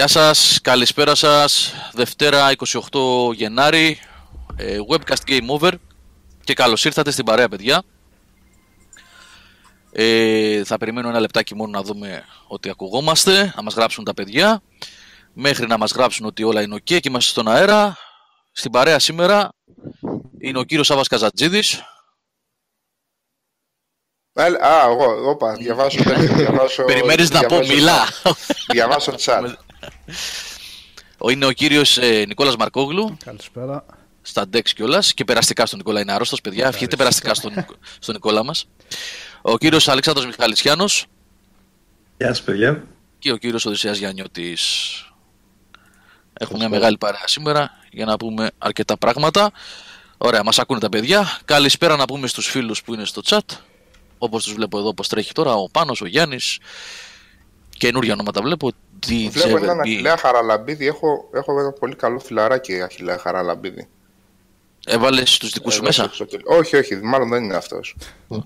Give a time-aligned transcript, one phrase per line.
[0.00, 1.74] Γεια σας, καλησπέρα σας.
[1.92, 3.98] Δευτέρα 28 Γενάρη,
[4.56, 5.72] ε, webcast game over
[6.44, 7.82] και καλώς ήρθατε στην παρέα παιδιά.
[9.92, 14.62] Ε, θα περιμένω ένα λεπτάκι μόνο να δούμε ότι ακουγόμαστε, να μας γράψουν τα παιδιά.
[15.32, 17.96] Μέχρι να μας γράψουν ότι όλα είναι ok και είμαστε στον αέρα.
[18.52, 19.48] Στην παρέα σήμερα
[20.38, 21.82] είναι ο κύριος Σάβας Καζατζίδης.
[24.60, 26.02] Α, εγώ, όπα, διαβάσω.
[26.36, 28.08] διαβάσω Περιμένεις να πω, μιλά.
[28.72, 29.52] Διαβάσω chat.
[31.30, 33.16] Είναι ο κύριος ε, Νικόλας Μαρκόγλου.
[33.24, 33.84] Καλησπέρα.
[34.22, 36.00] Στα Dex κιόλας και περαστικά στον Νικόλα.
[36.00, 36.66] Είναι άρρωστος, παιδιά.
[36.66, 37.52] Ευχηθείτε περαστικά στον,
[37.98, 38.68] στον Νικόλα μας.
[39.42, 40.84] Ο κύριος Αλέξανδρος Μιχαλητσιάνο.
[42.16, 42.84] Γεια σας, παιδιά.
[43.18, 44.62] Και ο κύριος Οδυσσέας Γιαννιώτης.
[46.32, 49.52] Έχουμε μια μεγάλη παρέα σήμερα για να πούμε αρκετά πράγματα.
[50.18, 51.38] Ωραία, μας ακούνε τα παιδιά.
[51.44, 53.56] Καλησπέρα να πούμε στους φίλους που είναι στο chat.
[54.18, 55.54] Όπως τους βλέπω εδώ, πώ τρέχει τώρα.
[55.54, 56.58] Ο Πάνος, ο Γιάννης.
[57.78, 58.72] Καινούργια ονόματα βλέπω.
[59.30, 60.86] Βλέπω έναν Αχιλέα Χαραλαμπίδη.
[60.86, 63.88] Έχω, έχω ένα πολύ καλό φιλαράκι Αχιλέα Χαραλαμπίδη.
[64.86, 66.12] Έβαλες τους δικούς σου μέσα;
[66.44, 67.96] Όχι, όχι, μάλλον δεν είναι αυτός.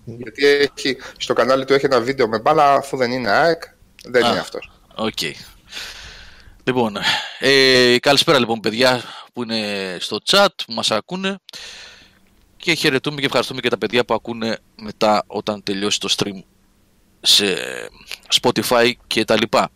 [0.04, 3.62] Γιατί έχει, στο κανάλι του έχει ένα βίντεο με μπάλα, αφού δεν είναι ΑΕΚ,
[4.04, 4.70] δεν είναι αυτός.
[4.94, 5.12] OK.
[5.20, 5.32] Okay.
[6.64, 6.96] Λοιπόν,
[7.38, 11.38] ε, καλησπέρα λοιπόν παιδιά που είναι στο chat, που μας ακούνε
[12.56, 16.42] και χαιρετούμε και ευχαριστούμε και τα παιδιά που ακούνε μετά όταν τελειώσει το stream
[17.20, 17.56] σε
[18.42, 19.70] Spotify και τα λοιπά.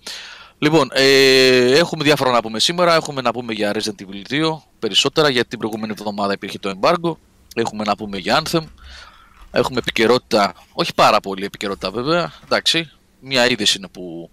[0.58, 2.94] Λοιπόν, ε, έχουμε διάφορα να πούμε σήμερα.
[2.94, 7.12] Έχουμε να πούμε για Resident Evil 2 περισσότερα, γιατί την προηγούμενη εβδομάδα υπήρχε το embargo.
[7.54, 8.64] Έχουμε να πούμε για Anthem.
[9.50, 12.32] Έχουμε επικαιρότητα, όχι πάρα πολύ επικαιρότητα βέβαια.
[12.44, 14.30] Εντάξει, μια είδηση είναι που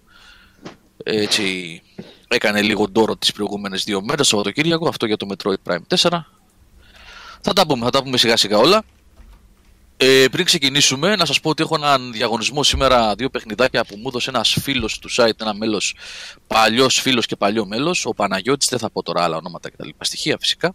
[1.04, 1.82] έτσι
[2.28, 6.24] έκανε λίγο ντόρο τις προηγούμενες δύο μέρες, το Σαββατοκύριακο, αυτό για το Metroid Prime 4.
[7.40, 8.82] Θα τα πούμε, θα τα πούμε σιγά σιγά όλα.
[9.98, 14.08] Ε, πριν ξεκινήσουμε, να σας πω ότι έχω έναν διαγωνισμό σήμερα, δύο παιχνιδάκια που μου
[14.08, 15.94] έδωσε ένας φίλος του site, ένα μέλος,
[16.46, 18.68] παλιός φίλος και παλιό μέλος, ο Παναγιώτης.
[18.68, 20.74] Δεν θα πω τώρα άλλα ονόματα και τα λοιπά στοιχεία φυσικά.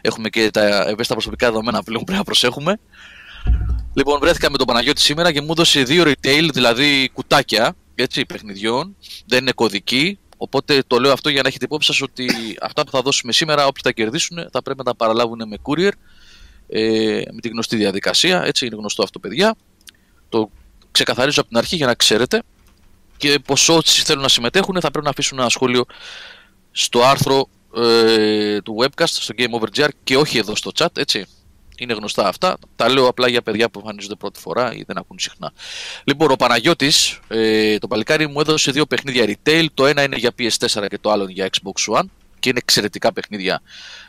[0.00, 2.80] Έχουμε και τα ευαίσθητα προσωπικά δεδομένα που πρέπει να προσέχουμε.
[3.94, 8.96] Λοιπόν, βρέθηκα με τον Παναγιώτη σήμερα και μου έδωσε δύο retail, δηλαδή κουτάκια έτσι, παιχνιδιών.
[9.26, 10.18] Δεν είναι κωδική.
[10.36, 12.26] Οπότε το λέω αυτό για να έχετε υπόψη σας ότι
[12.62, 15.92] αυτά που θα δώσουμε σήμερα, όποιοι τα κερδίσουν, θα πρέπει να τα παραλάβουν με courier
[16.72, 18.44] ε, με τη γνωστή διαδικασία.
[18.44, 19.54] Έτσι είναι γνωστό αυτό, παιδιά.
[20.28, 20.50] Το
[20.92, 22.42] ξεκαθαρίζω από την αρχή για να ξέρετε.
[23.16, 25.84] Και πως όσοι θέλουν να συμμετέχουν θα πρέπει να αφήσουν ένα σχόλιο
[26.70, 31.26] στο άρθρο ε, του webcast, στο Game Over GR και όχι εδώ στο chat, έτσι.
[31.76, 32.56] Είναι γνωστά αυτά.
[32.76, 35.52] Τα λέω απλά για παιδιά που εμφανίζονται πρώτη φορά ή δεν ακούν συχνά.
[36.04, 39.66] Λοιπόν, ο Παναγιώτης, ε, το παλικάρι μου έδωσε δύο παιχνίδια retail.
[39.74, 42.04] Το ένα είναι για PS4 και το άλλο είναι για Xbox One.
[42.40, 43.62] Και είναι εξαιρετικά παιχνίδια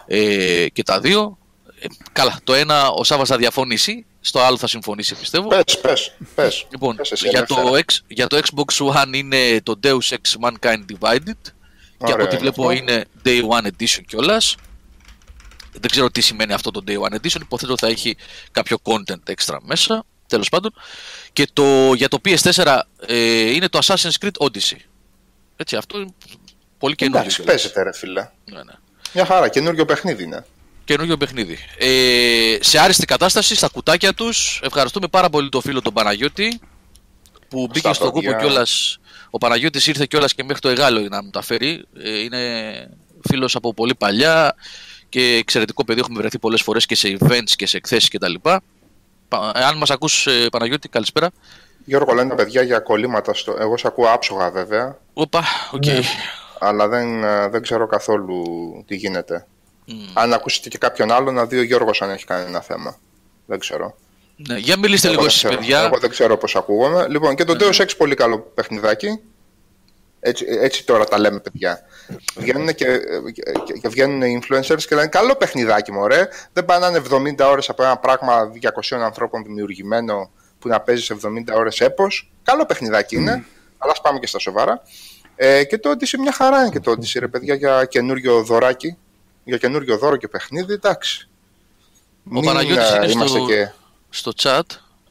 [0.05, 1.38] ε, και τα δύο.
[1.84, 5.48] Ε, καλά, το ένα ο Σάββας θα διαφωνήσει, στο άλλο θα συμφωνήσει πιστεύω.
[5.48, 6.66] Πες, πες, πες.
[6.70, 7.00] Λοιπόν,
[7.30, 11.52] για, το για το Xbox One είναι το Deus Ex Mankind Divided
[12.06, 14.56] και από ό,τι βλέπω είναι Day One Edition κιόλας.
[15.72, 18.18] Δεν ξέρω τι σημαίνει αυτό το Day One Edition, υποθέτω θα έχει
[18.52, 20.74] κάποιο content extra μέσα, τέλος πάντων.
[21.34, 24.78] Και το, για το PS4 ε, είναι το Assassin's Creed Odyssey.
[25.56, 26.13] Έτσι, αυτό είναι
[26.78, 27.22] πολύ καινούργιο.
[27.22, 28.30] Εντάξει, παίζεται ρε φίλε.
[28.46, 28.74] Ναι, ναι.
[29.13, 30.46] Μια χαρά, καινούργιο παιχνίδι είναι
[30.86, 31.58] καινούργιο παιχνίδι.
[31.78, 34.62] Ε, σε άριστη κατάσταση, στα κουτάκια τους.
[34.63, 36.60] Ευχαριστούμε πάρα πολύ τον φίλο τον Παναγιώτη
[37.48, 39.00] που μπήκε στο κούπο κιόλας.
[39.30, 41.86] Ο Παναγιώτης ήρθε κιόλας και μέχρι το Εγάλο να μου τα φέρει.
[42.04, 42.40] Ε, είναι
[43.30, 44.56] φίλος από πολύ παλιά
[45.10, 46.00] και εξαιρετικό παιδί.
[46.00, 48.34] Έχουμε βρεθεί πολλές φορές και σε events και σε εκθέσεις κτλ.
[49.54, 51.32] Αν μας ακούς, ε, Παναγιώτη, καλησπέρα.
[51.86, 53.34] Γιώργο, λένε παιδιά για κολλήματα.
[53.34, 53.56] Στο...
[53.60, 54.98] Εγώ σε ακούω άψογα βέβαια.
[55.13, 55.84] Όπα, OK.
[55.86, 56.02] Okay.
[56.60, 58.44] αλλά δεν, ε, δεν ξέρω καθόλου
[58.88, 59.48] τι γίνεται.
[59.88, 59.92] Mm.
[60.13, 62.98] Αν ακούσετε και κάποιον άλλο, να δει ο Γιώργος αν έχει κάνει ένα θέμα.
[63.46, 63.96] Δεν ξέρω.
[64.36, 65.80] Ναι, για μιλήστε λίγο εσείς παιδιά.
[65.80, 67.08] Εγώ δεν ξέρω πώς ακούγομαι.
[67.10, 67.66] Λοιπόν, και το ναι.
[67.66, 69.20] Deus Ex πολύ καλό παιχνιδάκι.
[70.20, 71.80] Έτσι, έτσι τώρα τα λέμε παιδιά.
[72.36, 73.00] Βγαίνουν και,
[73.34, 76.28] και, και βγαίνουν οι influencers και λένε καλό παιχνιδάκι μου, ωραία.
[76.54, 78.52] Δεν πάνε να είναι 70 ώρες από ένα πράγμα
[78.92, 81.18] 200 ανθρώπων δημιουργημένο που να παίζεις 70
[81.54, 82.32] ώρες έπος.
[82.44, 83.46] Καλό παιχνιδάκι είναι,
[83.78, 84.82] αλλά πάμε και στα σοβαρά.
[85.36, 88.98] Ε, και το Odyssey μια χαρά είναι και το Odyssey, ρε παιδιά, για καινούριο δωράκι
[89.44, 91.28] για καινούριο δώρο και παιχνίδι, εντάξει.
[92.34, 93.72] Ο Παναγιώτης είναι στο, και...
[94.10, 94.62] στο chat.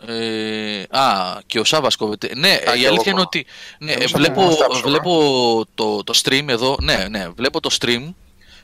[0.06, 2.30] Ε, α, και ο Σάββας κόβεται.
[2.36, 3.46] Ναι, α, η αλήθεια είναι ότι
[3.78, 6.76] ναι, βλέπω, βλέπω το, το stream εδώ.
[6.80, 8.12] Ναι, ναι, βλέπω το stream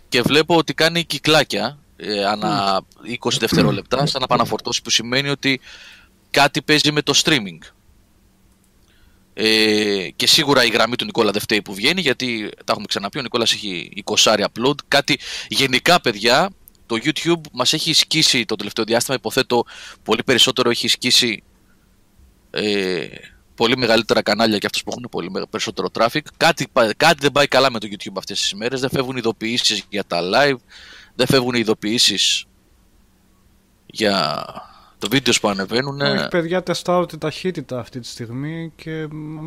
[0.09, 2.81] και βλέπω ότι κάνει κυκλάκια ε, ανά
[3.25, 5.61] 20 δευτερόλεπτα, σαν να παναφορτώσει, που σημαίνει ότι
[6.31, 7.59] κάτι παίζει με το streaming.
[9.41, 13.19] Ε, και σίγουρα η γραμμή του Νικόλα δεν φταίει που βγαίνει, γιατί τα έχουμε ξαναπεί.
[13.19, 14.75] Ο Νικόλας έχει 20 upload.
[14.89, 15.19] Κάτι
[15.49, 16.51] γενικά, παιδιά,
[16.87, 19.17] το YouTube μας έχει σκίσει το τελευταίο διάστημα.
[19.17, 19.65] Υποθέτω
[20.03, 21.43] πολύ περισσότερο έχει σκίσει
[22.51, 23.07] ε,
[23.55, 26.21] πολύ μεγαλύτερα κανάλια και αυτούς που έχουν πολύ περισσότερο traffic.
[26.37, 28.81] Κάτι, κάτι δεν πάει καλά με το YouTube αυτές τις ημέρες.
[28.81, 30.59] Δεν φεύγουν ειδοποιήσεις για τα live,
[31.15, 32.45] δεν φεύγουν ειδοποιήσεις
[33.87, 34.45] για
[34.99, 36.01] το βίντεο που ανεβαίνουν.
[36.01, 39.07] Όχι, παιδιά, τεστάρω την ταχύτητα αυτή τη στιγμή και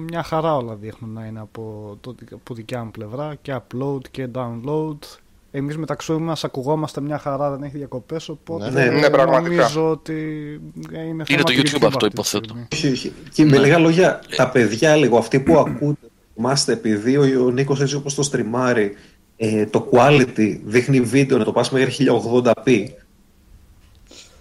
[0.09, 4.27] μια χαρά όλα δείχνουν να είναι από, το, από δικιά μου πλευρά και upload και
[4.33, 4.97] download.
[5.51, 10.13] Εμείς μεταξύ μας ακουγόμαστε μια χαρά, δεν έχει διακοπές, οπότε ναι, ναι, νομίζω ότι
[10.91, 12.55] είναι, είναι το YouTube, αυτό υποθέτω.
[13.33, 17.81] Και με λίγα λόγια, τα παιδιά λίγο, αυτοί που ακούτε, θυμάστε επειδή ο, ο Νίκος
[17.81, 18.95] έτσι όπως το στριμάρει,
[19.37, 22.85] ε, το quality δείχνει βίντεο να το πας μέχρι 1080p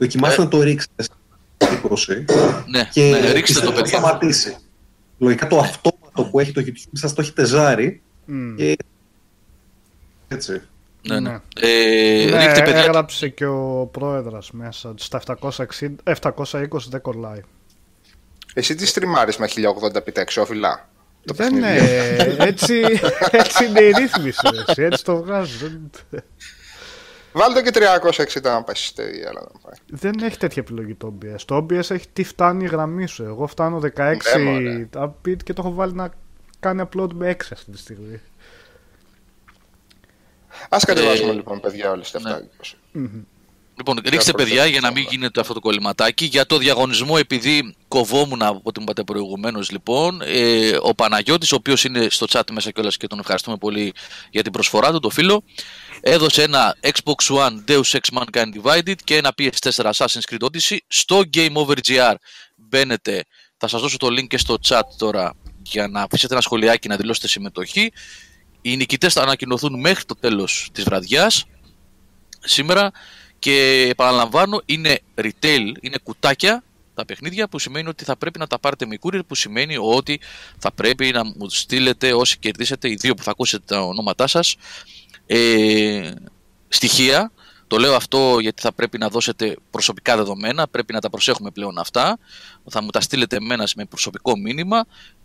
[0.01, 0.45] Δοκιμάστε ε.
[0.45, 1.15] να το ρίξετε στα
[1.59, 1.97] 20
[2.67, 4.57] ναι, και ναι, ρίξτε το θα σταματήσει.
[5.19, 8.55] Λογικά το αυτόματο που έχει το YouTube σας το έχει τεζάρει mm.
[8.57, 8.77] και
[10.29, 10.63] έτσι.
[11.09, 11.39] Ναι, ναι.
[11.61, 12.79] Ε, ναι ρίξτε, παιδιά.
[12.79, 15.59] έγραψε και ο πρόεδρος μέσα στα 760,
[16.21, 17.41] 720 δεν κολλάει.
[18.55, 20.89] Εσύ τι στριμάρεις με 1080p τα εξώφυλλα.
[21.25, 21.77] Το δεν είναι.
[22.39, 22.75] έτσι,
[23.31, 24.49] έτσι είναι η ρύθμιση.
[24.69, 25.67] Έτσι, έτσι το βγάζω.
[27.33, 29.79] Βάλτε και 360 να πάει στη αλλά να πάει.
[29.87, 31.41] Δεν έχει τέτοια επιλογή το OBS.
[31.45, 33.23] Το OBS έχει τι φτάνει η γραμμή σου.
[33.23, 36.11] Εγώ φτάνω 16 ναι, upbeat και το έχω βάλει να
[36.61, 38.21] κάνει upload με 6 αυτή τη στιγμή.
[40.69, 42.39] Α κατεβάσουμε ε, λοιπόν, παιδιά, όλε τα ναι.
[43.81, 46.25] Λοιπόν, ρίξτε παιδιά για να μην γίνεται αυτό το κολληματάκι.
[46.25, 51.57] Για το διαγωνισμό, επειδή κοβόμουν από ό,τι μου είπατε προηγουμένως, λοιπόν, ε, ο Παναγιώτης, ο
[51.57, 53.93] οποίος είναι στο chat μέσα κιόλας και τον ευχαριστούμε πολύ
[54.31, 55.43] για την προσφορά του, το φίλο,
[56.01, 61.23] έδωσε ένα Xbox One Deus Ex Mankind Divided και ένα PS4 Assassin's Creed Odyssey στο
[61.35, 62.15] Game Over GR.
[62.57, 63.25] Μπαίνετε,
[63.57, 66.97] θα σας δώσω το link και στο chat τώρα για να αφήσετε ένα σχολιάκι να
[66.97, 67.93] δηλώσετε συμμετοχή.
[68.63, 71.45] Οι νικητές θα ανακοινωθούν μέχρι το τέλος της βραδιάς
[72.41, 72.91] σήμερα
[73.41, 76.63] και επαναλαμβάνω είναι retail, είναι κουτάκια
[76.95, 80.21] τα παιχνίδια που σημαίνει ότι θα πρέπει να τα πάρετε με courier που σημαίνει ότι
[80.59, 84.57] θα πρέπει να μου στείλετε όσοι κερδίσετε οι δύο που θα ακούσετε τα ονόματά σας
[85.27, 86.13] ε,
[86.69, 87.33] στοιχεία.
[87.67, 91.79] Το λέω αυτό γιατί θα πρέπει να δώσετε προσωπικά δεδομένα, πρέπει να τα προσέχουμε πλέον
[91.79, 92.19] αυτά.
[92.71, 94.85] Θα μου τα στείλετε εμένα με προσωπικό μήνυμα.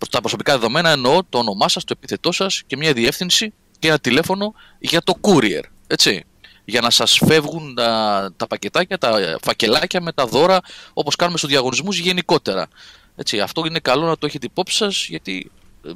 [0.10, 4.00] Τα προσωπικά δεδομένα εννοώ το όνομά σας, το επίθετό σας και μια διεύθυνση και ένα
[4.00, 5.62] τηλέφωνο για το courier.
[5.88, 6.26] Έτσι
[6.66, 10.62] για να σας φεύγουν τα, τα πακετάκια, τα φακελάκια με τα δώρα
[10.94, 12.68] όπως κάνουμε στους διαγωνισμούς γενικότερα.
[13.16, 15.52] Έτσι, αυτό είναι καλό να το έχετε υπόψη σας γιατί
[15.86, 15.92] ε,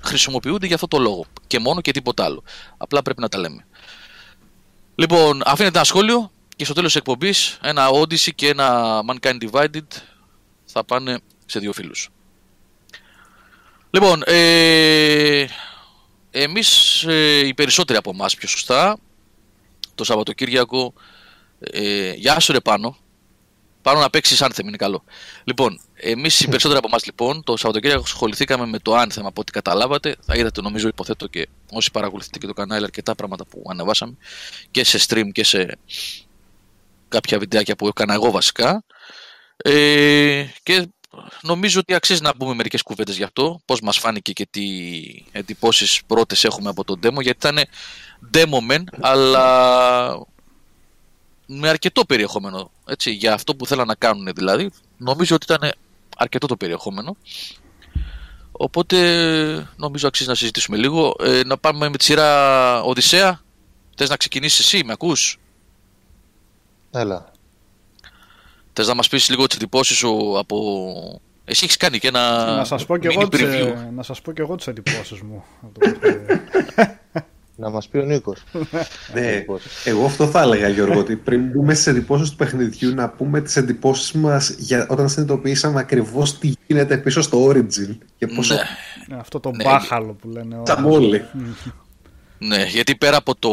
[0.00, 2.42] χρησιμοποιούνται για αυτό το λόγο και μόνο και τίποτα άλλο.
[2.76, 3.66] Απλά πρέπει να τα λέμε.
[4.94, 9.86] Λοιπόν, αφήνετε ένα σχόλιο και στο τέλος της εκπομπής ένα Odyssey και ένα Mankind Divided
[10.64, 12.08] θα πάνε σε δύο φίλους.
[13.90, 15.46] Λοιπόν, ε,
[16.30, 18.98] εμείς ε, οι περισσότεροι από εμάς πιο σωστά
[20.00, 20.94] το Σαββατοκύριακο.
[21.60, 22.96] Ε, γεια σου ρε πάνω.
[23.82, 25.04] Πάνω να παίξεις Άνθεμ, είναι καλό.
[25.44, 29.52] Λοιπόν, εμείς οι περισσότεροι από εμάς λοιπόν το Σαββατοκύριακο ασχοληθήκαμε με το Άνθεμ από ό,τι
[29.52, 30.16] καταλάβατε.
[30.20, 34.16] Θα είδατε, νομίζω, υποθέτω και όσοι παρακολουθείτε και το κανάλι, αρκετά πράγματα που ανεβάσαμε
[34.70, 35.78] και σε stream και σε
[37.08, 38.84] κάποια βιντεάκια που έκανα εγώ βασικά.
[39.56, 40.86] Ε, και
[41.42, 43.60] νομίζω ότι αξίζει να πούμε μερικές κουβέντες γι' αυτό.
[43.64, 44.62] Πώς μας φάνηκε και τι
[45.32, 47.58] εντυπώσεις πρώτες έχουμε από τον demo, γιατί ήταν
[48.34, 50.26] demo men, αλλά
[51.46, 52.70] με αρκετό περιεχόμενο.
[52.84, 54.70] Έτσι, για αυτό που θέλαν να κάνουν δηλαδή.
[54.96, 55.72] Νομίζω ότι ήταν
[56.16, 57.16] αρκετό το περιεχόμενο.
[58.52, 58.98] Οπότε
[59.76, 61.16] νομίζω αξίζει να συζητήσουμε λίγο.
[61.20, 63.40] Ε, να πάμε με τη σειρά Οδυσσέα.
[63.96, 65.38] Θες να ξεκινήσεις εσύ, με ακούς;
[66.90, 67.30] Έλα.
[68.72, 70.56] Θες να μας πεις λίγο τις εντυπώσεις σου από...
[71.44, 73.28] Εσύ έχεις κάνει και ένα να σας πω και εγώ,
[73.94, 75.44] να σας πω και εγώ τις εντυπώσεις μου.
[77.60, 78.42] Να μας πει ο Νίκος.
[79.14, 79.44] ναι,
[79.84, 83.56] εγώ αυτό θα έλεγα Γιώργο, ότι πριν μπούμε στι εντυπώσεις του παιχνιδιού, να πούμε τις
[83.56, 84.54] εντυπώσεις μας
[84.88, 87.98] όταν συνειδητοποιήσαμε ακριβώς τι γίνεται πίσω στο Origin.
[88.16, 88.54] Και πόσο...
[88.54, 88.60] Ναι.
[89.08, 89.64] ναι αυτό το ναι.
[89.64, 91.24] μπάχαλο που λένε όλοι.
[92.38, 93.50] ναι, γιατί πέρα από το,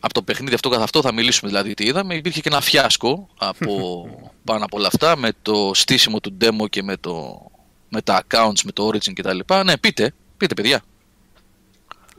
[0.00, 2.14] από το παιχνίδι αυτό καθ' αυτό θα μιλήσουμε δηλαδή τι είδαμε.
[2.14, 3.72] Υπήρχε και ένα φιάσκο από
[4.48, 7.40] πάνω από όλα αυτά με το στήσιμο του demo και με, το,
[7.88, 9.38] με τα accounts, με το Origin κτλ.
[9.64, 10.82] Ναι, πείτε, πείτε παιδιά.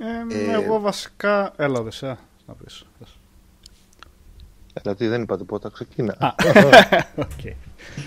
[0.02, 1.54] Ε, ε, εγώ βασικά...
[1.58, 2.86] Έλα, Δεσέα, να πεις.
[4.82, 6.36] Δηλαδή δεν είπα τίποτα, ξεκίνα.
[7.16, 7.54] okay.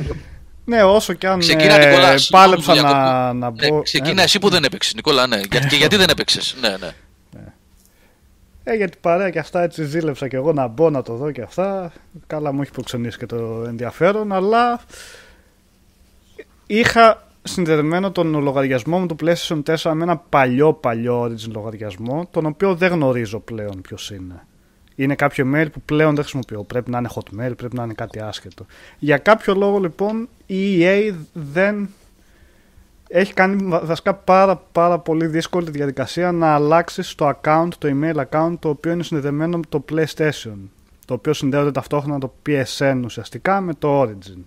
[0.64, 3.76] ναι, όσο και αν ξεκίνα, ε, πάλεψα να, να ναι, μπω...
[3.76, 5.40] Ναι, ξεκίνα εσύ που δεν έπαιξες, Νικόλα, ναι.
[5.40, 6.76] και γιατί δεν έπαιξες, ναι, ναι.
[7.30, 7.52] ναι.
[8.64, 11.42] Ε, γιατί παρέα και αυτά έτσι ζήλεψα και εγώ να μπω να το δω και
[11.42, 11.92] αυτά.
[12.26, 14.80] Καλά μου έχει προξενήσει και το ενδιαφέρον, αλλά
[16.66, 22.46] είχα συνδεδεμένο τον λογαριασμό μου του PlayStation 4 με ένα παλιό παλιό Origin λογαριασμό, τον
[22.46, 24.46] οποίο δεν γνωρίζω πλέον ποιος είναι.
[24.94, 26.62] Είναι κάποιο email που πλέον δεν χρησιμοποιώ.
[26.62, 28.66] Πρέπει να είναι hotmail, πρέπει να είναι κάτι άσχετο.
[28.98, 31.88] Για κάποιο λόγο λοιπόν η EA δεν
[33.08, 37.88] έχει κάνει βα- βασικά πάρα, πάρα πολύ δύσκολη τη διαδικασία να αλλάξεις το account, το
[37.92, 40.56] email account το οποίο είναι συνδεδεμένο με το PlayStation
[41.06, 44.38] το οποίο συνδέονται ταυτόχρονα το PSN ουσιαστικά με το Origin.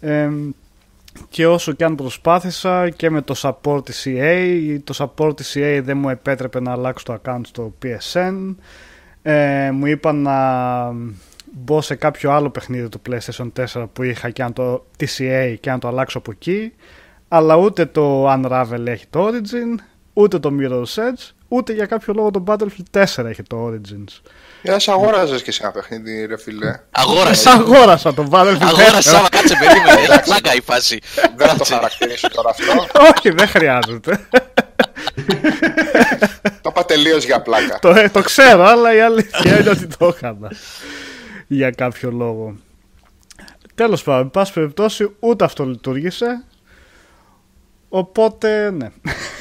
[0.00, 0.30] Ε,
[1.28, 5.80] και όσο και αν προσπάθησα και με το support της EA, το support της EA
[5.84, 8.54] δεν μου επέτρεπε να αλλάξω το account στο PSN.
[9.22, 10.36] Ε, μου είπαν να
[11.52, 15.70] μπω σε κάποιο άλλο παιχνίδι του PlayStation 4 που είχα και αν το TCA και
[15.70, 16.72] αν το αλλάξω από εκεί.
[17.28, 22.30] Αλλά ούτε το Unravel έχει το Origin, ούτε το Mirror's Edge, ούτε για κάποιο λόγο
[22.30, 24.30] το Battlefield 4 έχει το Origins.
[24.64, 26.80] Για σε αγόραζες και σε ένα παιχνίδι, ρε φίλε.
[26.90, 27.50] Αγόρασε.
[27.50, 28.62] Αγόρασα το Battlefield 4.
[28.62, 30.00] Αγόρασε, άμα κάτσε περίμενε.
[30.00, 30.98] Έχει πλάκα η φάση.
[31.36, 32.86] Δεν θα το χαρακτηρίσω τώρα αυτό.
[33.16, 34.26] Όχι, δεν χρειάζεται.
[36.60, 37.78] το είπα τελείως για πλάκα.
[37.78, 40.52] το, ε, το ξέρω, αλλά η αλήθεια είναι ότι το έκανα.
[41.46, 42.56] Για κάποιο λόγο.
[43.74, 46.44] Τέλος πάντων, εν πάση περιπτώσει, ούτε αυτό λειτουργήσε.
[47.88, 48.90] Οπότε, ναι.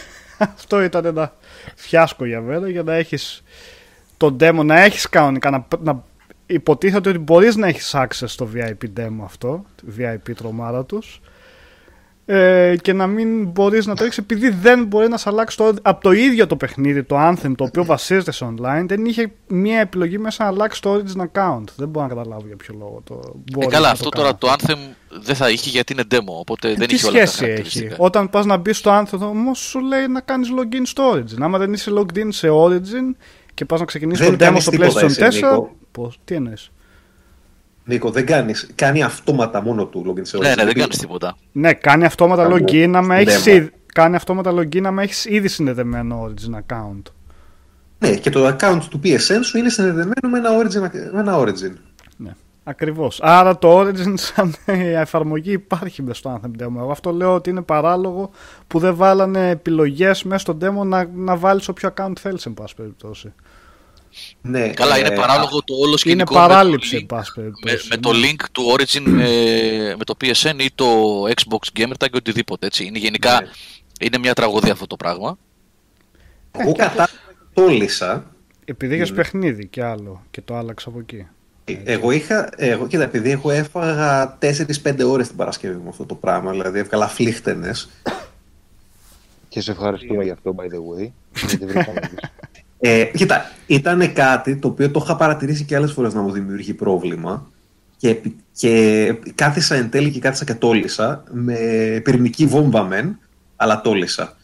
[0.54, 1.34] αυτό ήταν ένα
[1.76, 3.44] φιάσκο για μένα, για να έχεις
[4.30, 6.04] το demo, να έχεις κανονικά, να, να
[6.46, 9.66] υποτίθεται ότι μπορείς να έχεις access στο VIP demo αυτό,
[9.98, 11.22] VIP τρομάρα τους,
[12.26, 15.74] ε, και να μην μπορείς να το έχεις επειδή δεν μπορεί να σε αλλάξει το,
[15.82, 19.80] από το ίδιο το παιχνίδι, το Anthem, το οποίο βασίζεται σε online, δεν είχε μία
[19.80, 21.64] επιλογή μέσα να αλλάξει το Origin account.
[21.76, 24.38] Δεν μπορώ να καταλάβω για ποιο λόγο το Ε, μπορεί καλά, να αυτό το τώρα
[24.40, 24.40] κάνει.
[24.40, 24.78] το Anthem
[25.24, 27.96] δεν θα είχε γιατί είναι demo, οπότε δεν Τι είχε όλα τα σχέση έχει; χαρακτηριστικά.
[28.00, 31.40] Όταν πας να μπεις στο Anthem όμως σου λέει να κάνεις login στο Origin.
[31.40, 33.16] Άμα δεν είσαι logged in σε Origin
[33.54, 35.76] και πας να ξεκινήσεις Δεν το demo κάνεις στο τίποτα PlayStation εσύ, 4, Νίκο.
[35.92, 36.72] πώς, τι εννοείς;
[37.86, 38.70] Νίκο, δεν κάνεις.
[38.76, 41.38] Κάνει αυτόματα μόνο του login σε Ναι, ναι, δεν Δηλαδή, κάνει τίποτα.
[41.52, 43.48] Ναι, κάνει αυτόματα Κάνω login άμα έχεις, demo.
[43.48, 47.02] ήδη- κάνει αυτόματα login άμα έχεις ήδη συνδεδεμένο Origin account.
[48.00, 50.92] Ναι, και το account του PSN σου είναι συνδεδεμένο με ένα origin.
[51.14, 51.74] Με ένα origin.
[52.18, 53.20] Ναι, ακριβώς.
[53.22, 56.76] Άρα το Origin σαν εφαρμογή υπάρχει μες στο Anthem Demo.
[56.78, 58.30] Εγώ αυτό λέω ότι είναι παράλογο
[58.68, 62.76] που δεν βάλανε επιλογές μέσα στο demo να, να βάλεις όποιο account θέλεις εν πάση
[62.76, 63.34] περιπτώσει.
[64.42, 66.34] Ναι, Καλά, ε, είναι παράλογο το όλος Είναι σκηνικό.
[66.34, 67.88] παράληψη εν με, το link, πάση με, περιπτώσει.
[67.90, 70.86] με το link του Origin ε, με το PSN ή το
[71.24, 72.66] Xbox Gamer Tag ή οτιδήποτε.
[72.66, 72.86] Έτσι.
[72.86, 73.48] Είναι γενικά Ναι.
[74.00, 75.38] είναι μια τραγωδία αυτό το πράγμα.
[76.52, 77.10] Εγώ κατά
[77.54, 78.26] τόλισα.
[78.66, 81.28] Επειδή είχες παιχνίδι και άλλο και το άλλαξα από εκεί.
[81.84, 82.50] Εγώ είχα.
[82.56, 87.08] Εγώ, κοίτα, επειδή εγώ έφαγα 4-5 ώρες την Παρασκευή με αυτό το πράγμα, δηλαδή έβγαλα
[87.08, 87.90] φλίχτενες.
[89.50, 91.10] Και σε ευχαριστούμε γι' αυτό, by the way.
[91.48, 92.20] Γιατί βρήκαμε εμείς.
[92.86, 96.74] Ε, κοίτα, ήταν κάτι το οποίο το είχα παρατηρήσει και άλλες φορές να μου δημιουργεί
[96.74, 97.52] πρόβλημα
[97.98, 101.56] και, επι- και κάθισα εν τέλει και κάθισα και τόλισα με
[102.04, 103.20] πυρηνική βόμβα μεν,
[103.56, 104.38] αλλά τόλισα.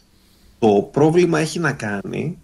[0.58, 2.38] Το πρόβλημα έχει να κάνει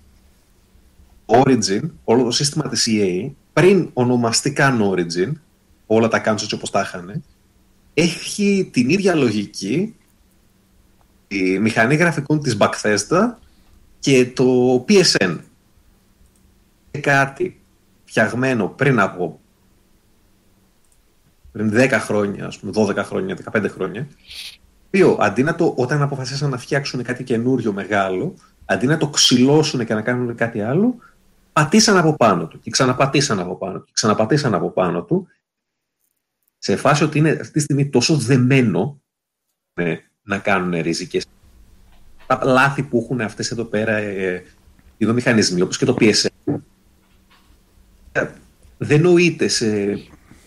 [1.26, 5.32] Origin, όλο το σύστημα της EA, πριν ονομαστεί καν Origin,
[5.86, 7.22] όλα τα κάνουν έτσι όπως τα είχαν,
[7.94, 9.94] έχει την ίδια λογική
[11.28, 13.34] η μηχανή γραφικών της Bethesda
[13.98, 15.36] και το PSN.
[16.96, 17.60] Κάτι
[18.04, 19.40] φτιαγμένο πριν από
[21.52, 24.08] πριν 10 χρόνια, ας πούμε, 12 χρόνια, 15 χρόνια,
[24.86, 29.84] οποίο αντί να το, όταν αποφασίσαν να φτιάξουν κάτι καινούριο μεγάλο, αντί να το ξυλώσουν
[29.84, 30.96] και να κάνουν κάτι άλλο,
[31.52, 35.28] πατήσαν από πάνω του και ξαναπατήσαν από πάνω του και ξαναπατήσαν από πάνω του
[36.58, 39.00] σε φάση ότι είναι αυτή τη στιγμή τόσο δεμένο
[39.74, 41.26] με να κάνουν ριζικές.
[42.26, 44.34] Τα λάθη που έχουν αυτές εδώ πέρα ε,
[44.96, 46.52] οι δύο μηχανισμοί όπως και το PSN ε,
[48.78, 49.66] δεν νοείται σε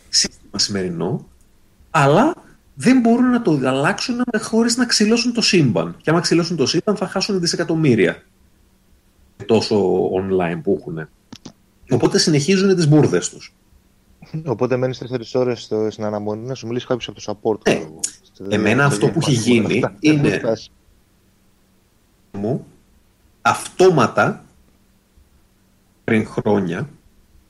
[0.10, 1.28] σύστημα σημερινό
[1.92, 2.34] αλλά
[2.76, 6.96] δεν μπορούν να το αλλάξουν χωρίς να ξυλώσουν το σύμπαν και άμα ξυλώσουν το σύμπαν
[6.96, 8.24] θα χάσουν δισεκατομμύρια
[9.46, 11.10] τόσο online που έχουν
[11.90, 13.54] οπότε συνεχίζουν τις μπουρδες τους
[14.46, 17.68] Οπότε μένεις 4 ώρες στην αναμονή να σου μιλήσει κάποιος από το support.
[17.68, 17.74] Ναι.
[17.74, 18.00] ξέρω εγώ.
[18.50, 19.96] Εμένα αυτό που έχει Δεν γίνει φτάσει.
[20.00, 20.72] είναι- Δεν φτάσεις.
[22.32, 22.66] μου
[23.42, 24.44] αυτόματα
[26.04, 26.90] πριν χρόνια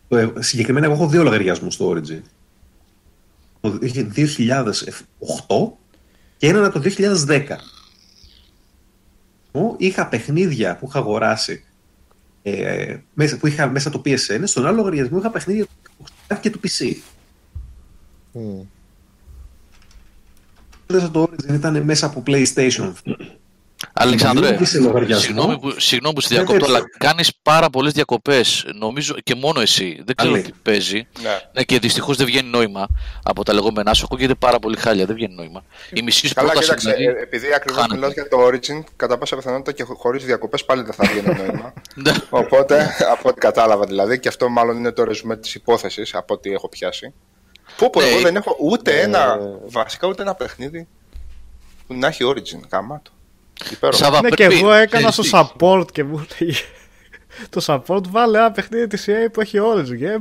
[0.09, 2.21] το, ε- συγκεκριμένα εγώ έχω δύο λογαριασμούς στο Origin.
[3.61, 4.81] Το 2008
[6.37, 6.89] και έναν από το
[7.27, 7.43] 2010
[9.51, 11.63] Μου είχα παιχνίδια που είχα αγοράσει
[12.41, 16.49] ε, μέσα, που είχα μέσα το PSN στον άλλο λογαριασμό είχα παιχνίδια του Xbox και
[16.49, 16.95] του PC
[18.31, 18.61] Μμ.
[20.87, 22.91] Μέσα το Origin ήταν μέσα από PlayStation
[23.93, 25.21] Αλεξάνδρε, Μην σε λογαριασμός.
[25.21, 26.77] συγγνώμη που, συγγνώμη που σε Δεν διακόπτω, έτσι.
[26.77, 28.65] αλλά κάνεις πάρα πολλές διακοπές.
[28.79, 30.01] Νομίζω και μόνο εσύ.
[30.05, 30.41] Δεν ξέρω Αλή.
[30.41, 31.07] τι παίζει.
[31.21, 31.39] Ναι.
[31.53, 32.87] Ναι, και δυστυχώς δεν βγαίνει νόημα
[33.23, 34.03] από τα λεγόμενά σου.
[34.05, 35.05] Ακούγεται πάρα πολύ χάλια.
[35.05, 35.63] Δεν βγαίνει νόημα.
[35.93, 37.19] Η μισή σου Καλά, πρόταση κοίταξε, δηλαδή.
[37.19, 37.95] ε, επειδή ακριβώς χάνεται.
[37.99, 41.73] μιλάς για το Origin, κατά πάσα πιθανότητα και χωρίς διακοπές πάλι δεν θα βγαίνει νόημα.
[42.03, 42.11] Ναι.
[42.29, 46.51] Οπότε, από ό,τι κατάλαβα δηλαδή, και αυτό μάλλον είναι το ρεζουμέ της υπόθεσης, από ό,τι
[46.51, 47.13] έχω πιάσει.
[47.77, 50.87] Πού πω, Ναι, εγώ δεν έχω ούτε ε, ένα, βασικά ούτε ένα παιχνίδι.
[51.87, 53.11] Να έχει Origin, γαμάτο.
[53.71, 53.97] Υπέροχο.
[54.03, 56.55] Σάβα, Ναι, και πρέπει- εγώ έκανα ξέρεις στο τι, support και μου λέει.
[57.49, 59.97] Το support βάλε ένα παιχνίδι της EA που έχει Origin.
[59.97, 60.19] Και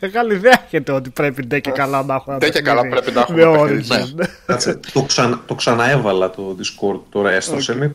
[0.00, 2.88] μεγάλη ιδέα έχετε ότι πρέπει ντε και καλά να έχω ένα Ντε και παιχνίδι καλά
[2.88, 4.14] πρέπει να έχουμε με παιχνίδι.
[4.18, 4.24] Origin.
[4.46, 7.94] Κάτσε, το, ξανα, το ξαναέβαλα το Discord, τώρα έστρωσε με.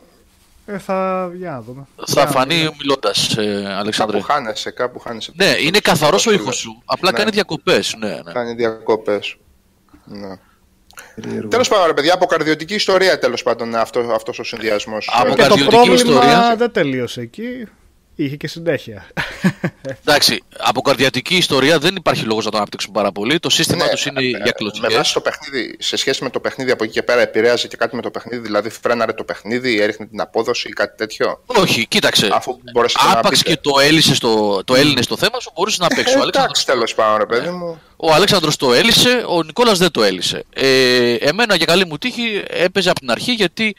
[0.66, 1.30] Ε, θα.
[1.36, 1.86] Για να δούμε.
[1.96, 2.76] Θα Για να φανεί δούμε.
[2.80, 4.20] μιλώντα, ε, Κάπου Αλεξάνδρε.
[4.20, 5.32] χάνεσαι, κάπου χάνεσαι.
[5.34, 6.82] Ναι, είναι καθαρός ο ήχος σου.
[6.84, 7.18] Απλά Ναι.
[7.18, 7.94] κάνει διακοπές.
[7.98, 8.32] Ναι, ναι.
[8.32, 9.36] Κάνει διακοπές.
[10.04, 10.38] Ναι.
[11.14, 11.48] Περίεργο.
[11.48, 15.10] Τέλος πάντων, ρε παιδιά, αποκαρδιωτική ιστορία τέλος πάντων αυτό αυτός ο συνδυασμός.
[15.12, 16.54] Από Και το καρδιωτική πρόβλημα ιστορία.
[16.56, 17.68] δεν τελείωσε εκεί.
[18.16, 19.06] Είχε και συνέχεια.
[20.04, 23.38] Εντάξει, από καρδιατική ιστορία δεν υπάρχει λόγος να το αναπτύξουν πάρα πολύ.
[23.38, 24.88] Το σύστημα τους είναι για Με κλωτσιέ.
[24.96, 27.96] βάση το παιχνίδι, σε σχέση με το παιχνίδι από εκεί και πέρα, επηρέαζε και κάτι
[27.96, 32.28] με το παιχνίδι, δηλαδή φρέναρε το παιχνίδι, έριχνε την απόδοση ή κάτι τέτοιο; Όχι, κοίταξε.
[32.32, 33.50] Αφού μπορέσατε να Άπαξ πείτε.
[33.54, 36.14] και το έλυσε στο, το έλυνες στο θέμα σου, μπορούσες να παίξεις.
[36.14, 37.80] Ο Ε, Αλέξανδρος, Εντάξει, τέλος πάντων, ρε παιδί μου.
[37.96, 40.44] ο Αλέξανδρος το έλυσε, ο Νικόλας δεν το έλυσε.
[40.54, 43.76] Ε, εμένα για καλή μου τύχη έπαιζε από την αρχή γιατί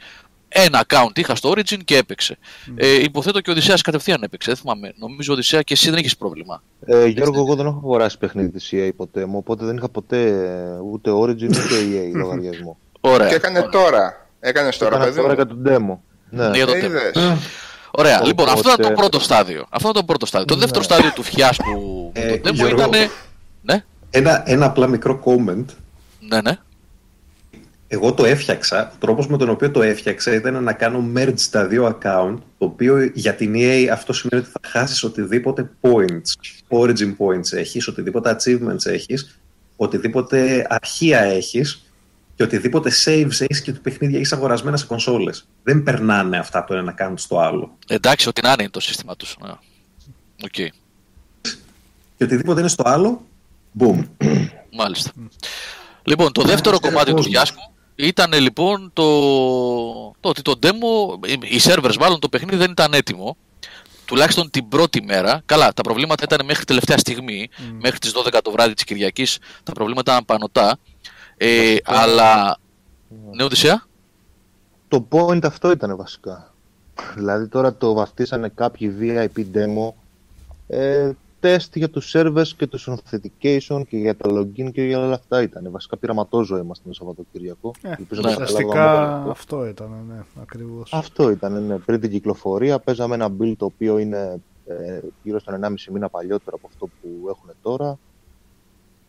[0.64, 2.38] ένα account είχα στο Origin και έπαιξε.
[2.76, 4.50] Ε, υποθέτω και ο Οδυσσέας κατευθείαν έπαιξε.
[4.50, 4.92] Δεν θυμάμαι.
[4.96, 6.62] Νομίζω Οδυσσέα και εσύ δεν έχεις πρόβλημα.
[6.86, 10.22] Ε, Γιώργο, εγώ δεν έχω αγοράσει παιχνίδι της EA ποτέ μου, οπότε δεν είχα ποτέ
[10.26, 12.78] ε, ούτε Origin ούτε EA λογαριασμό.
[13.00, 13.28] Ωραία.
[13.28, 14.26] Και έκανε τώρα.
[14.40, 15.34] Έκανες τώρα, Έκανα παιδί τώρα μου.
[15.34, 15.98] για τον demo.
[16.30, 16.50] Ναι.
[16.56, 16.98] Για το Ε, θέμα.
[17.00, 17.12] είδες.
[17.90, 18.12] Ωραία.
[18.14, 19.66] Οπότε- Λοιπόν, αυτό ήταν το πρώτο στάδιο.
[19.70, 20.46] Αυτό ήταν το πρώτο στάδιο.
[20.46, 22.76] Το δεύτερο στάδιο του φιάσκου με Ε, το demo Γιώργο.
[22.76, 22.90] ήταν.
[23.62, 25.64] Ναι, Ένα, ένα απλά μικρό comment.
[26.28, 26.58] ναι, ναι.
[27.88, 28.90] Εγώ το έφτιαξα.
[28.94, 32.36] Ο τρόπος με τον οποίο το έφτιαξα ήταν να κάνω merge τα δύο account.
[32.58, 36.52] Το οποίο για την EA αυτό σημαίνει ότι θα χάσεις οτιδήποτε points.
[36.68, 39.38] Origin points έχεις, οτιδήποτε achievements έχεις,
[39.76, 41.90] οτιδήποτε αρχεία έχεις
[42.34, 45.48] και οτιδήποτε saves έχεις και το παιχνίδια έχεις αγορασμένα σε κονσόλες.
[45.62, 47.78] Δεν περνάνε αυτά από το ένα account στο άλλο.
[47.88, 49.36] Εντάξει, ό,τι να είναι είναι το σύστημα τους.
[49.42, 49.50] Ναι.
[50.44, 50.72] Οκ.
[52.16, 53.26] Και οτιδήποτε είναι στο άλλο,
[53.78, 54.04] boom.
[54.72, 55.10] Μάλιστα.
[56.02, 57.74] Λοιπόν, το δεύτερο Ένα κομμάτι του κόσμο.
[57.96, 59.04] Φιάσκο ήταν λοιπόν το,
[60.20, 63.36] το ότι το demo, οι servers μάλλον το παιχνίδι δεν ήταν έτοιμο.
[64.04, 65.42] Τουλάχιστον την πρώτη μέρα.
[65.46, 67.48] Καλά, τα προβλήματα ήταν μέχρι τελευταία στιγμή.
[67.80, 70.78] Μέχρι τις 12 το βράδυ της Κυριακής τα προβλήματα ήταν πανωτά.
[71.36, 72.58] Ε, αλλά...
[73.32, 73.86] Ναι, Οδυσσέα;
[74.88, 76.54] Το point αυτό ήταν βασικά.
[77.14, 79.92] Δηλαδή τώρα το βαφτίσανε κάποιοι VIP demo
[80.66, 81.10] ε,
[81.46, 85.42] τεστ για τους servers και τους authentication και για τα login και για όλα αυτά
[85.42, 85.68] ήταν.
[85.70, 87.70] Βασικά πειραματόζωο είμαστε το Σαββατοκύριακο.
[87.82, 89.30] Ε, Ελπίζω ναι, να καταλάβαμε Ουσιαστικά αυτό.
[89.30, 90.92] αυτό ήταν, ναι, ακριβώς.
[90.92, 91.78] Αυτό ήταν, ναι.
[91.78, 96.56] Πριν την κυκλοφορία παίζαμε ένα build το οποίο είναι ε, γύρω στον 1,5 μήνα παλιότερο
[96.56, 97.98] από αυτό που έχουν τώρα.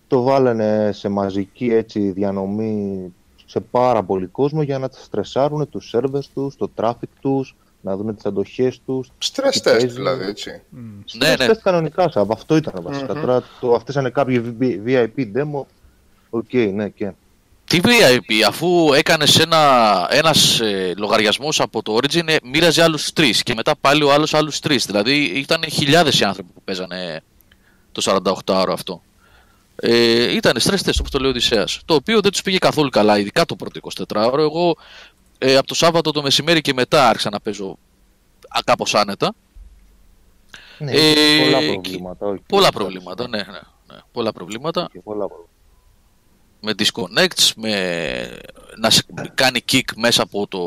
[0.07, 3.13] Το βάλανε σε μαζική έτσι διανομή
[3.45, 7.55] σε πάρα πολύ κόσμο για να στρεσάρουν τους servers τους, το traffic τους,
[7.87, 9.07] να δουν τις αντοχές τους.
[9.23, 9.87] Stress Τι test παίζει.
[9.87, 10.61] δηλαδή, έτσι.
[11.13, 11.45] Ναι, ναι.
[11.47, 13.13] Stress κανονικά, Σαβ, αυτό ήταν βασικά.
[13.13, 13.21] Μμμ.
[13.21, 15.65] Τώρα το αφήσανε κάποιοι VIP demo.
[16.29, 17.11] OK, ναι, και.
[17.65, 19.57] Τι VIP, αφού έκανες ένα,
[20.11, 24.33] ένας ε, λογαριασμός από το Origin, ε, μοίραζε άλλους τρεις και μετά πάλι ο άλλος
[24.33, 24.85] άλλους τρεις.
[24.85, 27.21] Δηλαδή ήταν χιλιάδες οι άνθρωποι που παίζανε
[27.91, 29.01] το 48ωρο αυτό.
[29.75, 32.89] Ε, ήταν stress test όπως το λέει ο Οδυσσέας, το οποίο δεν τους πήγε καθόλου
[32.89, 34.39] καλά, ειδικά το πρώτο 24ωρο.
[34.39, 34.75] Εγώ
[35.37, 37.77] ε, από το Σάββατο το μεσημέρι και μετά άρχισα να παίζω
[38.47, 39.33] α, κάπως άνετα.
[40.79, 42.25] Ναι, Ε, πολλά και- προβλήματα.
[42.27, 43.43] όχι, Πολλά εντάξει, προβλήματα, ναι, ναι,
[43.93, 44.89] ναι, πολλά προβλήματα.
[44.91, 45.55] και πολλά προβλήματα.
[46.61, 47.71] με disconnects, με
[48.77, 49.03] να σε
[49.35, 50.59] κάνει kick μέσα από το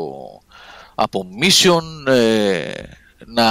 [0.95, 2.71] από mission, ε,
[3.25, 3.43] να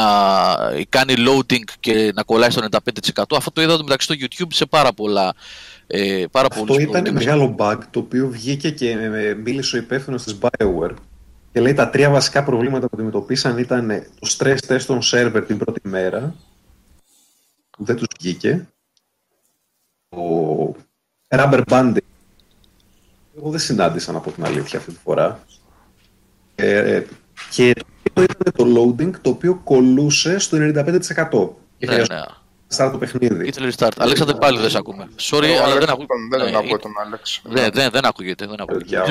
[0.88, 3.36] κάνει loading και να κολλάει στο 95%.
[3.36, 5.34] Αυτό το είδα το μεταξύ στο YouTube σε πάρα πολλά
[5.86, 7.12] ε, πάρα Αυτό πολλούς ήταν programmers.
[7.12, 10.94] μεγάλο bug το οποίο βγήκε και ε, μίλησε ο υπεύθυνος της BioWare
[11.52, 13.88] και λέει τα τρία βασικά προβλήματα που αντιμετωπίσαν ήταν
[14.20, 16.34] το stress test των server την πρώτη μέρα
[17.70, 18.68] που δεν τους βγήκε
[20.08, 20.76] το
[21.28, 21.96] rubber banding
[23.36, 25.44] εγώ δεν συνάντησα να πω την αλήθεια αυτή τη φορά
[26.54, 27.02] ε,
[27.50, 27.74] και
[28.12, 30.70] το ήταν το loading το οποίο κολούσε στο 95%
[31.78, 32.24] και Ναι, χρειαζόταν ναι.
[32.76, 33.88] να start το παιχνίδι Ήθελε restart.
[33.96, 35.08] Αλέξανδρε πάλι δεν σε ακούμε.
[35.20, 36.14] Sorry, Ο αλλά δεν Άλεξ, ακούγεται.
[36.30, 37.40] Δεν Ναι, τον ακούω τον Άλεξ.
[37.44, 38.46] δεν, δεν, δεν ακούγεται.
[38.46, 39.02] Δεν ακούγεται.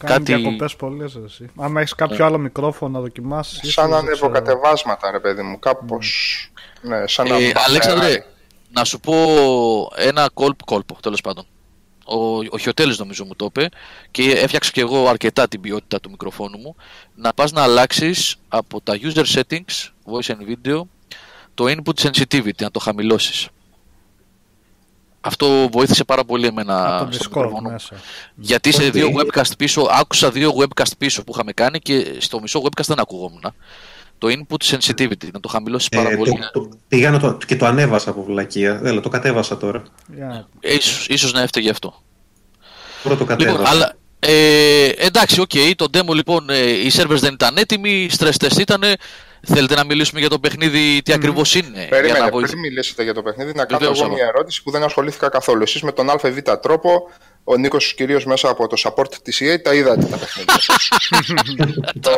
[0.00, 0.24] Διάολος.
[0.24, 1.50] Κάνει Κάτι- διακοπές πολλές εσύ.
[1.56, 3.72] Άμα έχεις κάποιο άλλο μικρόφωνο να δοκιμάσεις.
[3.72, 6.34] Σαν ανεβοκατεβάσματα, ρε παιδί μου, κάπως...
[6.82, 7.64] Ναι, σαν να Ε, μπαφεράρει.
[7.68, 8.24] Αλέξανδρε,
[8.72, 9.14] να σου πω
[9.96, 11.44] ένα κόλπ, κόλπο τέλος πάντων.
[12.04, 13.68] Ο, ο Χιωτέλης νομίζω μου το είπε
[14.10, 16.76] και έφτιαξα και εγώ αρκετά την ποιότητα του μικροφόνου μου
[17.14, 20.80] να πας να αλλάξεις από τα user settings, voice and video
[21.54, 23.48] το input sensitivity, να το χαμηλώσεις.
[25.20, 27.70] Αυτό βοήθησε πάρα πολύ εμένα Από το στο Discord μικρόφωνο μου.
[27.70, 27.94] μέσα.
[28.34, 32.40] Γιατί σε Ότι- δύο webcast πίσω, άκουσα δύο webcast πίσω που είχαμε κάνει και στο
[32.40, 33.42] μισό webcast δεν ακουγόμουν.
[34.18, 36.30] Το input sensitivity, να το χαμηλώσεις πάρα Ε, πολύ.
[36.52, 38.80] το, το, πήγα να το, και το ανέβασα από βλακεία.
[38.84, 39.82] Έλα, το κατέβασα τώρα.
[40.14, 42.02] Για να- Ε, ίσως, ίσως να έφταιγε αυτό.
[43.02, 43.58] Τώρα το κατέβασα.
[43.58, 47.90] Λοιπόν, αλλά Ε, εντάξει, OK, okay, το demo λοιπόν, ε, οι servers δεν ήταν έτοιμοι,
[47.90, 48.82] οι stress test ήταν.
[49.42, 51.14] Θέλετε να μιλήσουμε για το παιχνίδι, τι mm.
[51.14, 51.86] ακριβώς είναι.
[51.88, 54.82] Περίμενε, για να πριν μιλήσετε για το παιχνίδι, να κάνω εγώ μια ερώτηση που δεν
[54.82, 55.62] ασχολήθηκα καθόλου.
[55.62, 56.22] Εσείς με τον ΑΒ
[56.60, 57.10] τρόπο,
[57.44, 60.54] ο Νίκος κυρίως μέσα από το support της EA, τα είδατε τα παιχνίδια.
[62.06, 62.12] το,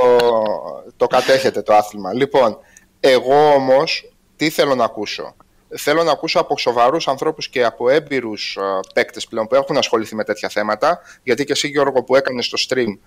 [0.96, 2.14] το κατέχετε το άθλημα.
[2.14, 2.58] Λοιπόν,
[3.00, 5.34] εγώ όμως τι θέλω να ακούσω;
[5.76, 8.58] Θέλω να ακούσω από σοβαρούς ανθρώπους και από έμπειρους
[8.94, 11.00] παίκτες πλέον που έχουν ασχοληθεί με τέτοια θέματα.
[11.22, 12.98] Γιατί και εσύ, Γιώργο, που έκανες στο stream,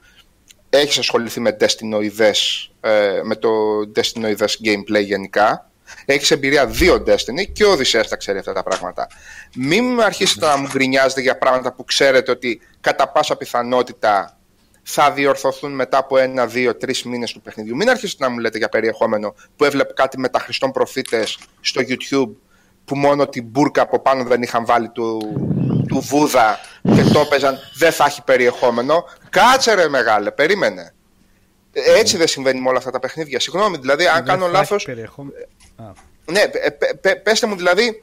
[0.78, 3.50] έχεις ασχοληθεί με Destinoides, ε, με το
[3.96, 5.70] Destinoides gameplay γενικά.
[6.06, 9.08] Έχεις εμπειρία δύο Destiny και ο Οδυσσέας τα ξέρει αυτά τα πράγματα.
[9.56, 14.38] Μην αρχίσετε να μου γκρινιάζετε για πράγματα που ξέρετε ότι κατά πάσα πιθανότητα
[14.84, 17.76] θα διορθωθούν μετά από ένα, δύο, τρεις μήνες του παιχνιδιού.
[17.76, 21.82] Μην αρχίσετε να μου λέτε για περιεχόμενο που έβλεπε κάτι με τα Χριστών προφήτες στο
[21.82, 22.36] YouTube
[22.86, 25.20] που μόνο την μπουρκα από πάνω δεν είχαν βάλει του,
[25.88, 29.06] του Βούδα και το έπαιζαν, δεν θα έχει περιεχόμενο.
[29.30, 30.94] Κάτσε ρε μεγάλε, περίμενε.
[31.72, 33.40] Έτσι δεν συμβαίνει με όλα αυτά τα παιχνίδια.
[33.40, 34.76] Συγγνώμη, δηλαδή, αν κάνω λάθο.
[36.26, 36.42] Ναι,
[37.24, 38.02] πέστε μου δηλαδή,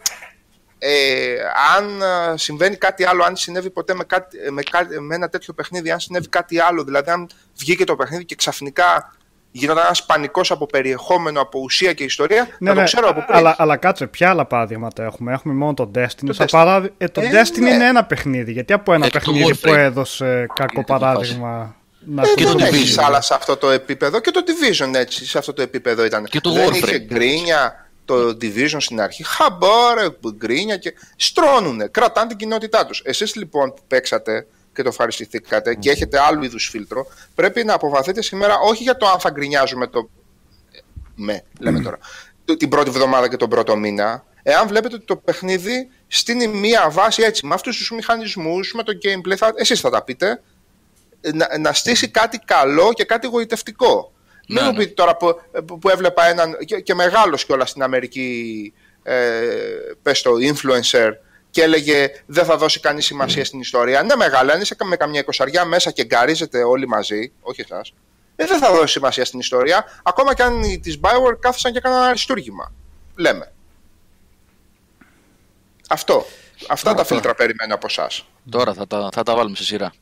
[0.78, 1.36] ε,
[1.76, 2.02] αν
[2.38, 4.62] συμβαίνει κάτι άλλο, αν συνέβη ποτέ με, κάτι, με,
[5.00, 9.14] με ένα τέτοιο παιχνίδι, αν συνέβη κάτι άλλο, δηλαδή αν βγήκε το παιχνίδι και ξαφνικά
[9.52, 12.42] γινόταν ένας πανικός από περιεχόμενο, από ουσία και ιστορία.
[12.42, 13.36] Ναι, να το ναι, ξέρω από πριν.
[13.36, 16.30] Αλλά, αλλά κάτσε, ποια άλλα παραδείγματα έχουμε; Έχουμε μόνο το Destiny.
[16.36, 16.84] Το, Destiny.
[16.98, 17.70] Ε, το ε, Destiny ναι.
[17.70, 18.52] είναι ένα παιχνίδι.
[18.52, 21.76] Γιατί από ένα ε, παιχνίδι που έδωσε κακό παράδειγμα.
[22.04, 23.02] Να και το Division.
[23.04, 26.24] άλλα σε αυτό το επίπεδο και το Division έτσι, σε αυτό το επίπεδο ήταν.
[26.24, 26.74] Και το Δεν Warframe.
[26.74, 29.24] είχε γκρίνια το Division στην αρχή.
[29.26, 33.02] Χαμπόρε, γκρίνια και στρώνουνε, κρατάνε την κοινότητά τους.
[33.04, 38.22] Εσείς λοιπόν που παίξατε και το ευχαριστηθήκατε και έχετε άλλου είδους φίλτρο, πρέπει να αποφαθείτε
[38.22, 40.10] σήμερα όχι για το αν θα γκρινιάζουμε το.
[41.14, 41.98] Με, λέμε τώρα.
[42.58, 44.24] Την πρώτη εβδομάδα και τον πρώτο μήνα.
[44.42, 48.92] Εάν βλέπετε ότι το παιχνίδι στείνει μία βάση έτσι, με αυτούς τους μηχανισμούς, με το
[49.02, 50.42] gameplay, θα, εσείς θα τα πείτε,
[51.34, 54.12] να, να στήσει κάτι καλό και κάτι εγωιτευτικό.
[54.46, 54.78] Ναι, Μην μου ναι.
[54.78, 55.40] πείτε τώρα που,
[55.80, 59.14] που έβλεπα έναν και, και μεγάλος κιόλας στην Αμερική, ε,
[60.02, 61.10] πες το influencer,
[61.52, 64.02] και έλεγε δεν θα δώσει κανείς σημασία στην ιστορία.
[64.02, 67.94] Ναι, μεγάλα, αν είσαι με καμιά εικοσαριά μέσα και γκαρίζετε όλοι μαζί, όχι εσάς,
[68.36, 69.84] ε, δεν θα δώσει σημασία στην ιστορία.
[70.02, 72.72] Ακόμα και αν τι Bioware κάθισαν και έκαναν αριστούργημα.
[73.16, 73.52] Λέμε.
[75.88, 76.26] Αυτό.
[76.68, 78.26] Αυτά τα φίλτρα περιμένω από εσάς.
[78.50, 79.92] Τώρα θα τα, θα τα βάλουμε σε σειρά.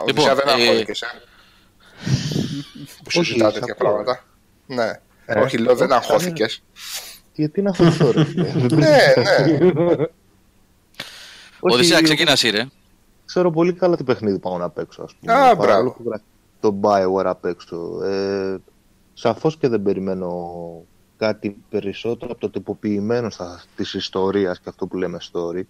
[0.00, 0.78] Ο λοιπόν, δεν ε...
[0.78, 0.84] ε.
[3.04, 4.24] που συζητάτε τέτοια πράγματα.
[4.66, 4.90] Ναι.
[5.26, 6.62] Ε, όχι, λέω δεν αγχώθηκες.
[7.32, 7.84] Γιατί να αυτό
[8.70, 10.06] Ναι, ναι.
[11.60, 12.66] Οδυσσέα, ξεκινάς ρε.
[13.24, 15.32] Ξέρω πολύ καλά τι παιχνίδι πάω να παίξω, ας πούμε.
[15.32, 15.96] Α, μπράβο.
[16.60, 18.02] Το Bioware απ' έξω.
[18.04, 18.56] Ε,
[19.14, 20.82] σαφώς και δεν περιμένω
[21.16, 23.28] κάτι περισσότερο από το τυποποιημένο
[23.76, 25.62] της ιστορίας και αυτό που λέμε story.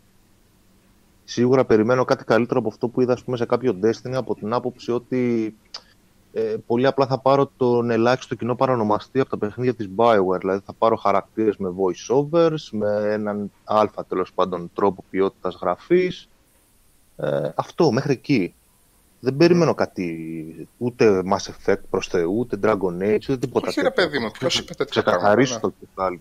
[1.25, 4.91] Σίγουρα περιμένω κάτι καλύτερο από αυτό που είδα πούμε, σε κάποιο Destiny από την άποψη
[4.91, 5.57] ότι
[6.33, 10.39] ε, πολύ απλά θα πάρω τον ελάχιστο κοινό παρανομαστή από τα παιχνίδια της Bioware.
[10.39, 16.29] Δηλαδή θα πάρω χαρακτήρες με voice-overs, με έναν αλφα τέλος πάντων τρόπο ποιότητας γραφής.
[17.17, 18.55] Ε, αυτό, μέχρι εκεί.
[19.23, 23.91] Δεν περιμένω κάτι, ούτε Mass Effect προς Θεού, ούτε Dragon Age, ούτε τίποτα Όχι ρε
[23.91, 25.61] παιδί μου, ποιος είπε τέτοια Ξεκαθαρίσω ναι.
[25.61, 26.21] το κεφάλι.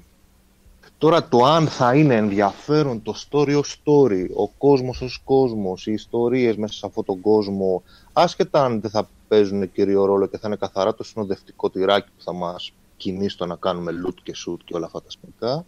[0.98, 5.91] Τώρα το αν θα είναι ενδιαφέρον το story ως story, ο κόσμος ως κόσμος, οι
[5.91, 10.48] ιστορίες μέσα σε αυτόν τον κόσμο, άσχετα αν δεν θα παίζουν κύριο ρόλο και θα
[10.48, 14.58] είναι καθαρά το συνοδευτικό τυράκι που θα μας κινήσει στο να κάνουμε loot και shoot
[14.65, 15.65] και όλα αυτά τα σκηνικά.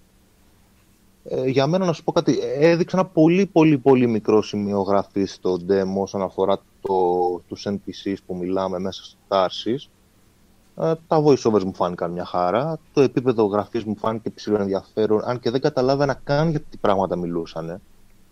[1.23, 5.25] Ε, για μένα να σου πω κάτι, έδειξα ένα πολύ πολύ πολύ μικρό σημείο γραφή
[5.25, 6.95] στο demo όσον αφορά το,
[7.47, 9.89] τους NPCs που μιλάμε μέσα στο Tarsis.
[10.75, 15.39] Ε, τα voiceovers μου φάνηκαν μια χαρά, το επίπεδο γραφής μου φάνηκε ψηλό ενδιαφέρον, αν
[15.39, 17.81] και δεν καταλάβαινα καν για τι πράγματα μιλούσαν.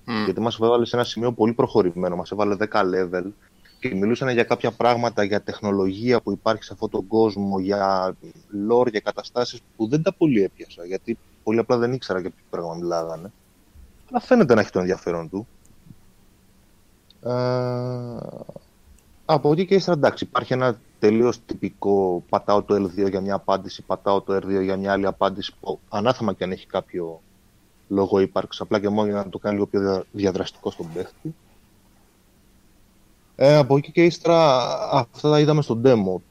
[0.07, 0.11] Mm.
[0.25, 3.31] Γιατί μας έβαλε σε ένα σημείο πολύ προχωρημένο, μας έβαλε 10 level
[3.79, 8.15] και μιλούσαν για κάποια πράγματα, για τεχνολογία που υπάρχει σε αυτόν τον κόσμο, για
[8.69, 12.43] lore, για καταστάσεις που δεν τα πολύ έπιασα, γιατί πολύ απλά δεν ήξερα για ποιο
[12.49, 13.31] πράγμα μιλάγανε.
[14.09, 15.47] Αλλά φαίνεται να έχει το ενδιαφέρον του.
[17.23, 18.17] Ε,
[19.25, 23.81] από εκεί και ύστερα εντάξει, υπάρχει ένα τελείως τυπικό πατάω το L2 για μια απάντηση,
[23.81, 27.21] πατάω το R2 για μια άλλη απάντηση που ανάθεμα και αν έχει κάποιο
[27.87, 31.35] λόγο ύπαρξης, απλά και μόνο για να το κάνει λίγο πιο διαδραστικό στον παίχτη.
[33.41, 34.57] Ε, από εκεί και ύστερα
[34.91, 36.21] αυτά τα είδαμε στο demo.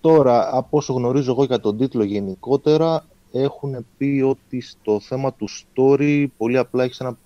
[0.00, 5.48] Τώρα, από όσο γνωρίζω εγώ για τον τίτλο γενικότερα, έχουν πει ότι στο θέμα του
[5.48, 7.18] story πολύ απλά έχεις ένα,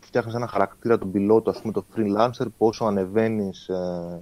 [0.00, 4.20] φτιάχνεις ένα χαρακτήρα τον πιλότο, ας πούμε το freelancer, πόσο ανεβαίνεις ε,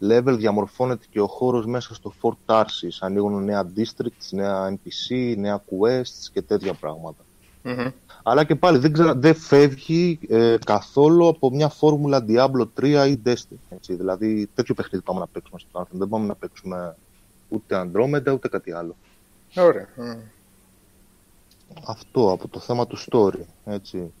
[0.00, 2.96] level, διαμορφώνεται και ο χώρος μέσα στο Fort Tarsis.
[3.00, 7.24] Ανοίγουν νέα districts, νέα NPC, νέα quests και τέτοια πράγματα.
[7.66, 7.86] Μμμ.
[8.22, 13.20] Αλλά και πάλι δεν, ξερα- δεν φεύγει ε, καθόλου από μια φόρμουλα Diablo 3 ή
[13.26, 13.58] Destiny.
[13.68, 13.94] Έτσι.
[13.94, 15.86] Δηλαδή τέτοιο παιχνίδι πάμε να παίξουμε στο Anthem.
[15.98, 16.96] Δεν πάμε να παίξουμε
[17.48, 18.96] ούτε Andromeda ούτε κάτι άλλο.
[19.56, 19.88] Ωραία.
[19.96, 20.12] Μμ.
[21.86, 23.40] Αυτό από το θέμα του story.
[23.64, 24.12] Έτσι.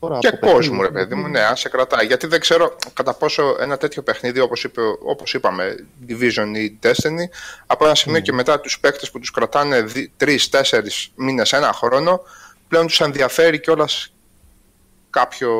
[0.00, 2.06] Τώρα, Και από παιχνίδι- κόσμο, ρε παιδί μου, ναι, αν σε κρατάει.
[2.06, 7.24] Γιατί δεν ξέρω κατά πόσο ένα τέτοιο παιχνίδι, όπως, είπε, όπως είπαμε, Division ή Destiny,
[7.66, 9.84] από ένα σημείο και μετά τους παίκτες που τους κρατάνε
[10.16, 12.20] τρει-τέσσερι μήνες, ένα χρόνο,
[12.70, 14.12] πλέον τους ενδιαφέρει κιόλας
[15.10, 15.50] κάποιο...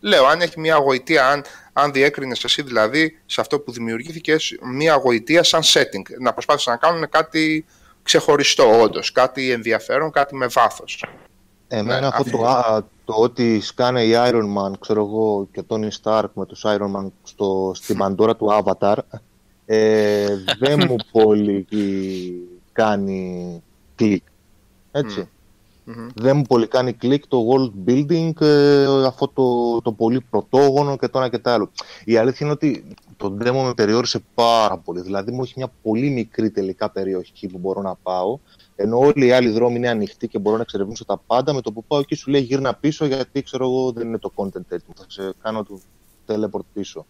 [0.00, 4.94] Λέω, αν έχει μια γοητεία, αν, αν διέκρινες εσύ δηλαδή σε αυτό που δημιουργήθηκες μια
[4.94, 7.64] γοητεία σαν setting, να προσπάθησαν να κάνουν κάτι
[8.02, 11.04] ξεχωριστό όντως, κάτι ενδιαφέρον, κάτι με βάθος.
[11.68, 12.36] Εμένα Ναι, αυτό αυτό.
[12.36, 16.46] το, α, το ότι σκάνε οι Iron Man, ξέρω εγώ, και ο Tony Stark με
[16.46, 18.96] τους Iron Man στο, στην παντόρα του Avatar,
[19.66, 20.26] ε,
[20.58, 21.66] δεν μου πολύ
[22.72, 23.62] κάνει
[23.96, 24.22] κλικ.
[24.92, 25.28] Έτσι.
[25.96, 26.06] Μμμ.
[26.14, 31.08] Δεν μου πολύ κάνει κλικ το world building, ε, αυτό το, το πολύ πρωτόγωνο και
[31.08, 31.70] το ένα και το άλλο.
[32.04, 35.00] Η αλήθεια είναι ότι το demo με περιόρισε πάρα πολύ.
[35.00, 38.38] Δηλαδή μου έχει μια πολύ μικρή τελικά περιοχή που μπορώ να πάω,
[38.76, 41.52] ενώ όλοι οι άλλοι δρόμοι είναι ανοιχτοί και μπορώ να εξερευνήσω τα πάντα.
[41.52, 44.32] Με το που πάω εκεί σου λέει γύρνα πίσω γιατί ξέρω εγώ δεν είναι το
[44.34, 44.94] content έτοιμο.
[44.96, 45.80] Θα σε κάνω το
[46.26, 47.06] teleport πίσω.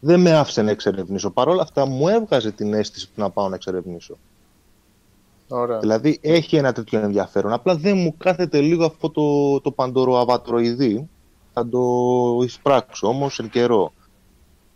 [0.00, 1.30] Δεν με άφησε να εξερευνήσω.
[1.30, 4.18] Παρ' όλα αυτά μου έβγαζε την αίσθηση του να πάω να εξερευνήσω.
[5.48, 5.78] Ωραία.
[5.78, 7.52] Δηλαδή έχει ένα τέτοιο ενδιαφέρον.
[7.52, 11.08] Απλά δεν μου κάθεται λίγο αυτό το, το παντόρο αβατροειδή.
[11.52, 11.80] Θα το
[12.44, 13.92] εισπράξω όμως εν καιρό.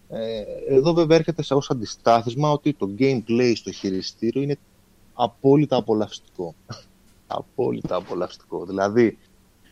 [0.08, 4.58] Ε, εδώ βέβαια έρχεται σε ως αντιστάθισμα ότι το gameplay στο χειριστήριο είναι
[5.14, 6.54] απόλυτα απολαυστικό.
[7.26, 8.64] απόλυτα απολαυστικό.
[8.64, 9.18] Δηλαδή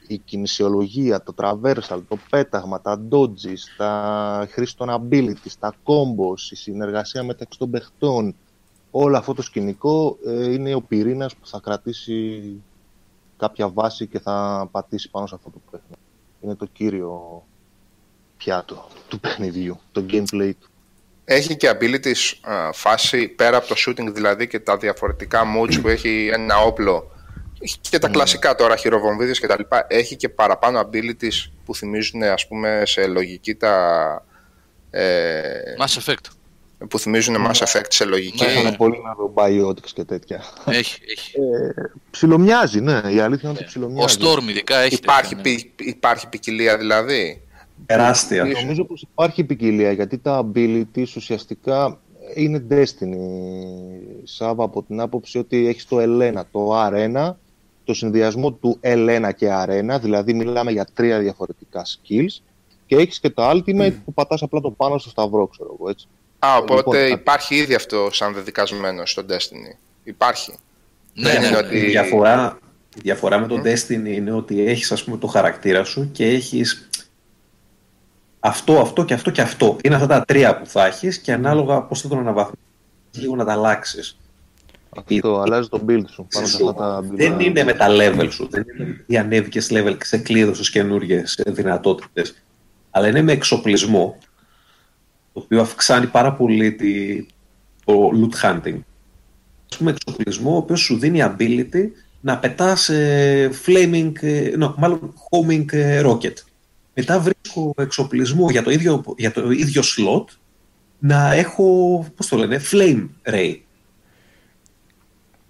[0.07, 6.57] η κινησιολογία, το traversal, το πέταγμα, τα dodges, τα χρήση των abilities, τα combos, η
[6.57, 8.35] συνεργασία μεταξύ των παιχτών,
[8.99, 12.43] όλο αυτό το σκηνικό ε, είναι ο πυρήνας που θα κρατήσει
[13.39, 16.01] κάποια βάση και θα πατήσει πάνω σε αυτό το παιχνίδι.
[16.41, 17.45] Είναι το κύριο
[18.37, 20.69] πιάτο του παιχνιδιού, το gameplay του.
[21.25, 25.89] Έχει και abilities α, φάση πέρα από το shooting δηλαδή και τα διαφορετικά modes που
[25.89, 27.11] έχει ένα όπλο
[27.61, 32.23] Έχει και τα κλασικά τώρα χειροβομβίδες και τα λοιπά έχει και παραπάνω abilities που θυμίζουν
[32.23, 34.25] ας πούμε σε λογική τα
[34.91, 36.36] ε, Mass Effect.
[36.89, 38.51] Που θυμίζουν Mass Effect σε λογική Ναι.
[38.53, 40.43] Είχαν πολύ να δω biotics και τέτοια.
[40.67, 41.33] Έχει, έχει.
[41.41, 42.93] Ε, ψιλομοιάζει, ναι.
[42.93, 44.17] Η αλήθεια είναι ότι Ο ψιλομοιάζει.
[44.21, 44.95] Storm ειδικά έχει.
[44.95, 45.59] υπάρχει, τέτοια, ναι.
[45.77, 47.41] ποι- υπάρχει ποικιλία δηλαδή
[47.87, 48.45] Τεράστια.
[48.45, 52.01] Νομίζω πως υπάρχει ποικιλία γιατί τα abilities ουσιαστικά
[52.35, 53.17] είναι Destiny,
[54.25, 57.33] Σάβα, από την άποψη ότι έχεις το L1, το R1,
[57.85, 62.43] το συνδυασμό του L1 και R1, δηλαδή μιλάμε για τρία διαφορετικά skills
[62.87, 66.07] και έχεις και το Ultimate που πατάς απλά το πάνω στο σταυρό, ξέρω εγώ, έτσι.
[66.39, 69.77] Α, οπότε Λοιπόν, υπάρχει ήδη αυτό σαν δεδικασμένο στο Destiny.
[70.05, 70.55] Υπάρχει.
[71.15, 71.67] Ναι, Δεν ναι, είναι ναι.
[71.67, 72.59] ότι- Η διαφορά,
[72.97, 76.89] η διαφορά με το Destiny είναι ότι έχεις ας πούμε το χαρακτήρα σου και έχεις
[78.41, 79.77] αυτό, αυτό και αυτό και αυτό.
[79.83, 82.61] Είναι αυτά τα τρία που θα έχεις και ανάλογα πώς θα τον αναβαθμίσεις
[83.13, 84.19] λίγο να τα αλλάξεις.
[84.97, 88.49] Αυτό αλλάζει το build σου πάνω σε αυτά τα Δεν είναι με τα level σου.
[88.51, 92.43] Δεν είναι ότι ανέβηκες level και σε κλείδωσε καινούριε δυνατότητες.
[92.91, 94.19] Αλλά είναι με εξοπλισμό.
[95.37, 97.27] Το οποίο αυξάνει πάρα πολύ τη,
[97.85, 98.79] το loot hunting.
[99.75, 102.91] Α πούμε, εξοπλισμό ο οποίος σου δίνει ability να πετάς
[103.67, 106.35] flaming, ε, no, μάλλον homing ε, rocket.
[106.95, 110.25] Μετά βρίσκω εξοπλισμό για το ίδιο, για το ίδιο slot
[110.99, 111.65] να έχω,
[112.17, 113.57] πώς το λένε, flame ray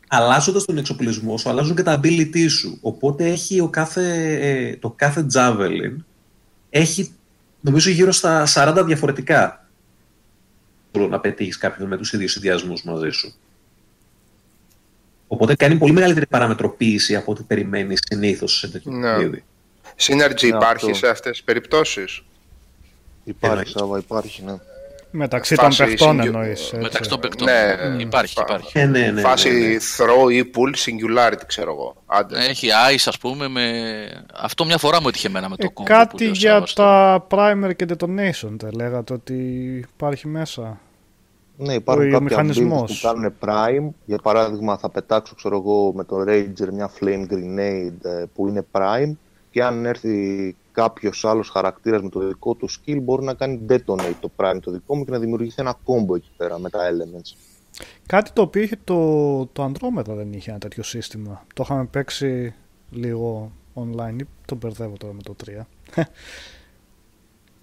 [0.08, 2.78] αλλάζοντας τον εξοπλισμό σου, αλλάζουν και τα ability σου.
[2.80, 5.96] Οπότε έχει ο κάθε, ε, το κάθε javelin
[6.70, 7.14] έχει
[7.60, 9.65] νομίζω γύρω στα 40 διαφορετικά.
[10.96, 13.34] Μπορώ να πετύχεις κάποιον με τους ίδιους συνδυασμούς μαζί σου.
[15.28, 19.12] Οπότε κάνει πολύ μεγαλύτερη παραμετροποίηση από ό,τι περιμένει συνήθως σε τέτοιο Ναι.
[19.14, 19.44] παιχνίδι.
[19.98, 20.94] Synergy Ναι, υπάρχει αυτό.
[20.94, 22.22] σε αυτές τις περιπτώσεις;
[23.24, 23.70] Υπάρχει, Εννοείς.
[23.70, 24.54] Σάβα, υπάρχει, ναι.
[25.10, 26.60] Μεταξύ Φάση των παιχτών συγκου- εννοείς.
[26.60, 26.76] έτσι.
[26.76, 27.46] Μεταξύ των παικτών.
[27.48, 28.02] Ναι.
[28.02, 28.78] Υπάρχει, Φα- υπάρχει.
[28.78, 29.76] Ε, ναι, ναι, ναι, Φάση ναι.
[29.96, 31.96] throw ή pull singularity ξέρω εγώ.
[32.06, 32.44] Άντε.
[32.46, 33.48] Έχει ice, ας πούμε.
[33.48, 33.62] Με...
[34.34, 35.88] Αυτό μια φορά μου έτυχε εμένα με το Ε, κόμμα.
[35.88, 39.34] κάτι που λέει ο για Σάββας τα primer και detonation δεν λέγατε ότι
[39.94, 40.80] υπάρχει μέσα.
[41.58, 42.90] Ναι, υπάρχουν Ο κάποια μηχανισμός.
[42.90, 43.94] builds που κάνουν prime.
[44.06, 48.66] Για παράδειγμα, θα πετάξω ξέρω εγώ, με το Ranger μια flame grenade ε, που είναι
[48.72, 49.12] prime
[49.50, 54.14] και αν έρθει κάποιος άλλος χαρακτήρας με το δικό του skill, μπορεί να κάνει detonate
[54.20, 57.36] το prime το δικό μου και να δημιουργηθεί ένα combo εκεί πέρα με τα elements.
[58.06, 61.46] Κάτι το οποίο είχε το, το Andromeda δεν είχε ένα τέτοιο σύστημα.
[61.54, 62.54] Το είχαμε παίξει
[62.90, 65.36] λίγο online ή τον μπερδεύω τώρα με το
[65.96, 66.04] 3.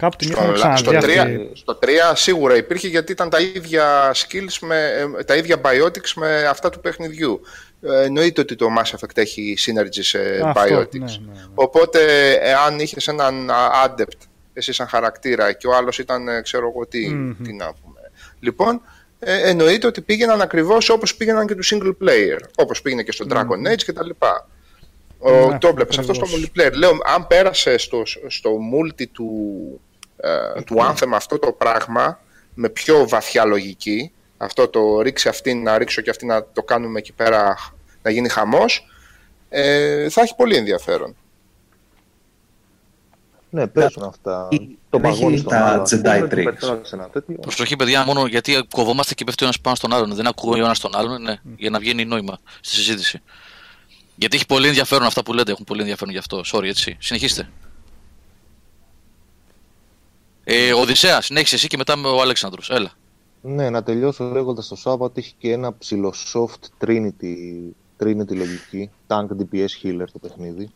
[0.03, 1.49] Κάπου την Στο, είχαμε στο, ξαναδεί 3, αυτή.
[1.53, 6.43] στο 3 σίγουρα υπήρχε γιατί ήταν τα ίδια skills, με, ε, τα ίδια biotics με
[6.45, 7.41] αυτά του παιχνιδιού.
[7.81, 10.99] Ε, εννοείται ότι το Mass Effect έχει synergy σε Αυτό, biotics.
[10.99, 11.45] ναι, ναι, ναι.
[11.53, 14.17] Οπότε, εάν είχες έναν α, adept,
[14.53, 17.33] εσύ σαν χαρακτήρα και ο άλλος ήταν, ε, ξέρω εγώ τι, Μμμ.
[17.43, 17.99] τι να πούμε.
[18.39, 18.81] Λοιπόν,
[19.19, 22.39] ε, εννοείται ότι πήγαιναν ακριβώς όπως πήγαιναν και του single player.
[22.55, 24.09] Όπως πήγαινε και στο Dragon Age κτλ.
[25.25, 26.49] Ο, Ναι, το έβλεπες αυτό στο ακριβώς.
[26.55, 26.71] multiplayer.
[26.77, 29.27] Λέω, αν πέρασες στο, στο multi του,
[30.23, 32.19] ε, του Anthem αυτό το πράγμα
[32.53, 36.99] με πιο βαθιά λογική, αυτό το ρίξει αυτήν, να ρίξω και αυτή να το κάνουμε
[36.99, 37.57] εκεί πέρα
[38.01, 38.87] να γίνει χαμός,
[39.49, 41.15] ε, θα έχει πολύ ενδιαφέρον.
[43.49, 44.47] Ναι, παίζουν αυτά.
[44.89, 46.43] Το δεν έχει παγόνι στον τα άλλο, ας πούμε, Jedi το tricks.
[46.43, 47.35] πετάς σε ένα τέτοιο.
[47.35, 50.13] Προσοχή, παιδιά, μόνο γιατί κοβόμαστε και πέφτει ο ένας πάνω στον άλλον.
[50.13, 53.21] Δεν ακούω ο ένας τον άλλον, ναι, για να βγαίνει νόημα στη συζήτηση.
[54.15, 56.41] Γιατί έχει πολύ ενδιαφέρον αυτά που λέτε, έχουν πολύ ενδιαφέρον γι' αυτό.
[56.53, 56.97] Sorry, έτσι.
[56.99, 57.49] Συνεχίστε.
[60.43, 62.69] Ε, Οδυσσέα, συνέχισε εσύ και μετά με ο Αλέξανδρος.
[62.69, 62.91] Έλα.
[63.41, 67.35] Ναι, να τελειώσω λέγοντας το Σάββατο έχει και ένα ψηλό soft Trinity,
[67.99, 70.71] Trinity λογική, tank DPS healer το παιχνίδι.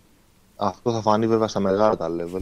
[0.55, 2.41] Αυτό θα φανεί βέβαια στα μεγάλα τα level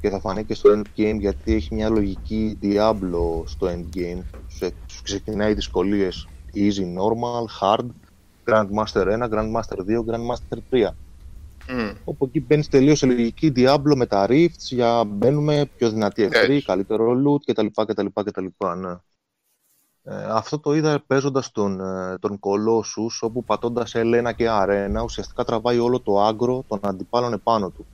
[0.00, 4.22] και θα φανεί και στο endgame γιατί έχει μια λογική Diablo στο endgame.
[4.48, 7.86] Σε, σου ξεκινάει δυσκολίες easy, normal, hard,
[8.46, 10.88] Grandmaster 1, Grandmaster 2, Grandmaster 3.
[11.68, 11.90] Μμ.
[12.04, 16.54] Όπου εκεί μπαίνεις τελείως σε λογική Diablo με τα Rifts για μπαίνουμε πιο δυνατοί εχθροί,
[16.54, 16.66] Έτσι.
[16.66, 17.66] καλύτερο loot κτλ.
[17.86, 18.46] κτλ, κτλ
[18.78, 18.96] ναι.
[20.10, 25.44] Ε, αυτό το είδα παίζοντας τον, ε, τον Colossus, όπου πατώντας L1 και R1 ουσιαστικά
[25.44, 27.86] τραβάει όλο το άγκρο των αντιπάλων επάνω του.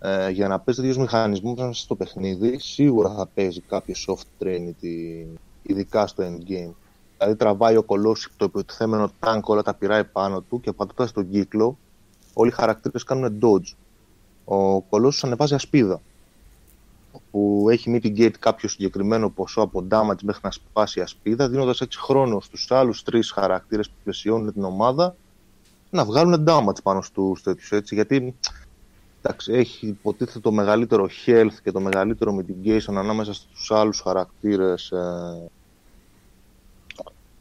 [0.00, 5.26] Ε, για να παίζει δύο μηχανισμούς μέσα στο παιχνίδι, σίγουρα θα παίζει κάποιο soft trinity,
[5.62, 6.74] ειδικά στο endgame.
[7.18, 11.30] Δηλαδή τραβάει ο Colossus το επιτεθέμενο tank, όλα τα πειράει πάνω του και πατώντας τον
[11.30, 11.78] κύκλο,
[12.34, 13.74] όλοι οι χαρακτήρες κάνουν dodge.
[14.54, 16.00] Ο Colossus ανεβάζει ασπίδα
[17.30, 21.98] που έχει mitigate κάποιο συγκεκριμένο ποσό από damage μέχρι να σπάσει η ασπίδα, δίνοντας έτσι
[21.98, 25.16] χρόνο στους άλλους τρεις χαρακτήρες που πλαισιώνουν την ομάδα
[25.90, 28.34] να βγάλουν damage πάνω στους τέτοιους, έτσι, γιατί
[29.22, 35.50] εντάξει, έχει υποτίθεται το μεγαλύτερο health και το μεγαλύτερο mitigation ανάμεσα στους άλλους χαρακτήρες ε,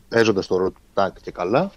[0.10, 1.72] παίζοντας το ρόλο του tank και καλά.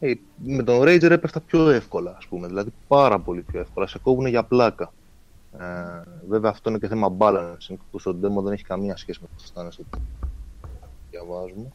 [0.00, 0.12] Ε,
[0.44, 4.26] με τον Rager έπεφτα πιο εύκολα, ας πούμε, δηλαδή πάρα πολύ πιο εύκολα, σε κόβουν
[4.26, 4.92] για πλάκα.
[5.58, 5.64] Ε,
[6.28, 9.32] βέβαια αυτό είναι και θέμα balancing που στο demo δεν έχει καμία σχέση με το
[9.36, 10.02] που αισθάνεσαι ότι
[11.10, 11.72] διαβάζουμε.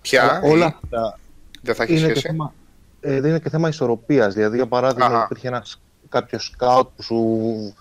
[0.00, 1.18] Πια Όλα ή αυτά
[1.62, 2.52] δεν θα έχει είναι και σχέση; θέμα,
[3.00, 4.34] ε, δεν είναι και θέμα ισορροπίας.
[4.34, 5.22] Δηλαδή, για παράδειγμα, Αχα.
[5.24, 7.74] υπήρχε ένας, κάποιος scout που σου...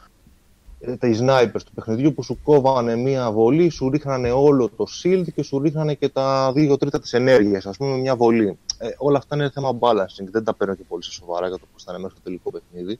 [0.85, 5.25] ε, Τα snipers του παιχνιδιού που σου κόβανε μία βολή, σου ρίχνανε όλο το shield
[5.35, 8.57] και σου ρίχνανε και τα δύο τρίτα της ενέργειας, ας πούμε, με μια βολή.
[8.77, 11.65] Ε, όλα αυτά είναι θέμα balancing, δεν τα παίρνω και πολύ σε σοβαρά για το
[11.73, 12.99] πώς θα είναι μέσα στο τελικό παιχνίδι.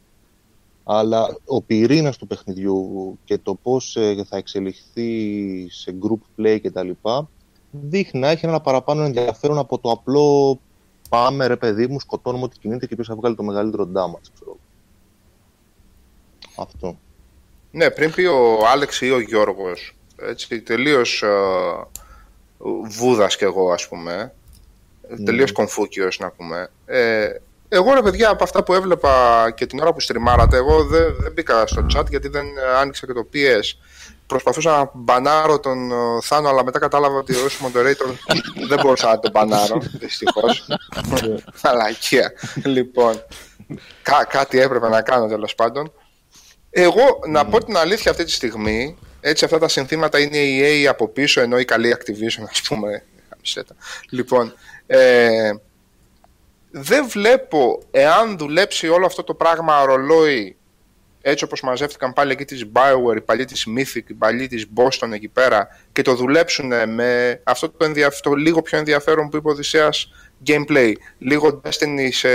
[0.84, 6.90] Αλλά ο πυρήνας του παιχνιδιού και το πώς ε, θα εξελιχθεί σε group play κτλ.
[7.72, 10.60] δείχνει να έχει ένα παραπάνω ενδιαφέρον από το απλό
[11.10, 14.30] πάμε ρε παιδί μου, σκοτώνουμε ό,τι κινείται και ποιος θα βγάλει το μεγαλύτερο damage.
[14.34, 14.58] Ξέρω.
[16.58, 16.98] Αυτό.
[17.76, 21.28] Ναι, πριν πει ο Άλεξ ή ο Γιώργος, έτσι, τελείως ε,
[22.90, 24.34] βούδας κι εγώ, ας πούμε,
[25.08, 25.26] Ναι.
[25.26, 26.70] τελείως κομφούκιος, να πούμε.
[26.86, 27.30] Ε,
[27.70, 31.32] εγώ, ρε παιδιά, από αυτά που έβλεπα και την ώρα που στριμάρατε, εγώ δεν, δεν
[31.32, 33.78] μπήκα στο chat γιατί δεν ε, άνοιξα και το PS.
[34.28, 38.34] Προσπαθούσα να μπανάρω τον ε, Θάνο, αλλά μετά κατάλαβα ότι ως moderator
[38.70, 40.68] δεν μπορούσα να τον μπανάρω, δυστυχώς.
[41.64, 42.32] Μαλακία.
[42.64, 43.24] λοιπόν,
[44.02, 45.92] κά- κάτι έπρεπε να κάνω τέλος πάντων.
[46.76, 50.86] Εγώ, να πω την αλήθεια αυτή τη στιγμή, έτσι αυτά τα συνθήματα είναι η EA
[50.86, 53.04] από πίσω, ενώ η καλή Activision, ας πούμε.
[53.30, 53.76] Χαμισέτα.
[54.10, 54.54] Λοιπόν,
[54.86, 55.52] ε,
[56.72, 60.56] δεν βλέπω εάν δουλέψει όλο αυτό το πράγμα ρολόι
[61.22, 65.12] έτσι όπως μαζεύτηκαν πάλι εκεί της Bioware, οι παλιοί της Mythic, οι παλιοί της Boston
[65.12, 69.48] εκεί πέρα και το δουλέψουν με αυτό το, ενδιαφ- το λίγο πιο ενδιαφέρον που είπε
[69.48, 70.12] ο Οδυσσέας
[70.48, 72.30] gameplay, λίγο Destiny σε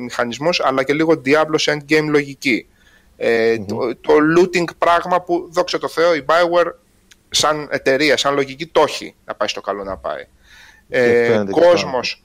[0.00, 2.66] μηχανισμούς αλλά και λίγο Diablo σε endgame λογική.
[3.22, 6.72] Ε, το, το looting πράγμα που δόξα τω Θεώ η Bioware
[7.30, 10.26] σαν εταιρεία, σαν λογική το έχει να πάει στο καλό να πάει.
[10.88, 12.24] Ε, φαίνεται και κόσμος.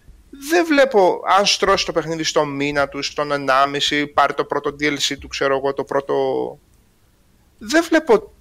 [0.49, 5.17] Δεν βλέπω αν στρώσει το παιχνίδι στο μήνα τους, στον 1,5, πάρει το πρώτο DLC
[5.19, 6.15] του, ξέρω εγώ, το πρώτο...
[7.57, 8.31] Δεν βλέπω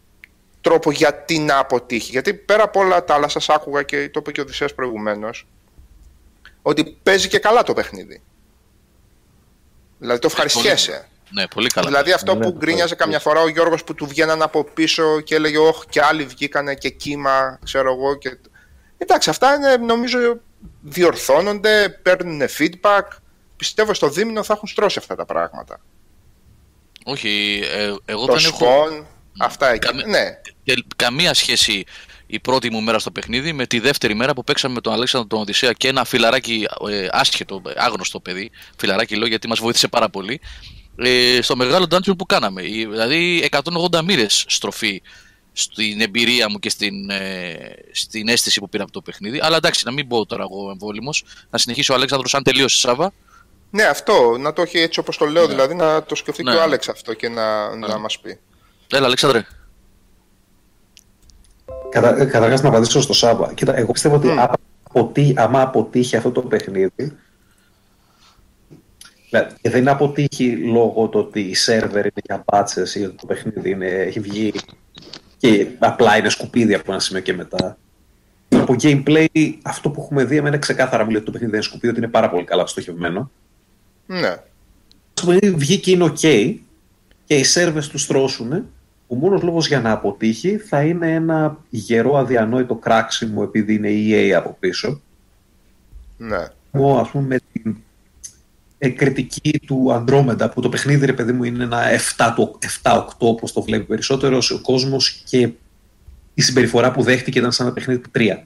[0.61, 2.11] τρόπο γιατί να αποτύχει.
[2.11, 5.47] Γιατί πέρα από όλα τα άλλα σας άκουγα και το είπε και ο Οδυσσέας προηγουμένως,
[6.63, 8.23] ότι παίζει και καλά το παιχνίδι.
[9.99, 11.09] Δηλαδή το ευχαριστιέσαι.
[11.35, 11.87] Ναι, πολύ καλά.
[11.87, 13.41] Δηλαδή αυτό Ναι, που το γκρίνιαζε καμιά ευχαριστώ.
[13.43, 16.89] φορά ο Γιώργος που του βγαίναν από πίσω και έλεγε «Ωχ, και άλλοι βγήκανε και
[16.91, 18.15] κύμα, ξέρω εγώ».
[18.19, 18.37] Και...
[18.99, 20.19] Εντάξει, αυτά είναι, νομίζω
[20.81, 23.03] διορθώνονται, παίρνουν feedback.
[23.57, 25.81] Πιστεύω στο δίμηνο θα έχουν στρώσει αυτά τα πράγματα.
[27.05, 29.05] Όχι, ε, εγώ το δεν έχω spawn,
[29.39, 29.87] αυτά εκεί.
[29.87, 31.85] Καμε- Ναι, τε- καμία σχέση
[32.27, 35.29] η πρώτη μου μέρα στο παιχνίδι με τη δεύτερη μέρα που παίξαμε με τον Αλέξανδρο
[35.29, 38.51] τον Οδυσσέα και ένα φιλαράκι ε, άσχετο, ε, άγνωστο παιδί.
[38.79, 40.41] Φιλαράκι λέω γιατί μας βοήθησε πάρα πολύ.
[40.97, 42.63] Ε, στο μεγάλο dungeon που κάναμε.
[42.63, 43.49] Η- Δηλαδή
[43.93, 45.03] 180 μοίρες στροφή
[45.53, 47.55] στην εμπειρία μου και στην, ε,
[47.93, 49.41] στην αίσθηση που πήρα από το παιχνίδι.
[49.43, 51.25] Αλλά εντάξει, να μην πω τώρα εγώ εμβόλυμος.
[51.51, 53.13] Να συνεχίσει ο Αλέξανδρος αν τελείωσε η Σάβα.
[53.71, 54.37] ναι, αυτό.
[54.39, 56.51] Να το έχει έτσι όπως το λέω, δηλαδή να το σκεφτεί Ναι.
[56.53, 58.39] και ο Άλεξ αυτό και να, να μας πει.
[58.93, 59.47] Έλα, Αλέξανδρε.
[61.91, 63.53] Κατα, ε, καταρχάς να απαντήσω στο Σάβα.
[63.55, 64.31] Κοίτα, εγώ πιστεύω ότι Μμ.
[64.39, 67.17] άμα, αποτύ, άμα αποτύχει αυτό το παιχνίδι,
[69.35, 73.17] δηλαδή, και δεν είναι αποτύχει λόγω του ότι η σερβερ είναι για μπάτσες ή ότι
[73.17, 74.53] το παιχνίδι είναι, έχει βγει
[75.37, 77.79] και απλά είναι σκουπίδι από ένα σημείο και μετά.
[78.49, 81.69] Από gameplay, αυτό που έχουμε δει, εμένα ξεκάθαρα μου λέει ότι το παιχνίδι δεν είναι
[81.69, 83.31] σκουπίδι, ότι είναι πάρα πολύ καλά στοχευμένο.
[84.07, 84.37] Ναι.
[85.15, 86.55] Το παιχνίδι βγήκε είναι ok
[87.25, 88.53] και οι σερβες τους στρώσουν.
[89.07, 94.31] Ο μόνος λόγος για να αποτύχει θα είναι ένα γερό αδιανόητο κράξιμο επειδή είναι EA
[94.31, 95.01] από πίσω.
[96.17, 96.47] Ναι.
[96.73, 97.77] Εγώ ας πούμε με την
[98.85, 101.83] ε, κριτική του Andromeda που το παιχνίδι ρε παιδί μου είναι ένα
[102.17, 105.51] 7 το- 7-8 όπως το βλέπει περισσότερο ο κόσμος και
[106.35, 108.45] η συμπεριφορά που δέχτηκε ήταν σαν ένα παιχνίδι του 3.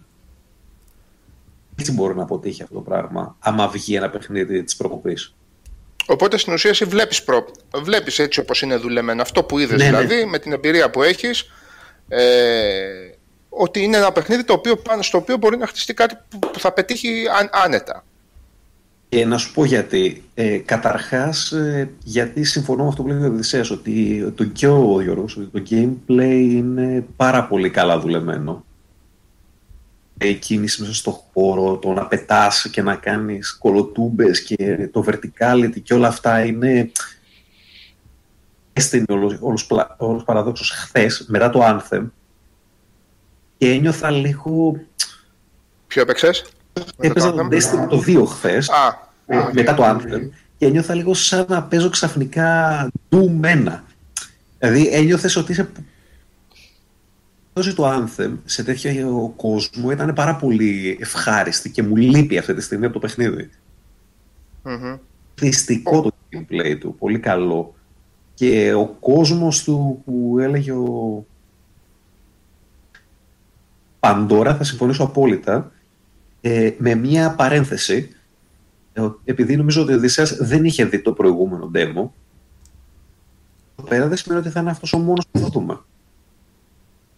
[1.77, 5.35] Έτσι μπορεί να αποτύχει αυτό το πράγμα άμα βγει ένα παιχνίδι της προκοπής.
[6.07, 7.47] Οπότε στην ουσία εσύ βλέπεις, προ...
[7.83, 9.99] βλέπεις έτσι όπως είναι δουλεμένο αυτό που είδες Ναι, ναι.
[10.01, 11.51] δηλαδή με την εμπειρία που έχεις
[12.09, 12.21] ε,
[13.49, 16.59] ότι είναι ένα παιχνίδι το οποίο, πάνω στο οποίο μπορεί να χτιστεί κάτι που, που
[16.61, 18.05] θα πετύχει αν- άνετα.
[19.09, 20.23] Και να σου πω γιατί.
[20.35, 25.01] Ε, καταρχάς, ε, γιατί συμφωνώ με αυτό που λέει ο Οδυσσέας, ότι το, και ο
[25.01, 28.65] Γιώργος, ότι το gameplay είναι πάρα πολύ καλά δουλεμένο.
[30.21, 35.81] Η κίνηση μέσα στο χώρο, το να πετάς και να κάνεις κολοτούμπες και το verticality
[35.83, 36.91] και όλα αυτά είναι...
[38.73, 42.07] Έστεινε όλος, όλος, πλα- όλος παραδόξος χθες, μετά το Anthem,
[43.59, 44.81] και ένιωθα λίγο...
[45.87, 46.45] Ποιο έπαιξες;
[46.99, 50.95] Έπαιζα Μετά το το Destiny το 2 χθες, Α, ε, μετά το Anthem και νιώθα
[50.95, 53.81] λίγο σαν να παίζω ξαφνικά Doom 1.
[54.59, 55.69] Δηλαδή ένιωθες ότι είσαι...
[57.55, 62.61] Δόση το Anthem σε τέτοιο κόσμο ήταν πάρα πολύ ευχάριστη και μου λείπει αυτή τη
[62.61, 63.51] στιγμή από το παιχνίδι.
[64.63, 64.97] μμμ.
[65.35, 67.75] Θυστικό το gameplay του, πολύ καλό.
[68.35, 71.25] Και ο κόσμος του που έλεγε ο
[74.01, 75.73] Παντόρα, θα συμφωνήσω απόλυτα,
[76.41, 78.09] ε, με μια παρένθεση,
[78.93, 82.11] ε, επειδή νομίζω ότι ο Οδυσσέας δεν είχε δει το προηγούμενο demo,
[83.77, 85.81] εδώ πέρα δεν σημαίνει ότι θα είναι αυτός ο μόνος που θα δούμε.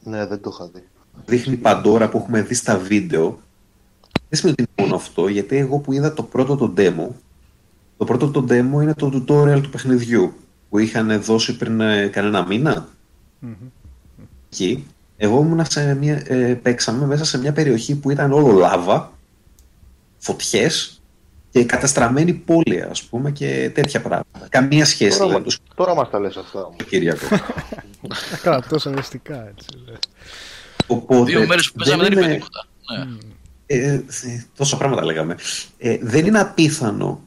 [0.02, 0.82] Ναι, δεν το είχα δει.
[1.26, 3.40] Δείχνει Παντόρα που έχουμε δει στα βίντεο,
[4.28, 7.08] δεν σημαίνει ότι είναι μόνο αυτό, γιατί εγώ που είδα το πρώτο το demo,
[7.96, 10.32] το πρώτο το demo είναι το tutorial του παιχνιδιού,
[10.68, 12.88] που είχαν δώσει πριν ε, κανένα μήνα.
[14.52, 14.86] Εκεί,
[15.22, 19.12] εγώ ήμουν σε μια, ε, παίξαμε μέσα σε μια περιοχή που ήταν όλο λάβα,
[20.18, 21.02] φωτιές
[21.50, 24.46] και καταστραμμένη πόλη, ας πούμε, και τέτοια πράγματα.
[24.48, 26.64] Καμία σχέση Τώρα, δηλαδή, μα- το τώρα μας τα λες αυτά.
[26.64, 26.76] όμως.
[26.88, 27.26] Κυριακό.
[28.42, 29.66] Καλά, τόσο μυστικά έτσι.
[29.86, 29.96] ναι.
[30.86, 32.66] Οπότε, Δύο μέρες που παίζαμε δεν είπε είναι- τίποτα.
[32.98, 33.16] Ναι.
[33.66, 34.02] Ε, ε,
[34.56, 35.36] τόσα πράγματα λέγαμε.
[35.78, 37.20] Ε, δεν είναι απίθανο.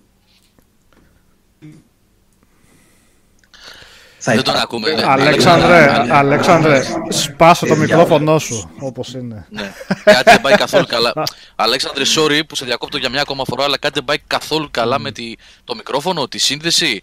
[4.26, 4.92] Θα Δεν τον υπά- ακούμε.
[4.94, 5.04] ναι.
[5.06, 6.14] Αλέξανδρε, Ναι.
[6.16, 9.48] Αλέξανδρε, σπάσε το Ε, μικρόφωνο σου, όπως είναι.
[9.50, 9.74] Ναι.
[10.04, 11.14] Κάτι δεν πάει καθόλου καλά.
[11.56, 15.00] Αλέξανδρε, sorry που σε διακόπτω για μια ακόμα φορά, αλλά κάτι δεν πάει καθόλου καλά
[15.00, 17.02] με τη, το μικρόφωνο, τη σύνδεση.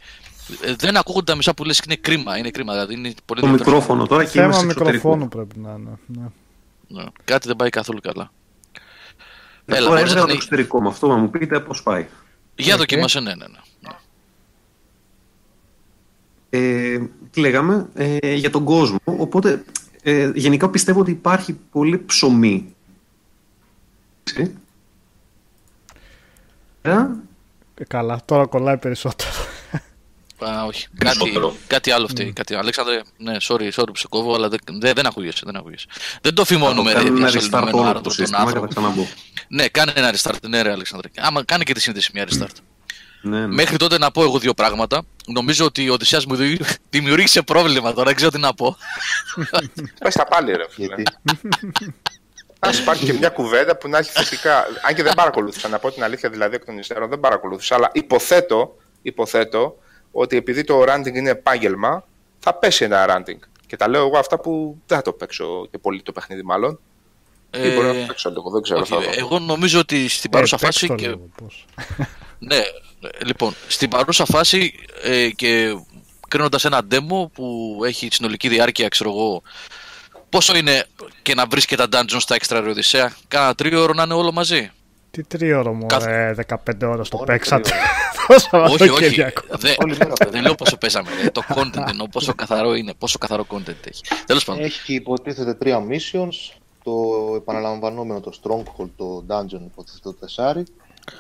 [0.61, 2.39] Ε, Δεν ακούγονται τα μισά που λες και είναι κρίμα.
[2.39, 3.75] Είναι κρίμα, δηλαδή είναι πολύ το ενδιαφέρον.
[3.75, 5.09] μικρόφωνο τώρα και Θέμα είμαστε εξωτερικό.
[5.09, 5.99] μικροφόνου πρέπει να είναι.
[6.07, 6.23] ναι.
[6.89, 7.05] Ναι.
[7.25, 8.31] Κάτι δεν πάει καθόλου καλά.
[9.67, 12.07] Ε, Έλα, τώρα μπορείς έβγαλα να- το εξωτερικό με αυτό, να μου πείτε πώς πάει.
[12.55, 12.79] Για Οκ.
[12.79, 13.59] δοκίμασε, ναι, ναι, ναι.
[16.51, 16.99] Ε,
[17.31, 18.99] τι λέγαμε, ε, για τον κόσμο.
[19.05, 19.65] Οπότε,
[20.03, 22.75] ε, γενικά πιστεύω ότι υπάρχει πολύ ψωμί.
[24.23, 24.55] Έτσι.
[26.83, 26.91] Ε,
[27.75, 29.31] Ε, Καλά, τώρα κολλάει περισσότερο.
[30.45, 30.89] Α, όχι.
[30.99, 31.55] Κάτι, Περισσότερο.
[31.67, 32.33] κάτι άλλο φταίει.
[32.33, 32.55] Κάτι...
[32.55, 35.43] Αλέξανδρε, ναι, sorry, sorry που σε κόβω, αλλά δεν, δεν, δεν ακούγεσαι.
[35.45, 35.87] Δεν, ακούγεσαι.
[36.21, 38.49] δεν το φημώνουμε, ρε, Κάνουμε ένα restart διασωληνωμένο όλο άνθρωπο, το τον σύστημα και θα
[38.49, 38.67] άνθρωπο.
[38.67, 39.07] ξαναμπω.
[39.49, 41.09] Ναι, κάνε ένα restart, ναι, ρε, Αλέξανδρε.
[41.17, 42.55] Άμα κάνει και τη σύνδεση μια restart.
[43.23, 43.47] Ναι, ναι.
[43.47, 45.03] Μέχρι τότε να πω εγώ δύο πράγματα.
[45.27, 48.77] Νομίζω ότι ο Οδυσσέας μου δημιουργεί- δημιούργησε πρόβλημα τώρα, δεν ξέρω τι να πω.
[50.05, 50.87] Πες τα πάλι ρε φίλε.
[50.87, 51.03] Γιατί;
[52.59, 54.65] Α υπάρχει και μια κουβέντα που να έχει θετικά.
[54.89, 57.75] Αν και δεν παρακολούθησα, να πω την αλήθεια δηλαδή εκ των υστέρων, δεν παρακολούθησα.
[57.75, 59.77] Αλλά υποθέτω, υποθέτω
[60.13, 62.05] ότι επειδή το ranting είναι επάγγελμα,
[62.39, 63.39] θα πέσει ένα ranting.
[63.67, 66.81] Και τα λέω εγώ αυτά που δεν θα το παίξω και πολύ το παιχνίδι, μάλλον.
[67.51, 68.79] Ή μπορεί να το παίξω λίγο, δεν ξέρω.
[68.79, 69.11] Ε, όχι, θα δω.
[69.17, 70.87] εγώ νομίζω ότι στην παρούσα Ε, παίξ' φάση.
[70.89, 71.65] το Και, λίγο, πώς.
[72.39, 72.63] ναι, ε,
[73.25, 75.77] λοιπόν, στην παρούσα φάση ε, και
[76.29, 79.43] κρίνοντας ένα demo που έχει συνολική διάρκεια, ξέρω εγώ,
[80.29, 80.85] πόσο είναι
[81.23, 84.71] και να βρεις και τα dungeons στα extra Οδυσσέα, κάνα τρίωρο να είναι όλο μαζί;
[85.11, 87.85] Τι τρίωρο μου, Κάθε- ρε, 15 ώρες το Μόνο παίξατε; τρίωρο.
[88.51, 88.79] Το όχι, όχι.
[88.79, 89.43] Σαββατοκύριακο.
[89.51, 91.11] Δεν, Όλη μέρα δεν λέω πόσο παίζαμε.
[91.23, 91.31] ρε.
[91.31, 94.03] Το content εννοώ πόσο καθαρό είναι, πόσο καθαρό content έχει.
[94.27, 94.65] Τέλος πάντων.
[94.65, 96.55] Έχει υποτίθεται τρία missions.
[96.85, 96.93] Το
[97.37, 100.65] επαναλαμβανόμενο, το Stronghold, το Dungeon, υποτίθεται το τεσάρι.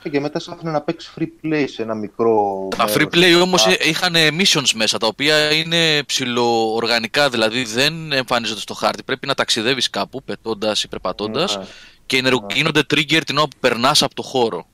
[0.02, 2.68] Και, και μετά σε άφηνε να παίξει free play σε ένα μικρό.
[2.76, 2.96] Τα μέρος.
[3.02, 8.74] free play όμως Α, είχαν missions μέσα τα οποία είναι ψηλοοργανικά, δηλαδή δεν εμφανίζονται στο
[8.74, 9.02] χάρτη.
[9.02, 11.64] Πρέπει να ταξιδεύεις κάπου, πετώντας ή περπατώντας ναι,
[12.06, 14.66] και ενεργο- γίνονται trigger την ώρα που περνάς από το χώρο.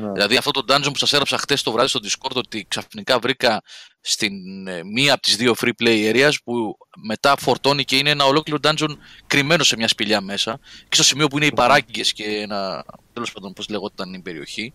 [0.00, 0.12] Ναι.
[0.12, 3.62] Δηλαδή αυτό το dungeon που σας έγραψα χτες το βράδυ στο Discord ότι ξαφνικά βρήκα
[4.00, 8.24] στην ε, μία από τις δύο free play areas που μετά φορτώνει και είναι ένα
[8.24, 12.24] ολόκληρο dungeon κρυμμένο σε μια σπηλιά μέσα και στο σημείο που είναι οι παράγκες και
[12.24, 14.72] ένα, τέλος πάντων πώς λεγόταν η περιοχή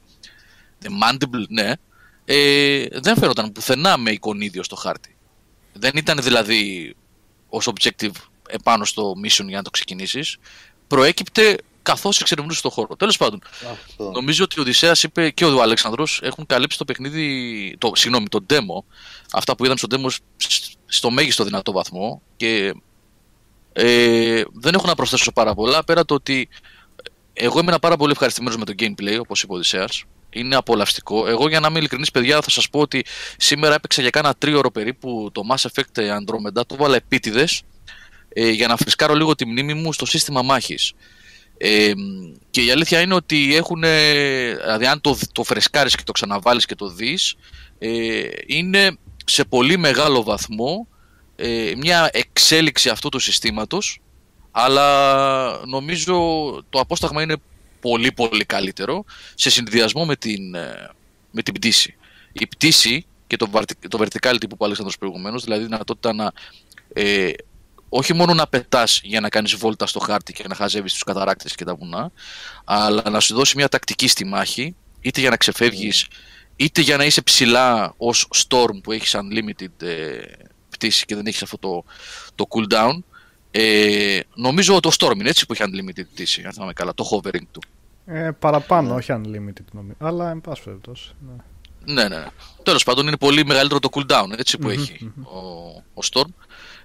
[0.83, 1.73] The Mandible, ναι
[2.25, 5.15] ε, δεν φαίνονταν πουθενά με εικονίδιο στο χάρτη.
[5.73, 6.93] Δεν ήταν δηλαδή
[7.49, 8.11] ως objective
[8.47, 10.37] επάνω στο mission για να το ξεκινήσεις.
[10.87, 12.95] Προέκυπτε καθώς εξερευνούσε το χώρο.
[12.95, 14.11] Τέλος πάντων, Αυτό.
[14.11, 18.45] Νομίζω ότι ο Οδυσσέας είπε και ο Αλέξανδρος έχουν καλύψει το παιχνίδι, το, συγγνώμη, το
[18.49, 18.83] demo,
[19.33, 22.73] αυτά που είδαμε στο demo σ- στο μέγιστο δυνατό βαθμό και
[23.73, 26.49] ε, δεν έχω να προσθέσω πάρα πολλά πέρα το ότι
[27.33, 31.27] εγώ ήμουν πάρα πολύ ευχαριστημένος με το gameplay όπως είπε ο Οδυσσέας είναι απολαυστικό.
[31.27, 33.05] Εγώ για να είμαι ειλικρινής παιδιά θα σας πω ότι
[33.37, 37.61] σήμερα έπαιξα για κάνα τρίωρο περίπου το Mass Effect Andromeda, το βάλα επίτηδες
[38.29, 40.93] ε, για να φρισκάρω λίγο τη μνήμη μου στο σύστημα μάχης.
[41.63, 41.91] Ε,
[42.49, 43.81] και η αλήθεια είναι ότι έχουν,
[44.61, 47.35] δηλαδή αν το, το φρεσκάρεις και το ξαναβάλεις και το δεις,
[47.79, 50.87] ε, είναι σε πολύ μεγάλο βαθμό
[51.35, 54.01] ε, μια εξέλιξη αυτού του συστήματος,
[54.51, 56.15] αλλά νομίζω
[56.69, 57.35] το απόσταγμα είναι
[57.79, 59.05] πολύ πολύ καλύτερο
[59.35, 60.89] σε συνδυασμό με την, ε,
[61.31, 61.95] με την πτήση.
[62.31, 66.13] Η πτήση και το, verti- το verticality που είπε ο Αλέξανδρος προηγουμένως, δηλαδή η δυνατότητα
[66.13, 66.31] να
[66.93, 67.31] ε,
[67.93, 71.55] όχι μόνο να πετάς για να κάνεις βόλτα στο χάρτη και να χαζεύεις τους καταράκτες
[71.55, 72.11] και τα βουνά,
[72.63, 76.07] αλλά να σου δώσει μια τακτική στη μάχη, είτε για να ξεφεύγεις,
[76.55, 80.21] είτε για να είσαι ψηλά ως Storm που έχεις unlimited ε,
[80.69, 81.83] πτήση και δεν έχεις αυτό το,
[82.35, 82.99] το cooldown.
[83.51, 87.45] Ε, νομίζω το Storm είναι έτσι που έχει unlimited πτήση, αν θυμάμαι καλά, το hovering
[87.51, 87.61] του.
[88.05, 89.95] Ε, παραπάνω, όχι unlimited νομίζω.
[89.99, 91.11] Αλλά εν πάση περιπτώσει.
[91.19, 91.33] Ναι.
[91.85, 92.17] Ναι, ναι.
[92.17, 92.27] ναι.
[92.63, 95.37] Τέλος πάντων είναι πολύ μεγαλύτερο το cooldown έτσι, που Μμμ, έχει ο,
[95.93, 96.29] ο Storm.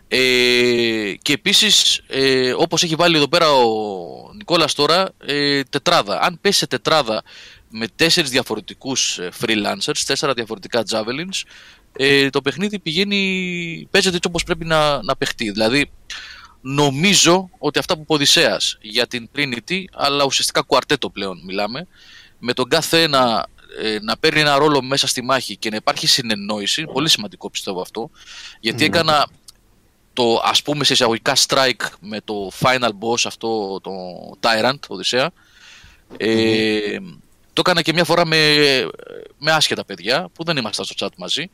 [0.08, 6.20] Ε, και επίσης ε, όπως έχει βάλει εδώ πέρα ο Νικόλας τώρα ε, τετράδα.
[6.20, 7.22] Αν πέσει σε τετράδα
[7.70, 11.42] με τέσσερις διαφορετικούς ε, freelancers, τέσσερα διαφορετικά javelins
[11.96, 15.50] ε, το παιχνίδι πηγαίνει, παίζεται έτσι όπως πρέπει να, να παιχτεί.
[15.50, 15.90] Δηλαδή
[16.60, 21.86] νομίζω ότι αυτά που είπε ο Οδυσσέας για την Trinity αλλά ουσιαστικά κουαρτέτο πλέον μιλάμε
[22.38, 23.46] με τον κάθε ένα
[23.78, 27.80] ε, να παίρνει ένα ρόλο μέσα στη μάχη και να υπάρχει συνεννόηση, πολύ σημαντικό πιστεύω
[27.80, 28.10] αυτό,
[28.60, 29.28] γιατί έκανα
[30.16, 33.90] το ας πούμε σε εισαγωγικά strike με το final boss αυτό το
[34.40, 35.30] Tyrant, Οδυσσέα,
[36.16, 36.98] ε,
[37.52, 38.36] το έκανα και μια φορά με,
[39.38, 41.50] με άσχετα παιδιά που δεν ήμασταν στο chat μαζί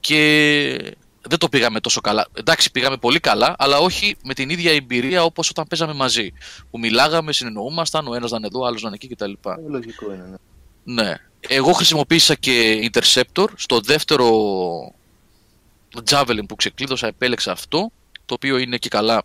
[0.00, 0.96] και
[1.28, 2.26] δεν το πήγαμε τόσο καλά.
[2.32, 6.32] Εντάξει, πήγαμε πολύ καλά, αλλά όχι με την ίδια εμπειρία όπως όταν παίζαμε μαζί.
[6.70, 9.32] Που μιλάγαμε, συνεννοούμασταν, ο ένας να είναι εδώ, ο άλλος να είναι εκεί κτλ.
[9.50, 10.38] Ε, Λογικό είναι.
[10.84, 11.02] Ναι.
[11.02, 11.14] Ναι.
[11.48, 13.46] Εγώ χρησιμοποίησα και Interceptor.
[13.56, 14.26] Στο δεύτερο
[16.10, 17.92] Javelin που ξεκλείδωσα επέλεξα αυτό,
[18.26, 19.22] το οποίο είναι και καλά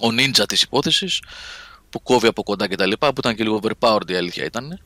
[0.00, 1.22] ο ninja της υπόθεσης,
[1.90, 4.80] που κόβει από κοντά και τα λοιπά, που ήταν και λίγο overpowered η αλήθεια ήταν.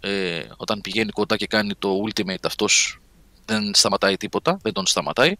[0.00, 3.00] Ε, όταν πηγαίνει κοντά και κάνει το ultimate αυτός
[3.44, 5.34] δεν σταματάει τίποτα, δεν τον σταματάει.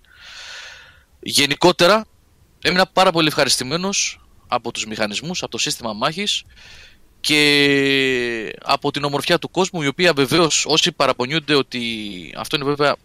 [1.21, 2.07] Γενικότερα
[2.63, 6.45] έμεινα πάρα πολύ ευχαριστημένος από τους μηχανισμούς, από το σύστημα μάχης
[7.21, 11.81] και από την ομορφιά του κόσμου η οποία βεβαίως όσοι παραπονιούνται ότι
[12.37, 12.97] αυτό είναι βέβαια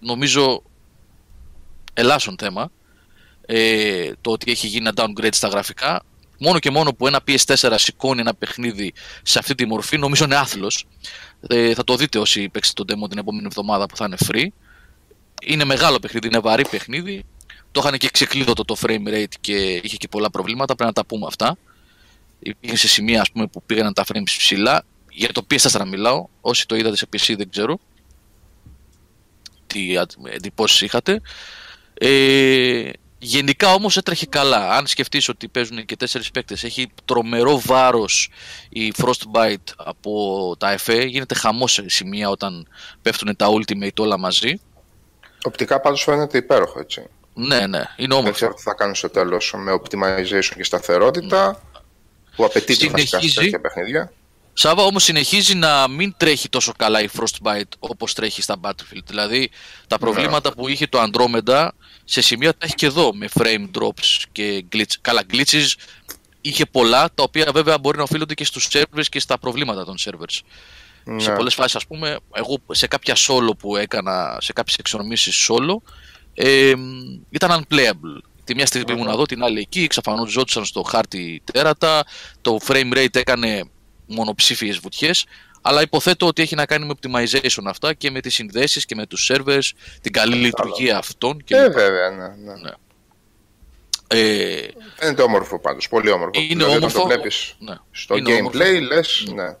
[0.00, 0.62] νομίζω
[1.94, 2.70] ελάσσον θέμα
[3.46, 6.02] ε, το ότι έχει γίνει ένα downgrade στα γραφικά
[6.38, 8.92] μόνο και μόνο που ένα PS4 σηκώνει ένα παιχνίδι
[9.22, 10.86] σε αυτή τη μορφή νομίζω είναι άθλος
[11.48, 14.46] ε, θα το δείτε όσοι παίξετε το demo την επόμενη εβδομάδα που θα είναι free
[15.42, 17.24] είναι μεγάλο παιχνίδι, είναι βαρύ παιχνίδι
[17.72, 21.04] το είχαν και ξεκλείδωτο το frame rate και είχε και πολλά προβλήματα πρέπει να τα
[21.06, 21.56] πούμε αυτά
[22.44, 24.84] υπήρχε σε σημεία ας πούμε, που πήγαιναν τα frames ψηλά.
[25.10, 26.26] Για το PS4 μιλάω.
[26.40, 27.78] Όσοι το είδατε σε PC δεν ξέρω
[29.66, 29.94] τι
[30.30, 31.20] εντυπώσεις είχατε.
[31.98, 34.76] Ε, γενικά όμως έτρεχε καλά.
[34.76, 38.30] Αν σκεφτείς ότι παίζουν και τέσσερις παίκτες, έχει τρομερό βάρος
[38.68, 41.06] η Frostbite από τα FE.
[41.06, 42.68] Γίνεται χαμός σε σημεία όταν
[43.02, 44.60] πέφτουν τα Ultimate όλα μαζί.
[45.44, 47.06] Οπτικά πάντως φαίνεται υπέροχο, έτσι.
[47.34, 48.32] Ναι, ναι, είναι Δεν όμορφο.
[48.32, 51.62] ξέρω τι θα κάνουν στο τέλος με optimization και σταθερότητα,
[52.36, 53.40] που απαιτείται βασικά σε Συνεχίζει.
[53.40, 54.12] τέτοια παιχνίδια.
[54.56, 59.04] Σάβα όμως συνεχίζει να μην τρέχει τόσο καλά η Frostbite όπως τρέχει στα Battlefield.
[59.06, 59.50] Δηλαδή
[59.86, 61.68] τα προβλήματα που είχε το Andromeda
[62.04, 64.92] σε σημεία τα έχει και εδώ με frame drops και glitch.
[65.00, 65.66] Καλά glitches
[66.40, 69.96] είχε πολλά τα οποία βέβαια μπορεί να οφείλονται και στους servers και στα προβλήματα των
[70.00, 70.40] servers.
[71.04, 71.20] Ναι.
[71.20, 75.76] Σε πολλές φάσεις ας πούμε, εγώ σε κάποια solo που έκανα, σε κάποιες εξορμήσεις solo,
[76.34, 76.74] ε,
[77.30, 78.22] ήταν unplayable.
[78.44, 82.04] Τη μια στιγμή ήμουν εδώ, την άλλη εκεί, εξαφανιζόντουσαν στο χάρτη τέρατα,
[82.40, 83.62] το frame rate έκανε
[84.06, 85.24] μονοψήφιες βουτιές,
[85.62, 89.06] αλλά υποθέτω ότι έχει να κάνει με optimization αυτά και με τις συνδέσεις και με
[89.06, 91.72] τους servers, την καλή λειτουργία αυτών και Ε, λοιπά.
[91.80, 92.26] βέβαια, ναι.
[92.26, 92.52] ναι.
[92.60, 92.70] Ναι.
[94.06, 96.40] Ε, Φαίνεται όμορφο πάντως, πολύ όμορφο.
[96.40, 96.98] Είναι Δηλαδή, όταν όμορφο.
[97.00, 97.74] το βλέπεις ναι.
[97.90, 98.80] στο Είναι gameplay, όμορφο.
[98.94, 99.56] λες, ναι.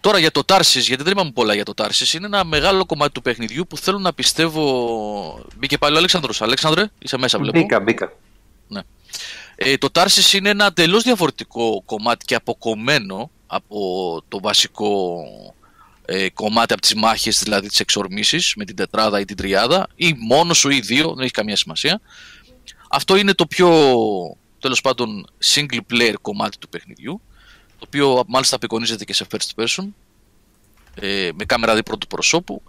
[0.00, 3.12] Τώρα για το Tarsis, γιατί δεν είπαμε πολλά για το Tarsis, είναι ένα μεγάλο κομμάτι
[3.12, 5.44] του παιχνιδιού που θέλω να πιστεύω.
[5.56, 6.42] Μπήκε πάλι ο Αλέξανδρος.
[6.42, 7.58] Αλέξανδρε, είσαι μέσα, βλέπω.
[7.60, 8.12] Μπήκα, μπήκα.
[9.62, 13.78] Ε, το Tarsis είναι ένα τελώς διαφορετικό κομμάτι και αποκομμένο από
[14.28, 15.22] το βασικό
[16.04, 20.14] ε, κομμάτι από τις μάχες, δηλαδή τις εξορμήσεις με την τετράδα ή την τριάδα ή
[20.18, 22.00] μόνο σου ή δύο, δεν έχει καμία σημασία.
[22.90, 23.68] Αυτό είναι το πιο
[24.58, 27.20] τέλος πάντων single player κομμάτι του παιχνιδιού
[27.78, 29.84] το οποίο μάλιστα απεικονίζεται και σε first person
[30.94, 32.62] ε, με κάμερα δι πρώτου προσώπου.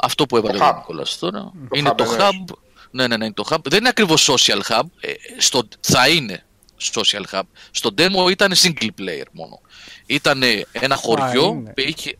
[0.00, 0.74] Αυτό που έβαλε Το ο hub.
[0.74, 1.40] Νικόλας τώρα.
[1.40, 2.44] Το είναι hub το εννοείς.
[2.48, 2.54] hub.
[2.96, 3.56] Ναι, ναι, ναι, είναι το hub.
[3.64, 4.82] Δεν είναι ακριβώς social hub.
[5.00, 6.44] Ε, στο, θα είναι
[6.92, 7.42] social hub.
[7.70, 9.60] Στο demo ήταν single player μόνο.
[10.06, 10.42] Ήταν
[10.72, 11.70] ένα χωριό είναι.
[11.72, 12.16] που είχε...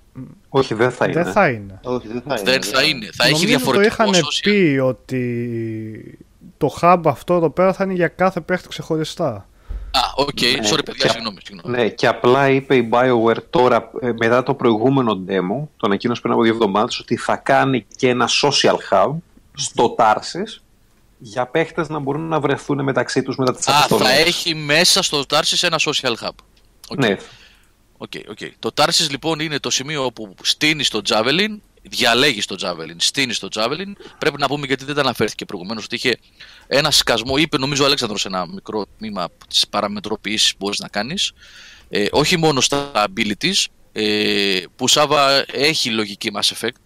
[0.48, 1.22] Όχι, δεν θα είναι.
[1.22, 1.80] Δεν θα είναι.
[1.84, 2.50] Όχι, δεν θα είναι.
[2.50, 3.08] Δεν θα είναι.
[3.12, 4.40] Θα έχει Νομίζω διαφορετικό το είχαν social.
[4.42, 6.18] πει ότι
[6.58, 9.48] το hub αυτό εδώ πέρα θα είναι για κάθε παίχτη ξεχωριστά.
[9.90, 10.40] Α, οκ.
[10.40, 11.38] Ναι, Sorry, παιδιά, και- συγγνώμη.
[11.44, 11.76] συγγνώμη.
[11.76, 16.32] Ναι, και απλά είπε η BioWare τώρα, ε, μετά το προηγούμενο demo, τον ανακοίνωσε πριν
[16.32, 19.12] από δύο εβδομάδες, ότι θα κάνει και ένα social hub
[19.54, 20.62] στο Tarsis
[21.18, 24.18] για παίχτες να μπορούν να βρεθούν μεταξύ τους μετά τις Α, θα αποστολές.
[24.18, 26.28] έχει μέσα στο Tarsis ένα social hub.
[26.88, 26.98] OK.
[26.98, 27.16] Ναι,
[27.96, 28.38] OK, OK.
[28.58, 33.48] Το Tarsis λοιπόν είναι το σημείο όπου στήνεις το Javelin, διαλέγεις το Javelin, στήνεις το
[33.54, 33.92] Javelin.
[34.18, 36.18] Πρέπει να πούμε γιατί δεν τα αναφέρθηκε προηγουμένως ότι είχε
[36.66, 41.32] ένα σκασμό, είπε νομίζω ο Αλέξανδρος ένα μικρό τμήμα της παραμετροποίησης που μπορείς να κάνεις.
[41.88, 46.80] Ε, όχι μόνο στα abilities, ε, που Σάβα έχει λογική Mass Effect.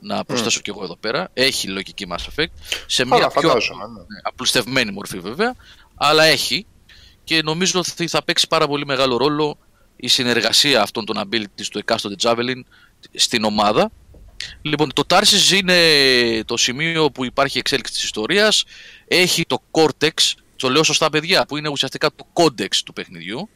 [0.00, 1.30] Να προσθέσω κι εγώ εδώ πέρα.
[1.32, 2.46] Έχει λογική Mass Effect.
[2.86, 3.84] Σε μια Καλά, πιο φαντάζομαι.
[3.86, 3.92] ναι.
[3.92, 5.54] ναι, απλουστευμένη μορφή βέβαια,
[5.94, 6.66] αλλά έχει
[7.24, 9.58] και νομίζω ότι θα παίξει πάρα πολύ μεγάλο ρόλο
[9.96, 12.60] η συνεργασία αυτών των abilities του εκάστοτε Javelin
[13.14, 13.90] στην ομάδα.
[14.62, 18.64] Λοιπόν, το Tarsis είναι το σημείο που υπάρχει εξέλιξη της ιστορίας,
[19.08, 20.10] έχει το Cortex,
[20.56, 23.48] το λέω σωστά παιδιά, που είναι ουσιαστικά το Codex του παιχνιδιού,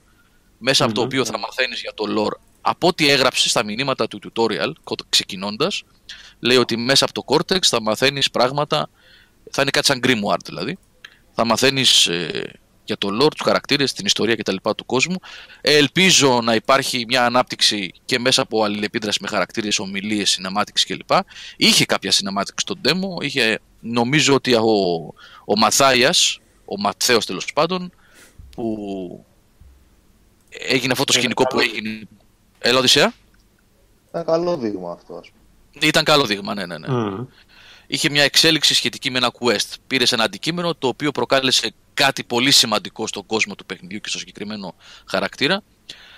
[0.59, 1.07] μέσα από το Μμμ.
[1.07, 2.41] οποίο θα μαθαίνεις για το lore.
[2.61, 4.73] Από ό,τι έγραψες στα μηνύματα του tutorial,
[5.09, 5.83] ξεκινώντας,
[6.41, 8.91] λέει ότι μέσα από το Cortex θα μαθαίνεις πράγματα,
[9.51, 10.79] θα είναι κάτι σαν grimoire δηλαδή,
[11.33, 12.53] θα μαθαίνεις ε,
[12.89, 14.57] για το lore, τους χαρακτήρες, την ιστορία κτλ.
[14.77, 15.17] του κόσμου.
[15.61, 21.11] Ε, ελπίζω να υπάρχει μια ανάπτυξη και μέσα από αλληλεπίδραση με χαρακτήρες, ομιλίες, cinematics κλπ.
[21.57, 24.63] Είχε κάποια cinematics στο demo, είχε, νομίζω ότι ο,
[25.45, 27.93] ο Μαθάιας, ο Ματθαίος τέλος πάντων,
[28.51, 29.25] που
[30.49, 32.09] έγινε αυτό το σκηνικό που έγινε.
[32.59, 33.13] Έλα, Οδυσσέα.
[34.13, 35.38] Ένα καλό δείγμα αυτό, ας πούμε.
[35.83, 36.89] Ήταν καλό δείγμα, ναι, ναι, ναι.
[36.89, 37.27] Μμμ.
[37.87, 39.75] είχε μια εξέλιξη σχετική με ένα quest.
[39.87, 44.19] Πήρες ένα αντικείμενο το οποίο προκάλεσε κάτι πολύ σημαντικό στον κόσμο του παιχνιδιού και στο
[44.19, 44.75] συγκεκριμένο
[45.05, 45.63] χαρακτήρα.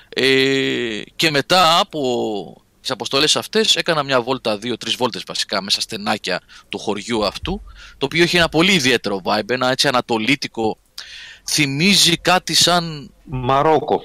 [0.09, 6.41] Ε, και μετά από τις αποστολές αυτές έκανα μια βόλτα, δύο-τρεις βόλτες βασικά μέσα στενάκια
[6.69, 7.63] του χωριού αυτού
[7.99, 10.79] το οποίο έχει ένα πολύ ιδιαίτερο vibe, ένα έτσι ανατολίτικο
[11.51, 14.03] θυμίζει κάτι σαν Μαρόκο.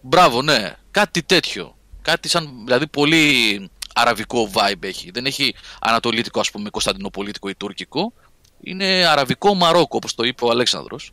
[0.00, 0.74] Μπράβο, ναι.
[0.90, 1.76] Κάτι τέτοιο.
[2.02, 5.10] Κάτι σαν, δηλαδή πολύ αραβικό vibe έχει.
[5.10, 8.12] Δεν έχει ανατολίτικο, ας πούμε, κωνσταντινοπολίτικο ή τουρκικό.
[8.60, 11.10] Είναι αραβικό Μαρόκο, όπως το είπε ο Αλέξανδρος.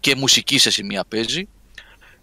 [0.00, 1.48] Και μουσική σε σημεία παίζει.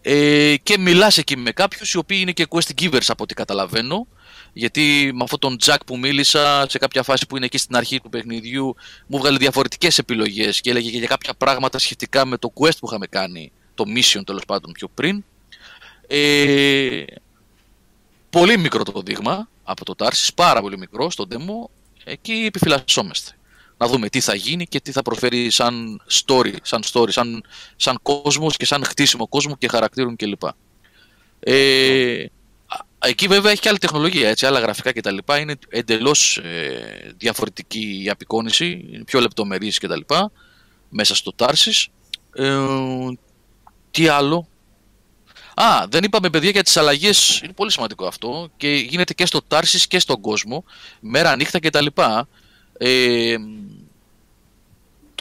[0.01, 4.07] Ε, και μιλάς εκεί με κάποιους οι οποίοι είναι και quest givers από ό,τι καταλαβαίνω.
[4.53, 7.99] Γιατί με αυτόν τον Τζακ που μίλησα σε κάποια φάση που είναι εκεί στην αρχή
[8.01, 8.75] του παιχνιδιού
[9.07, 12.87] μου βγάλε διαφορετικές επιλογές και έλεγε και για κάποια πράγματα σχετικά με το quest που
[12.87, 15.23] είχαμε κάνει, το mission τέλος πάντων πιο πριν.
[16.07, 17.03] Ε,
[18.29, 21.69] πολύ μικρό το δείγμα από το Tarsis, πάρα πολύ μικρό στο demo.
[22.03, 23.31] Εκεί επιφυλασσόμαστε.
[23.77, 27.43] Να δούμε τι θα γίνει και τι θα προφέρει σαν story, σαν, story, σαν,
[27.75, 30.43] σαν κόσμος και σαν χτίσιμο κόσμου και χαρακτήρων κλπ.
[31.39, 32.25] Ε,
[32.67, 35.17] α- εκεί βέβαια έχει και άλλη τεχνολογία, έτσι, άλλα γραφικά κτλ.
[35.39, 40.01] Είναι εντελώς ε, διαφορετική η απεικόνηση, είναι πιο λεπτομερής κτλ.
[40.89, 41.85] Μέσα στο Tarsis.
[42.33, 42.57] Ε,
[43.91, 44.47] τι άλλο,
[45.61, 49.39] Α, δεν είπαμε παιδιά για τις αλλαγές, είναι πολύ σημαντικό αυτό και γίνεται και στο
[49.47, 50.63] Tarsis και στον κόσμο,
[50.99, 51.85] μέρα, νύχτα κτλ.
[52.77, 53.35] Ε,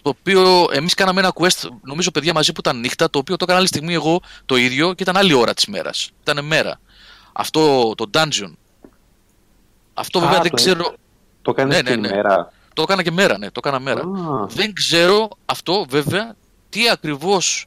[0.03, 3.45] το οποίο εμείς κάναμε ένα quest, νομίζω παιδιά μαζί που ήταν νύχτα, το οποίο το
[3.45, 6.11] έκανα άλλη στιγμή εγώ το ίδιο και ήταν άλλη ώρα της μέρας.
[6.23, 6.81] Ήταν μέρα.
[7.33, 8.53] Αυτό το dungeon.
[9.95, 10.95] Αυτό βέβαια Α, δεν το- ξέρω.
[11.43, 12.09] Το κάνει Ναι, και ναι, ναι.
[12.09, 12.53] ημέρα.
[12.75, 14.01] Το έκανα και μέρα, ναι, το έκανα μέρα.
[14.01, 14.47] Α.
[14.47, 16.35] Δεν ξέρω αυτό βέβαια
[16.69, 17.67] τι ακριβώς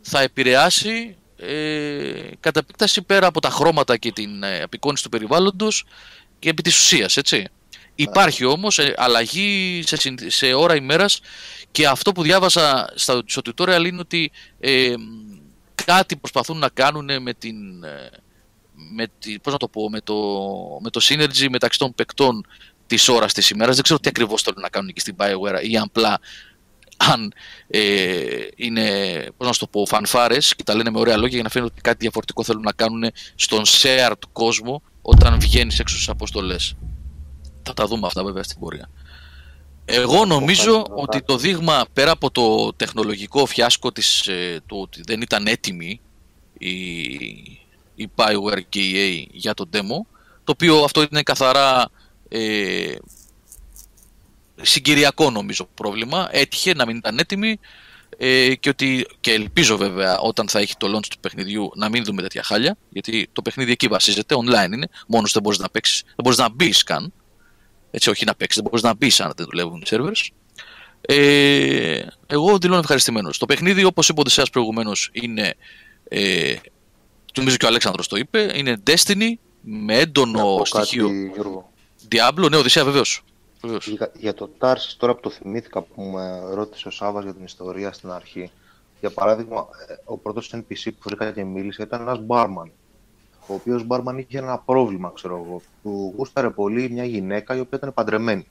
[0.00, 5.84] θα επηρεάσει ε, κατά επίκταση πέρα από τα χρώματα και την ε, απεικόνιση του περιβάλλοντος
[6.38, 7.48] και επί της ουσίας, έτσι.
[7.94, 11.20] Υπάρχει όμως ε, αλλαγή σε, συν- σε ώρα ημέρας
[11.70, 14.30] και αυτό που διάβασα στα, στο tutorial είναι ότι
[14.60, 14.94] ε,
[15.84, 18.10] κάτι προσπαθούν να κάνουν με την, ε,
[18.94, 20.14] με, τη, πώς να το, πω, με, το,
[20.82, 22.46] με το synergy μεταξύ των παικτών
[22.86, 23.74] της ώρας της ημέρας.
[23.74, 26.20] Δεν ξέρω τι ακριβώς θέλουν να κάνουν εκεί στην Bioware ή αν απλά
[26.96, 27.32] αν
[27.68, 27.80] ε,
[28.56, 28.88] είναι,
[29.36, 31.70] πώς να σου το πω, φανφάρες και τα λένε με ωραία λόγια για να φαίνεται
[31.72, 36.74] ότι κάτι διαφορετικό θέλουν να κάνουν στον shared κόσμο όταν βγαίνεις έξω στις αποστολές.
[37.62, 38.90] Θα τα δούμε αυτά βέβαια στην πορεία.
[39.84, 41.24] Εγώ νομίζω κάτι, ότι κάτι.
[41.24, 46.00] το δείγμα πέρα από το τεχνολογικό φιάσκο της, ε, του ότι δεν ήταν έτοιμη
[46.58, 46.72] η,
[47.94, 50.06] η Bioware και η EA για το demo,
[50.44, 51.90] το οποίο αυτό είναι καθαρά
[52.28, 52.94] ε,
[54.62, 56.28] συγκυριακό νομίζω πρόβλημα.
[56.30, 57.58] Έτυχε να μην ήταν έτοιμη
[58.18, 62.04] ε, και, ότι, και ελπίζω βέβαια όταν θα έχει το launch του παιχνιδιού να μην
[62.04, 66.02] δούμε τέτοια χάλια, γιατί το παιχνίδι εκεί βασίζεται, online είναι, μόνος δεν μπορείς να παίξεις,
[66.04, 67.12] δεν μπορείς να μπεις καν.
[67.90, 70.28] Έτσι, όχι να παίξεις, δεν μπορείς να μπεις αν δεν δουλεύουν οι servers.
[71.00, 73.38] Ε, εγώ δηλώνω ευχαριστημένος.
[73.38, 75.54] Το παιχνίδι, όπως είπε ο Δεσέα προηγουμένως, είναι.
[76.08, 76.54] Ε,
[77.36, 79.30] νομίζω και ο Αλέξανδρος το είπε, είναι Destiny
[79.60, 81.72] με Να έντονο πω στοιχείο κάτι, Γιώργο.
[82.10, 82.50] Diablo.
[82.50, 83.22] Ναι, Οδυσσέα βεβαίως.
[83.86, 87.44] Για, για το Tarsis, τώρα που το θυμήθηκα που με ρώτησε ο Σάββας για την
[87.44, 88.50] ιστορία στην αρχή.
[89.00, 92.70] Για παράδειγμα, ε, ο πρώτος NPC που βρήκα και μίλησε ήταν ένας barman.
[93.46, 95.62] Ο οποίος barman είχε ένα πρόβλημα, ξέρω εγώ.
[95.82, 98.46] Του γούσταρε πολύ μια γυναίκα η οποία ήταν παντρεμένη.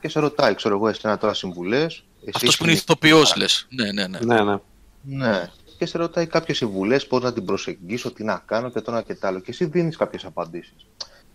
[0.00, 2.04] Και σε ρωτάει, ξέρω εγώ, εσένα τώρα συμβουλές.
[2.34, 3.66] Αυτός που είναι ηθοποιός, λες.
[3.70, 4.18] Ναι, ναι, ναι.
[4.22, 4.56] Ναι, ναι.
[5.02, 5.50] Ναι.
[5.78, 9.02] Και σε ρωτάει κάποιες συμβουλές, πώς να την προσεγγίσω, τι να κάνω και το ένα
[9.02, 9.38] και το άλλο.
[9.38, 10.86] Και εσύ δίνεις κάποιες απαντήσεις.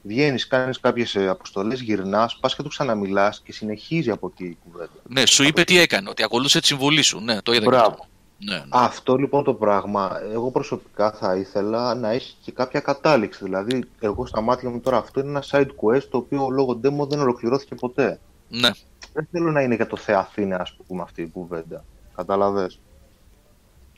[0.04, 4.92] Βγαίνεις, κάνεις κάποιες αποστολές, γυρνάς, πας και του ξαναμιλάς και συνεχίζει από εκεί η κουβέντα.
[5.04, 7.20] Ναι, σου είπε τι έκανε, ότι ακολούθησε τη συμβολή σου.
[7.20, 7.88] Ναι, το είδα και Μπράβο.
[7.90, 8.06] αυτό.
[8.42, 8.64] Ναι, ναι.
[8.70, 13.44] Αυτό λοιπόν το πράγμα, εγώ προσωπικά θα ήθελα να έχει και κάποια κατάληξη.
[13.44, 17.08] Δηλαδή, εγώ στα μάτια μου τώρα αυτό είναι ένα side quest το οποίο λόγω demo
[17.10, 18.20] δεν ολοκληρώθηκε ποτέ.
[18.50, 18.70] ναι.
[19.14, 21.84] Δεν θέλω να είναι για το Θεαθήνε, ας πούμε, αυτή η κουβέντα.
[22.16, 22.80] Καταλαβες.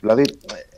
[0.00, 0.71] Δηλαδή, ε,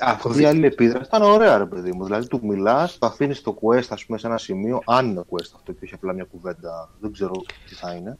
[0.00, 2.04] αυτή η άλλη επίδραση ήταν ωραία, ρε παιδί μου.
[2.04, 5.50] Δηλαδή, του μιλάς, το αφήνεις το quest, ας πούμε, σε ένα σημείο, αν είναι quest
[5.54, 7.32] αυτό και όχι απλά μια κουβέντα, δεν ξέρω
[7.68, 8.18] τι θα είναι.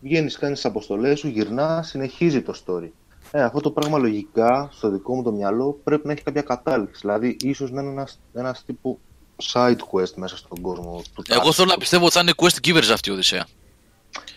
[0.00, 2.88] Βγαίνεις, κάνεις τις αποστολές σου, γυρνάς, συνεχίζει το story.
[3.30, 7.00] Ε, αυτό το πράγμα λογικά, στο δικό μου το μυαλό, πρέπει να έχει κάποια κατάληξη.
[7.00, 8.98] Δηλαδή, ίσως να είναι ένας ένας τύπου
[9.52, 11.52] side quest μέσα στον κόσμο του Εγώ Tarsus.
[11.52, 13.46] θέλω να πιστεύω ότι θα είναι quest givers αυτή η Οδυσσέα.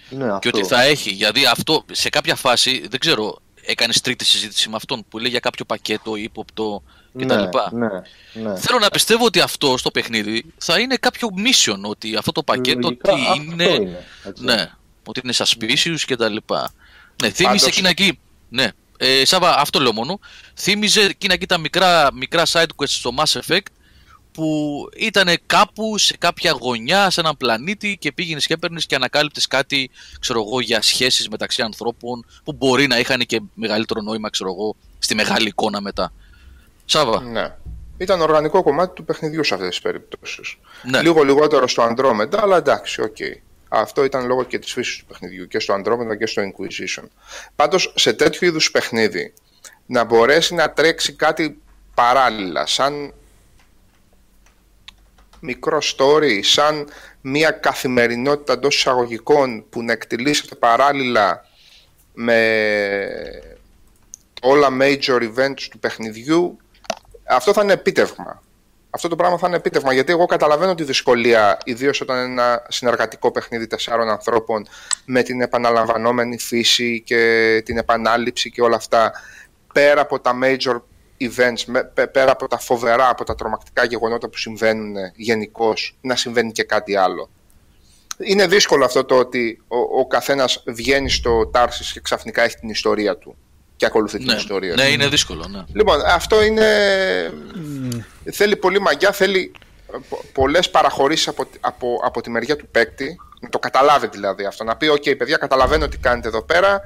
[0.10, 0.40] Ναι, αυτό.
[0.40, 1.10] Και ότι θα έχει.
[1.10, 5.40] Γιατί αυτό σε κάποια φάση, δεν ξέρω, έκανες τρίτη συζήτηση με αυτόν που λέει για
[5.40, 6.84] κάποιο πακέτο ύποπτο
[7.18, 7.26] κτλ.
[7.26, 7.88] ναι, ναι,
[8.34, 8.58] ναι.
[8.60, 12.80] Θέλω να πιστεύω ότι αυτό στο παιχνίδι θα είναι κάποιο mission, ότι αυτό το πακέτο
[12.80, 13.64] Λογικά τι αυτό είναι.
[13.64, 14.44] είναι, έτσι.
[14.44, 14.72] Ναι,
[15.06, 16.74] ότι είναι suspicious και τα λοιπά.
[17.22, 18.20] Ναι, θύμιζε Πάντως- εκείνα εκεί.
[18.50, 20.20] Ναι, ε, Σάβα, αυτό λέω μόνο.
[20.56, 23.66] Θύμιζε εκείνα εκεί τα μικρά, μικρά side quests στο Mass Effect
[24.36, 29.48] που ήταν κάπου σε κάποια γωνιά, σε έναν πλανήτη και πήγαινες και έπαιρνες και ανακάλυπτες
[29.48, 34.50] κάτι, ξέρω εγώ, για σχέσεις μεταξύ ανθρώπων που μπορεί να είχαν και μεγαλύτερο νόημα, ξέρω
[34.52, 36.14] εγώ, στη μεγάλη εικόνα μετά.
[36.86, 37.56] Σάβα, Ναι.
[37.98, 40.56] Ήταν οργανικό κομμάτι του παιχνιδιού σε αυτές τις περιπτώσεις.
[40.84, 41.02] ναι.
[41.02, 43.18] Λίγο λιγότερο στο Andromeda, αλλά εντάξει, οκ.
[43.70, 47.04] Αυτό ήταν λόγω και της φύσης του παιχνιδιού και στο Andromeda και στο Inquisition.
[47.56, 49.34] Πάντως, σε τέτοιου είδους παιχνίδι,
[49.86, 51.62] να μπορέσει να τρέξει κάτι
[51.94, 53.14] παράλληλα, σαν
[55.46, 56.88] μικρό story, σαν
[57.22, 61.46] μια καθημερινότητα εντός εισαγωγικών που να εκτελήσεται παράλληλα
[62.14, 62.40] με
[64.42, 66.58] όλα major events του παιχνιδιού,
[67.24, 68.44] αυτό θα είναι επίτευγμα.
[68.90, 72.66] Αυτό το πράγμα θα είναι επίτευγμα γιατί εγώ καταλαβαίνω τη δυσκολία, ιδίως όταν είναι ένα
[72.70, 74.68] συνεργατικό παιχνίδι τεσσάρων ανθρώπων
[75.06, 79.12] με την επαναλαμβανόμενη φύση και την επανάληψη και όλα αυτά,
[79.74, 80.82] πέρα από τα major
[81.20, 86.16] events, με- πέ- πέρα από τα φοβερά, από τα τρομακτικά γεγονότα που συμβαίνουν γενικώς, να
[86.16, 87.30] συμβαίνει και κάτι άλλο.
[88.18, 92.70] Είναι δύσκολο αυτό το ότι ο, ο καθένας βγαίνει στο Τάρσις και ξαφνικά έχει την
[92.70, 93.36] ιστορία του
[93.76, 94.92] και ακολουθεί την Ναι, ιστορία ναι, του.
[94.92, 95.64] είναι δύσκολο, ναι.
[95.74, 96.66] Λοιπόν, αυτό είναι.
[98.32, 99.52] Θέλει πολύ μαγιά, θέλει
[100.10, 103.20] πο- πολλές παραχωρήσεις από, τη- από, από τη μεριά του παίκτη.
[103.40, 104.64] Να το καταλάβει δηλαδή αυτό.
[104.64, 106.82] Να πει: OK, παιδιά, καταλαβαίνω τι κάνετε εδώ πέρα.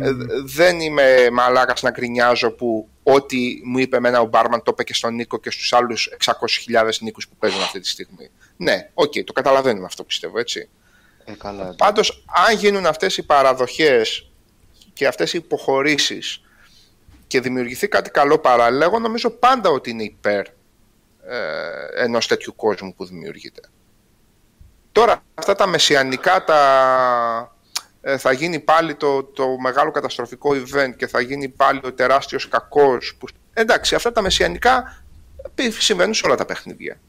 [0.00, 0.10] Ε,
[0.44, 4.94] δεν είμαι μαλάκας να γκρινιάζω που ό,τι μου είπε εμένα ο Μπάρμαν το είπε και
[4.94, 8.30] στον Νίκο και στους άλλους 600.000 Νίκους που παίζουν αυτή τη στιγμή.
[8.56, 10.68] Ναι, οκ, το καταλαβαίνουμε αυτό πιστεύω, έτσι.
[11.24, 11.76] Ε, καλά, εντάξει.
[11.78, 14.30] Πάντως, αν γίνουν αυτές οι παραδοχές
[14.92, 16.42] και αυτές οι υποχωρήσεις
[17.26, 20.46] και δημιουργηθεί κάτι καλό παράλληλα, εγώ νομίζω πάντα ότι είναι υπέρ
[21.26, 23.60] ε, ενός τέτοιου κόσμου που δημιουργείται.
[24.92, 26.60] Τώρα αυτά τα μεσιανικά τα,
[27.40, 27.57] ε,
[28.18, 33.16] θα γίνει πάλι το, το μεγάλο καταστροφικό event και θα γίνει πάλι ο τεράστιος κακός.
[33.18, 33.26] Που...
[33.52, 35.04] Εντάξει, αυτά τα μεσιανικά
[35.78, 37.00] συμβαίνουν σε όλα τα παιχνίδια.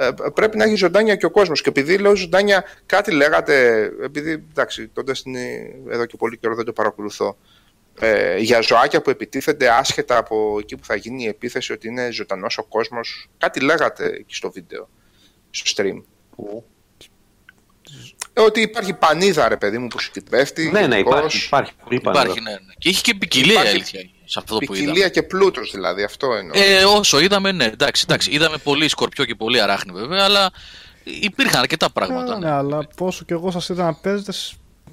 [0.00, 1.62] Ε, πρέπει να έχει ζωντάνια και ο κόσμος.
[1.62, 6.64] Και επειδή λέω ζωντάνια, κάτι λέγατε, επειδή εντάξει, το Destiny εδώ και πολύ καιρό δεν
[6.64, 7.36] το παρακολουθώ,
[8.00, 12.10] ε, για ζωάκια που επιτίθενται άσχετα από εκεί που θα γίνει η επίθεση ότι είναι
[12.10, 13.28] ζωντανός ο κόσμος.
[13.38, 14.88] Κάτι λέγατε εκεί στο βίντεο,
[15.50, 16.02] στο stream.
[16.38, 16.62] Ε,
[18.40, 20.70] ότι υπάρχει πανίδα, ρε παιδί μου, που σου πέφτει.
[20.70, 22.22] Ναι, ναι, υπάρχει, υπάρχει πολύ πανίδα.
[22.22, 22.72] Υπάρχει, ναι, ναι.
[22.78, 24.86] Και έχει και ποικιλία υπάρχει αλήθεια σε αυτό που είδαμε.
[24.86, 26.62] Ποικιλία και πλούτος δηλαδή, αυτό εννοώ.
[26.62, 28.30] Ε, όσο είδαμε, ναι, εντάξει, εντάξει.
[28.30, 30.50] Είδαμε πολύ σκορπιό και πολύ αράχνη βέβαια, αλλά
[31.20, 32.38] υπήρχαν αρκετά πράγματα.
[32.38, 34.32] Ναι, ναι, αλλά πόσο κι εγώ σας είδα να παίζετε,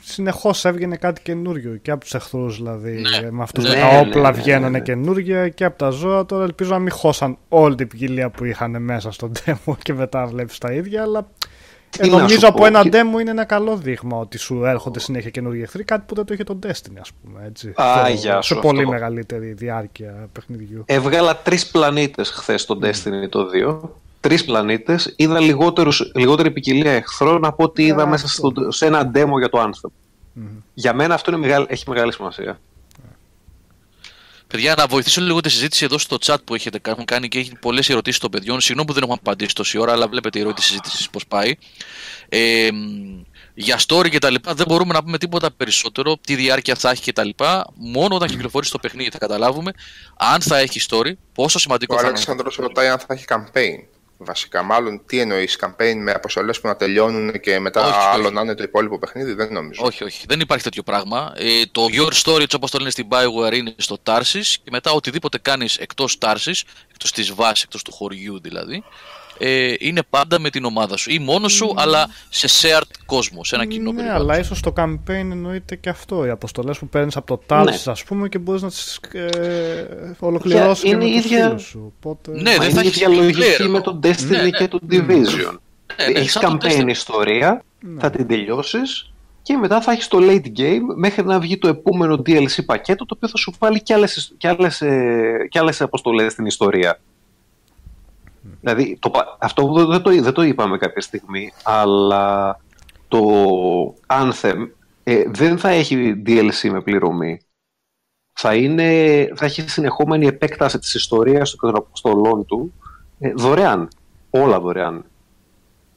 [0.03, 2.91] συνεχώς έβγαινε κάτι καινούριο και από τους εχθρούς δηλαδή.
[2.91, 3.31] Ναι.
[3.31, 6.25] Με αυτούς ναι, τα ναι, όπλα ναι, βγαίνανε ναι, καινούργια και από τα ζώα.
[6.25, 10.25] Τώρα ελπίζω να μην χώσαν όλη την ποικιλία που είχαν μέσα στο demo και μετά
[10.25, 11.27] βλέπεις τα ίδια, αλλά
[11.99, 15.83] ε, νομίζω από ένα demo είναι ένα καλό δείγμα ότι σου έρχονται συνέχεια καινούργιοι εχθροί,
[15.83, 17.43] κάτι που δεν το είχε το Destiny, ας πούμε.
[17.45, 17.73] Έτσι.
[17.75, 20.83] Α, γεια σου, σε πολύ μεγαλύτερη διάρκεια παιχνιδιού.
[20.85, 23.45] Έβγαλα τρεις πλανήτες χθες το Destiny το
[23.83, 23.89] 2.
[24.19, 25.13] Τρεις πλανήτες.
[25.15, 25.39] Είδα
[26.13, 29.89] λιγότερη ποικιλία εχθρών από ό,τι είδα μέσα στο, σε ένα demo για το Anthem.
[29.89, 30.61] Mm-hmm.
[30.73, 32.59] Για μένα αυτό είναι μεγάλη, έχει μεγάλη σημασία.
[34.47, 37.55] Παιδιά, να βοηθήσω λίγο τη συζήτηση εδώ στο chat που έχετε έχουν κάνει και έχει
[37.59, 38.61] πολλές ερωτήσεις των παιδιών.
[38.61, 41.55] Συγγνώμη που δεν έχουμε απαντήσει τόση ώρα, αλλά βλέπετε η ερώτηση συζήτησης πώς πάει.
[42.29, 42.69] Ε,
[43.53, 47.01] για story και τα λοιπά δεν μπορούμε να πούμε τίποτα περισσότερο, τι διάρκεια θα έχει
[47.01, 47.67] και τα λοιπά.
[47.73, 49.71] Μόνο όταν κυκλοφορήσει το παιχνίδι θα καταλάβουμε
[50.17, 52.11] αν θα έχει story, πόσο σημαντικό Ο θα είναι.
[52.11, 53.94] Ο Αλέξανδρος ρωτάει αν θα έχει campaign.
[54.18, 58.55] Βασικά, μάλλον τι εννοείς campaign με αποστολές που να τελειώνουν και μετά άλλο να είναι
[58.55, 59.82] το υπόλοιπο παιχνίδι, δεν νομίζω.
[59.86, 61.34] Όχι, όχι, δεν υπάρχει τέτοιο πράγμα.
[61.36, 65.38] Ε, το Your Story, όπως το λένε στην Bioware, είναι στο Tarsis και μετά οτιδήποτε
[65.38, 66.61] κάνεις εκτός Tarsis,
[66.91, 68.84] εκτός της βάσης, εκτός του χωριού δηλαδή,
[69.38, 73.55] ε, είναι πάντα με την ομάδα σου ή μόνος σου, αλλά σε shared κόσμο, σε
[73.55, 74.29] ένα κοινό ναι, περιβάλλον.
[74.29, 76.25] αλλά ίσως το campaign εννοείται και αυτό.
[76.25, 77.91] Οι αποστολές που παίρνεις από το Tarsis, ναι.
[77.91, 81.21] ας πούμε, και μπορείς να τις ε, ολοκληρώσεις και με ίδια...
[81.21, 81.93] τους φίλους σου.
[81.97, 82.41] Οπότε...
[82.41, 84.49] Ναι, δεν θα έχει ίδια λογική με το Destiny ναι, ναι.
[84.49, 85.55] και το Division.
[85.97, 87.99] Ναι, ναι, έχεις campaign ιστορία, ναι.
[87.99, 89.09] θα την τελειώσεις
[89.41, 93.13] και μετά θα έχεις το late game μέχρι να βγει το επόμενο DLC πακέτο το
[93.15, 93.81] οποίο θα σου βάλει
[95.47, 96.99] και άλλες αποστολές στην ιστορία.
[98.66, 102.59] Δηλαδή, το, αυτό δεν το, δεν το είπαμε κάποια στιγμή, αλλά
[103.07, 103.22] το
[104.07, 104.68] Anthem
[105.03, 107.39] ε, δεν θα έχει DLC με πληρωμή.
[108.34, 108.84] Θα, είναι,
[109.36, 112.74] θα έχει συνεχόμενη επέκταση της ιστορίας του και των αποστολών του
[113.20, 113.88] ε, δωρεάν.
[114.30, 115.05] Όλα δωρεάν.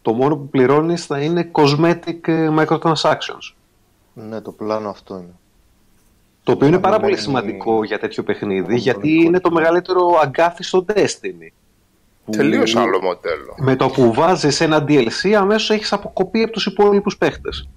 [0.03, 3.55] Το μόνο που πληρώνεις θα είναι cosmetic ε, microtransactions.
[4.13, 5.35] Ναι, το πλάνο αυτό είναι.
[6.43, 10.85] Το οποίο είναι πάρα πολύ σημαντικό για τέτοιο παιχνίδι, γιατί είναι το μεγαλύτερο αγκάθι στο
[10.89, 11.53] Destiny.
[12.31, 13.55] Τελείως άλλο μοντέλο.
[13.57, 17.69] Με το που βάζεις ένα DLC, αμέσως έχεις αποκοπεί από τους υπόλοιπους παίχτες.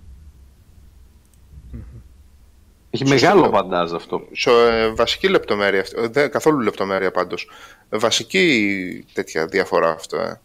[2.89, 4.21] Έχει μεγάλο παντάζ αυτό.
[4.45, 6.09] Ε, βασική λεπτομέρεια αυτό.
[6.09, 7.49] Δεν, καθόλου λεπτομέρεια πάντως.
[7.89, 10.17] Βασική τέτοια διαφορά αυτό.
[10.17, 10.39] Ε.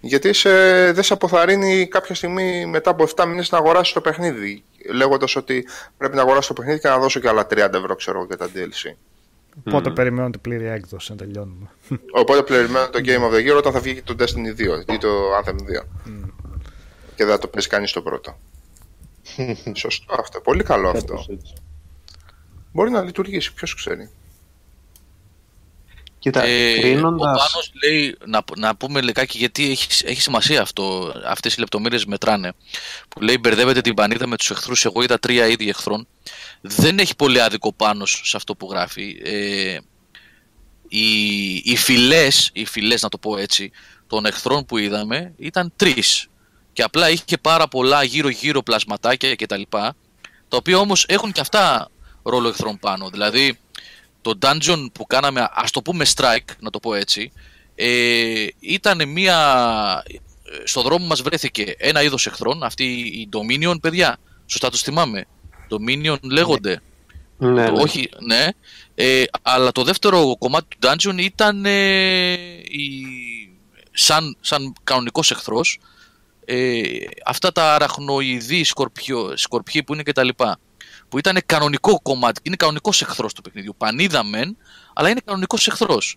[0.00, 0.50] Γιατί σε,
[0.92, 4.62] δεν σε αποθαρρύνει κάποια στιγμή μετά από 7 μήνες να αγοράσεις το παιχνίδι.
[4.92, 8.24] Λέγοντας ότι πρέπει να αγοράσεις το παιχνίδι και να δώσω και άλλα 30 ευρώ ξέρω,
[8.24, 8.96] για τα DLC.
[9.66, 9.94] Οπότε mm.
[9.94, 11.70] περιμένω την πλήρη έκδοση να τελειώνουμε.
[12.20, 15.08] Οπότε περιμένω το Game of the Year όταν θα βγει το Destiny 2 ή το
[15.44, 15.54] Anthem 2.
[15.54, 16.30] Mm.
[17.14, 18.38] Και δεν θα το παίζει κανείς το πρώτο.
[19.72, 20.40] Σωστό αυτό.
[20.40, 21.24] Πολύ καλό αυτό.
[22.72, 24.10] Μπορεί να λειτουργήσει, ποιος ξέρει.
[26.18, 27.44] Κοίτα, ε, κρίνοντας...
[27.44, 32.04] Ο Πάνος λέει, να, να πούμε λιγάκι γιατί έχει, έχει σημασία αυτό, αυτές οι λεπτομέρειες
[32.04, 32.52] μετράνε.
[33.08, 36.06] Που λέει μπερδεύεται την πανίδα με τους εχθρούς, εγώ είδα τρία είδη εχθρών.
[36.60, 39.20] Δεν έχει πολύ άδικο πάνω σε αυτό που γράφει.
[39.24, 39.78] Ε,
[40.88, 43.70] οι, οι, φυλές, οι φυλές, να το πω έτσι,
[44.06, 46.28] των εχθρών που είδαμε ήταν τρεις.
[46.72, 49.62] Και απλά είχε πάρα πολλά γύρω-γύρω πλασματάκια κτλ.
[49.68, 49.96] Τα,
[50.48, 51.90] τα οποία όμως έχουν και αυτά
[52.22, 53.08] ρόλο εχθρών πάνω.
[53.10, 53.58] Δηλαδή,
[54.20, 57.32] το dungeon που κάναμε, ας το πούμε strike, να το πω έτσι,
[57.74, 60.02] ε, ήταν μία...
[60.64, 65.26] Στο δρόμο μας βρέθηκε ένα είδος εχθρών, αυτή η Dominion, παιδιά, σωστά τους θυμάμαι.
[65.70, 66.80] Dominion λέγονται.
[67.38, 67.80] Ναι, ναι.
[67.80, 68.48] Όχι, ναι.
[68.94, 73.04] Ε, αλλά το δεύτερο κομμάτι του dungeon ήταν ε, η,
[73.92, 75.78] σαν, σαν κανονικός εχθρός.
[76.44, 76.82] Ε,
[77.24, 78.64] αυτά τα αραχνοειδή
[79.34, 80.58] σκορπιοί που είναι και τα λοιπά
[81.08, 83.74] που ήταν κανονικό κομμάτι, είναι κανονικός εχθρός του παιχνιδιού.
[83.78, 84.56] Πανίδα μεν,
[84.92, 86.16] αλλά είναι κανονικός εχθρός.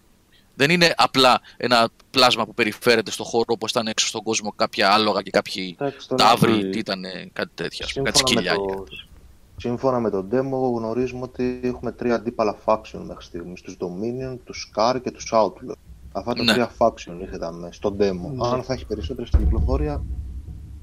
[0.55, 4.93] Δεν είναι απλά ένα πλάσμα που περιφέρεται στον χώρο όπως ήταν έξω στον κόσμο κάποια
[4.93, 5.77] άλογα και κάποιοι
[6.17, 7.03] ταύροι, τι ήταν
[7.33, 8.55] κάτι τέτοια, κάτι σκυλιά.
[8.55, 8.85] Το...
[9.61, 14.71] Σύμφωνα με τον demo γνωρίζουμε ότι έχουμε τρία αντίπαλα faction μέχρι στιγμής, τους Dominion, τους
[14.75, 15.73] Scar και τους Outlaw.
[16.11, 16.51] Αυτά τα Ναι.
[16.53, 18.31] τρία faction είχατε μέσα στο demo.
[18.35, 18.47] Ναι.
[18.47, 20.03] Αν θα έχει περισσότερες στην κυκλοφορία,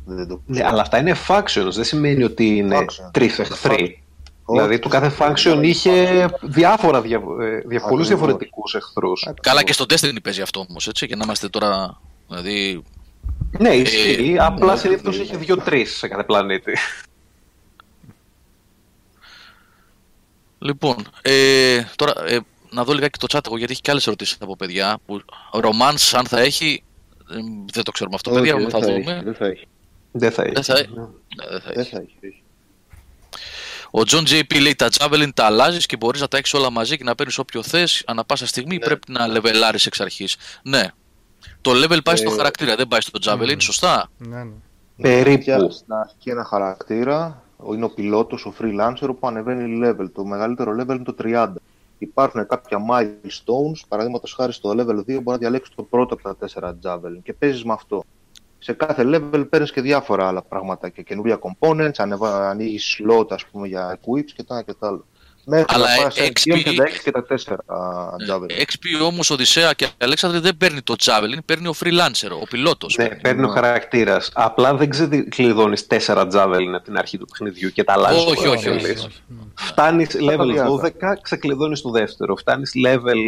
[0.04, 3.10] δεν το Ναι, αλλά αυτά είναι factions, δεν σημαίνει ότι είναι Faction.
[3.12, 4.02] τρει εχθροί.
[4.44, 4.58] Όχι.
[4.60, 8.06] Δηλαδή το κάθε faction είχε διάφορα, δια, ε, δια, πολλούς Ακριβώς.
[8.08, 9.28] διαφορετικούς εχθρούς.
[9.42, 12.82] Καλά και στο Destiny παίζει αυτό όμως, έτσι, για να είμαστε τώρα, δηλαδή,
[13.58, 15.22] Ναι, ισχύει, Ε, απλά ναι, συνήθως ναι.
[15.22, 16.72] είχε δύο-τρεις σε κάθε πλανήτη.
[20.58, 22.38] Λοιπόν, ε, τώρα ε,
[22.70, 24.98] να δω λιγάκι το chat εγώ γιατί έχει και άλλες ερωτήσεις από παιδιά.
[25.06, 25.20] Που,
[25.52, 26.82] romance αν θα έχει,
[27.30, 27.34] ε,
[27.72, 29.12] δεν το ξέρουμε αυτό, παιδιά, Όχι, θα, δεν θα δούμε.
[29.12, 29.66] έχει, δεν θα έχει.
[30.12, 30.52] Δεν θα είχε.
[30.52, 30.90] Δεν θα έχει.
[31.36, 31.90] Ναι, δεν θα Δεν έχει.
[31.90, 32.16] θα έχει.
[32.24, 32.42] όχι.
[33.90, 36.96] Ο John JP λέει τα Javelin τα αλλάζεις και μπορείς να τα έχεις όλα μαζί
[36.96, 38.02] και να παίρνεις όποιο θες.
[38.06, 38.84] Ανά πάσα στιγμή Ναι.
[38.84, 40.36] πρέπει να λεβελάρει εξ αρχής.
[40.62, 40.86] Ναι.
[41.60, 43.58] Το level πάει στο Ε, χαρακτήρα, δεν πάει στο Javelin, μμμ.
[43.58, 44.52] σωστά; Ναι, ναι.
[45.02, 45.40] Περίπου.
[45.42, 50.06] Φτιάχνει στην αρχή ένα χαρακτήρα, είναι ο πιλότος, ο freelancer που ανεβαίνει level.
[50.12, 51.52] Το μεγαλύτερο level είναι το 30.
[51.98, 56.36] Υπάρχουν κάποια milestones, παραδείγματος χάρη στο level 2 μπορεί να διαλέξεις το πρώτο από τα
[56.54, 58.04] 4 javelin και παίζεις με αυτό.
[58.58, 62.48] Σε κάθε level παίρνεις και διάφορα άλλα πράγματα και καινούργια components, ανεβα...
[62.48, 65.06] ανοίγεις slot ας πούμε για equips και τα ένα και τα άλλο.
[65.50, 66.52] Μέχρι Αλλά, να πάει σε ε, XP...
[66.52, 68.62] XP και τα 6 και τα 4 Ε, javelin.
[68.62, 72.96] XP όμως Οδυσσέα και Αλέξανδρε δεν παίρνει το Javelin, παίρνει ο freelancer, ο πιλότος.
[72.98, 74.30] Ναι, παίρνει ο χαρακτήρας.
[74.34, 75.96] Απλά δεν ξεκλειδώνεις 4
[76.32, 78.24] javelin από την αρχή του παιχνιδιού και τα αλλάζεις.
[78.24, 78.94] Όχι, όχι, όχι.
[79.54, 80.92] Φτάνεις level διάφορα.
[80.92, 82.36] 12, ξεκλειδώνεις το δεύτερο.
[82.36, 83.18] Φτάνεις level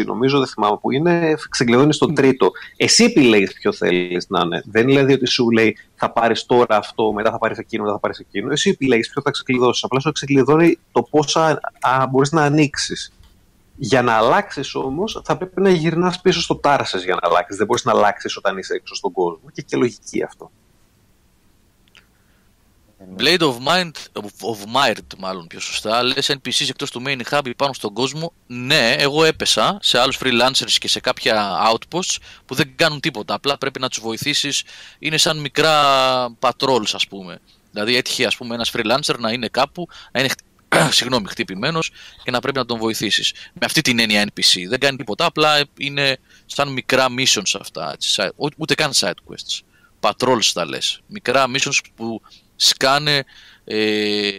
[0.00, 2.50] 20, νομίζω, δεν θυμάμαι που είναι, ξεκλειδώνεις το τρίτο.
[2.76, 4.62] Εσύ επιλέγεις ποιο θέλεις να είναι.
[4.66, 7.94] Δεν είναι δηλαδή ότι σου λέει θα πάρεις τώρα αυτό, μετά θα πάρεις εκείνο, μετά
[7.94, 8.52] θα πάρεις εκείνο.
[8.52, 9.84] Εσύ επιλέγεις ποιο θα ξεκλειδώσεις.
[9.84, 11.60] Απλά σου ξεκλειδώνει το πόσα
[12.10, 13.12] μπορείς να ανοίξεις.
[13.76, 17.56] Για να αλλάξεις όμως, θα πρέπει να γυρνάς πίσω στο τάρσες για να αλλάξεις.
[17.56, 19.50] Δεν μπορείς να αλλάξεις όταν είσαι έξω στον κόσμο.
[19.52, 20.50] Και και λογική αυτό.
[23.18, 23.90] Blade of Mind,
[24.40, 28.32] of Might μάλλον πιο σωστά, λες NPCs εκτός του main hub πάνω στον κόσμο.
[28.46, 32.16] Ναι, εγώ έπεσα σε άλλους freelancers και σε κάποια outposts
[32.46, 34.62] που δεν κάνουν τίποτα, απλά πρέπει να τους βοηθήσεις,
[34.98, 35.74] είναι σαν μικρά
[36.40, 37.38] patrols ας πούμε.
[37.72, 40.44] Δηλαδή έτυχε ας πούμε ένας freelancer να είναι κάπου, να είναι χτυ-
[40.98, 41.90] συγγνώμη, χτυπημένος
[42.24, 43.32] και να πρέπει να τον βοηθήσεις.
[43.52, 48.14] Με αυτή την έννοια NPC, δεν κάνει τίποτα, απλά είναι σαν μικρά missions αυτά, έτσι,
[48.16, 49.60] side- ού- ούτε καν side quests.
[50.00, 52.20] Patrols τα λες, μικρά missions που
[52.60, 53.24] σκάνε
[53.64, 54.30] ε,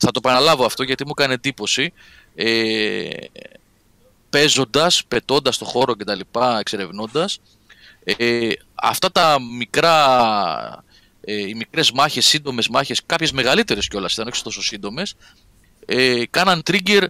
[0.00, 1.92] θα το επαναλάβω αυτό γιατί μου έκανε εντύπωση
[2.34, 3.08] ε,
[4.30, 7.40] παίζοντας, πετώντας το χώρο και τα λοιπά, εξερευνώντας
[8.04, 10.84] ε, αυτά τα μικρά
[11.20, 15.14] ε, οι μικρές μάχες, σύντομες μάχες κάποιες μεγαλύτερες κιόλας ήταν όχι τόσο σύντομες
[15.86, 17.06] ε, κάναν trigger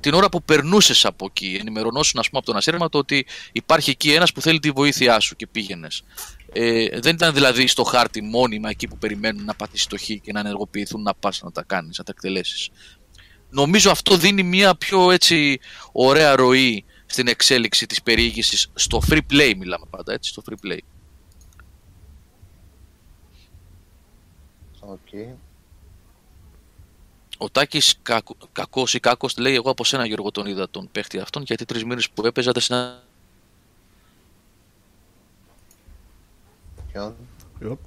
[0.00, 4.12] την ώρα που περνούσες από εκεί ενημερωνόσουν ας πούμε από τον ασύρματο ότι υπάρχει εκεί
[4.12, 6.02] ένας που θέλει τη βοήθειά σου και πήγαινες
[6.56, 10.32] ε, δεν ήταν δηλαδή στο χάρτη μόνιμα εκεί που περιμένουν να πατήσει το χ και
[10.32, 12.68] να ενεργοποιηθούν να πας να τα κάνεις, να τα εκτελέσεις.
[13.50, 15.60] Νομίζω αυτό δίνει μια πιο έτσι
[15.92, 20.78] ωραία ροή στην εξέλιξη της περιήγησης στο free play μιλάμε πάντα έτσι, στο free play.
[24.80, 25.38] OK.
[27.38, 31.18] Ο Τάκης κακο, κακός ή κάκος λέει εγώ από σένα Γιώργο τον είδα τον παίχτη
[31.18, 32.62] αυτόν γιατί τρεις μήνες που έπαιζα δεν
[36.94, 37.14] συνα...
[37.58, 37.78] Ποιον;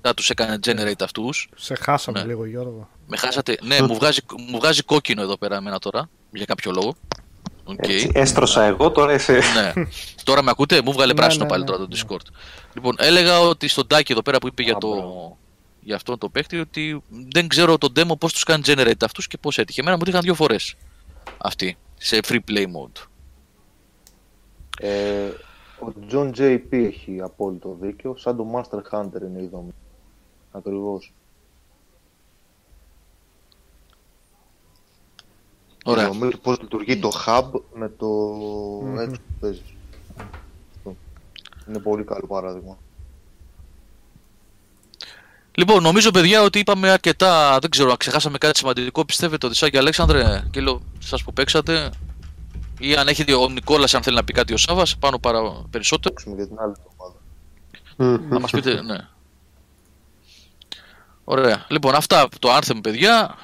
[0.00, 0.14] Ιωπ.
[0.14, 1.48] τους έκανε generate αυτούς.
[1.56, 2.26] Σε χάσαμε Ναι.
[2.26, 2.88] λίγο Γιώργο.
[3.06, 3.58] Με χάσατε.
[3.62, 4.20] Ναι, μου βγάζει,
[4.50, 6.94] μου βγάζει κόκκινο εδώ πέρα εμένα τώρα για κάποιο λόγο.
[7.64, 7.88] Οκ.
[7.88, 9.32] Έτσι, έστρωσα εγώ, τώρα εσύ.
[9.32, 9.72] ναι.
[10.24, 12.00] Τώρα με ακούτε, μου βγάλε Ναι, πράσινο ναι, πάλι ναι, τώρα το ναι.
[12.02, 12.26] Discord.
[12.74, 15.38] Λοιπόν, έλεγα ότι στον Τάκη εδώ πέρα που είπε για, Α, το, μπράβο.
[15.80, 17.02] για αυτό το παίχτη ότι
[17.32, 19.80] δεν ξέρω το demo πώς τους κάνει generate αυτούς και πώς έτυχε.
[19.80, 20.74] Εμένα μου το είχαν δύο φορές
[21.38, 23.04] αυτοί σε free play mode.
[24.80, 25.28] Ε,
[25.80, 28.16] ο John JP έχει απόλυτο δίκιο.
[28.16, 29.74] Σαν το Monster Hunter είναι η δομή.
[30.52, 31.12] Ακριβώς.
[35.84, 36.04] Ωραία.
[36.04, 38.98] Η δομή του πώς λειτουργεί το hub με το Μμμ.
[38.98, 39.74] έξω που παίζεις.
[40.76, 40.96] Αυτό.
[41.68, 42.78] Είναι πολύ καλό παράδειγμα.
[45.54, 47.58] Λοιπόν, νομίζω παιδιά ότι είπαμε αρκετά.
[47.58, 49.04] Δεν ξέρω, αν ξεχάσαμε κάτι σημαντικό.
[49.04, 51.90] Πιστεύετε ότι σαν και Αλέξανδρε και λέω σας που παίξατε
[52.80, 55.66] ή αν έχετε ο Νικόλας αν θέλει να πει κάτι ο Σάβας πάνω παρα...
[55.70, 56.14] περισσότερο.
[56.14, 57.18] Παίξουμε για την άλλη ομάδα.
[58.28, 58.96] Να μας πείτε, ναι.
[61.24, 61.64] Ωραία.
[61.68, 63.36] Λοιπόν, αυτά από το Anthem, παιδιά.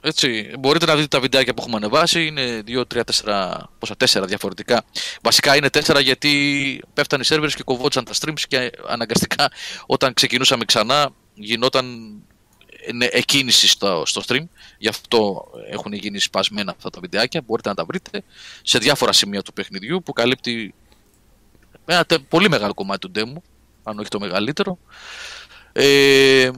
[0.00, 2.26] Έτσι, μπορείτε να δείτε τα βιντεάκια που έχουμε ανεβάσει.
[2.26, 4.84] Είναι 2, 3, 4, πόσα 4 διαφορετικά.
[5.22, 9.50] Βασικά είναι 4 γιατί πέφτανε οι σερβέρες και κοβόντουσαν τα streams και αναγκαστικά
[9.86, 12.14] όταν ξεκινούσαμε ξανά γινόταν
[13.00, 14.44] ε, εκκίνηση στο, στο stream.
[14.78, 17.42] Γι' αυτό έχουν γίνει σπασμένα αυτά τα βιντεάκια.
[17.46, 18.22] Μπορείτε να τα βρείτε
[18.62, 20.74] σε διάφορα σημεία του παιχνιδιού που καλύπτει
[21.86, 23.40] ένα τε- πολύ μεγάλο κομμάτι του demo,
[23.82, 24.78] αν όχι το μεγαλύτερο.
[25.72, 26.50] Ε,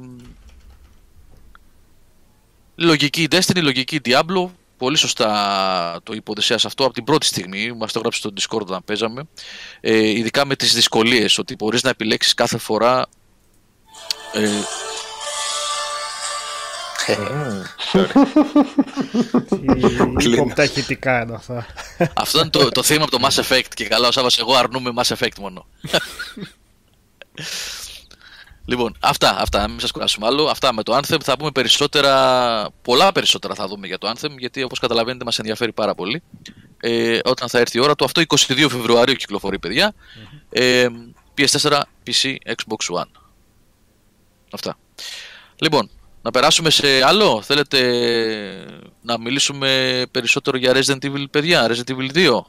[2.75, 7.73] λογική Destiny, λογική Diablo, πολύ σωστά το είπε ο Οδυσσέας αυτό από την πρώτη στιγμή,
[7.73, 9.23] μας το έγραψε στο Discord όταν παίζαμε,
[9.81, 13.07] ε, ειδικά με τις δυσκολίες, ότι μπορείς να επιλέξεις κάθε φορά
[14.33, 14.49] ε,
[20.19, 21.67] Τι υποπταχητικά είναι αυτά.
[22.15, 24.93] αυτό είναι το, το θύμα από το Mass Effect και καλά ο Σάββας εγώ αρνούμε
[24.97, 25.67] Mass Effect μόνο.
[28.69, 30.47] Λοιπόν, αυτά, αυτά, να μην σας κουράσουμε άλλο.
[30.47, 31.21] Αυτά με το Anthem.
[31.23, 35.73] Θα πούμε περισσότερα, πολλά περισσότερα θα δούμε για το Anthem, γιατί όπως καταλαβαίνετε μας ενδιαφέρει
[35.73, 36.23] πάρα πολύ.
[36.81, 39.95] Ε, όταν θα έρθει η ώρα του, αυτό 22 Φεβρουαρίου κυκλοφορεί, παιδιά.
[40.51, 40.87] Ε,
[41.39, 43.11] PS4, PC, Xbox One.
[44.53, 44.79] Αυτά.
[45.57, 45.91] Λοιπόν,
[46.27, 47.81] να περάσουμε σε άλλο; Θέλετε
[49.03, 52.41] να μιλήσουμε περισσότερο για Resident Evil, παιδιά, Resident Evil 2.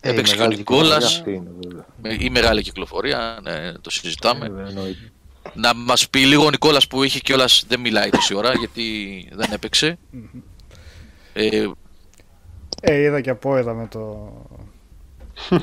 [0.00, 1.16] Ε, η Έπαιξε και ο μεγάλη κυκλοφορία Νικόλας.
[1.16, 1.86] αυτή είναι, βέβαια.
[2.02, 4.44] Με- Η μεγάλη κυκλοφορία, ναι, το συζητάμε.
[4.46, 5.12] Ε, εννοείται.
[5.54, 8.84] Να μας πει λίγο ο Νικόλας που είχε κιόλας δεν μιλάει τόση ώρα γιατί
[9.32, 9.98] δεν έπαιξε.
[11.32, 11.66] Ε,
[12.80, 14.32] Ε, είδα και απόεδα με το...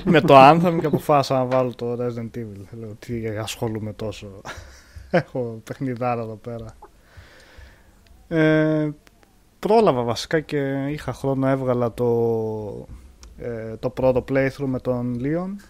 [0.04, 2.66] με το Anthem και αποφάσισα να βάλω το Resident Evil.
[2.80, 4.42] Λέω τι ασχολούμαι τόσο.
[5.10, 6.76] Έχω παιχνιδάρα εδώ πέρα.
[8.30, 8.90] Ε,
[9.60, 12.88] πρόλαβα βασικά και είχα χρόνο έβγαλα το,
[13.38, 15.64] ε, το πρώτο playthrough με τον Leon.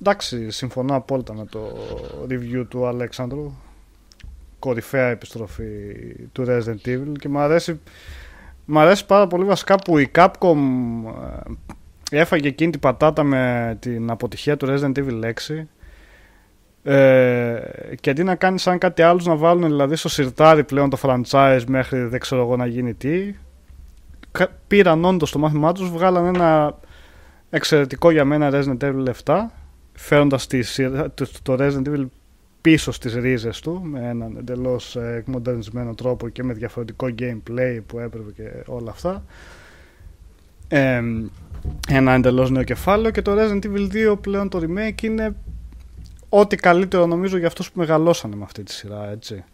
[0.00, 1.76] Εντάξει, συμφωνώ απόλυτα με το
[2.28, 3.52] review του Αλέξανδρου.
[4.58, 5.92] Κορυφαία επιστροφή
[6.32, 7.80] του Resident Evil και μου αρέσει
[8.68, 10.56] Μ' αρέσει πάρα πολύ βασικά που η Capcom
[12.10, 15.64] ε, έφαγε εκείνη την πατάτα με την αποτυχία του Resident Evil 6
[16.88, 17.60] ε,
[18.00, 21.62] και αντί να κάνεις σαν κάτι άλλο να βάλουν δηλαδή στο σιρτάρι πλέον το franchise
[21.66, 23.34] μέχρι δεν ξέρω εγώ να γίνει τι
[24.32, 26.78] κα- πήραν όντως το μάθημά τους βγάλαν ένα
[27.50, 29.36] εξαιρετικό για μένα Resident Evil 7
[29.92, 32.04] φέροντας τη, σειρά- το, το Resident Evil
[32.60, 37.98] πίσω στις ρίζες του με έναν εντελώς ε, εκμοντερνισμένο τρόπο και με διαφορετικό gameplay που
[37.98, 39.24] έπρεπε και όλα αυτά.
[40.68, 41.02] Ε,
[41.88, 45.34] ένα εντελώς νέο κεφάλαιο και το Resident Evil 2 πλέον το remake είναι
[46.38, 49.44] ό,τι καλύτερο νομίζω για αυτούς που μεγαλώσανε με αυτή τη σειρά έτσι.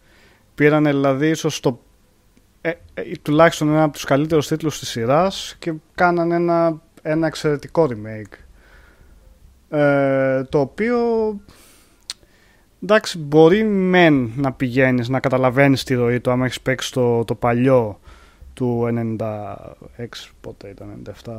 [0.54, 1.80] Πήρανε δηλαδή ίσως το
[2.60, 7.88] ε, ε, τουλάχιστον ένα από τους καλύτερους τίτλους της σειράς και κάνανε ένα, ένα εξαιρετικό
[7.90, 8.38] remake
[9.78, 10.98] ε, το οποίο
[12.82, 17.34] εντάξει μπορεί μεν να πηγαίνεις να καταλαβαίνεις τη ροή του άμα έχεις παίξει το, το
[17.34, 18.00] παλιό
[18.54, 18.88] του
[19.18, 20.06] 96
[20.40, 21.36] πότε ήταν 97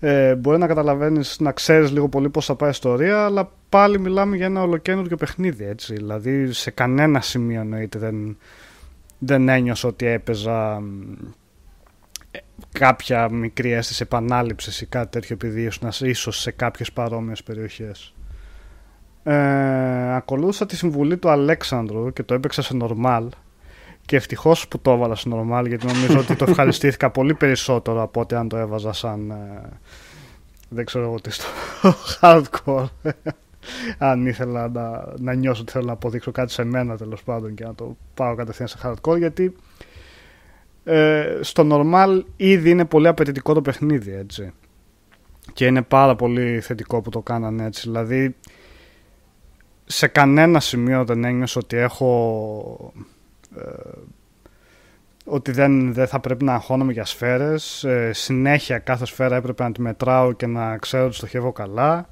[0.00, 3.98] ε, μπορεί να καταλαβαίνεις να ξέρεις λίγο πολύ πώς θα πάει η ιστορία αλλά πάλι
[3.98, 5.94] μιλάμε για ένα ολοκένουργιο παιχνίδι έτσι.
[5.94, 8.36] Δηλαδή σε κανένα σημείο εννοείται δεν,
[9.18, 11.12] δεν ένιωσα ότι έπαιζα μ,
[12.30, 12.38] ε,
[12.72, 18.14] κάποια μικρή αίσθηση επανάληψης ή κάτι τέτοιο επειδή ήσουν ίσως σε κάποιες παρόμοιες περιοχές.
[19.22, 23.28] Ε, ακολούθησα τη συμβουλή του Αλέξανδρου και το έπαιξα σε normal
[24.10, 28.20] και ευτυχώς που το έβαλα σε normal γιατί νομίζω ότι το ευχαριστήθηκα πολύ περισσότερο από
[28.20, 29.68] ότι αν το έβαζα σαν ε,
[30.68, 31.44] δεν ξέρω εγώ τι στο
[32.20, 32.84] hardcore.
[33.98, 37.64] Αν ήθελα να, να νιώσω ότι θέλω να αποδείξω κάτι σε μένα τέλος πάντων και
[37.64, 39.56] να το πάω κατευθείαν σε hardcore γιατί
[40.84, 44.52] ε, στο normal ήδη είναι πολύ απαιτητικό το παιχνίδι έτσι.
[45.52, 47.80] Και είναι πάρα πολύ θετικό που το κάνανε έτσι.
[47.80, 48.36] Δηλαδή
[49.84, 53.18] σε κανένα σημείο δεν ένιωσα ότι έχω ε,
[55.24, 57.84] ότι δεν, δεν θα πρέπει να αγχώνομαι για σφαίρες.
[57.84, 62.08] Ε, συνέχεια κάθε σφαίρα έπρεπε να τη μετράω και να ξέρω ότι στοχεύω καλά.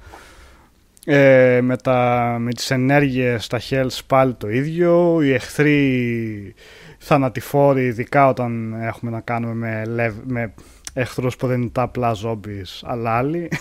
[1.05, 5.23] Ε, με, τα, με τις ενέργειες στα health πάλι το ίδιο.
[5.23, 6.55] Οι εχθροί
[6.98, 10.55] θανατηφόροι ειδικά όταν έχουμε να κάνουμε με, lev- με
[10.93, 13.51] εχθρούς που δεν είναι τα απλά zombies αλλά άλλοι.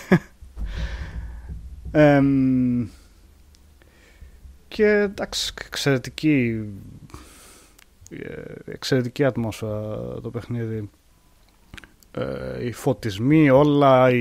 [1.90, 2.86] Εμ,
[4.68, 6.97] και εντάξει, εξαιρετική ε,
[8.64, 10.90] εξαιρετική ατμόσφαιρα το παιχνίδι
[12.10, 14.20] ε, οι φωτισμοί όλα η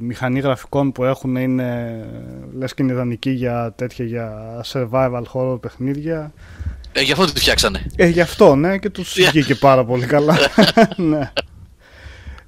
[0.00, 2.00] μηχανή γραφικών που έχουν είναι
[2.52, 4.32] λες και είναι ιδανική για τέτοια για
[4.72, 6.32] survival horror παιχνίδια
[6.92, 7.86] ε, γι' αυτό τη φτιάξανε.
[7.96, 9.28] ε, γι' αυτό ναι και τους Yeah.
[9.30, 10.36] βγήκε πάρα πολύ καλά
[10.96, 11.32] ναι.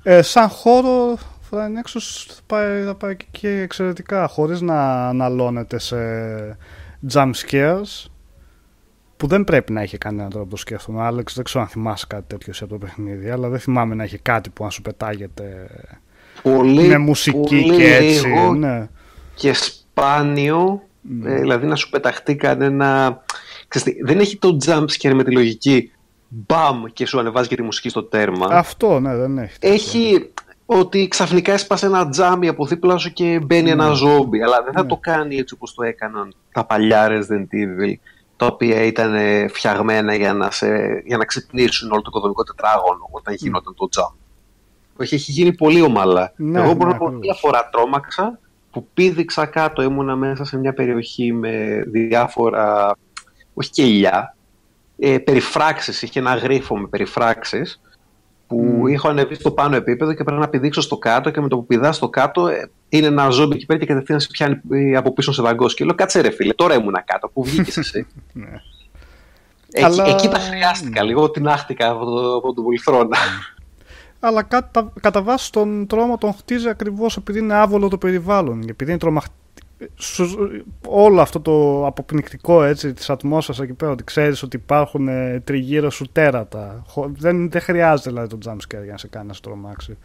[0.03, 1.19] ε, σαν χώρο
[1.51, 5.97] θα είναι έξω θα πάει, θα πάει και εξαιρετικά χωρίς να αναλώνεται σε
[7.13, 8.07] jump scares
[9.19, 11.03] που δεν πρέπει να έχει κανένα τρόπο να το σκέφτομαι.
[11.03, 14.03] Άλεξ, δεν ξέρω αν θυμάσαι κάτι τέτοιο σε αυτό το παιχνίδι, αλλά δεν θυμάμαι να
[14.03, 15.67] έχει κάτι που να σου πετάγεται
[16.43, 18.27] Πολύ, με μουσική πολύ και έτσι.
[18.27, 18.89] λίγο Ναι.
[19.35, 21.33] και σπάνιο, Ναι.
[21.33, 23.21] ε, δηλαδή να σου πεταχτεί κανένα...
[23.69, 25.93] Ξέρεις τι, δεν έχει το jump scare με τη λογική
[26.29, 28.47] μπαμ και σου ανεβάζει και τη μουσική στο τέρμα.
[28.51, 29.59] Αυτό, ναι, δεν έχει.
[29.59, 29.75] τέτοιο.
[29.75, 30.31] Έχει
[30.67, 34.83] ότι ξαφνικά έσπασε ένα τζάμι από δίπλα σου και μπαίνει ένα ζόμπι, αλλά δεν θα
[34.83, 34.89] Ναι.
[34.89, 37.93] το κάνει έτσι όπως το έκαναν τα παλιά Resident Evil
[38.39, 40.67] τα οποία ήταν ε, φτιαγμένα για να, σε,
[41.05, 44.15] για να ξυπνήσουν όλο το οικοδομικό τετράγωνο όταν γινόταν το jump.
[44.97, 46.33] Όχι, έχει γίνει πολύ ομαλά.
[46.37, 47.25] Ναι, Εγώ μπορώ ναι, να πω ακριβώς.
[47.27, 48.39] μία φορά τρόμαξα
[48.71, 52.97] που πήδηξα κάτω, ήμουνα μέσα σε μια περιοχή με διάφορα,
[53.55, 54.37] όχι και ηλιά,
[54.99, 57.81] ε, περιφράξεις, είχε ένα γρίφο με περιφράξεις
[58.49, 58.87] που Μμμ.
[58.87, 61.67] είχα ανεβεί στο πάνω επίπεδο και πρέπει να πηδήξω στο κάτω και με το που
[61.67, 65.13] πηδά στο κάτω ε, είναι ένα ζόμπι εκεί πέρα και κατευθείαν σε πιάνει ε, από
[65.13, 68.07] πίσω σε δαγκός και λέω κάτσε ρε φίλε, τώρα ήμουνα κάτω, που βγήκες εσύ.
[68.33, 68.49] Ναι.
[69.73, 73.17] εκεί, Αλλά- εκεί τα χρειάστηκα, λίγο την άχτηκα από, το, από τον πολυθρόνα.
[74.21, 78.63] Αλλά κατά, κατά βάση τον τρόμο τον χτίζει ακριβώς επειδή είναι άβολο το περιβάλλον.
[78.69, 79.25] Επειδή είναι τρομαχ...
[79.95, 85.41] σου- όλο αυτό το αποπνικτικό έτσι, της ατμόσφαιρας εκεί πέρα, ότι ξέρεις ότι υπάρχουν ε,
[85.45, 86.83] τριγύρω σου τέρατα.
[86.87, 89.97] Χω- Δεν, δεν χρειάζεται δηλαδή το jumpscare για να σε κάνει να σε τρομάξει.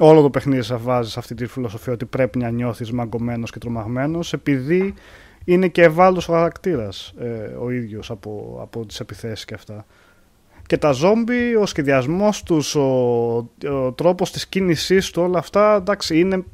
[0.00, 3.58] Όλο το παιχνίδι σε βάζεις σε αυτή τη φιλοσοφία ότι πρέπει να νιώθεις μαγκωμένος και
[3.58, 4.94] τρομαγμένος επειδή
[5.44, 9.84] είναι και ευάλωτος ο χαρακτήρας ε, ο ίδιος από, από τις επιθέσεις και αυτά.
[10.66, 12.82] Και τα ζόμπι, ο σχεδιασμός τους, ο,
[13.72, 16.44] ο τρόπος της κίνησής του, όλα αυτά, εντάξει, είναι,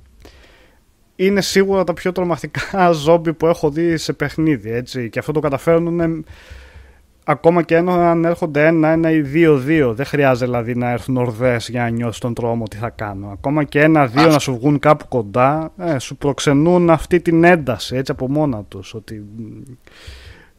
[1.21, 5.09] είναι σίγουρα τα πιο τρομακτικά ζόμπι που έχω δει σε παιχνίδι, έτσι.
[5.11, 6.25] Και αυτό το καταφέρνουν
[7.25, 9.95] ακόμα και ενώ αν έρχονται ένα-ένα ή δύο-δύο.
[9.95, 13.29] Δεν χρειάζεται δηλαδή να έρθουν ορδές για να νιώσεις τον τρόμο τι θα κάνω.
[13.29, 14.33] Ακόμα και ένα-δύο Αυτό.
[14.33, 18.95] να σου βγουν κάπου κοντά, ε, σου προξενούν αυτή την ένταση, έτσι, από μόνα τους.
[18.95, 19.25] Ότι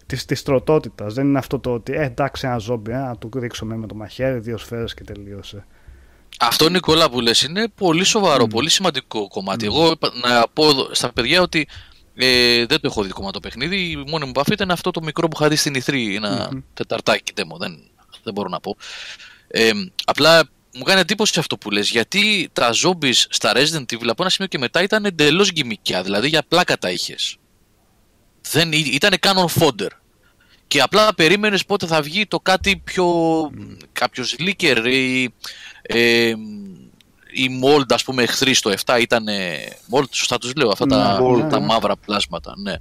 [0.05, 1.13] της, της τροτότητας.
[1.13, 3.95] Δεν είναι αυτό το ότι ε, εντάξει ένα ζόμπι, ε, να του ρίξουμε με το
[3.95, 5.65] μαχαίρι δύο σφαίρες και τελείωσε.
[6.41, 9.65] Αυτό Νικόλα που λες είναι πολύ σοβαρό, πολύ σημαντικό κομμάτι.
[9.65, 11.67] Εγώ είπα- να πω εδώ στα παιδιά ότι
[12.15, 13.77] ε, δεν το έχω δει ακόμα το παιχνίδι.
[13.77, 17.33] Η μόνη μου επαφή ήταν αυτό το μικρό που είχα δει στην E3, ενα τεταρτάκι
[17.35, 17.57] demo.
[17.59, 17.79] Δεν,
[18.23, 18.77] δεν μπορώ να πω.
[19.47, 19.71] Ε,
[20.05, 24.29] απλά μου κάνει εντύπωση αυτό που λες, γιατί τα zombies στα Resident Evil από ένα
[24.29, 27.37] σημείο και μετά ήταν εντελώς γκυμικιά, δηλαδή για πλάκα τα είχες.
[28.51, 29.89] Δεν, ήταν canon fodder.
[30.67, 33.05] Και απλά περίμενες πότε θα βγει το κάτι πιο...
[33.91, 35.33] κάποιος leaker ή...
[35.81, 36.33] Ε,
[37.31, 39.25] η mold ας πούμε εχθροί στο 7 ήταν
[39.91, 41.65] mold σωστά τους λέω αυτά τα, Ναι, mold, τα ναι.
[41.65, 42.73] μαύρα πλάσματα ναι.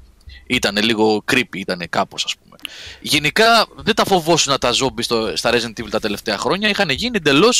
[0.50, 2.56] Ήταν λίγο creepy, ήταν κάπως ας πούμε.
[3.00, 6.68] Γενικά δεν τα φοβόσουν τα zombies στο, στα Resident Evil τα τελευταία χρόνια.
[6.68, 7.54] Είχαν γίνει εντελώ.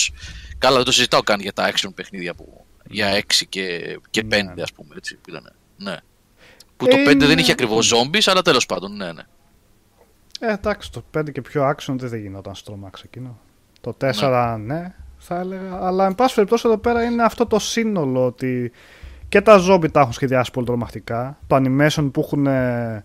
[0.58, 4.26] Καλά, δεν το συζητάω καν για τα action παιχνίδια που για 6 και, και 5
[4.28, 4.62] Ναι.
[4.62, 4.94] ας πούμε.
[4.96, 5.52] Έτσι, που ήταν.
[5.76, 5.96] Ναι.
[6.76, 9.22] Που το Ε, 5 δεν είναι- είχε ακριβώς zombies, αλλά τέλος πάντων, ναι, ναι.
[10.40, 13.38] Ε, εντάξει, το 5 και πιο action δεν θα γινόταν στο τρομάξ εκείνο.
[13.80, 14.94] Το 4 ναι.
[15.28, 15.78] Θα έλεγα.
[15.80, 18.72] Αλλά εν πάση περιπτώσει εδώ πέρα είναι αυτό το σύνολο ότι
[19.28, 21.38] και τα ζόμπι τα έχουν σχεδιάσει πολύ τρομακτικά.
[21.46, 23.04] Το animation που έχουν ε,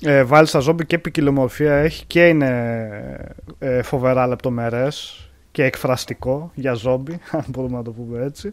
[0.00, 6.74] ε, βάλει στα ζόμπι και ποικιλομορφία έχει και είναι ε, φοβερά λεπτομερές και εκφραστικό για
[6.74, 8.52] ζόμπι, αν μπορούμε να το πούμε έτσι.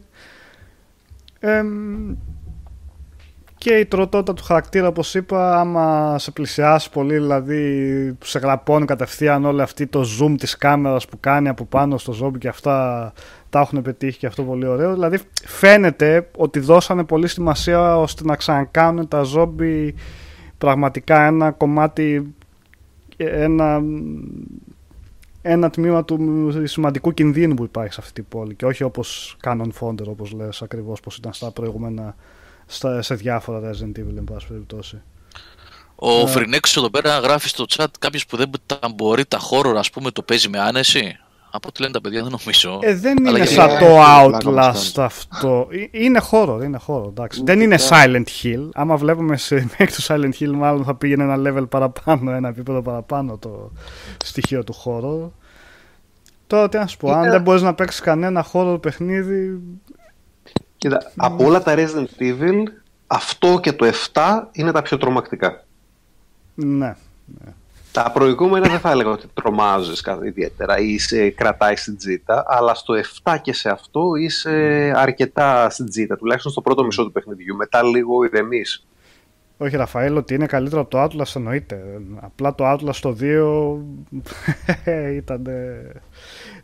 [3.65, 8.85] Εμ, και η τροτότητα του χαρακτήρα, όπως είπα, άμα σε πλησιάσει πολύ, δηλαδή σε γραπώνει
[8.85, 13.13] κατευθείαν όλη αυτή το zoom της κάμερας που κάνει από πάνω στο ζόμπι και αυτά
[13.49, 14.93] τα έχουν πετύχει και αυτό πολύ ωραίο.
[14.93, 19.95] Δηλαδή φαίνεται ότι δώσανε πολύ σημασία ώστε να ξανακάνουν τα ζόμπι
[20.57, 22.33] πραγματικά ένα κομμάτι,
[23.17, 23.81] ένα,
[25.41, 29.69] ένα τμήμα του σημαντικού κινδύνου που υπάρχει σε αυτή την πόλη και όχι όπως Canon
[29.79, 32.15] Fonder όπως λες ακριβώς πως ήταν στα προηγούμενα
[32.73, 35.01] στα, σε διάφορα Resident Evil εν πάση περιπτώσει.
[35.95, 36.27] Ο Ναι.
[36.29, 40.11] Φρινέξ εδώ πέρα γράφει στο chat κάποιος που δεν τα μπορεί τα horror, ας πούμε,
[40.11, 41.17] το παίζει με άνεση.
[41.55, 42.79] Από ό,τι λένε τα παιδιά, δεν νομίζω.
[42.81, 45.67] Ε, δεν Αλλά είναι γιατί- σαν Ε, το πλάκα Outlast μας αυτό.
[45.91, 47.41] Ε, Είναι horror, είναι horror, εντάξει.
[47.45, 48.69] Δεν είναι Silent Hill.
[48.73, 52.81] Άμα βλέπουμε σε μέχρι το Silent Hill μάλλον θα πήγαινε ένα level παραπάνω, ένα επίπεδο
[52.81, 53.71] παραπάνω το
[54.23, 55.29] στοιχείο του horror.
[56.47, 59.59] Τώρα τι να σου πω, αν Είναι- δεν μπορείς να παίξεις κανένα horror παιχνίδι,
[60.83, 62.63] Κοίτα, από όλα τα Resident Evil,
[63.07, 65.63] αυτό και το 7 είναι τα πιο τρομακτικά.
[66.55, 66.95] ναι.
[67.91, 72.73] Τα προηγούμενα δεν θα έλεγα ότι τρομάζεις κάτι ιδιαίτερα ή σε κρατάει στην τζίτα, αλλά
[72.73, 72.93] στο
[73.23, 74.51] 7 και σε αυτό είσαι
[74.95, 77.55] αρκετά στην τζίτα, τουλάχιστον στο πρώτο μισό του παιχνιδιού.
[77.55, 78.85] Μετά λίγο ηρεμείς.
[79.57, 82.01] Όχι Ραφαέλ, ότι είναι καλύτερο από το Atlas εννοείται.
[82.19, 83.77] Απλά το Atlas το 2
[85.21, 85.47] ήταν.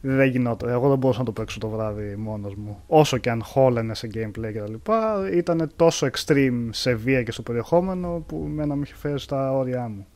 [0.01, 0.69] Δεν γινόταν.
[0.69, 2.84] Εγώ δεν μπορούσα να το παίξω το βράδυ μόνος μου.
[2.88, 7.31] Όσο και αν χόλαινε σε gameplay και τα λοιπά, ήταν τόσο extreme σε βία και
[7.31, 10.07] στο περιεχόμενο που εμένα με είχε φέρει στα όρια μου.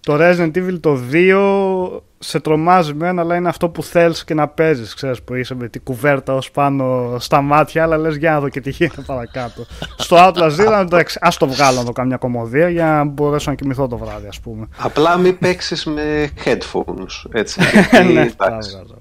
[0.00, 4.48] Το Resident Evil το 2 σε τρομάζει μένα, αλλά είναι αυτό που θέλεις και να
[4.48, 8.40] παίζεις, ξέρεις, που είσαι με την κουβέρτα ως πάνω στα μάτια, αλλά λες για να
[8.40, 9.66] δω και τι γίνεται παρακάτω.
[9.96, 13.56] Στο Atlas 2 εντάξει, ας το βγάλω να δω καμιά κομμωδία για να μπορέσω να
[13.56, 14.68] κοιμηθώ το βράδυ, ας πούμε.
[14.78, 17.60] Απλά μην παίξεις με headphones, έτσι.
[17.92, 18.98] ναι, γιατί, τα εντάξει, βγάζω.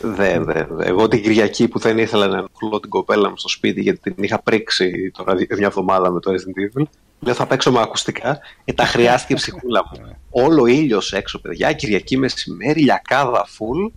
[0.00, 0.88] Δεν, δεν, δεν.
[0.88, 4.24] Εγώ την Κυριακή που δεν ήθελα να ενοχλώ την κοπέλα μου στο σπίτι γιατί την
[4.24, 6.84] είχα πρίξει τώρα δι- μια εβδομάδα με το Resident Evil,
[7.20, 8.38] Λέω θα παίξω με ακουστικά.
[8.64, 10.16] Ε, τα χρειάστηκε η ψυχούλα μου.
[10.30, 11.72] Όλο ήλιος έξω, παιδιά.
[11.72, 13.90] Κυριακή μεσημέρι, λιακάδα full.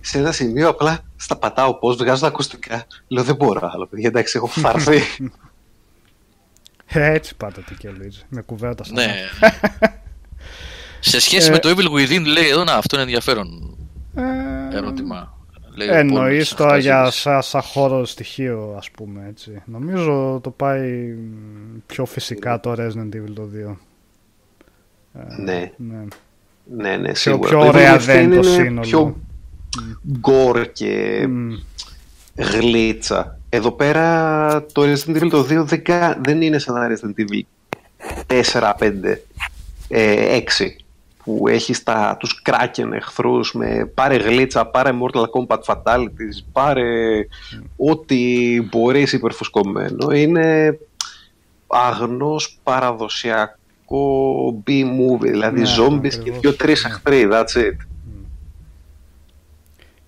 [0.00, 2.86] Σε ένα σημείο απλά στα πατάω πώς, βγάζω τα ακουστικά.
[3.08, 4.08] Λέω δεν μπορώ άλλο, παιδιά.
[4.08, 5.00] Εντάξει, έχω φαρθεί.
[6.86, 9.06] Ε, Έτσι πάτε τι και Λουίτζ, με κουβέρτα στα Ναι.
[9.06, 10.00] μάτια.
[11.00, 13.76] Σε σχέση Ε, με το Evil Within, λέει εδώ, να, αυτό είναι ενδιαφέρον
[14.14, 15.38] Ε, ερώτημα.
[15.84, 17.20] Λέει ο Εννοείς Πόλης, τώρα αυτά για ζήτησε.
[17.20, 19.62] σαν σα χώρο στοιχείο ας πούμε έτσι.
[19.64, 23.76] Νομίζω το πάει μ, πιο φυσικά το Resident Evil το 2.
[25.44, 26.04] ναι, Ναι.
[26.76, 27.48] ναι, ναι, Πιο, σίγουρα.
[27.48, 28.80] πιο Το ωραία Evil Within δεν το είναι σύνολο.
[28.80, 29.16] Πιο
[30.18, 31.50] γκορ και Μ,
[32.34, 33.38] γλίτσα.
[33.48, 37.40] Εδώ πέρα το Resident Evil το 2 δεν, κα- δεν είναι σαν ένα Resident Evil
[38.52, 38.90] 4, 5,
[39.88, 40.42] ε, 6
[41.36, 47.26] που έχει τα, τους Kraken εχθρούς με πάρε γλίτσα, πάρε Mortal Kombat Fatalities, πάρε
[47.76, 48.16] ό,τι
[48.62, 50.10] μπορείς υπερφουσκωμένο.
[50.14, 50.78] Είναι
[51.66, 53.54] αγνός παραδοσιακό
[54.66, 56.40] B-movie, δηλαδή Ναι, zombies και ακριβώς.
[56.40, 56.90] δύο-τρεις Ναι.
[56.90, 57.76] εχθροί, that's it.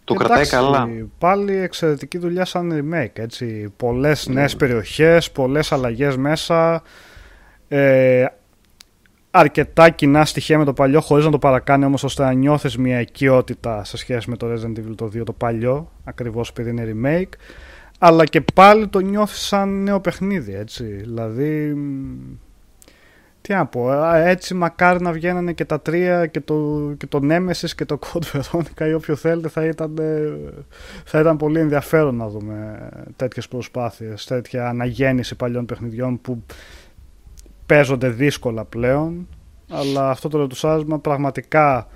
[0.05, 0.89] Το κρατάει Εντάξει, καλά.
[1.19, 3.19] Πάλι εξαιρετική δουλειά σαν remake.
[3.23, 3.73] Έτσι.
[3.77, 6.83] Πολλές νέες περιοχές, πολλές αλλαγές μέσα.
[7.69, 8.25] Ε,
[9.35, 13.01] αρκετά κοινά στοιχεία με το παλιό, χωρίς να το παρακάνει όμως ώστε να νιώθεις μια
[13.01, 17.33] οικειότητα σε σχέση με το Resident Evil το 2 το παλιό, ακριβώς επειδή είναι remake.
[17.99, 20.85] Αλλά και πάλι το νιώθεις σαν νέο παιχνίδι, έτσι.
[20.85, 22.37] Δηλαδή, μ,
[23.41, 27.21] τι να πω, α, έτσι μακάρι να βγαίνανε και τα τρία και το, και το
[27.23, 30.33] Nemesis και το Code Veronica ή όποιο θέλετε θα ήταν, ε,
[31.05, 36.43] θα ήταν πολύ ενδιαφέρον να δούμε τέτοιες προσπάθειες, τέτοια αναγέννηση παλιών παιχνιδιών που
[37.73, 39.29] παίζονται δύσκολα πλέον
[39.71, 41.87] αλλά αυτό το ρετουσάσμα πραγματικά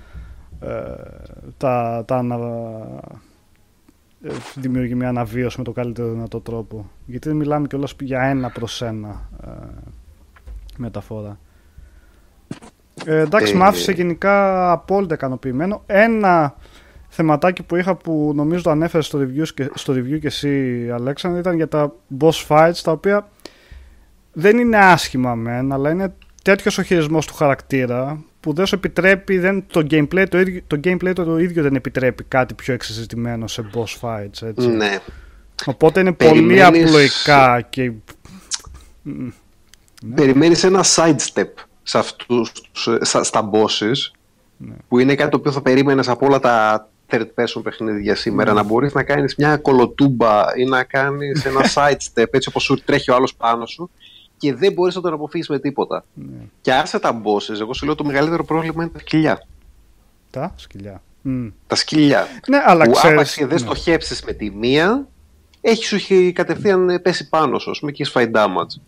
[0.59, 0.67] ε,
[1.57, 2.39] τα, τα ανα,
[4.23, 8.49] ε, δημιουργεί μια αναβίωση με το καλύτερο δυνατό τρόπο γιατί δεν μιλάμε κιόλας για ένα
[8.49, 9.49] προς ένα ε,
[10.77, 11.39] μεταφορά
[13.05, 15.83] ε, εντάξει, Ε, μ' άφησε γενικά απόλυτα ικανοποιημένο.
[15.85, 16.55] Ένα
[17.07, 21.39] θεματάκι που είχα που νομίζω το ανέφερες στο review και, στο review και εσύ, Αλέξανδρο,
[21.39, 23.27] ήταν για τα boss fights, τα οποία
[24.39, 29.37] δεν είναι άσχημα μεν, αλλά είναι τέτοιος ο χειρισμός του χαρακτήρα που δεν σου επιτρέπει,
[29.37, 33.69] δεν, το, gameplay, το, ίδιο, το gameplay το ίδιο δεν επιτρέπει κάτι πιο εξεζητημένο σε
[33.73, 34.41] boss fights.
[34.47, 34.67] Έτσι.
[34.67, 34.99] Ναι.
[35.65, 37.91] Οπότε είναι πολύ Περιμένεις- απλοϊκά και
[39.03, 40.15] Ναι.
[40.15, 41.47] Περιμένεις ένα sidestep
[41.83, 44.11] σε αυτούς, τους, ε, στα, στα bosses
[44.57, 44.73] Ναι.
[44.87, 48.61] που είναι κάτι το οποίο θα περίμενες από όλα τα third person παιχνίδια σήμερα Ναι.
[48.61, 53.11] να μπορείς να κάνεις μια κολοτούμπα ή να κάνεις ένα sidestep έτσι όπως σου τρέχει
[53.11, 53.89] ο άλλος πάνω σου
[54.37, 56.05] και δεν μπορείς να τον αποφύγεις με τίποτα.
[56.13, 56.43] ναι.
[56.61, 59.45] Και άσε τα bosses, εγώ σου λέω το μεγαλύτερο πρόβλημα είναι τα σκυλιά.
[60.31, 61.01] τα σκυλιά.
[61.21, 61.47] Μμ.
[61.67, 62.27] Τα σκυλιά.
[62.47, 63.13] Ναι, αλλά που ξέρεις...
[63.17, 63.57] άπαξ και δεν ναι.
[63.65, 65.07] στοχεύσεις με τη μία
[65.61, 68.81] έχει σου έχει κατευθείαν ε, πέσει πάνω σου, ας πούμε, και έχεις φάει damage.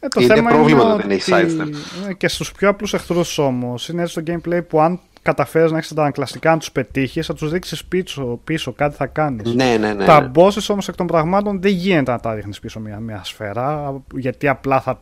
[0.00, 2.06] Ε, το Είναι θέμα πρόβλημα είναι το δεν έχει ότι- sidestep.
[2.06, 5.78] ναι, και στους πιο απλούς εχθρούς όμως είναι έτσι το gameplay που αν καταφέρεις να
[5.78, 9.54] έχεις τα ανακλαστικά να τους πετύχεις θα τους δείξεις πίσω, πίσω κάτι θα κάνεις.
[9.54, 10.04] Ναι, ναι, ναι.
[10.04, 10.30] τα ναι.
[10.34, 14.48] bosses όμως εκ των πραγμάτων δεν γίνεται να τα ρίχνεις πίσω μια, μια σφαίρα γιατί
[14.48, 15.00] απλά θα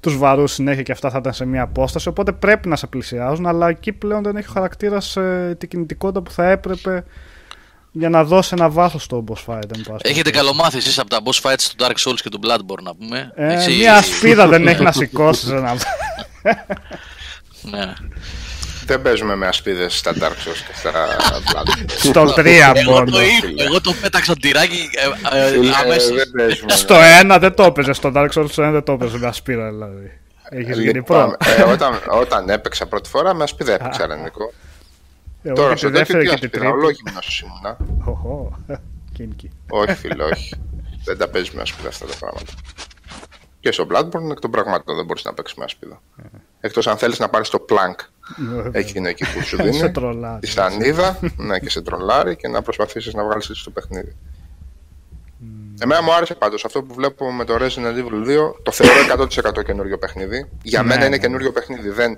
[0.00, 3.46] τους βαρούς συνέχεια και αυτά θα ήταν σε μια απόσταση οπότε πρέπει να σε πλησιάζουν
[3.46, 7.04] αλλά εκεί πλέον δεν έχει ο χαρακτήρας ε, την κινητικότητα που θα έπρεπε
[7.92, 9.62] για να δώσει ένα βάθος στο boss fight.
[9.62, 10.32] εν πάση Έχετε περιπτώσει.
[10.32, 13.32] καλομάθει εσείς από τα boss fights του Dark Souls και του Bloodborne να πούμε.
[13.34, 15.76] Ε, Έτσι, μια ασπίδα δεν έχει να σηκώσει ένα.
[17.62, 17.92] Ναι.
[18.88, 20.92] Δεν παίζουμε με ασπίδες στα Dark Souls και στα
[21.52, 21.84] Blood.
[21.98, 23.10] Στο 3 Εγώ μόνο.
[23.10, 24.88] το, είδα, εγώ το πέταξα τυράκι
[25.32, 26.14] ε, ε, Φίλε, αμέσως.
[26.16, 26.70] δεν παίζουμε.
[26.72, 27.92] Στο 1 δεν το έπαιζε.
[27.92, 30.20] Στο Dark Souls στο 1 δεν το έπαιζε με ασπίδα δηλαδή.
[30.50, 31.52] Έχεις γίνει Λοιπόν, προ.
[31.58, 34.52] ε, όταν, όταν έπαιξα πρώτη φορά με ασπίδα έπαιξα, ρε Νικό.
[35.42, 36.76] Εγώ Τώρα και τη στο τέτοιο δεύτερη τι και τη ασπίδα, τρίτη.
[36.78, 37.76] ολόγυμνος ήμουνα.
[38.04, 38.58] Οχο.
[39.14, 39.50] Κίνκι.
[39.70, 40.54] Όχι φίλε, όχι.
[41.04, 42.52] δεν τα παίζεις με ασπίδα αυτά τα πράγματα.
[43.60, 46.02] Και στο Bloodborne εκ των πραγμάτων δεν μπορείς να παίξεις με ασπίδα.
[46.60, 48.04] Εκτός αν θέλεις να πάρεις το plank
[48.72, 49.90] εκείνο εκεί που σου Σε δίνει.
[49.90, 50.40] τρολάρεις.
[50.40, 54.16] Τη σανίδα, ναι, και σε τρολάρει και να προσπαθήσεις να βγάλεις έτσι το παιχνίδι.
[55.80, 59.26] Εμένα μου άρεσε πάντως αυτό που βλέπω με το Resident Evil 2 το θεωρώ
[59.58, 60.48] 100% καινούριο παιχνίδι.
[60.62, 61.18] Για Ναι, μένα είναι ναι.
[61.22, 61.88] καινούριο παιχνίδι.
[61.88, 62.16] Δεν,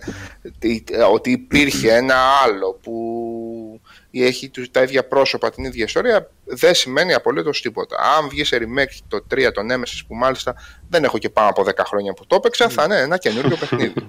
[0.58, 2.14] τι- ότι υπήρχε ένα
[2.44, 3.80] άλλο που
[4.10, 7.96] έχει τους- τα ίδια πρόσωπα, την ίδια ιστορία, δεν σημαίνει απολύτως τίποτα.
[8.18, 10.54] Αν βγεις σε remake το 3, το Nemesis που μάλιστα
[10.88, 13.92] δεν έχω και πάνω από 10 χρόνια που το έπαιξα, θα είναι ένα καινούριο παιχνίδι.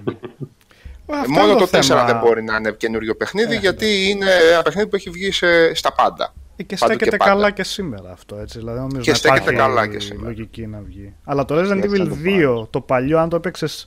[1.06, 2.04] Αυτό Μόνο είναι το 4 θέμα.
[2.04, 5.92] δεν μπορεί να είναι καινούριο παιχνίδι, γιατί είναι ένα παιχνίδι που έχει βγει σε, στα
[5.92, 6.34] πάντα.
[6.56, 7.30] Ε, Και Παντού στέκεται πάντα.
[7.32, 8.58] καλά και σήμερα αυτό έτσι.
[8.58, 10.26] Δηλαδή νομίζω Και να στέκεται υπάρχει καλά και σήμερα.
[10.28, 11.14] λογική να βγει.
[11.24, 12.16] Αλλά το Resident Έτσι Evil θα το
[12.62, 13.86] 2, το παλιό, αν το έπαιξες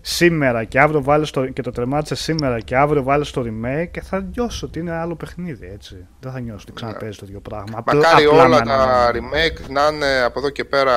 [0.00, 4.00] σήμερα και αύριο βάλεις το, και το τερμάτισε σήμερα και αύριο βάλεις το remake και
[4.00, 6.06] θα νιώσει ότι είναι άλλο παιχνίδι, έτσι.
[6.20, 7.82] Δεν θα νιώσει ότι ξαναπέζει το ίδιο πράγμα.
[7.86, 10.94] Μακάρι απλά όλα με τα ένα- remake να είναι από εδώ και πέρα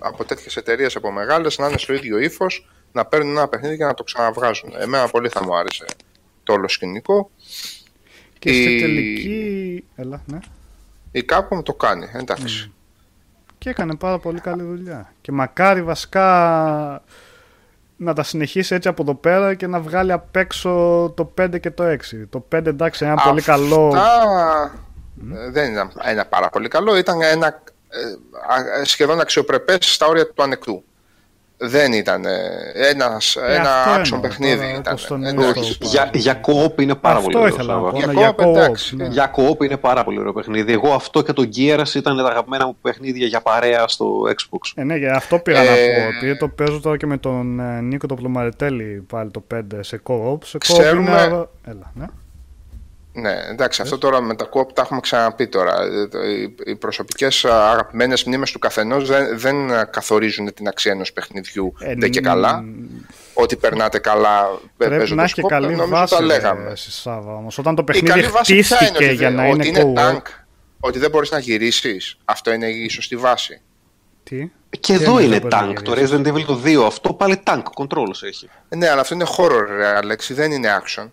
[0.00, 3.84] από τέτοιες εταιρείες από μεγάλες να είναι στο ίδιο ύφος, να παίρνουν ένα παιχνίδι και
[3.84, 4.72] να το ξαναβγάζουν.
[4.78, 5.84] Εμένα πολύ θα μου άρεσε
[6.44, 7.30] το όλο σκηνικό.
[8.38, 9.84] Και στη η- τελική.
[9.96, 10.38] Έλα, ναι.
[11.12, 12.72] Η Capcom το κάνει, εντάξει.
[13.58, 15.12] Και έκανε πάρα πολύ καλή δουλειά.
[15.20, 17.02] Και μακάρι βασικά
[17.96, 20.70] να τα συνεχίσει έτσι από εδώ πέρα και να βγάλει απ' έξω
[21.16, 21.96] το 5 και το 6.
[22.30, 23.86] Το 5 εντάξει είναι ένα πολύ καλό.
[23.96, 24.80] Αυτά
[25.34, 27.46] ε, δεν ήταν ένα πάρα πολύ καλό, ήταν ένα
[27.88, 27.98] ε,
[28.80, 30.84] α- σχεδόν αξιοπρεπές στα όρια του ανεκτού.
[31.60, 32.38] Δεν ήταν ε,
[32.90, 34.56] ένας, Ε, ένα αυτό action εννοώ, παιχνίδι.
[34.56, 35.48] τώρα, Ήταν, όπως τον εντάξει.
[35.80, 35.90] εννοώ.
[35.90, 37.54] Για, για co-op είναι πάρα Αυτό πολύ ωραίο.
[37.54, 37.90] ήθελα να Σάβα.
[37.90, 37.96] πω.
[37.98, 39.06] Για ναι, Για co-op, co-op, εντάξει, ναι.
[39.06, 40.72] Για co-op είναι πάρα πολύ ωραίο παιχνίδι.
[40.72, 44.72] Εγώ αυτό και το Gears ήταν τα αγαπημένα μου παιχνίδια για παρέα στο Xbox.
[44.74, 46.16] Ε, ναι, για αυτό πήγα να Ε, πω.
[46.16, 50.00] Επειδή το παίζω τώρα και με τον ε, Νίκο το Πλουμαριτέλη πάλι το 5 σε
[50.06, 50.38] co-op.
[50.44, 51.46] Σε co-op Ξέρουμε- είναι...
[51.66, 52.04] Έλα, ναι.
[53.12, 55.82] Ναι, εντάξει, αυτό τώρα με τα co-op τα έχουμε ξαναπεί τώρα.
[55.82, 60.68] Ε, το- Οι, οι προσωπικές α, αγαπημένες μνήμες του καθενός δεν, δεν α, καθορίζουν την
[60.68, 62.62] αξία ενός παιχνιδιού Ε, δεν και καλά.
[62.62, 62.66] μ,
[63.34, 66.70] Ότι περνάτε καλά Πρέπει να παίζοντας έχει και co-op, καλή νομίζω βάση τα ρε, λέγαμε.
[66.70, 67.58] εσύ, Σάβα, όμως.
[67.58, 69.78] Όταν το Η παιχνίδι καλή βάση ποια είναι, χτίστηκε ότι, για δεν- να ότι είναι
[69.80, 70.00] είναι co-op.
[70.16, 70.22] tank,
[70.80, 72.16] ότι δεν μπορείς να γυρίσεις.
[72.24, 73.60] Αυτό είναι η σωστή βάση.
[74.22, 75.82] Τι; Και Τι εδώ εννοείς είναι δεν μπορείς να tank.
[75.82, 78.48] Το Resident Evil το 2 αυτό πάλι tank controls έχει.
[78.68, 81.10] Ε, Ναι, αλλά αυτό είναι horror, ρε, Αλέξη, δεν είναι action.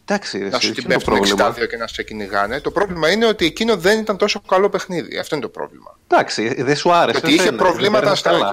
[0.00, 1.64] Εντάξει, ρε, Να σου εσύ, την ποιο είναι το πέφτουν πρόβλημα.
[1.66, 2.60] 62 και να σε κυνηγάνε.
[2.60, 5.18] Το πρόβλημα είναι ότι εκείνο δεν ήταν τόσο καλό παιχνίδι.
[5.18, 5.98] Αυτό είναι το πρόβλημα.
[6.06, 7.18] Εντάξει, δεν σου Και άρεσε.
[7.18, 8.30] ότι είχε φαίνεται, δεν προβλήματα, πέρασες στα...
[8.30, 8.52] καλά.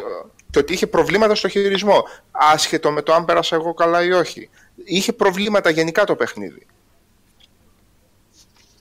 [0.52, 2.03] και ότι είχε προβλήματα στο χειρισμό.
[2.32, 4.49] Άσχετο με το αν πέρασα εγώ καλά ή όχι.
[4.84, 6.66] Είχε προβλήματα γενικά το παιχνίδι.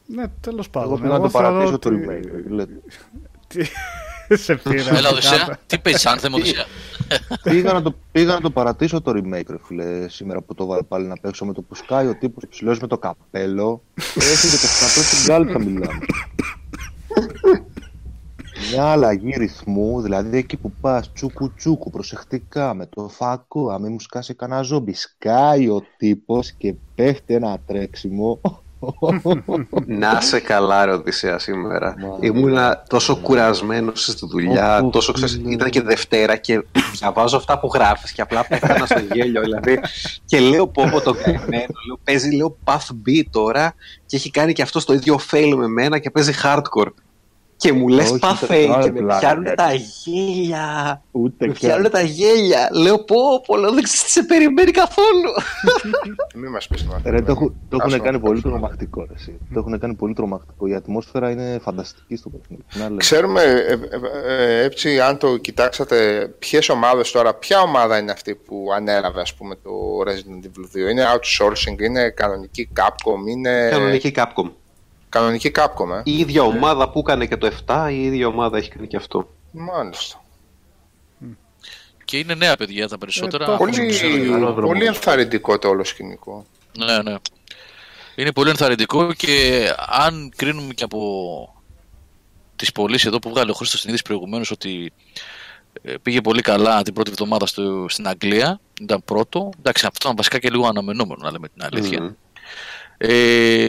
[0.06, 1.00] Ναι, τέλος Εγώ πάντων.
[1.00, 2.44] πήγα να το θεωρώ παρατήσω το ότι- remake.
[2.48, 2.72] λέτε.
[3.48, 4.96] Τι- Σε πήρα.
[4.96, 6.64] Έλα, Οδυσσέα, τι παίζεις Anthem, Οδυσσέα;
[7.42, 10.82] Πήγα, να το, πήγα να το παρατήσω το remake, ρε φίλε, σήμερα που το βάλε
[10.82, 13.82] πάλι να παίξω με το που σκάει ο τύπος ψηλός με το καπέλο.
[14.14, 15.98] Έχει και το σκατό στην κάλτσα μιλάμε.
[18.70, 23.92] Μια αλλαγή ρυθμού, δηλαδή εκεί που πας τσούκου τσούκου προσεκτικά με το φάκο, αν μην
[23.92, 24.92] μου σκάσει κανένα ζόμπι.
[24.92, 28.40] Σκάει ο τύπος και πέφτει ένα τρέξιμο.
[29.86, 31.94] Να σε καλά, ρε Οδυσσέα, σήμερα.
[31.98, 32.16] Μα.
[32.20, 35.52] Ήμουνα τόσο κουρασμένος στη δουλειά, Ω, τόσο ξέρεις, φίλε.
[35.52, 39.40] ήταν και Δευτέρα και διαβάζω αυτά που γράφεις και απλά πέθανα στο γέλιο.
[39.40, 39.78] Δηλαδή,
[40.24, 43.74] και λέω πω πω το καημένο, λέω, παίζει λέω Path B τώρα
[44.06, 46.92] και έχει κάνει και αυτό το ίδιο fail με μένα και παίζει hardcore.
[47.56, 49.54] Και μου λες Όχι, Path δεν- A άρα και με πλάκα πιάνουν κάνεις.
[49.56, 49.72] τα
[50.10, 51.02] γέλια.
[51.10, 51.52] Ούτε Με καν.
[51.60, 52.68] πιάνουν τα γέλια.
[52.72, 53.16] Λέω πω
[53.46, 55.30] πω, λέω, δεν ξέρεις τι σε περιμένει καθόλου.
[56.34, 58.52] Μην μας πεις να Ρε, το, έχουν- το Άσο έχουν να κάνει το πολύ παίξουμε.
[58.58, 59.00] τρομακτικό.
[59.08, 59.38] Ρε, εσύ.
[59.52, 60.66] Το έχουν κάνει πολύ τρομακτικό.
[60.66, 62.62] Η ατμόσφαιρα είναι φανταστική στο παιχνίδι.
[62.72, 62.96] Τι να λέμε.
[62.96, 63.78] Ξέρουμε ε, ε,
[64.44, 69.34] ε, έτσι αν το κοιτάξατε ποιες ομάδες τώρα, ποια ομάδα είναι αυτή που ανέλαβε ας
[69.34, 69.70] πούμε το
[70.06, 70.90] Resident Evil 2.
[70.90, 74.50] Είναι outsourcing, είναι κανονική Capcom, είναι Κανονική Capcom.
[75.14, 76.00] Κανονική Capcom, ε.
[76.04, 79.34] Η ίδια ομάδα που έκανε και το 7, η ίδια ομάδα έχει κάνει και αυτό.
[79.50, 80.24] Μάλιστα.
[82.04, 83.44] Και είναι νέα παιδιά τα περισσότερα.
[83.44, 84.32] Ε, το όπως Πολύ, ξέρω εγώ.
[84.32, 84.66] Καλό δρόμο.
[84.66, 86.46] πολύ ενθαρρυντικό το όλο σκηνικό.
[86.78, 87.14] Ναι, ναι.
[88.14, 91.54] Είναι πολύ ενθαρρυντικό και αν κρίνουμε και από
[92.56, 94.92] τις πωλήσεις εδώ που βγάλε ο Χρήστος Συνήθης προηγουμένως ότι
[95.82, 99.50] ε, πήγε πολύ καλά την πρώτη εβδομάδα στο, στην Αγγλία, ήταν πρώτο.
[99.58, 102.00] Εντάξει, αυτό ήταν βασικά και λίγο αναμενόμενο, να λέμε την αλήθεια.
[102.00, 102.12] Μμμ.
[102.98, 103.68] Ε,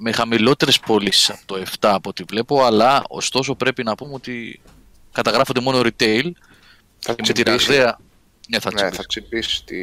[0.00, 4.60] με χαμηλότερες πωλήσεις από το 7 από ό,τι βλέπω, αλλά ωστόσο πρέπει να πούμε ότι
[5.12, 6.30] καταγράφονται μόνο retail
[6.98, 7.44] Θα και με τη τσιμπήσει.
[7.44, 7.98] ραγδαία.
[8.48, 8.96] Ναι, θα Ναι, τσιμπήσει.
[8.96, 9.76] θα τσιμπήσει τη...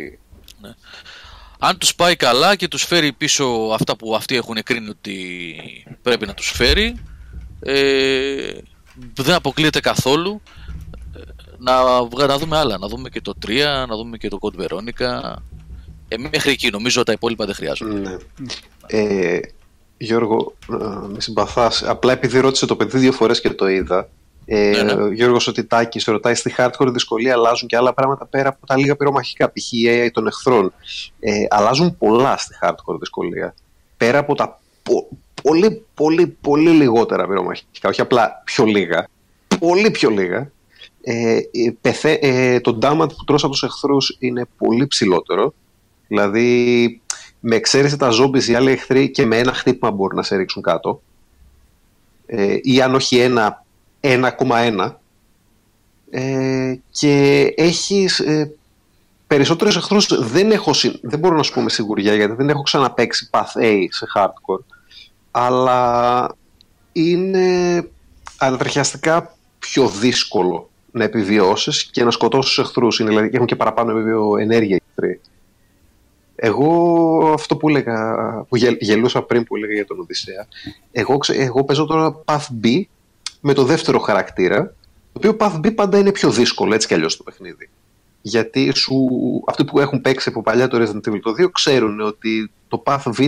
[1.59, 5.55] Αν τους πάει καλά και τους φέρει πίσω αυτά που αυτοί έχουν κρίνει ότι
[6.01, 6.95] πρέπει να τους φέρει,
[7.59, 8.51] ε,
[9.13, 10.41] δεν αποκλείεται καθόλου
[11.15, 11.19] ε,
[11.57, 12.77] να, βγα- να δούμε άλλα.
[12.77, 15.33] Να δούμε και το 3, να δούμε και το Code Veronica.
[16.07, 17.99] Ε, μέχρι εκεί νομίζω τα υπόλοιπα δεν χρειάζονται.
[18.09, 18.15] Ναι.
[18.87, 19.39] Ε,
[19.97, 20.75] Γιώργο, ε,
[21.07, 21.83] με συμπαθάς.
[21.83, 24.09] Απλά επειδή ρώτησε το παιδί δύο φορές και το είδα.
[24.45, 25.01] Ε, Ναι, ναι.
[25.03, 28.95] Ο Γιώργος Οτιτάκης ρωτάει στη hardcore δυσκολία αλλάζουν και άλλα πράγματα πέρα από τα λίγα
[28.95, 29.71] πυρομαχικά, π.χ.
[29.71, 30.73] η AI των εχθρών.
[31.19, 33.55] Ε, αλλάζουν πολλά στη hardcore δυσκολία.
[33.97, 35.07] Πέρα από τα πο-
[35.43, 39.07] πολύ, πολύ, πολύ λιγότερα πυρομαχικά, όχι απλά πιο λίγα,
[39.59, 40.51] πολύ πιο λίγα.
[41.01, 41.41] Ε, ε,
[41.81, 45.53] πεθέ- ε, το damage που τρως από τους εχθρούς είναι πολύ ψηλότερο.
[46.07, 47.01] Δηλαδή,
[47.39, 50.61] με εξαίρεση τα zombies, οι άλλοι εχθροί και με ένα χτύπημα μπορούν να σε ρίξουν
[50.61, 51.01] κάτω.
[52.25, 53.63] Ε, ή αν όχι ένα,
[53.99, 54.91] 1,1.
[56.09, 58.51] Ε, και έχεις ε,
[59.27, 62.61] περισσότερους εχθρούς δεν, έχω, συ- δεν μπορώ να σου πω με σιγουριά γιατί δεν έχω
[62.61, 64.63] ξαναπαίξει Path A σε hardcore
[65.31, 66.29] αλλά
[66.91, 67.87] είναι
[68.37, 72.99] ανατριχιαστικά πιο δύσκολο να επιβιώσεις και να σκοτώσεις τους εχθρούς.
[72.99, 75.21] Είναι, δηλαδή, έχουν και παραπάνω επιβιώ ενέργεια οι εχθροί.
[76.35, 78.15] Εγώ αυτό που έλεγα,
[78.49, 80.47] που γελ, γελούσα πριν που έλεγα για τον Οδυσσέα,
[80.91, 82.81] εγώ, ξε- εγώ παίζω τώρα Path B
[83.41, 84.63] με το δεύτερο χαρακτήρα,
[85.13, 87.69] το οποίο Path B πάντα είναι πιο δύσκολο έτσι κι αλλιώς το παιχνίδι.
[88.21, 89.07] Γιατί σου,
[89.47, 93.03] αυτοί που έχουν παίξει από παλιά το Resident Evil το 2 ξέρουν ότι το Path
[93.05, 93.19] Β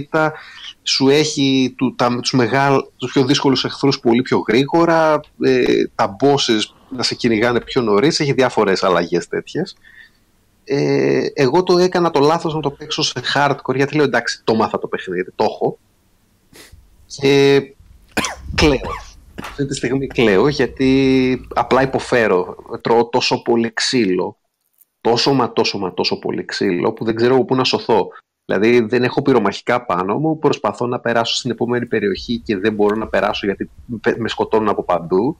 [0.83, 5.63] σου έχει του, τα, τους, μεγάλ, τους πιο δύσκολους εχθρούς πολύ πιο γρήγορα, ε,
[5.95, 9.75] τα bosses να σε κυνηγάνε πιο νωρίς, έχει διάφορες αλλαγές τέτοιες.
[10.69, 14.55] Ε, εγώ το έκανα το λάθος να το παίξω σε hardcore, γιατί λέω εντάξει, το
[14.55, 15.79] μάθα το παιχνίδι, το έχω.
[17.05, 17.61] Και
[18.55, 18.91] κλαίω.
[19.41, 22.55] Αυτή τη στιγμή κλαίω γιατί απλά υποφέρω.
[22.81, 24.37] Τρώω τόσο πολύ ξύλο,
[25.01, 28.07] τόσο μα τόσο μα τόσο πολύ ξύλο που δεν ξέρω από πού να σωθώ.
[28.45, 32.95] Δηλαδή δεν έχω πυρομαχικά πάνω μου, προσπαθώ να περάσω στην επόμενη περιοχή και δεν μπορώ
[32.95, 33.69] να περάσω γιατί
[34.17, 35.37] με σκοτώνουν από παντού.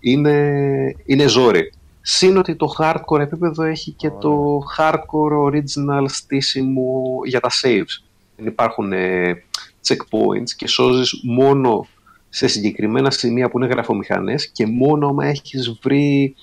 [0.00, 1.72] Είναι, είναι ζόρι.
[2.06, 8.02] Συν ότι το hardcore επίπεδο έχει και το hardcore original στήσιμο για τα saves.
[8.36, 9.42] Δεν υπάρχουν ε,
[9.86, 11.86] checkpoints και σώζεις μόνο
[12.28, 16.34] σε συγκεκριμένα σημεία που είναι γραφομηχανές και μόνο άμα έχεις βρει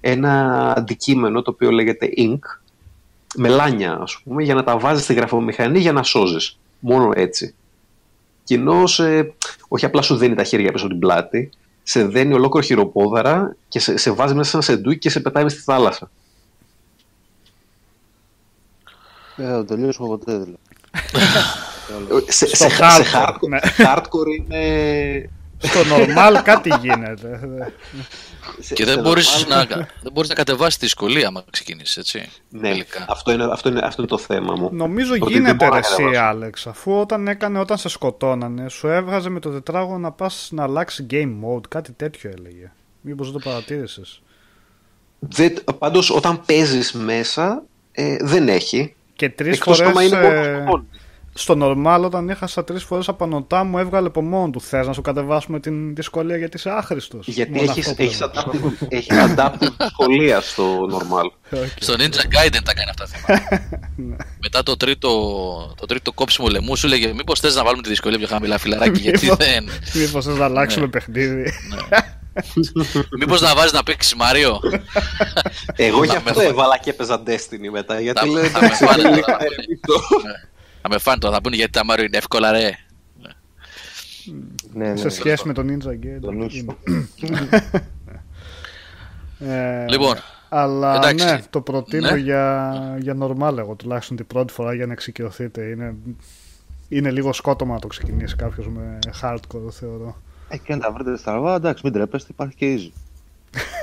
[0.00, 2.38] ένα αντικείμενο το οποίο λέγεται ink,
[3.36, 6.58] μελάνια ας πούμε, για να τα βάζεις στη γραφομηχανή για να σώζεις.
[6.80, 7.54] Μόνο έτσι.
[8.44, 9.34] Κοινώς, ε,
[9.68, 11.50] όχι απλά σου δίνει τα χέρια πίσω την πλάτη,
[11.86, 15.42] σε δένει ολόκληρο χειροπόδαρα και σε, σε βάζει μέσα σε ένα σεντούκι και σε πετάει
[15.42, 16.10] μες στη θάλασσα.
[19.36, 20.58] Δεν θα το τελειώσουμε ποτέ δηλαδή.
[22.26, 23.58] Ε, σε, Στο σε, σε hardcore, hardcore, ναι.
[23.78, 25.30] hardcore είναι...
[25.64, 27.40] Στο normal κάτι γίνεται.
[28.60, 29.64] σε- Και σε δεν μπορείς normal- να,
[30.02, 32.28] δεν μπορείς να κατεβάσεις τη δυσκολία άμα ξεκινήσεις, έτσι.
[32.48, 33.04] Ναι, τελικά.
[33.08, 34.68] αυτό είναι, αυτό, είναι, αυτό είναι το θέμα μου.
[34.72, 36.20] Νομίζω Ότι δεν γίνεται μπορώ ρε να εσύ κατεβάσω.
[36.28, 40.62] Άλεξ Αφού όταν έκανε όταν σε σκοτώνανε Σου έβγαζε με το τετράγωνο να πας να
[40.62, 42.70] αλλάξει game mode Κάτι τέτοιο έλεγε
[43.00, 44.22] Μήπως δεν το παρατήρησες;
[45.18, 47.62] Δεν, πάντως όταν παίζεις μέσα
[47.92, 48.94] ε, δεν έχει.
[49.16, 50.88] Και τρεις Εκτός φορές άμα είναι μόνο ε, σκοτώνει.
[51.36, 55.00] Στο normal όταν έχασα τρεις φορές απανωτά μου έβγαλε από μόνο του Θες να σου
[55.02, 58.38] κατεβάσουμε την δυσκολία γιατί είσαι άχρηστος Γιατί Μόνο έχεις, αυτό έχεις, πρέπει.
[58.80, 61.56] adaptive, έχεις adaptive σχολεία στο normal.
[61.56, 61.66] Ok.
[61.84, 63.68] Στο Ninja Gaiden τα κάνει αυτά θυμάμαι.
[64.42, 65.10] Μετά το τρίτο,
[65.80, 69.00] το τρίτο κόψιμο λαιμού σου λέγε Μήπως θες να βάλουμε τη δυσκολία πιο χαμηλά φιλαράκι
[69.00, 69.68] γιατί Μήπως- δεν...
[69.94, 70.90] Μήπως θες να αλλάξουμε Ναι.
[70.90, 71.52] παιχνίδι
[73.18, 74.60] Μήπως να βάζεις να παίξεις Μάριο.
[75.76, 78.00] Εγώ γι' Θα αυτό με- έβαλα και έπαιζα Destiny μετά.
[78.00, 78.44] Γιατί Θα- λέω
[80.86, 80.92] θα με εντάξει, φάνε λίγο τώρα.
[80.92, 80.92] να ηρεμήσω.
[80.92, 82.70] Θα με φάνε τώρα, θα πούνε γιατί τα Μάριο είναι εύκολα ρε.
[84.72, 85.10] Ναι, ναι, Σε ναι.
[85.10, 86.76] σχέση με τον Ninja Gaiden Το νους σου.
[89.38, 90.14] Ε, Λοιπόν,
[90.48, 91.24] Αλλά εντάξει.
[91.24, 92.16] ναι, το προτείνω Ναι.
[92.18, 95.62] για, για normal εγώ τουλάχιστον την πρώτη φορά για να εξοικειωθείτε.
[95.64, 95.94] Είναι,
[96.88, 100.16] είναι λίγο σκότωμα να το ξεκινήσει κάποιος με hardcore θεωρώ.
[100.48, 102.90] Ε, και να τα βρείτε στραβά, εντάξει, μην τρέπεστε, υπάρχει και easy.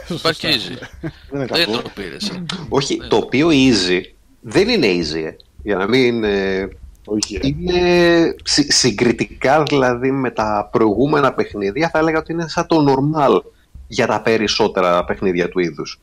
[0.18, 0.78] υπάρχει και easy.
[1.02, 1.12] Δεν
[1.42, 1.82] είναι Δεν κακό.
[1.82, 2.30] το πήρες.
[2.30, 2.44] ε.
[2.70, 4.02] Όχι, το οποίο easy
[4.42, 5.24] δεν είναι easy.
[5.26, 5.36] ε.
[5.64, 6.24] Για να μην.
[6.24, 6.70] ε,
[7.06, 7.40] Όχι, ε.
[7.48, 13.42] είναι συ- συγκριτικά δηλαδή με τα προηγούμενα παιχνίδια θα έλεγα ότι είναι σαν το normal
[13.88, 16.00] για τα περισσότερα παιχνίδια του είδους.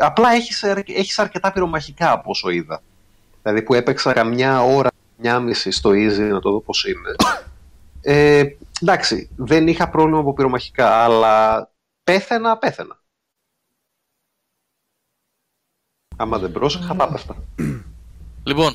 [0.00, 2.82] Απλά έχεις, αρ- έχεις αρκετά πυρομαχικά από όσο είδα.
[3.42, 7.14] Δηλαδή που έπαιξα καμιά ώρα, μια μισή στο easy να το δω πώς είναι.
[8.00, 8.44] Ε,
[8.82, 11.70] εντάξει, δεν είχα πρόβλημα από πυρομαχικά, αλλά
[12.04, 12.98] πέθαινα, πέθαινα.
[16.16, 17.36] Άμα δεν πρόσεχα, θα πέφτα.
[18.44, 18.72] Λοιπόν,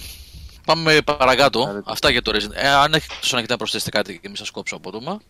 [0.66, 1.64] πάμε παρακάτω.
[1.64, 4.28] Άρα, τι- Αυτά για το Resident Ε, αν έχετε, αν έχετε να προσθέσετε κάτι και
[4.28, 5.22] μην σας κόψω απότομα.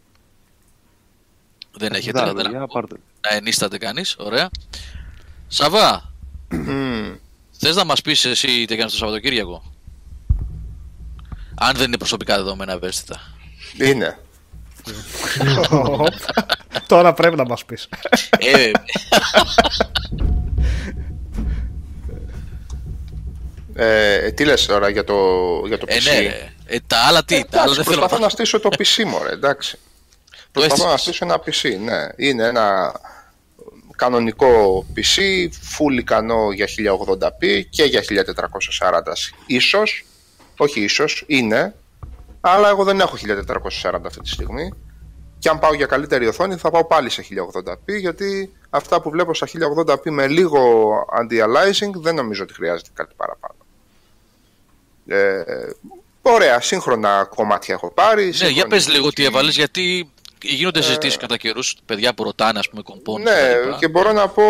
[1.77, 2.95] Δεν έχετε Δα, να, παιδιά, να, πάρτε.
[3.29, 4.15] να ενίσταται κανείς.
[4.19, 4.49] Ωραία.
[5.47, 6.13] Σαβά,
[6.49, 7.15] Μμμ.
[7.51, 9.63] θες να μας πεις εσύ τι έκανες το Σαββατοκύριακο;
[11.55, 13.19] Αν δεν είναι προσωπικά δεδομένα ευαίσθητα.
[13.81, 14.19] Είναι.
[16.87, 17.89] Τώρα πρέπει να μας πεις.
[23.75, 25.15] Ε, Ε, τι λες τώρα για το,
[25.67, 26.03] για το ε, PC.
[26.03, 26.53] ναι, ρε.
[26.65, 29.03] Ε, τα άλλα τι, τα άλλα Εντάξει, δεν θέλω προσπαθώ να να στήσω το PC
[29.07, 29.77] μωρέ, εντάξει.
[30.51, 32.27] Προσπαθώ να στήσω ένα PC, ναι.
[32.27, 32.93] Είναι ένα
[33.95, 39.01] κανονικό PC, full ικανό για 1080p και για 1440
[39.45, 40.05] ίσως,
[40.57, 41.75] όχι ίσως, είναι,
[42.41, 43.15] αλλά εγώ δεν έχω
[43.83, 44.73] 1440 αυτή τη στιγμή.
[45.39, 49.33] Και αν πάω για καλύτερη οθόνη θα πάω πάλι σε 1080p γιατί αυτά που βλέπω
[49.33, 49.47] στα
[49.87, 53.54] 1080p με λίγο anti-aliasing δεν νομίζω ότι χρειάζεται κάτι παραπάνω.
[55.07, 55.43] Ε,
[56.21, 58.23] ωραία, σύγχρονα κομμάτια έχω πάρει.
[58.23, 59.23] Ναι, για σύγχρονη πες λίγο τι μουσική.
[59.23, 60.09] έβαλες, γιατί
[60.41, 63.21] γίνονται συζητήσεις κατά καιρούς, παιδιά που ρωτάνε, ας πούμε, κομπών.
[63.21, 63.31] Ναι,
[63.79, 64.43] και μπορώ να πω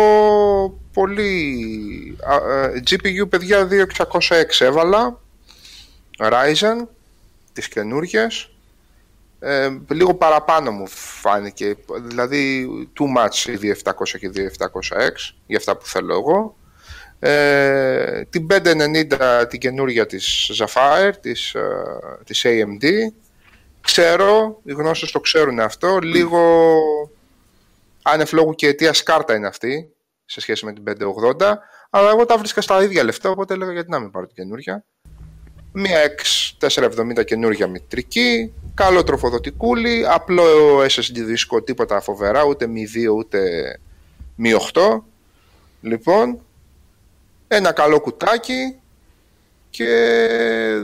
[0.92, 2.16] πολύ.
[2.28, 5.20] α, ε, GPU παιδιά 2606 έβαλα.
[6.18, 6.86] Ryzen,
[7.52, 8.50] τις καινούργιες.
[9.40, 11.76] ε, λίγο παραπάνω μου φάνηκε.
[12.02, 12.68] Δηλαδή,
[12.98, 16.56] too much η 2700 και η 2700X για αυτά που θέλω εγώ.
[17.18, 21.62] Ε, την 590 την καινούρια της Zafire, της, ε,
[22.24, 22.84] της AMD.
[23.80, 26.40] Ξέρω, οι γνώσεις το ξέρουν αυτό, λίγο
[28.02, 29.90] άνευ λόγου και αιτίας κάρτα είναι αυτή
[30.24, 31.58] σε σχέση με την 580,
[31.90, 34.84] αλλά εγώ τα βρίσκα στα ίδια λεφτά, οπότε έλεγα γιατί να μην πάρω την καινούρια.
[35.72, 43.40] Μία X470 καινούρια μητρική, καλό τροφοδοτικούλι, απλό SSD δίσκο, τίποτα φοβερά, ούτε μη 2 ούτε
[44.34, 45.04] μη 8.
[45.80, 46.45] Λοιπόν,
[47.48, 48.80] ένα καλό κουτάκι
[49.70, 49.84] και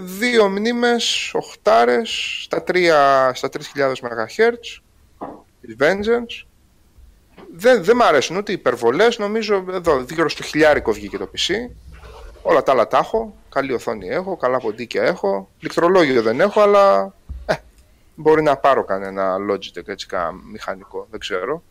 [0.03, 3.59] δύο μνήμες οχτάρες στα, 3, στα 3000
[4.01, 4.53] MHz
[5.61, 6.47] της Vengeance.
[7.55, 11.55] Δεν, δεν μ' αρέσουν ούτε οι υπερβολές, νομίζω εδώ γύρω στο χιλιάρικο βγήκε το PC.
[12.43, 17.15] Όλα τα άλλα τα έχω, καλή οθόνη έχω, καλά ποντίκια έχω, πληκτρολόγιο δεν έχω, αλλά
[17.47, 17.55] ε,
[18.15, 20.07] μπορεί να πάρω κανένα Logitech έτσι
[20.53, 21.63] μηχανικό, δεν ξέρω.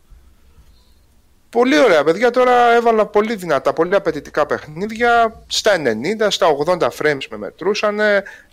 [1.52, 7.26] Πολύ ωραία παιδιά, τώρα έβαλα πολύ δυνατά, πολύ απαιτητικά παιχνίδια, στα 90, στα 80 frames
[7.30, 8.00] με μετρούσαν,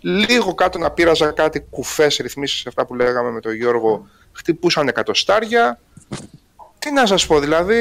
[0.00, 5.80] λίγο κάτω να πείραζα κάτι κουφές ρυθμίσεις, αυτά που λέγαμε με τον Γιώργο, χτυπούσαν εκατοστάρια.
[6.78, 7.74] Τι να σας πω, δηλαδή,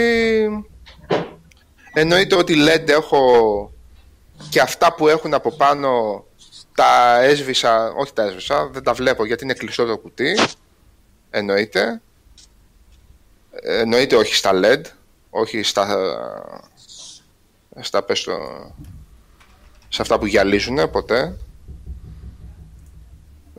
[1.93, 3.71] εννοείται ότι LED έχω
[4.49, 6.23] και αυτά που έχουν από πάνω
[6.75, 10.39] τα έσβησα, όχι τα έσβησα, δεν τα βλέπω γιατί είναι κλειστό το κουτί,
[11.29, 12.01] εννοείται.
[13.61, 14.81] Εννοείται όχι στα LED,
[15.29, 15.87] όχι στα,
[17.79, 18.27] στα πες
[19.89, 21.37] σε αυτά που γυαλίζουν ποτέ.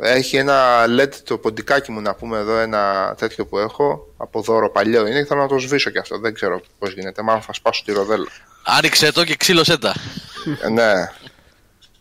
[0.02, 4.70] Έχει ένα LED το ποντικάκι μου να πούμε εδώ, ένα τέτοιο που έχω από δώρο
[4.70, 6.18] παλιό είναι και θέλω να το σβήσω και αυτό.
[6.18, 8.26] Δεν ξέρω πώς γίνεται, μάλλον θα σπάσω τη ροδέλα.
[8.64, 9.94] Άνοιξε το και ξύλωσέ τα.
[10.62, 10.92] Ε, ναι.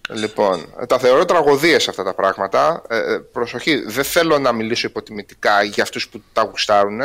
[0.10, 2.82] Λοιπόν, τα θεωρώ τραγωδίες αυτά τα πράγματα.
[2.90, 7.02] Ε, ε, προσοχή, δεν θέλω να μιλήσω υποτιμητικά για αυτούς που τα γουστάρουν,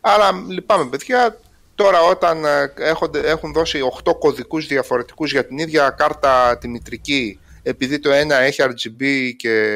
[0.00, 1.38] αλλά λυπάμαι παιδιά,
[1.76, 2.72] Τώρα όταν ε,
[3.24, 8.62] έχουν δώσει 8 κωδικούς διαφορετικούς για την ίδια κάρτα τη μητρική επειδή το ένα έχει
[8.64, 9.74] RGB και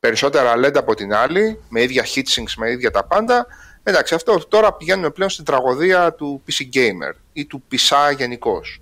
[0.00, 3.46] περισσότερα LED από την άλλη με ίδια heatsinks, με ίδια τα πάντα
[3.82, 8.80] εντάξει αυτό τώρα πηγαίνουμε πλέον στην τραγωδία του PC Gamer ή του PSA γενικώς.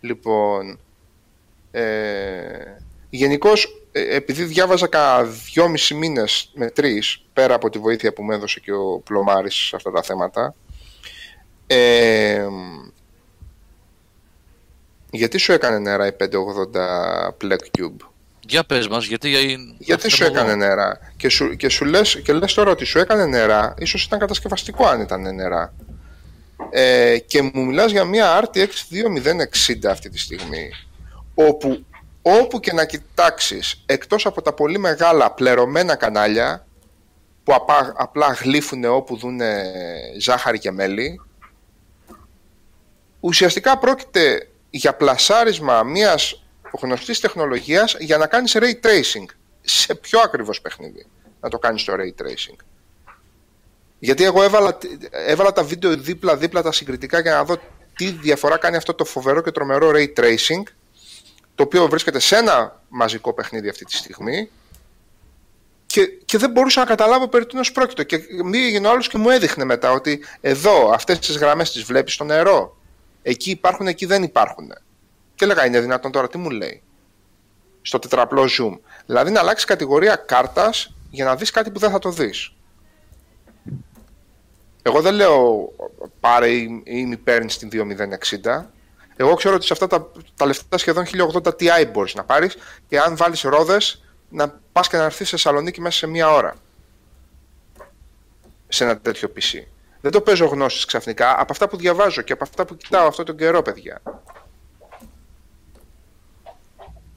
[0.00, 0.78] Λοιπόν
[1.70, 1.82] ε,
[3.10, 8.34] γενικώς ε, επειδή διάβαζα κάνα δυόμισι μήνες με τρεις πέρα από τη βοήθεια που με
[8.34, 10.54] έδωσε και ο Πλωμάρης σε αυτά τα θέματα
[11.66, 12.46] ε,
[15.10, 16.24] γιατί σου έκανε νερά η 580
[17.42, 18.06] Black Cube;
[18.40, 19.28] Για πες μας, γιατί...
[19.78, 23.26] Γιατί σου έκανε νερά; Και σου, και σου λες, και λες τώρα ότι σου έκανε
[23.26, 25.74] νερά, ίσως ήταν κατασκευαστικό αν ήταν νερά.
[26.70, 28.68] Ε, και μου μιλάς για μια RTX
[29.84, 30.70] 2060 αυτή τη στιγμή,
[31.34, 31.84] όπου
[32.22, 36.66] όπου και να κοιτάξεις, εκτός από τα πολύ μεγάλα πλερωμένα κανάλια,
[37.44, 37.54] που
[37.96, 39.40] απλά γλύφουν όπου δουν
[40.18, 41.20] ζάχαρη και μέλι,
[43.20, 46.42] ουσιαστικά πρόκειται για πλασάρισμα μιας
[46.80, 49.26] γνωστής τεχνολογίας για να κάνεις ray tracing
[49.60, 51.06] σε πιο ακριβώς παιχνίδι
[51.40, 52.56] να το κάνεις το ray tracing.
[53.98, 54.78] Γιατί εγώ έβαλα,
[55.10, 57.56] έβαλα τα βίντεο δίπλα-δίπλα τα συγκριτικά για να δω
[57.96, 60.62] τι διαφορά κάνει αυτό το φοβερό και τρομερό ray tracing
[61.54, 64.50] το οποίο βρίσκεται σε ένα μαζικό παιχνίδι αυτή τη στιγμή
[65.86, 69.30] και, και δεν μπορούσα να καταλάβω περί τίνος πρόκειται και μη έγινε άλλος και μου
[69.30, 72.76] έδειχνε μετά ότι εδώ αυτές τις γραμμές τις βλέπεις στο νερό
[73.28, 74.72] Εκεί υπάρχουν, εκεί δεν υπάρχουν.
[75.34, 76.82] Και έλεγα, είναι δυνατόν τώρα, τι μου λέει;
[77.82, 78.78] Στο τετραπλό zoom.
[79.06, 82.52] Δηλαδή να αλλάξει κατηγορία κάρτας για να δεις κάτι που δεν θα το δεις.
[84.82, 85.68] Εγώ δεν λέω
[86.20, 86.48] πάρε
[86.84, 88.64] ή μη παίρνεις την 2060.
[89.16, 92.56] Εγώ ξέρω ότι σε αυτά τα, τα λεφτά σχεδόν 1080 Ti μπορείς να πάρεις
[92.88, 96.54] και αν βάλεις ρόδες να πας και να έρθεις σε Θεσσαλονίκη μέσα σε μία ώρα.
[98.68, 99.75] Σε ένα τέτοιο PC.
[100.06, 103.22] Δεν το παίζω γνώσεις ξαφνικά από αυτά που διαβάζω και από αυτά που κοιτάω αυτό
[103.22, 104.02] τον καιρό, παιδιά.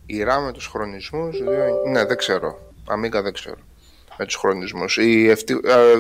[0.06, 1.38] Η RAM με τους χρονισμούς,
[1.92, 2.74] ναι δεν ξέρω.
[2.88, 3.58] Αμίγα δεν ξέρω.
[4.18, 4.98] Με τους χρονισμούς.
[4.98, 5.36] Η,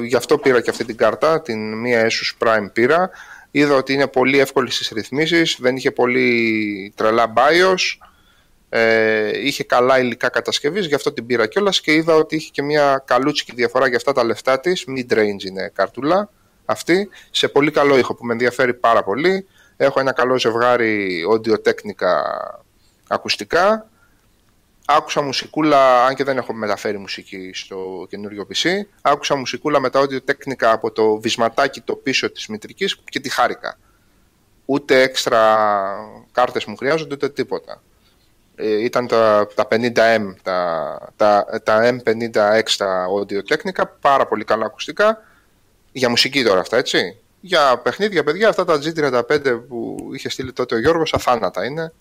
[0.05, 3.09] γι' αυτό πήρα και αυτή την κάρτα, την μία Asus Prime πήρα.
[3.51, 8.07] Είδα ότι είναι πολύ εύκολη στις ρυθμίσεις, δεν είχε πολύ τρελά BIOS,
[8.69, 12.61] ε, είχε καλά υλικά κατασκευής, γι' αυτό την πήρα κιόλας και είδα ότι είχε και
[12.61, 16.29] μια καλούτσικη διαφορά για αυτά τα λεφτά της, mid-range είναι καρτούλα
[16.69, 19.47] αυτή σε πολύ καλό ήχο που με ενδιαφέρει πάρα πολύ.
[19.77, 22.07] Έχω ένα καλό ζευγάρι audio-technica
[23.07, 23.89] ακουστικά.
[24.85, 28.69] Άκουσα μουσικούλα, αν και δεν έχω μεταφέρει μουσική στο καινούριο PC,
[29.01, 33.77] άκουσα μουσικούλα με τα audio-technica από το βυσματάκι το πίσω της μητρικής και τη χάρηκα.
[34.65, 35.57] Ούτε έξτρα
[36.31, 37.81] κάρτες μου χρειάζονται, ούτε τίποτα.
[38.55, 44.65] Ε, ήταν τα, τα 50M, τα, τα, τα M50X τα Audio Technica, πάρα πολύ καλά
[44.65, 45.23] ακουστικά.
[45.91, 47.17] Για μουσική τώρα αυτά, έτσι.
[47.41, 51.93] Για παιχνίδια, παιδιά, αυτά τα G35 που είχε στείλει τότε ο Γιώργος, αθάνατα είναι.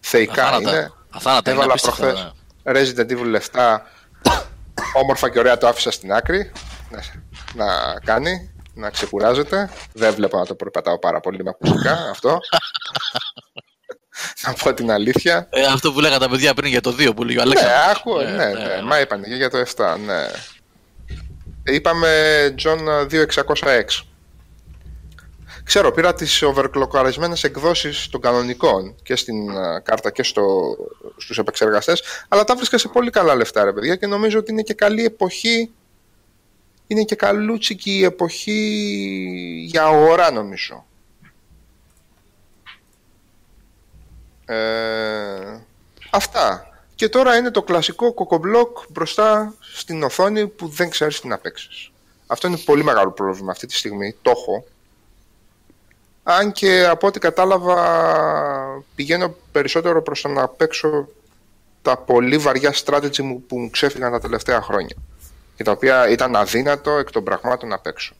[0.00, 0.70] Θεϊκά Αθάνατα.
[0.76, 0.92] είναι.
[1.10, 3.78] Αθάνατα είναι Έβαλα απίστευτα, προχθές Resident Evil 7,
[4.94, 6.52] όμορφα και ωραία το άφησα στην άκρη
[6.90, 7.02] να,
[7.54, 9.70] να κάνει, να ξεκουράζεται.
[9.92, 12.38] Δεν βλέπω να το προπατάω πάρα πολύ με ακουστικά αυτό.
[14.46, 15.46] να πω την αλήθεια.
[15.50, 17.96] Ε, αυτό που λέγανε τα παιδιά πριν για το 2 που λέει ο Ναι, Αλέξανδρος.
[17.96, 20.26] άκου, Ε, ναι, ναι, μα είπαν και για το 7, ναι.
[21.64, 24.06] Είπαμε John 2606.
[25.64, 30.76] Ξέρω, πήρα τις overclockaρισμένες εκδόσεις των κανονικών και στην α, κάρτα και στο,
[31.16, 34.62] στους επεξεργαστές, αλλά τα βρίσκα σε πολύ καλά λεφτά, ρε παιδιά, και νομίζω ότι είναι
[34.62, 35.70] και καλή εποχή,
[36.86, 40.86] είναι και καλούτσικη η εποχή για αγορά, νομίζω.
[44.44, 45.60] Ε,
[46.10, 46.71] αυτά.
[46.94, 51.90] Και τώρα είναι το κλασικό κοκομπλοκ μπροστά στην οθόνη που δεν ξέρεις τι να παίξεις.
[52.26, 54.16] Αυτό είναι πολύ μεγάλο πρόβλημα αυτή τη στιγμή.
[54.22, 54.64] Το έχω.
[56.22, 61.08] Αν και από ό,τι κατάλαβα πηγαίνω περισσότερο προς το να παίξω
[61.82, 64.96] τα πολύ βαριά strategy μου που μου ξέφυγαν τα τελευταία χρόνια
[65.56, 68.14] και τα οποία ήταν αδύνατο εκ των πραγμάτων να παίξω.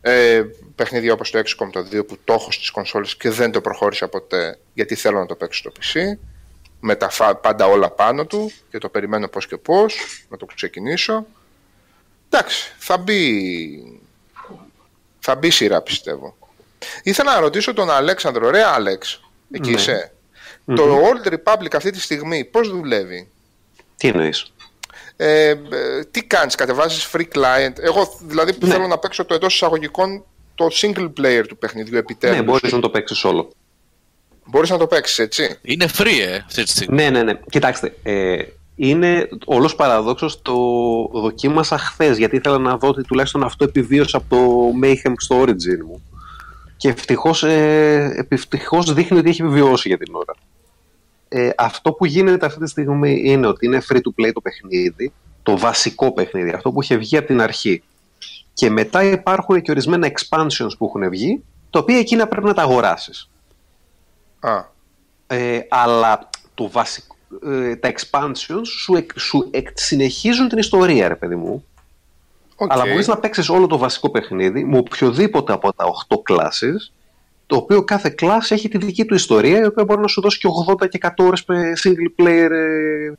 [0.00, 0.44] Ε,
[0.74, 4.08] παιχνίδια όπως το XCOM το 2 που το έχω στις κονσόλες και δεν το προχώρησα
[4.08, 6.18] ποτέ γιατί θέλω να το παίξω στο PC
[6.80, 9.96] με τα φα- πάντα όλα πάνω του και το περιμένω πώς και πώς
[10.28, 11.26] να το ξεκινήσω
[12.30, 14.00] εντάξει θα μπει
[15.20, 16.36] θα μπει σειρά πιστεύω
[17.02, 19.76] ήθελα να ρωτήσω τον Αλέξανδρο ρε Άλεξ εκεί Ναι.
[19.76, 20.12] είσαι;
[20.64, 23.28] Το Old Republic αυτή τη στιγμή πώς δουλεύει;
[23.96, 24.52] Τι εννοείς;
[25.16, 25.56] ε, ε,
[26.10, 28.72] τι κάνεις, κατεβάζεις free client; Εγώ δηλαδή που Ναι.
[28.72, 30.24] θέλω να παίξω το εντός εισαγωγικών
[30.54, 33.50] το single player του παιχνιδιού επιτέλους Ναι, μπορείς να το παίξεις όλο.
[34.50, 37.02] Μπορείς να το παίξεις έτσι Είναι free, ε, αυτή τη στιγμή.
[37.02, 37.40] Ναι, ναι, ναι.
[37.50, 38.36] Κοιτάξτε, ε,
[38.76, 40.54] είναι όλος παραδόξος το
[41.12, 45.82] δοκίμασα χθες γιατί ήθελα να δω ότι τουλάχιστον αυτό επιβίωσε από το Mayhem στο Origin
[45.86, 46.02] μου.
[46.76, 50.34] Και ευτυχώς, ε, ευτυχώς δείχνει ότι έχει επιβιώσει για την ώρα.
[51.28, 55.12] Ε, αυτό που γίνεται αυτή τη στιγμή είναι ότι είναι free to play το παιχνίδι,
[55.42, 57.82] το βασικό παιχνίδι, αυτό που είχε βγει από την αρχή.
[58.52, 62.62] Και μετά υπάρχουν και ορισμένα expansions που έχουν βγει, τα οποία εκείνα πρέπει να τα
[62.62, 63.28] αγοράσεις.
[64.40, 64.64] Α,
[65.30, 67.16] Ε, αλλά το βασικό,
[67.46, 71.64] ε, τα expansions σου, εκ- σου εκ- συνεχίζουν την ιστορία, ρε παιδί μου.
[72.56, 72.72] οκ.
[72.72, 76.92] Αλλά μπορείς να παίξεις όλο το βασικό παιχνίδι με οποιοδήποτε από τα 8 classes,
[77.46, 80.38] το οποίο κάθε class έχει τη δική του ιστορία, η οποία μπορεί να σου δώσει
[80.38, 83.12] και 80 και 100 ώρες με single player ε,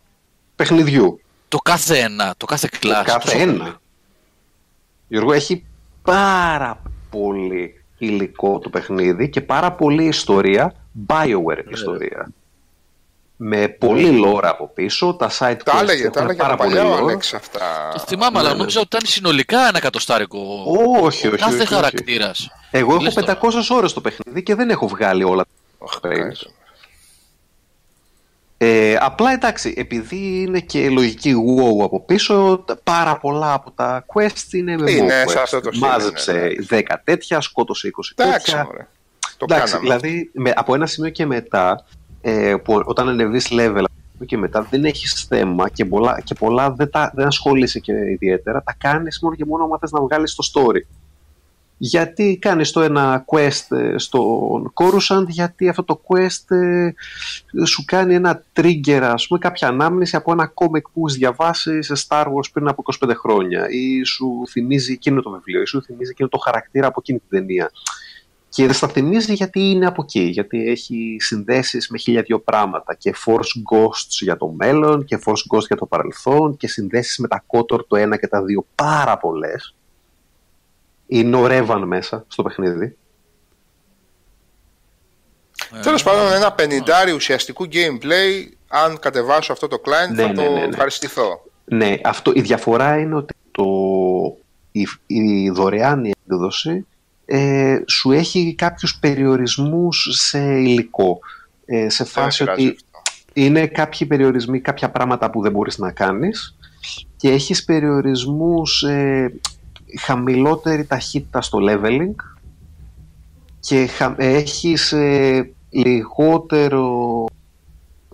[0.56, 1.20] παιχνιδιού.
[1.48, 3.06] Το κάθε ένα, το κάθε class.
[3.06, 3.80] κάθε ένα.
[5.08, 5.66] Γιώργο, έχει
[6.02, 10.74] πάρα πολύ υλικό το παιχνίδι και πάρα πολύ ιστορία,
[11.07, 12.31] Bioware ιστορία.
[13.41, 16.63] Με πολύ lore από πίσω, τα site Τα quests έλεγε, τα έχουν έλεγε πάρα από
[16.63, 16.99] πολύ παλιά ο lore.
[17.01, 17.89] Αλέξ αυτά.
[17.93, 20.39] Το θυμάμαι, αλλά ναι, νόμιζα ότι ήταν συνολικά ένα εκατοστάρικο.
[21.01, 21.73] Όχι, όχι, Κάθε όχι, όχι.
[21.73, 22.49] χαρακτήρας.
[22.71, 23.15] Εγώ έχω Λες 500
[23.67, 23.80] τώρα.
[23.80, 25.45] ώρες το παιχνίδι και δεν έχω βγάλει όλα
[25.77, 26.30] Οχ, τα κάτω.
[26.30, 26.47] page.
[28.61, 34.05] Ε, απλά εντάξει, επειδή είναι και λογική wow από πίσω, τα- πάρα πολλά από τα
[34.13, 35.30] quest είναι με Είναι quest.
[35.30, 36.39] σε αυτό το στυλ, Μάζεψε ναι,
[36.77, 36.81] ναι.
[36.88, 38.63] 10 τέτοια, σκότωσε 20 Εντάξει, τέτοια.
[38.63, 38.88] μωρέ.
[39.40, 39.90] Το Εντάξει, κάναμε.
[39.90, 41.86] δηλαδή με, από ένα σημείο και μετά,
[42.22, 43.84] ε, που όταν ανεβείς level
[44.26, 48.64] και μετά δεν έχεις θέμα και πολλά, και πολλά δεν, τα, δεν ασχολείσαι και ιδιαίτερα,
[48.64, 50.82] τα κάνεις μόνο και μόνο άμα θες να βγάλεις το story.
[51.82, 56.91] Γιατί κάνεις το ένα quest ε, στον Coruscant, γιατί αυτό το quest ε,
[57.66, 61.94] σου κάνει ένα trigger, ας πούμε, κάποια ανάμνηση από ένα comic που έχεις διαβάσει σε
[62.07, 66.10] Star Wars πριν από 25 χρόνια ή σου θυμίζει εκείνο το βιβλίο ή σου θυμίζει
[66.10, 67.72] εκείνο το χαρακτήρα από εκείνη την ταινία.
[68.60, 72.94] Και δεν στα θυμίζει γιατί είναι από εκεί, γιατί έχει συνδέσεις με χίλια δυο πράγματα
[72.94, 77.27] και Force Ghosts για το μέλλον και Force Ghosts για το παρελθόν και συνδέσεις με
[77.27, 79.76] τα Kotor το ένα και τα δύο πάρα πολλές.
[81.07, 82.98] Είναι ο Revan μέσα στο παιχνίδι.
[85.81, 88.52] Τέλος πάντων, ένα πενιντάρι ουσιαστικού gameplay.
[88.68, 90.65] Αν κατεβάσω αυτό το client, Ναι, θα ναι, το ναι, ναι.
[90.65, 91.44] ευχαριστηθώ.
[91.65, 93.65] Ναι, αυτό, η διαφορά είναι ότι το,
[94.72, 96.86] η, η δωρεάν έκδοση
[97.31, 101.19] ε, σου έχει κάποιους περιορισμούς σε υλικό.
[101.65, 103.01] Ε, σε Δεν φάση πειράζει ότι αυτό.
[103.34, 106.56] είναι κάποιοι περιορισμοί, κάποια πράγματα που δεν μπορείς να κάνεις
[107.18, 109.34] και έχεις περιορισμούς ε,
[109.99, 112.15] χαμηλότερη ταχύτητα στο leveling
[113.60, 117.26] και χα, έχεις ε, λιγότερο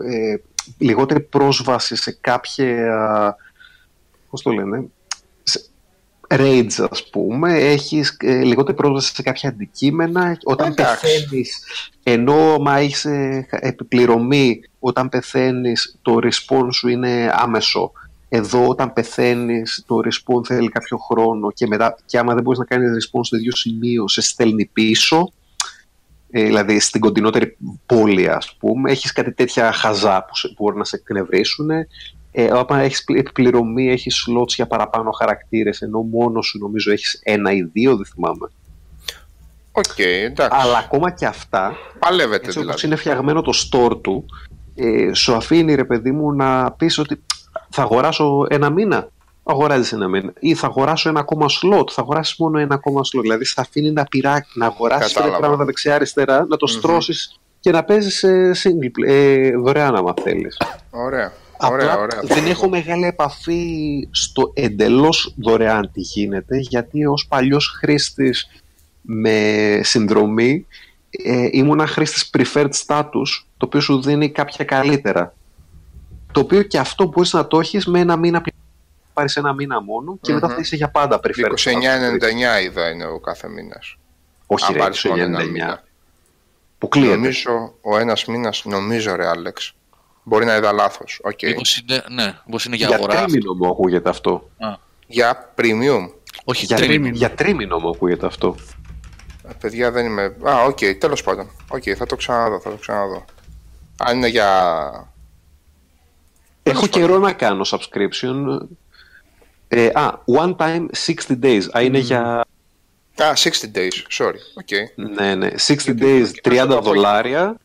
[0.02, 0.36] ε,
[0.78, 3.38] λιγότερη πρόσβαση σε κάποια
[4.30, 4.95] πώς το λένε σε
[6.30, 11.02] raids ας πούμε έχεις ε, λιγότερη πρόσβαση σε κάποια αντικείμενα όταν Εντάξει.
[11.02, 11.64] πεθαίνεις
[12.04, 17.92] ενώ μα έχεις ε, επιπληρωμή όταν πεθαίνεις το respawn σου είναι άμεσο.
[18.30, 22.66] Εδώ όταν πεθαίνεις το respawn θέλει κάποιο χρόνο και, μετά, και άμα δεν μπορείς να
[22.66, 25.32] κάνεις respawn στο ίδιο σημείο σε στέλνει πίσω
[26.32, 30.78] ε, δηλαδή στην κοντινότερη πόλη ας πούμε έχεις κάτι τέτοια χαζά που, σε, που μπορεί
[30.78, 31.70] να σε εκνευρίσουν
[32.38, 37.20] ε, όταν έχεις επί πληρωμή έχεις slots για παραπάνω χαρακτήρες ενώ μόνος σου νομίζω έχεις
[37.24, 38.48] ένα ή δύο δεν θυμάμαι
[39.72, 40.58] Οκ, εντάξει.
[40.62, 42.86] αλλά ακόμα και αυτά Παλεύεται έτσι όπως δηλαδή.
[42.86, 44.26] είναι φτιαγμένο το store του
[44.76, 47.24] ε, σου αφήνει ρε παιδί μου να πεις ότι
[47.70, 49.10] θα αγοράσω ένα μήνα
[49.44, 53.22] αγοράζεις ένα μήνα ή θα αγοράσω ένα ακόμα slot θα αγοράσεις μόνο ένα ακόμα slot
[53.22, 55.40] δηλαδή θα αφήνει να πειράξει να αγοράσεις τρία Κατάλαβα.
[55.40, 56.78] πράγματα δεξιά αριστερά να το Μμμ.
[56.78, 60.58] στρώσεις και να παίζεις ε, single play, ε, δωρεάν άμα θέλεις
[60.90, 61.34] Ωραία.
[61.66, 62.20] Απλά Ωραία, ωραία.
[62.24, 68.48] δεν έχω μεγάλη επαφή στο εντελώς δωρεάν τι γίνεται γιατί ως παλιός χρήστης
[69.02, 70.68] με συνδρομή
[71.10, 73.28] ε, ήμουνα χρήστης preferred status
[73.58, 75.34] το οποίο σου δίνει κάποια καλύτερα
[76.32, 78.54] το οποίο και αυτό μπορείς να το έχεις με ένα μήνα πλη-
[79.14, 80.54] πάρεις ένα μήνα μόνο και μετά Μμμ.
[80.54, 82.60] θα είσαι για πάντα preferred status.
[82.60, 83.98] 29,99 είδα είναι ο κάθε μήνας.
[84.46, 85.84] Όχι ρε, Αν πάρεις μόνο ένα 29,99 μήνα.
[86.78, 87.16] Αποκλείεται.
[87.16, 89.76] Νομίζω ο ένας μήνας, νομίζω ρε Άλεξ.
[90.28, 91.20] Μπορεί να είδα λάθος.
[91.24, 91.42] Οκ.
[91.42, 93.24] Μήπως είναι, ναι, μήπως είναι για, Για αγορά.
[93.24, 94.50] τρίμηνο μου ακούγεται αυτό.
[95.08, 96.10] Για premium.
[96.44, 97.16] Όχι, Για, τρίμηνο.
[97.16, 98.56] για τρίμηνο μου ακούγεται αυτό.
[99.50, 100.36] Ε, Παιδιά δεν είμαι.
[100.50, 101.50] Α, οκ, τέλος πάντων.
[101.68, 103.26] Οκ, θα το ξαναδώ, θα το ξαναδώ.
[103.98, 105.10] Αν είναι για.
[106.64, 108.58] Έχω καιρό να κάνω subscription.
[109.68, 111.62] Ε, α, one time 60 days.
[111.78, 112.46] Α, είναι για.
[113.18, 114.40] Α, 60 days, sorry.
[114.56, 115.08] Οκ.
[115.16, 115.50] Ναι, ναι.
[115.68, 117.58] 60 days, 30 δολάρια.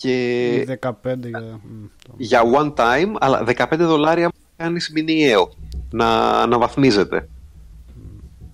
[0.00, 1.40] Και Ή 15 για...
[1.40, 5.52] μ, το- για one time, αλλά 15 δολάρια κάνεις μηνιαίο.
[5.90, 7.28] Να αναβαθμίζεται.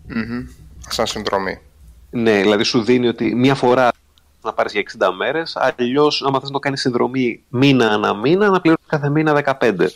[0.06, 0.46] Μμμ.
[0.88, 1.58] Σαν συνδρομή.
[2.10, 3.90] Ναι, δηλαδή σου δίνει ότι μία φορά
[4.42, 8.48] να πάρεις για 60 μέρες, αλλιώς άμα θες να το κάνεις συνδρομή μήνα ανά μήνα,
[8.50, 9.86] να πληρώνεις κάθε μήνα 15.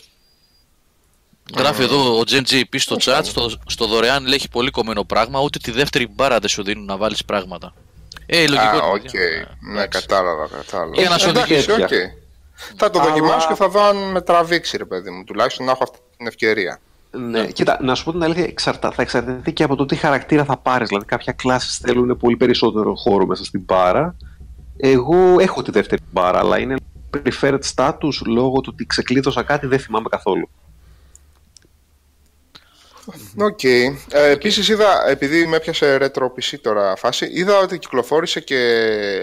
[1.57, 5.39] Γράφει εδώ ο Gen GP στο chat, στο, στο δωρεάν λέει έχει πολύ κομμένο πράγμα,
[5.41, 7.73] ούτε τη δεύτερη μπάρα δεν σου δίνουν να βάλεις πράγματα.
[8.31, 8.61] Ε, λογικό.
[8.61, 9.01] Α, είναι, οκ.
[9.01, 9.57] παιδιά.
[9.59, 9.99] Ναι, Εντάξει.
[10.05, 10.91] κατάλαβα, κατάλαβα.
[10.95, 11.81] Για να σου Εντάξει, οδηγήσει.
[11.83, 11.89] οκ.
[12.77, 15.23] Θα το Αλλά- δοκιμάσω και θα δω αν με τραβήξει, ρε παιδί μου.
[15.23, 16.79] Τουλάχιστον να έχω αυτή την ευκαιρία.
[17.11, 20.43] Ναι, κοίτα, να σου πω την αλήθεια, εξαρτά, θα εξαρτηθεί και από το τι χαρακτήρα
[20.43, 20.87] θα πάρεις.
[20.87, 24.15] Δηλαδή, κάποια κλάσεις θέλουν πολύ περισσότερο χώρο μέσα στην μπάρα.
[24.77, 26.75] Εγώ έχω τη δεύτερη μπάρα, αλλά είναι
[27.23, 30.49] preferred status λόγω του ότι ξεκλείδωσα κάτι, δεν θυμάμαι καθόλου.
[33.37, 33.63] Οκ.
[33.63, 33.91] Ε,
[34.31, 38.57] Επίσης είδα, επειδή με έπιασε retro PC τώρα φάση, είδα ότι κυκλοφόρησε και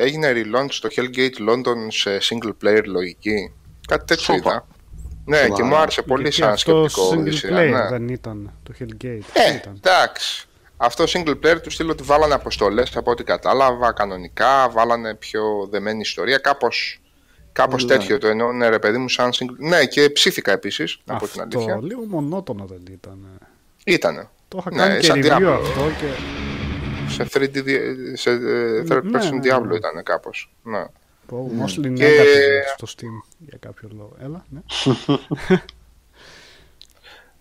[0.00, 3.52] έγινε relaunch στο Hellgate London σε single player λογική.
[3.88, 4.36] Κάτι τέτοιο Σώπα.
[4.50, 4.66] είδα.
[5.24, 5.54] Ναι, Σοβαρά.
[5.54, 7.08] και μου άρεσε πολύ Και σαν αυτό σκεπτικό.
[7.10, 7.88] single Οδυσσέα, player ναι.
[7.88, 9.20] δεν ήταν το Hellgate.
[9.32, 9.80] Ε, ήταν.
[9.82, 10.46] εντάξει.
[10.76, 16.00] Αυτό single player του στείλω ότι βάλανε αποστολές από ό,τι κατάλαβα, κανονικά, βάλανε πιο δεμένη
[16.00, 16.38] ιστορία.
[16.38, 17.00] Κάπως
[17.52, 17.98] κάπως Ωραία.
[17.98, 19.56] τέτοιο το εννοώ, ναι, ρε παιδί μου, σαν single.
[19.58, 21.74] Ναι, και ψήθηκα επίσης, να πω την αλήθεια.
[21.74, 23.18] Αυτό λίγο μονότονο δεν ήταν.
[23.88, 24.28] Ήτανε.
[24.48, 25.58] Το είχα Ναι, κάνει και σαν review Diablo.
[25.62, 26.06] αυτό και
[27.12, 29.76] Σε, 3D, δι- σε ε, third Ναι, person ναι, Diablo ναι.
[29.76, 30.52] ήταν κάπως.
[30.62, 30.84] Ναι.
[31.26, 34.16] πω, mostly Και- negative στο Steam για κάποιο λόγο.
[34.22, 34.60] Έλα, ναι.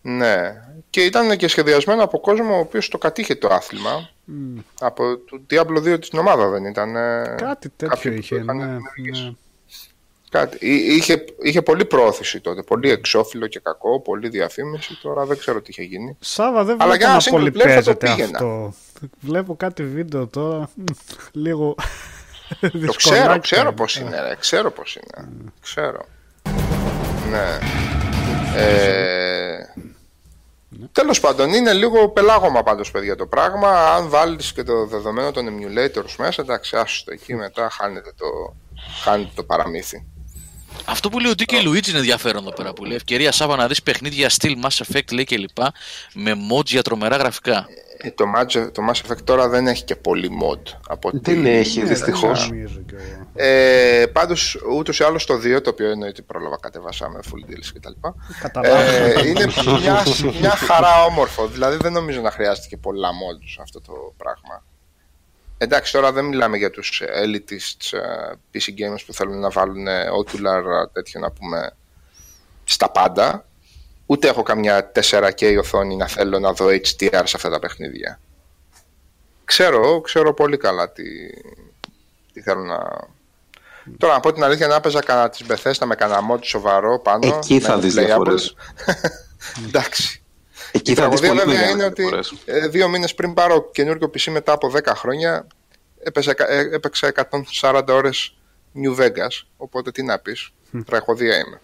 [0.17, 0.61] ναι.
[0.89, 4.09] Και ήταν και σχεδιασμένο από κόσμο ο οποίος το κατήχε το άθλημα.
[4.25, 6.95] Μμ, Από το Diablo 2 την ομάδα δεν ήταν.
[6.95, 9.23] ε, Κάτι τέτοιο κάποιοι που είχε, είχαν ναι, δημιουργήσει.
[9.23, 9.33] ναι.
[10.39, 10.57] Κάτι.
[10.61, 12.63] Εί- Είχε, είχε πολύ πρόθεση τότε.
[12.63, 14.99] Πολύ εξώφυλλο και κακό, πολύ διαφήμιση.
[15.01, 16.17] Τώρα δεν ξέρω τι είχε γίνει.
[16.19, 18.37] Σάβα δεν Αλλά βλέπω για να ένα single πολύ player θα το παίζεται πήγαινα.
[18.37, 18.73] αυτό.
[19.19, 20.83] Βλέπω κάτι βίντεο τώρα, μ,
[21.45, 21.75] λίγο
[22.59, 23.71] Το ξέρω, δυσκολάκι ξέρω είναι.
[23.71, 24.35] πώς είναι, ρε.
[24.39, 25.29] Ξέρω πώς είναι.
[25.61, 26.05] Ξέρω.
[27.29, 27.59] Ναι.
[28.57, 29.57] Ε,
[30.91, 33.93] Τέλος πάντων, είναι λίγο πελάγωμα πάντως, παιδιά, το πράγμα.
[33.93, 38.55] Αν βάλεις και το δεδομένο των emulators μέσα, εντάξει, άστο εκεί μετά χάνεται το,
[39.03, 40.05] χάνεται το παραμύθι.
[40.87, 43.67] Αυτό που λέει ο DK Luigi είναι ενδιαφέρον εδώ πέρα που λέει ευκαιρία Σάβα να
[43.67, 45.73] δεις παιχνίδια στυλ Mass Effect λέει και λοιπά
[46.13, 47.67] με mods για τρομερά γραφικά.
[47.97, 50.59] Ε, το, Mass, το Mass Effect τώρα δεν έχει και πολύ mod.
[50.87, 52.49] Από ό,τι- Δεν έχει, Ναι, δυστυχώς.
[52.49, 53.45] νομίζω κι εγώ.
[53.47, 57.91] Ε, πάντως, ούτως ή άλλως το 2, το οποίο εννοείται πρόλαβα κατεβάσαμε full deals κτλ.
[58.41, 58.75] Καταλάβω.
[58.81, 59.45] Ε, είναι
[59.79, 60.03] μια,
[60.39, 61.47] μια χαρά όμορφο.
[61.47, 64.63] Δηλαδή δεν νομίζω να χρειάζεται και πολλά mods αυτό το πράγμα.
[65.57, 70.07] Εντάξει, τώρα δεν μιλάμε για τους elitists ε, PC gamers που θέλουν να βάλουν ε,
[70.23, 71.75] ocular ε, τέτοιο να πούμε
[72.63, 73.45] στα πάντα.
[74.05, 78.19] Ούτε έχω καμιά 4K οθόνη να θέλω να δω HDR σε αυτά τα παιχνίδια.
[79.45, 81.03] Ξέρω, ξέρω πολύ καλά τι,
[82.33, 82.77] τι θέλω να...
[83.97, 87.35] Τώρα, να πω την αλήθεια, να έπαιζα κανένα της Bethesda με κανένα mod σοβαρό πάνω.
[87.35, 88.05] Εκεί θα να είναι δεις playable.
[88.05, 88.55] διαφορές.
[89.67, 90.23] Εντάξει.
[90.75, 92.33] Εκεί Η θα δεις τραγωδία πολύ βέβαια μεγάλες είναι ότι διαφορές.
[92.45, 95.47] ε, δύο μήνες πριν πάρω καινούργιο PC μετά από 10 χρόνια
[96.03, 97.07] έπαιζα, ε, έπαιξα
[97.61, 98.37] 140 ώρες
[98.83, 100.49] New Vegas, οπότε τι να πεις.
[100.85, 101.59] Τραχωδία είμαι.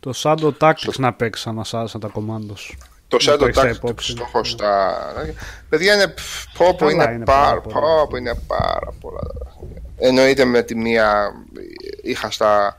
[0.00, 2.76] Το Shadow Tactics να παίξεις να σας άρεσαν τα commandos.
[3.08, 4.14] Το Να Shadow το έχεις τα Tactics υπόψη.
[4.14, 4.96] το έχω στα...
[5.68, 6.14] Παιδιά είναι,
[6.58, 7.96] πω, πω, Καλά είναι, είναι πάρα, πάρα πολλά.
[8.00, 9.20] πω, πω, είναι πάρα πολλά.
[9.96, 11.32] Εννοείται με τη μία
[12.02, 12.76] είχα στα...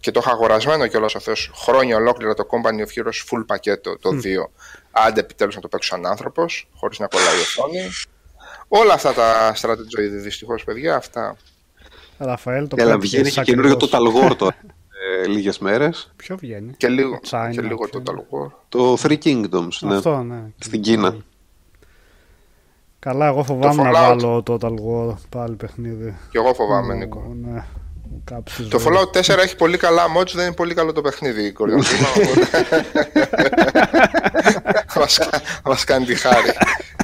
[0.00, 3.98] Και το είχα αγορασμένο κιόλας ο Θεός χρόνια ολόκληρα το Company of Heroes full πακέτο,
[3.98, 4.50] το 2.
[4.90, 7.80] Άντε επιτέλους να το παίξω σαν άνθρωπος, χωρίς να κολλάει η οθόνη.
[8.68, 11.36] Όλα αυτά τα strategy δυστυχώς παιδιά, αυτά
[12.18, 13.78] Ραφαέλ, το Έλα, πέτυχες βγαίνει και ακριβώς.
[13.78, 14.56] καινούριο το Talgor τώρα.
[15.22, 16.12] Ε, λίγες μέρες.
[16.16, 18.50] Ποιο βγαίνει; και λίγο, China, και λίγο ποιο το είναι; Talgor.
[18.68, 19.96] Το Three Kingdoms, ναι.
[19.96, 20.42] Αυτό, ναι.
[20.58, 21.16] Στην Κίνα.
[22.98, 23.92] Καλά, εγώ φοβάμαι να Fallout.
[23.92, 26.16] βάλω το Total War πάλι παιχνίδι.
[26.30, 27.36] Και εγώ φοβάμαι, Νίκο.
[27.42, 27.64] Ναι.
[28.24, 29.00] Κάψεις Το βέβαια.
[29.12, 31.52] Fallout 4 έχει πολύ καλά mods, δεν είναι πολύ καλό το παιχνίδι.
[31.52, 32.74] Κοριοντίνα, οπότε-
[35.00, 36.48] μας, κα- μας κάνει τη χάρη.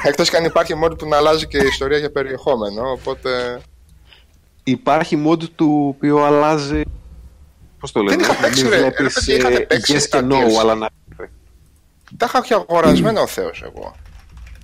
[0.02, 3.60] Εκτός και αν υπάρχει mod που να αλλάζει και η ιστορία για περιεχόμενο, οπότε...
[4.64, 6.80] Υπάρχει mod του οποίο αλλάζει.
[7.80, 8.78] Πώς το λένε, είχα να παίξει, μην ρε.
[8.78, 10.60] βλέπεις, Ρε, παιδιά, είχατε ε, παίξει yes τα και no, DLC.
[10.60, 10.88] αλλά να.
[12.16, 13.94] Τα είχα και αγορασμένα ο Θεός εγώ.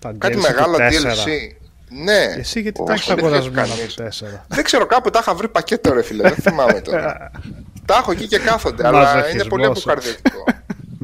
[0.01, 1.07] Τα Κάτι DLC μεγάλα του 4.
[1.07, 1.57] DLC.
[1.91, 2.23] Ναι.
[2.39, 3.95] Εσύ γιατί Όχι, τα έχεις δεν αγορασμένα κανείς.
[3.95, 4.45] το 4.
[4.49, 7.31] Δεν ξέρω, κάπου τα είχα βρει πακέτο ρε φίλε, δεν θυμάμαι τώρα.
[7.87, 9.33] τα έχω εκεί και κάθονται, αλλά Μαζοχισμός.
[9.33, 10.45] είναι πολύ αποκαρδιωτικό.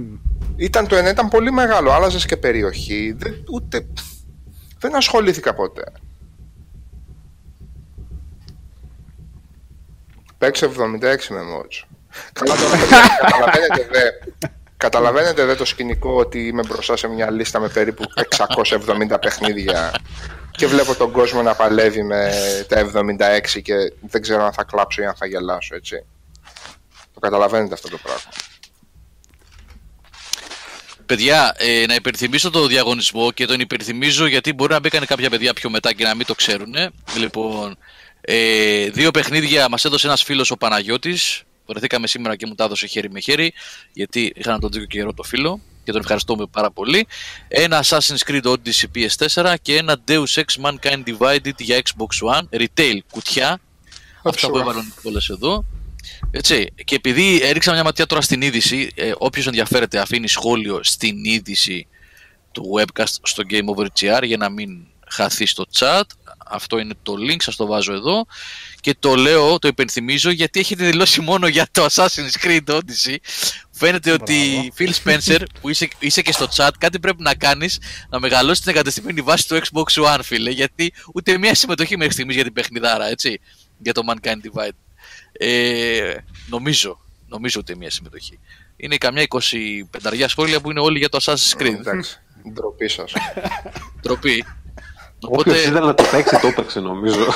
[0.57, 3.15] ήταν το ένα, ήταν πολύ μεγάλο, άλλαζες και περιοχή.
[3.19, 3.87] Δεν, ούτε,
[4.79, 5.85] δεν ασχολήθηκα ποτέ.
[10.39, 10.71] Παίξε 76
[11.29, 11.87] με mods.
[12.33, 14.01] Καλά τώρα, παιδιά, καταλαβαίνετε δε,
[14.77, 18.05] καταλαβαίνετε δε το σκηνικό ότι είμαι μπροστά σε μια λίστα με περίπου
[19.11, 19.93] 670 παιχνίδια
[20.57, 22.33] και βλέπω τον κόσμο να παλεύει με
[22.69, 22.91] τα
[23.55, 26.05] 76 και δεν ξέρω αν θα κλάψω ή αν θα γελάσω, έτσι.
[27.15, 28.31] Το καταλαβαίνετε αυτό το πράγμα.
[31.07, 35.53] Παιδιά, ε, να υπενθυμίσω το διαγωνισμό και τον υπενθυμίζω γιατί μπορεί να μπήκαν κάποια παιδιά
[35.53, 36.75] πιο μετά και να μην το ξέρουν.
[37.17, 37.77] Λοιπόν,
[38.21, 41.43] ε, δύο παιχνίδια μας έδωσε ένας φίλος ο Παναγιώτης.
[41.67, 43.53] Βρεθήκαμε σήμερα και μου τα έδωσε χέρι με χέρι
[43.93, 47.07] γιατί είχα να τον δει και καιρό το φίλο και τον ευχαριστούμε πάρα πολύ.
[47.49, 52.99] Ένα Assassin's Creed Odyssey PS4 και ένα Deus Ex Mankind Divided για Xbox One, retail
[53.11, 53.61] κουτιά.
[54.23, 54.61] Αυτά που Sure.
[54.61, 55.65] έβαλαν όλες εδώ.
[56.31, 56.73] Έτσι.
[56.85, 61.87] Και επειδή έριξα μια ματιά τώρα στην είδηση, ε, όποιος ενδιαφέρεται αφήνει σχόλιο στην είδηση
[62.53, 66.03] του webcast στο Game Over GR για να μην χαθεί στο chat.
[66.47, 68.27] Αυτό είναι το link, σας το βάζω εδώ.
[68.81, 73.17] Και το λέω, το υπενθυμίζω γιατί έχετε δηλώσει μόνο για το Assassin's Creed Odyssey.
[73.71, 78.21] Φαίνεται ότι Phil Spencer που είσαι, είσαι και στο chat κάτι πρέπει να κάνεις να
[78.21, 82.45] μεγαλώσεις την εγκατεστημένη βάση του Xbox One φίλε γιατί ούτε μια συμμετοχή μέχρι στιγμής για
[82.45, 83.41] την παιχνιδάρα έτσι
[83.79, 84.77] για το Mankind Divide.
[85.33, 86.15] Ε,
[86.49, 88.39] νομίζω, νομίζω ότι μια συμμετοχή.
[88.77, 91.79] Είναι καμιά 25 σχόλια που είναι όλοι για το Assassin's Creed.
[91.79, 92.21] Εντάξει,
[92.53, 93.13] ντροπή σας.
[94.03, 94.45] Τροπή.
[95.29, 97.35] Όποιος Οπότε, ήθελε να το παίξει, το έπαιξε νομίζω.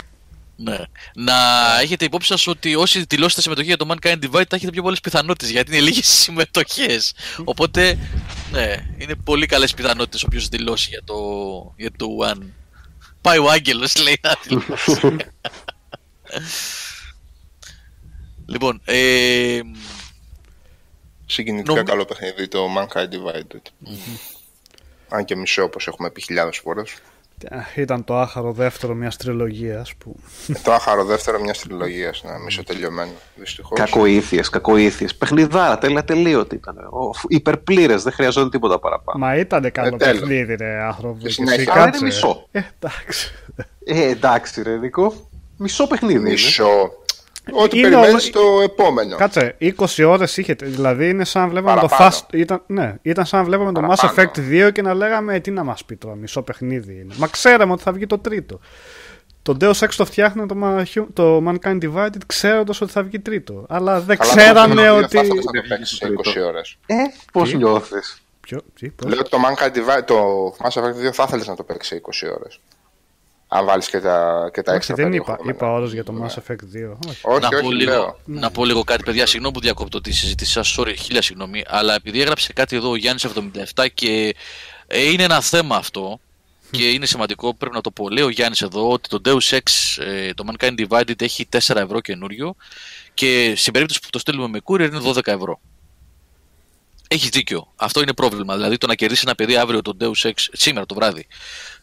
[0.56, 0.78] ναι.
[1.14, 1.34] Να
[1.82, 5.00] έχετε υπόψη σας ότι όσοι δηλώσετε συμμετοχή για το Mankind Divide θα έχετε πιο πολλές
[5.00, 7.14] πιθανότητες γιατί είναι λίγες συμμετοχές.
[7.44, 7.98] Οπότε,
[8.52, 11.14] ναι, είναι πολύ καλές πιθανότητες όποιος δηλώσει για το,
[11.76, 12.42] για το One.
[13.20, 15.16] Πάει ο Άγγελος λέει να δηλώσει.
[18.46, 19.60] λοιπόν, ε,
[21.26, 23.90] Συγκινητικά Νομ- καλό παιχνίδι το Mankind Divided.
[25.08, 26.94] Αν και μισό όπως έχουμε πει χιλιάδες φορές.
[27.76, 30.16] Ήταν το άχαρο δεύτερο μιας τριλογίας που.
[30.62, 33.10] το άχαρο δεύτερο μιας τριλογίας, ένα μισοτελειωμένο.
[33.34, 33.78] Δυστυχώς.
[33.78, 35.14] Κακοήθειες, κακοήθειες.
[35.14, 36.76] Παιχνιδάρα, τέλεια τελείωτη ήταν.
[37.28, 39.26] Υπερπλήρες, δεν χρειαζόταν τίποτα παραπάνω.
[39.26, 40.20] Μα ήταν καλό τέλος.
[40.20, 41.18] παιχνίδι, ρε άνθρωπο.
[41.18, 41.72] Και συνέχεια.
[41.72, 42.46] Άρα είναι μισό.
[42.50, 43.34] Ε, εντάξει.
[43.84, 45.28] Ε, εντάξει, ρε Νίκο.
[45.56, 46.14] Μισό παιχνίδι.
[46.18, 46.30] είναι.
[46.30, 46.90] Μισό.
[47.52, 49.16] Ό,τι Είναι περιμένεις ο- το επόμενο.
[49.16, 50.56] Κάτσε, 20 ώρες είχε.
[50.62, 52.14] Δηλαδή είναι σαν να βλέπαμε το Παραπάνω.
[52.16, 52.34] Fast.
[52.34, 54.30] Ήταν, ναι, ήταν σαν να βλέπαμε το Mass Παραπάνω.
[54.34, 57.14] Effect 2 και να λέγαμε «Ε, τι να μας πει τώρα, μισό παιχνίδι είναι.
[57.16, 58.60] Μα ξέραμε ότι θα βγει το τρίτο.
[59.42, 63.66] Το Deus Ex το φτιάχνει το, Ma- το Mankind Divided ξέροντας ότι θα βγει τρίτο.
[63.68, 65.16] Αλλά δεν Αλλά ξέρανε το ότι.
[65.16, 66.78] Θα ήθελες να το παίξει σε 20 ώρες.
[66.86, 66.94] Ε,
[67.32, 70.16] πώς Τι; νιώθεις; Ποιο, τι, πώς; Λέω ότι το Mankind Divide, το
[70.62, 72.60] Mass Effect 2 θα ήθελες να το παίξεις σε 20 ώρες.
[73.50, 75.56] Αν βάλεις και τα, και τα Όχι, έξτρα δεν είπα, περιεχόμενα.
[75.56, 76.26] είπα όρος για το Ναι.
[76.26, 76.96] Mass Effect 2.
[77.08, 77.18] Όχι.
[77.22, 78.18] Όχι, να, πω όχι, λίγο, λέω.
[78.24, 79.26] να πω λίγο κάτι, παιδιά.
[79.26, 80.76] Συγγνώμη που διακόπτω τη συζήτησή σας.
[80.78, 81.64] Sorry, χίλια συγγνώμη.
[81.66, 83.26] Αλλά επειδή έγραψε κάτι εδώ ο Γιάννης
[83.74, 84.34] 77 και
[84.86, 86.20] ε, είναι ένα θέμα αυτό
[86.70, 88.08] και είναι σημαντικό, πρέπει να το πω.
[88.08, 89.62] Λέει ο Γιάννης εδώ ότι το Deus Ex,
[90.04, 92.54] ε, το Mankind Divided έχει 4 ευρώ καινούριο
[93.14, 95.60] και στην περίπτωση που το στέλνουμε με courier είναι 12 ευρώ.
[97.08, 97.72] Έχεις δίκιο.
[97.76, 98.54] Αυτό είναι πρόβλημα.
[98.56, 101.26] Δηλαδή το να κερδίσει ένα παιδί αύριο το Deus Ex σήμερα το βράδυ.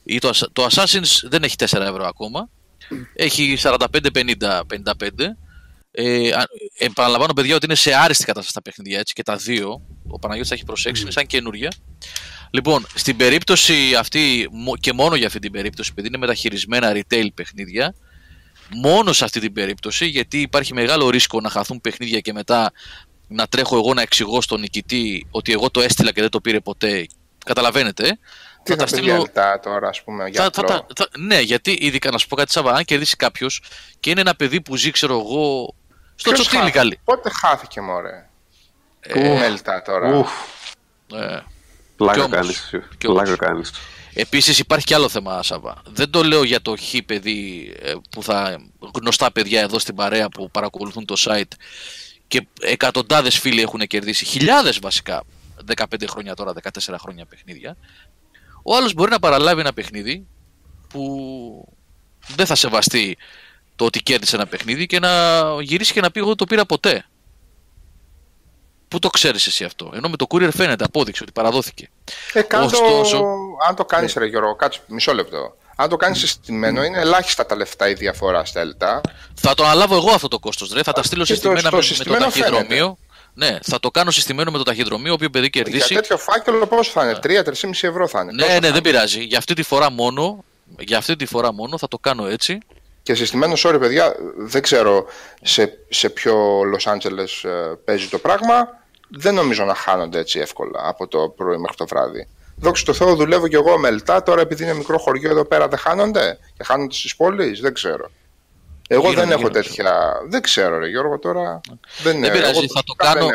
[0.04, 2.50] Ή το, Assa- το Assassin's δεν έχει 4 ευρώ ακόμα.
[3.16, 5.36] Έχει 45-50-55.
[5.92, 6.48] Ε, α-
[6.78, 9.82] επαναλαμβάνω, παιδιά, ότι είναι σε άριστη κατάσταση τα παιχνίδια έτσι και τα δύο.
[10.08, 11.72] Ο Παναγιώτης τα έχει προσέξει, είναι σαν καινούρια.
[12.52, 17.28] Λοιπόν, στην περίπτωση αυτή, μο- και μόνο για αυτή την περίπτωση, επειδή είναι μεταχειρισμένα retail
[17.34, 17.96] παιχνίδια,
[18.70, 22.72] μόνο σε αυτή την περίπτωση, γιατί υπάρχει μεγάλο ρίσκο να χαθούν παιχνίδια και μετά
[23.28, 26.60] να τρέχω εγώ να εξηγώ στον νικητή ότι εγώ το έστειλα και δεν το πήρε
[26.60, 27.08] ποτέ.
[27.46, 28.20] Καταλαβαίνετε.
[28.64, 29.28] Τι θα, θα στείλω...
[29.62, 32.72] τώρα, ας πούμε, για θα, θα, θα, Ναι, γιατί ειδικά να σου πω κάτι Σάβα,
[32.72, 33.62] αν κερδίσει κάποιος
[34.00, 35.76] και είναι ένα παιδί που ζει, ξέρω εγώ,
[36.16, 37.00] στο τσοτήλι καλή.
[37.04, 38.30] Πότε χάθηκε, μωρέ;
[39.00, 40.32] Ε, Μέλτα τώρα; Ουφ.
[41.14, 41.40] Ε,
[41.96, 42.28] Πλάκα
[43.38, 43.72] κάνεις.
[44.14, 45.82] Επίσης υπάρχει και άλλο θέμα, Σάβα.
[45.88, 48.62] Δεν το λέω για το χ παιδί ε, που θα.
[48.96, 51.52] γνωστά παιδιά εδώ στην παρέα που παρακολουθούν το site
[52.36, 55.24] και εκατοντάδες φίλοι έχουν κερδίσει, χιλιάδες βασικά,
[55.76, 57.78] 15 χρόνια τώρα, 14 χρόνια παιχνίδια.
[58.64, 60.28] Ο άλλος μπορεί να παραλάβει ένα παιχνίδι
[60.88, 61.68] που
[62.36, 63.18] δεν θα σεβαστεί
[63.76, 66.66] το ότι κέρδισε ένα παιχνίδι και να γυρίσει και να πει: Εγώ δεν το πήρα
[66.66, 67.06] ποτέ.
[68.88, 71.90] Πού το ξέρεις εσύ αυτό; Ενώ με το courier φαίνεται, απόδειξε ότι παραδόθηκε.
[72.34, 73.26] Ε, Ωστόσο...
[73.68, 74.22] Αν το κάνεις, ναι.
[74.22, 75.58] ρε Γιώργο, κάτσε μισό λεπτό.
[75.76, 79.02] Αν το κάνεις συστημένο, είναι ελάχιστα τα λεφτά η διαφορά στα ΕΛΤΑ.
[79.34, 80.84] Θα το αναλάβω εγώ αυτό το κόστος, ρε.
[80.84, 82.98] Θα τα στείλω συστημένα με, με, το ταχυδρομείο.
[83.34, 85.94] Ναι, θα το κάνω συστημένο με το ταχυδρομείο, οποίο παιδί κερδίσει.
[85.94, 88.46] Για τέτοιο φάκελο πώς θα είναι, 3-3,5 ευρώ θα είναι.
[88.46, 89.24] Ναι, ναι, δεν πειράζει.
[89.24, 90.44] Για αυτή τη φορά μόνο,
[90.80, 92.58] για αυτή τη φορά μόνο θα το κάνω έτσι.
[93.04, 95.06] Και συστημένο, sorry παιδιά, δεν ξέρω
[95.42, 98.84] σε, σε ποιο Los Angeles ε, παίζει το πράγμα.
[99.10, 102.28] Δεν νομίζω να χάνονται έτσι εύκολα από το πρωί μέχρι το βράδυ.
[102.56, 104.24] Δόξα τω Θεώ, δουλεύω κι εγώ με ελτά.
[104.24, 108.12] Τώρα, επειδή είναι μικρό χωριό εδώ πέρα, δεν χάνονται; Και χάνονται στις πόλεις; Δεν ξέρω.
[108.88, 110.14] Εγώ δεν έχω τέτοια.
[110.30, 111.62] Δεν ξέρω, ρε Γιώργο, τώρα.
[112.04, 112.68] Δεν, δεν πειράζει.
[112.68, 113.28] Θα, το κάνω...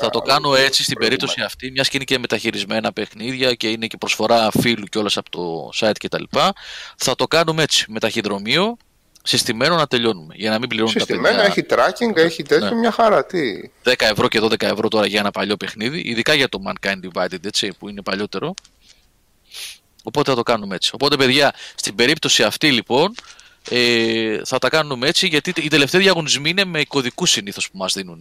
[0.00, 3.86] θα το κάνω έτσι στην περίπτωση αυτή, μιας και είναι και μεταχειρισμένα παιχνίδια και είναι
[3.86, 6.22] και προσφορά φίλου κιόλα από το site κτλ.
[6.96, 7.84] Θα το κάνουμε έτσι.
[7.88, 8.76] Με ταχυδρομείο,
[9.22, 10.34] συστημένο να τελειώνουμε.
[10.36, 11.54] Για να μην πληρώνουμε συστημένο, τα παιδιά.
[11.56, 12.74] έχει tracking, έχει τέτοιο, ναι.
[12.74, 13.26] μια χαρά.
[13.26, 13.70] Τι.
[13.84, 17.44] 10 ευρώ και 12 ευρώ τώρα για ένα παλιό παιχνίδι, ειδικά για το Mankind Divided,
[17.44, 18.54] έτσι, που είναι παλιότερο.
[20.02, 20.90] Οπότε θα το κάνουμε έτσι.
[20.94, 23.14] Οπότε, παιδιά, στην περίπτωση αυτή λοιπόν,
[23.70, 27.92] ε, θα τα κάνουμε έτσι γιατί οι τελευταίοι διαγωνισμοί είναι με κωδικούς συνήθως που μας
[27.92, 28.20] δίνουν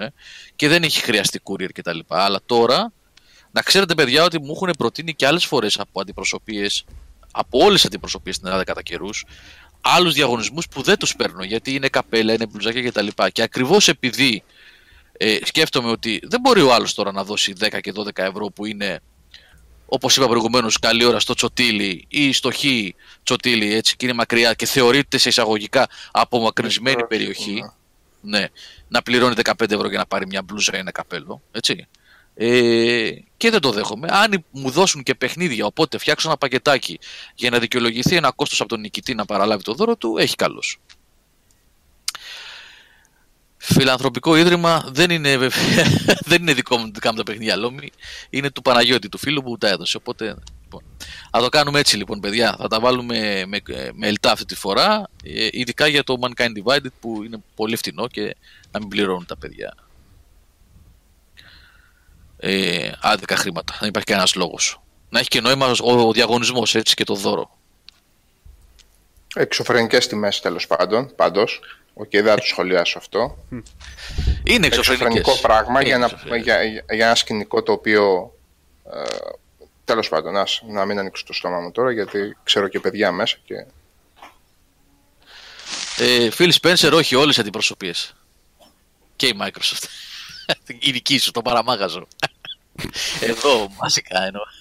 [0.56, 2.00] και δεν έχει χρειαστεί courier κτλ.
[2.08, 2.92] Αλλά τώρα,
[3.52, 6.86] να ξέρετε, παιδιά, ότι μου έχουν προτείνει και άλλες φορές από αντιπροσωπείες,
[7.32, 9.26] από όλες τις αντιπροσωπείες στην Ελλάδα κατά καιρούς,
[9.82, 13.08] άλλους διαγωνισμούς που δεν τους παίρνω γιατί είναι καπέλα, είναι μπλουζάκια κτλ.
[13.08, 14.44] Και, και ακριβώς επειδή
[15.18, 18.66] ε, σκέφτομαι ότι δεν μπορεί ο άλλος τώρα να δώσει 10 και 12 ευρώ που
[18.66, 19.02] είναι
[19.94, 22.64] όπως είπα προηγουμένως, καλή ώρα στο τσοτήλι ή στο χ
[23.24, 27.72] τσοτήλι, έτσι και είναι μακριά και θεωρείται σε εισαγωγικά απομακρυσμένη περιοχή.
[28.22, 28.48] Ναι,
[28.88, 31.42] να πληρώνει 15 ευρώ για να πάρει μια μπλούζα ή ένα καπέλο.
[31.52, 31.88] Έτσι.
[32.44, 34.08] Ε, και δεν το δέχομαι.
[34.12, 37.00] Αν μου δώσουν και παιχνίδια, οπότε φτιάξω ένα πακετάκι
[37.36, 40.64] για να δικαιολογηθεί ένα κόστος από τον νικητή να παραλάβει το δώρο του, έχει καλώ.
[43.58, 45.38] Φιλανθρωπικό ίδρυμα δεν είναι,
[46.30, 47.92] δεν είναι δικό μου, δικά μου τα παιχνίδια Λόμι.
[48.30, 49.98] Είναι του Παναγιώτη, του φίλου που τα έδωσε.
[49.98, 50.84] Οπότε, λοιπόν.
[51.32, 52.56] Θα το κάνουμε έτσι λοιπόν, παιδιά.
[52.60, 53.62] Θα τα βάλουμε με,
[53.94, 55.10] με ΕΛΤΑ αυτή τη φορά.
[55.24, 58.36] Ε, ειδικά για το Mankind Divided που είναι πολύ φτηνό και
[58.72, 59.76] να μην πληρώνουν τα παιδιά
[62.42, 63.78] ε, άδικα χρήματα.
[63.80, 64.82] Δεν υπάρχει κανένας λόγος.
[65.10, 67.58] Να έχει και νόημα ο, ο διαγωνισμός έτσι και το δώρο.
[69.36, 71.16] Εξωφρενικές τιμές τέλος πάντων.
[71.16, 71.60] Πάντως.
[71.94, 73.38] Οκ, okay, δεν θα το σχολιάσω αυτό.
[74.44, 76.08] Είναι εξωφρενικό πράγμα για, να,
[76.38, 78.34] για, για, ένα σκηνικό το οποίο.
[78.94, 79.04] Ε,
[79.86, 83.38] τέλος πάντων, ας, να μην ανοίξω το στόμα μου τώρα γιατί ξέρω και παιδιά μέσα.
[83.44, 83.66] Και...
[85.98, 88.16] Ε, Φίλ Σπένσερ, όχι όλες οι αντιπροσωπείες.
[89.16, 89.86] Και η Microsoft.
[90.88, 92.08] η δική σου, το παραμάγαζο.
[93.30, 94.44] Εδώ, βασικά εννοώ.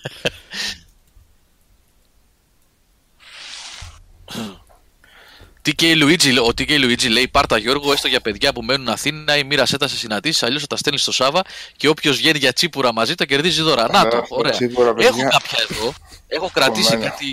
[5.64, 9.44] TK Luigi, ο TK Luigi λέει: Πάρτα Γιώργο, έστω για παιδιά που μένουν Αθήνα ή
[9.44, 10.42] μοίρασέ τα σε συναντήσεις.
[10.42, 11.44] Αλλιώς θα τα στέλνεις στο Σάβα
[11.76, 13.90] και όποιος βγαίνει για τσίπουρα μαζί τα κερδίζει δώρα.
[13.90, 14.56] Να το, ωραία.
[14.96, 15.92] Έχω κάποια εδώ.
[16.26, 17.26] Έχω κρατήσει κάτι,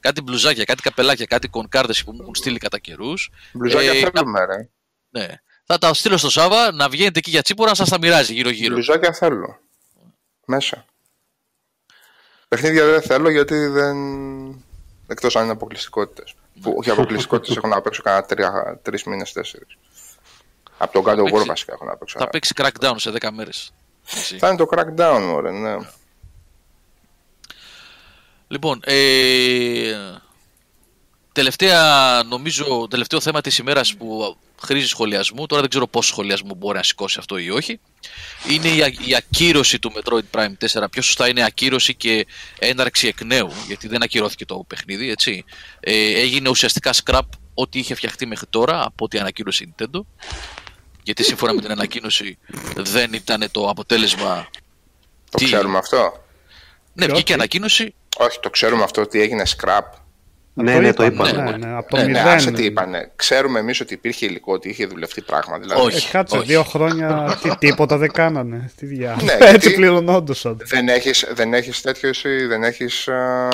[0.00, 3.30] κάτι μπλουζάκια, κάτι καπελάκια, κάτι κονκάρδες που μου έχουν στείλει κατά καιρούς.
[3.52, 4.68] Μπλουζάκια ε, θέλουμε, ρε.
[5.10, 5.26] Ναι.
[5.66, 8.72] Θα τα στείλω στο Σάβα να βγαίνετε εκεί για τσίπουρα να σας τα μοιράζει γύρω-γύρω.
[8.72, 9.58] Μπλουζάκια θέλω.
[10.44, 10.84] Μέσα.
[12.48, 13.96] Παιχνίδια δεν θέλω γιατί δεν.
[15.06, 16.34] εκτός αν είναι αποκλειστικότητες.
[16.60, 19.76] Που όχι αποκλειστικότητες έχω να παίξω κανένα τρεις μήνες, τέσσερις.
[20.78, 22.18] Από τον God of War βασικά έχω να παίξω.
[22.18, 23.72] Θα παίξει crackdown σε 10 μέρες.
[24.38, 25.76] Θα είναι το crackdown, ωραία, ναι.
[28.48, 30.14] Λοιπόν, ε,
[31.34, 36.76] τελευταία, νομίζω, τελευταίο θέμα της ημέρας που χρήζει σχολιασμού, τώρα δεν ξέρω πόσο σχολιασμό μπορεί
[36.76, 37.80] να σηκώσει αυτό ή όχι,
[38.48, 40.84] είναι η, η ακύρωση του Metroid Prime 4.
[40.90, 42.26] Πιο σωστά είναι ακύρωση και
[42.58, 45.44] έναρξη εκ νέου, γιατί δεν ακυρώθηκε το παιχνίδι, έτσι.
[45.80, 50.00] Ε, έγινε ουσιαστικά scrap ό,τι είχε φτιαχτεί μέχρι τώρα από ό,τι ανακοίνωσε η Nintendo.
[51.02, 52.38] Γιατί σύμφωνα με την ανακοίνωση
[52.76, 54.48] δεν ήταν το αποτέλεσμα.
[55.30, 56.24] Το ξέρουμε αυτό;
[56.92, 57.94] Ναι, βγήκε ανακοίνωση.
[58.16, 60.03] Όχι, το ξέρουμε αυτό ότι έγινε scrap.
[60.56, 61.34] Ναι, ναι, το είπαν.
[61.44, 62.26] Ναι, ναι, από το Ναι, ναι, μηδέν.
[62.26, 63.10] άσε τι είπανε.
[63.16, 65.58] Ξέρουμε εμείς ότι υπήρχε υλικό, ότι είχε δουλευτεί πράγμα.
[65.58, 66.06] Δηλαδή, Όχι.
[66.06, 66.46] Ε, κάτσε όχι.
[66.46, 68.70] δύο χρόνια τι, τίποτα δεν κάνανε.
[68.76, 69.16] Τι διά.
[69.22, 70.56] Ναι, Έτσι γιατί- πληρωνόντουσαν.
[70.64, 73.48] Δεν έχεις, δεν έχεις τέτοιο εσύ, δεν έχεις α,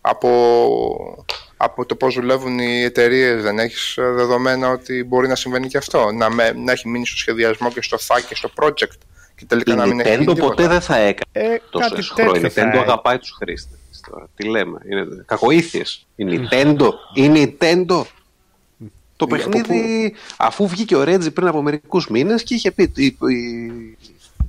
[0.00, 1.24] από,
[1.56, 5.76] από το πώς δουλεύουν οι εταιρείες, δεν έχεις α, δεδομένα ότι μπορεί να συμβαίνει και
[5.78, 6.12] αυτό.
[6.12, 8.98] Να, με, να έχει μείνει στο σχεδιασμό και στο θα και στο project
[9.36, 10.54] και τελικά Η να μην έχει γίνει Nintendo τίποτα.
[10.54, 11.20] ποτέ δεν θα έκανε
[11.54, 12.30] Ε, τόσο κάτι χρόνο.
[12.30, 12.82] Η τέτοιο θα Nintendo έκανε.
[12.82, 13.78] αγαπάει τους χρήστες.
[14.10, 16.06] Τώρα, τι λέμε, είναι κακοήθειες.
[16.16, 18.02] Η Nintendo, η Nintendo.
[19.16, 23.04] Το Από παιχνίδι, αφού βγήκε ο Reggie πριν από μερικούς μήνες και είχε πει οι,
[23.04, 23.98] οι,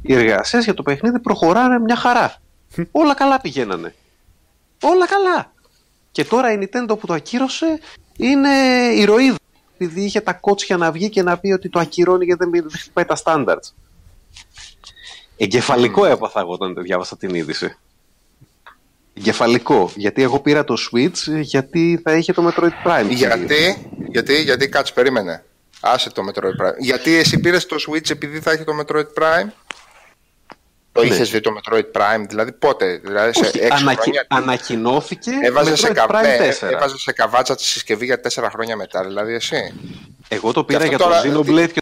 [0.01, 2.41] οι εργασίες για το παιχνίδι προχωράνε μια χαρά.
[2.91, 3.95] Όλα καλά πηγαίνανε.
[4.81, 5.53] Όλα καλά.
[6.11, 7.79] Και τώρα η Nintendo που το ακύρωσε
[8.17, 8.49] είναι
[8.95, 9.35] ηρωίδα.
[9.77, 12.79] Επειδή είχε τα κότσια να βγει και να πει ότι το ακυρώνει γιατί δεν δεν
[12.79, 13.73] χτυπάει τα standards.
[15.38, 17.77] Εγκεφαλικό έπαθα εγώ όταν διάβασα την είδηση.
[19.22, 19.91] Εγκεφαλικό.
[19.95, 23.06] Γιατί εγώ πήρα το Switch γιατί θα είχε το Metroid Prime.
[23.10, 25.43] Γιατί, γιατί, γιατί κάτσε, περίμενε.
[25.80, 26.77] Άσε το Metroid Prime.
[26.80, 29.48] Γιατί εσύ πήρες το Switch επειδή θα έχει το Metroid Prime;
[30.91, 31.07] Το Ναι.
[31.07, 34.02] είχες δει το Metroid Prime, δηλαδή πότε, δηλαδή σε Όχι, έξι ανακοι...
[34.02, 34.26] χρόνια.
[34.30, 36.06] ανακοινώθηκε Έβαζε σε, Metroid κα...
[36.10, 36.72] Prime ναι, 4.
[36.72, 39.73] έβαζε σε καβάτσα τη συσκευή για τέσσερα χρόνια μετά, δηλαδή εσύ.
[40.27, 41.81] Εγώ το πήρα Και για αυτό το τώρα- Xenoblade και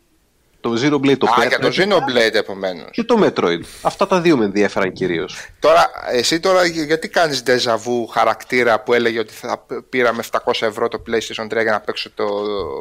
[0.62, 2.88] το Xenoblade το Α, πήρα για το Xenoblade επομένως.
[2.92, 3.60] και το Metroid.
[3.82, 5.38] Αυτά τα δύο με ενδιαφέραν κυρίως.
[5.60, 10.14] Τώρα, εσύ τώρα για- γιατί κάνεις déjà vu χαρακτήρα που έλεγε ότι θα π- πήρα
[10.14, 12.26] με 700 ευρώ το PlayStation 3 για να παίξω το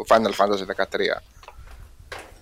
[0.09, 1.23] Final Fantasy 13.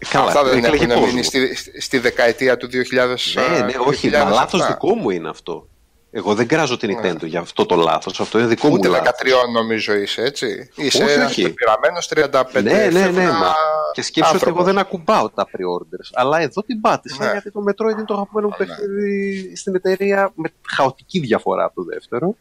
[0.08, 1.06] Καλά, Αυτά δεν έκλαιγε έχουν κόσμο.
[1.06, 3.34] μείνει στη, στη- στη δεκαετία του 2000.
[3.50, 4.24] Ναι, ναι, όχι, 2007.
[4.24, 5.68] μα λάθος δικό μου είναι αυτό.
[6.16, 8.20] Εγώ δεν κράζω την Nintendo για αυτό το λάθος.
[8.20, 9.06] Αυτό είναι δικό μου Ούτε λάθος.
[9.06, 10.70] 13 νομίζω είσαι, έτσι.
[10.74, 11.42] Είσαι Όχι, ένας όχι.
[11.42, 13.00] πεπειραμένος 35 Ναι, ναι, ναι.
[13.00, 13.54] φεύγα Μα.
[13.92, 14.58] Και σκέψω ότι άνθρωπος.
[14.58, 16.10] εγώ δεν ακουμπάω τα pre-orders.
[16.12, 17.30] Αλλά εδώ την πάτησα Ναι.
[17.30, 18.66] γιατί το Metroid είναι το αγαπημένο μου Ναι.
[18.66, 22.36] παιχνίδι στην εταιρεία με χαοτική διαφορά από το δεύτερο.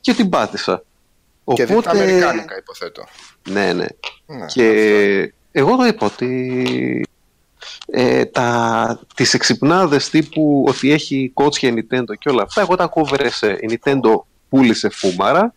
[0.00, 0.82] Και την πάτησα.
[1.54, 3.04] Και δει τα αμερικάνικα, υποθέτω.
[3.50, 3.86] Ναι, ναι.
[4.26, 7.06] Ναι, Και εγώ το είπα ότι
[7.86, 12.86] ε, τα, τις εξυπνάδες τύπου ότι έχει κότσια η Nintendo και όλα αυτά, εγώ τα
[12.86, 13.58] κόβερεσε.
[13.60, 15.54] Η Nintendo πούλησε φούμαρα.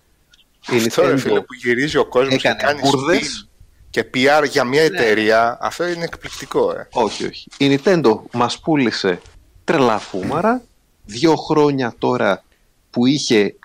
[0.72, 3.47] Η Αυτό ρε Nintendo φίλε που γυρίζει ο κόσμος και έκανε κάνει μπουρδες.
[3.47, 3.49] spin
[3.89, 6.88] και PR για μια εταιρεία, αυτό είναι εκπληκτικό, ε.
[6.91, 7.47] Όχι, όχι.
[7.57, 9.22] Η Nintendo μας πούλησε
[9.64, 10.61] τρελά φούμαρα.
[11.06, 12.43] Δύο χρόνια τώρα
[12.89, 13.56] που είχε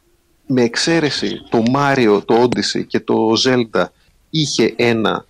[0.46, 3.84] με εξαίρεση το Mario, το Odyssey και το Zelda
[4.30, 5.26] είχε ένα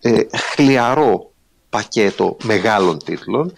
[0.00, 0.20] ε,
[0.52, 1.27] χλιαρό
[1.70, 3.52] πακέτο μεγάλων τίτλων.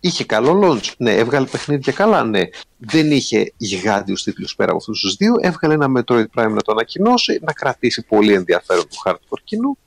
[0.00, 0.92] Είχε καλό launch.
[0.98, 2.24] Ναι, έβγαλε παιχνίδια καλά.
[2.24, 2.40] Ναι,
[2.76, 5.34] δεν είχε γιγάντιους τίτλους πέρα από αυτούς τους δύο.
[5.40, 9.78] Έβγαλε ένα Metroid Prime να το ανακοινώσει, να κρατήσει πολύ ενδιαφέρον του hardcore κοινού.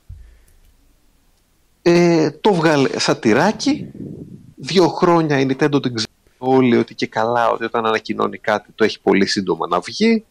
[1.82, 3.92] Ε, το βγάλε σαν τυράκι.
[4.56, 8.84] Δύο χρόνια η Nintendo την ξέρει όλοι ότι και καλά ότι όταν ανακοινώνει κάτι το
[8.84, 10.26] έχει πολύ σύντομα να βγει.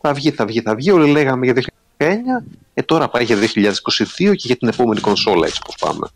[0.00, 0.90] Θα βγει, θα βγει, θα βγει.
[0.90, 1.54] Όλοι λέγαμε για
[1.96, 2.06] 2019.
[2.74, 3.44] Ε, τώρα πάει για 2022
[4.16, 6.06] και για την επόμενη κονσόλα έτσι όπως πάμε.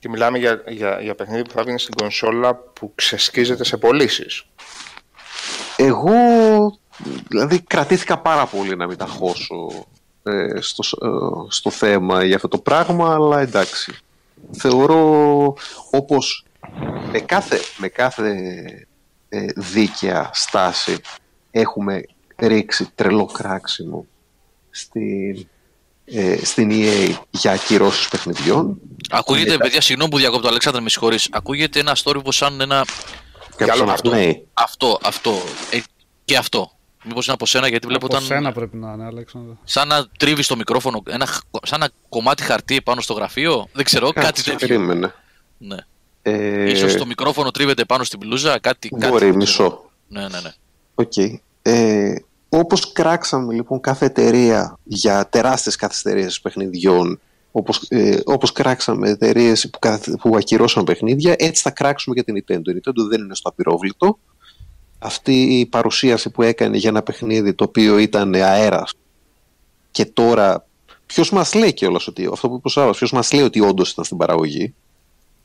[0.00, 4.44] Και μιλάμε για, για, για παιχνίδι που θα βγει στην κονσόλα που ξεσκίζεται σε πωλήσεις.
[5.76, 6.12] Εγώ
[7.28, 9.86] δηλαδή κρατήθηκα πάρα πολύ να μην τα χώσω
[10.22, 11.10] ε, στο, ε,
[11.48, 13.98] στο θέμα για αυτό το πράγμα, αλλά εντάξει.
[14.50, 15.54] Θεωρώ
[15.90, 16.44] όπως
[17.12, 18.32] με κάθε, με κάθε
[19.28, 21.00] ε, δίκαια στάση
[21.50, 22.02] έχουμε
[22.36, 24.06] ρίξει τρελό κράξιμο
[24.70, 25.48] στην,
[26.12, 28.78] ε, στην EA για ακυρώσεις παιχνιδιών.
[29.10, 31.28] Ακούγεται, παιδιά, συγγνώμη που διακόπτω, Αλέξανδρε, με συγχωρείς.
[31.32, 32.84] Ακούγεται ένα story που σαν ένα.
[33.58, 33.92] Για άλλο αυτό.
[33.92, 34.10] αυτό.
[34.10, 34.40] Ναι.
[34.52, 35.30] Αυτό, αυτό.
[35.70, 35.78] Ε,
[36.24, 36.70] και αυτό.
[37.04, 38.26] Μήπως είναι από σένα, γιατί βλέπω Από όταν.
[38.26, 39.58] σένα πρέπει να είναι, Αλέξανδρο.
[39.64, 43.68] Σαν να τρίβεις το μικρόφωνο, ένα, χ- σαν ένα κομμάτι χαρτί πάνω στο γραφείο.
[43.72, 44.66] Δεν ξέρω, κάτι Κάτσε, τέτοιο.
[44.68, 45.14] περίμενε.
[45.58, 45.76] Ναι.
[46.22, 48.88] Ε, Ίσως το μικρόφωνο τρίβεται πάνω στην μπλούζα, κάτι.
[48.88, 49.52] κάτι Μπορεί, δεν μισό.
[49.52, 49.90] ξέρω.
[50.08, 50.52] Ναι, ναι, ναι.
[50.94, 51.16] Οκ.
[51.62, 52.14] Ε,
[52.52, 57.20] όπως κράξαμε λοιπόν κάθε εταιρεία για τεράστιες καθυστερήσεις παιχνιδιών,
[57.52, 62.34] όπως, ε, όπως κράξαμε εταιρείες που, καθ- που ακυρώσαν παιχνίδια, έτσι θα κράξουμε και την
[62.34, 62.68] Nintendo.
[62.68, 64.18] Η Nintendo δεν είναι στο απυρόβλητο.
[64.98, 68.92] Αυτή η παρουσίαση που έκανε για ένα παιχνίδι το οποίο ήταν αέρας
[69.90, 70.66] και τώρα
[71.06, 73.90] ποιος μας λέει κιόλας ότι αυτό που είπε ο Σάββας, ποιος μας λέει ότι όντως
[73.90, 74.74] ήταν στην παραγωγή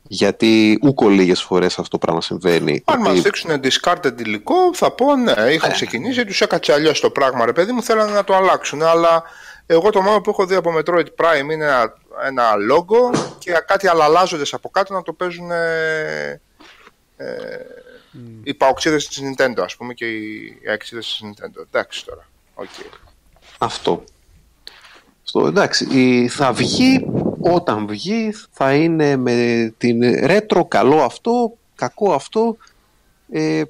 [0.08, 2.82] γιατί ούκο λίγες φορές αυτό το πράγμα συμβαίνει.
[2.84, 7.10] Αν ότι- μας δείξουν discarded υλικό, θα πω ναι, είχαν ξεκινήσει, τους έκατσε αλλιώς το
[7.10, 8.82] πράγμα, ρε παιδί μου, θέλανε να το αλλάξουν.
[8.82, 9.22] Αλλά
[9.66, 11.94] εγώ το μόνο που έχω δει από Metroid Prime είναι ένα,
[12.26, 16.40] ένα logo και κάτι αλλαλάζοντες από κάτω να το παίζουν ε,
[17.16, 17.26] ε,
[18.44, 21.64] οι παοξίδες της Nintendo, ας πούμε, και οι αξίδες της Nintendo.
[21.72, 22.28] Εντάξει τώρα.
[22.56, 22.86] Okay.
[23.58, 24.04] Αυτό.
[25.22, 27.06] Στο, εντάξει, η- θα βγει
[27.40, 32.56] όταν βγει, θα είναι με την ρέτρο καλό αυτό, κακό αυτό.
[33.30, 33.62] Ε,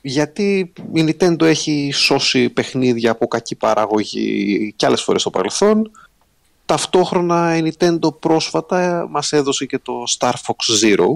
[0.00, 5.90] γιατί η Nintendo έχει σώσει παιχνίδια από κακή παραγωγή και άλλες φορές στο παρελθόν.
[6.66, 11.06] Ταυτόχρονα η Nintendo πρόσφατα μας έδωσε και το Star Fox Zero.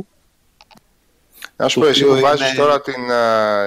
[1.57, 2.95] Να σου πω, εσύ που βάζεις τώρα την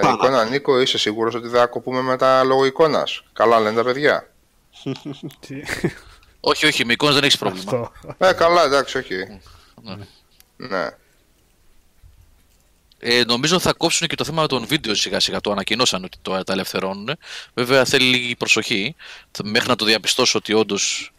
[0.04, 3.24] uh, εικόνα Νίκο, είσαι σίγουρος ότι θα κοπούμε μετά λόγω εικόνας.
[3.34, 4.30] Καλά λένε τα παιδιά.
[6.48, 7.92] Όχι, όχι, με εικόνες δεν έχεις πρόβλημα.
[8.18, 9.16] ε, καλά, εντάξει, όχι.
[9.82, 9.96] ναι.
[10.56, 10.90] ναι.
[13.00, 15.42] Ε, νομίζω θα κόψουν και το θέμα των βίντεο σιγά σιγά.
[15.42, 17.18] Το ανακοινώσαν ότι το, τα ελευθερώνουν.
[17.54, 18.96] Βέβαια θέλει λίγη προσοχή
[19.44, 21.14] μέχρι να το διαπιστώσω ότι όντως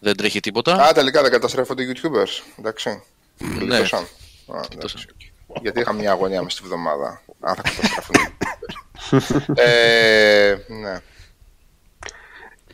[0.00, 0.74] δεν τρέχει τίποτα.
[0.74, 2.42] Α, τελικά δεν καταστρέφονται οι YouTubers.
[2.58, 3.02] Εντάξει.
[3.38, 3.76] Ναι.
[3.76, 3.80] Α,
[4.72, 5.06] εντάξει.
[5.62, 7.22] Γιατί είχα μια αγωνία μες στη βδομάδα.
[7.40, 9.54] Αν θα καταστρέφουν οι YouTubers.
[9.62, 11.00] ε, ναι.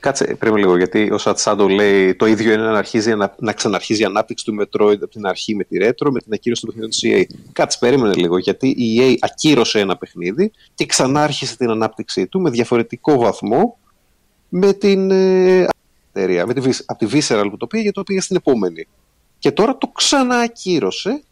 [0.04, 4.02] Κάτσε πριν λίγο, γιατί ο Σατσάντο λέει το ίδιο είναι να, αρχίζει, να, να ξαναρχίζει
[4.02, 6.88] η ανάπτυξη του Metroid από την αρχή με τη Retro, με την ακύρωση του παιχνιδιού
[6.88, 7.36] της EA.
[7.52, 12.50] Κάτσε, περίμενε λίγο, γιατί η EA ακύρωσε ένα παιχνίδι και ξανάρχισε την ανάπτυξή του με
[12.50, 13.78] διαφορετικό βαθμό
[14.48, 15.66] με την ε,
[16.12, 18.86] εταιρεία, με τη, από τη Visceral που το πήγε, το πήγε στην επόμενη.
[19.38, 21.22] Και τώρα το ξαναακύρωσε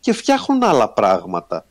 [0.00, 1.66] και φτιάχνουν άλλα πράγματα.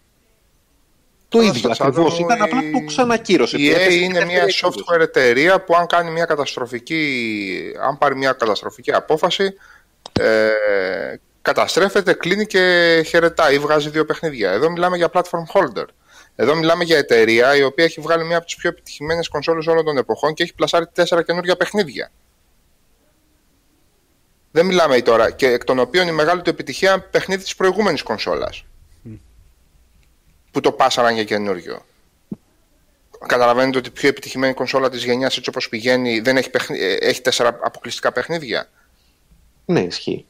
[1.35, 2.19] Το ίδιο ακριβώς.
[2.19, 3.57] Ήταν απλά το ξανακύρωσε.
[3.57, 8.91] Η EA είναι μια software εταιρεία που αν κάνει μια καταστροφική, αν πάρει μια καταστροφική
[8.93, 9.53] απόφαση,
[10.19, 10.49] ε,
[11.41, 14.51] καταστρέφεται, κλείνει και χαιρετάει ή βγάζει δύο παιχνίδια.
[14.51, 15.85] Εδώ μιλάμε για platform holder.
[16.35, 19.85] Εδώ μιλάμε για εταιρεία η οποία έχει βγάλει μια από τις πιο επιτυχημένες κονσόλες όλων
[19.85, 22.11] των εποχών και έχει πλασάρει τέσσερα καινούργια παιχνίδια.
[24.51, 25.31] Δεν μιλάμε τώρα.
[25.31, 28.65] Και εκ των οποίων η μεγάλη του επιτυχία παιχνίδι της προηγούμενης κονσόλας
[30.55, 31.85] που το πάσαραν για καινούριο.
[33.27, 36.79] Καταλαβαίνετε ότι η πιο επιτυχημένη κονσόλα της γενιάς έτσι όπως πηγαίνει δεν έχει, παιχνι...
[36.79, 38.69] Ε, έχει τέσσερα αποκλειστικά παιχνίδια;
[39.65, 40.25] Ναι, ισχύει.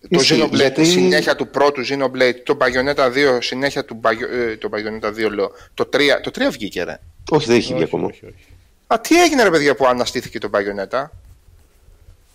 [0.00, 0.84] Το ισχύει, Xenoblade, γιατί...
[0.84, 4.00] συνέχεια του πρώτου Xenoblade, το Bayonetta 2, συνέχεια του
[4.32, 7.00] ε, το Bayonetta 2 λέω, το 3, το 3 βγήκε ρε.
[7.30, 8.06] Όχι, δεν έχει βγει ακόμα.
[8.06, 8.46] Όχι, όχι.
[8.86, 11.04] Α, τι έγινε ρε παιδιά που αναστήθηκε το Bayonetta,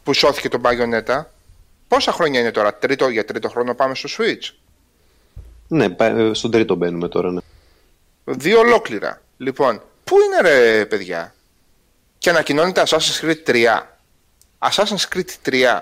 [0.03, 1.23] που σώθηκε το Bayonetta;
[1.87, 4.53] Πόσα χρόνια είναι τώρα, τρίτο, για τρίτο χρόνο πάμε στο Switch;
[5.67, 7.31] Ναι, ε, στον τρίτο μπαίνουμε τώρα.
[7.31, 7.41] Ναι.
[8.23, 9.21] Δύο ολόκληρα.
[9.37, 11.35] Λοιπόν, πού είναι ρε παιδιά;
[12.17, 13.81] Και ανακοινώνεται Assassin's Creed 3.
[14.59, 15.81] Assassin's Creed 3.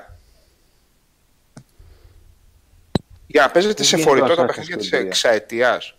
[3.28, 5.96] Για να παίζετε σε φορητό τα παιχνίδια της εξαετίας.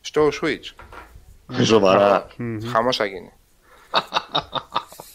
[0.00, 0.84] Στο Switch.
[1.62, 2.26] Σοβαρά.
[2.72, 3.32] Χαμός θα γίνει.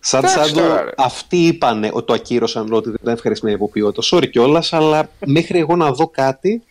[0.00, 0.50] Σαν σαν
[0.96, 4.16] αυτοί είπαν ότι το ακύρωσαν ότι δεν ήταν ευχαριστημένοι από ποιότητα.
[4.16, 6.62] Sorry κιόλας, αλλά μέχρι εγώ να δω κάτι,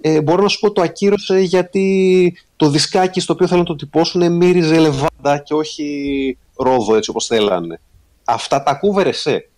[0.00, 3.76] ε, μπορώ να σου πω το ακύρωσε γιατί το δισκάκι στο οποίο θέλουν να το
[3.76, 7.80] τυπώσουν μύριζε λεβάντα και όχι ρόδο έτσι όπως θέλανε.
[8.24, 9.48] Αυτά τα κούβερε σε.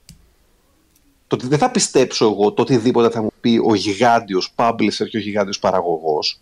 [1.26, 5.16] Το ότι δεν θα πιστέψω εγώ το οτιδήποτε θα μου πει ο γιγάντιος publisher και
[5.16, 6.40] ο γιγάντιος παραγωγός.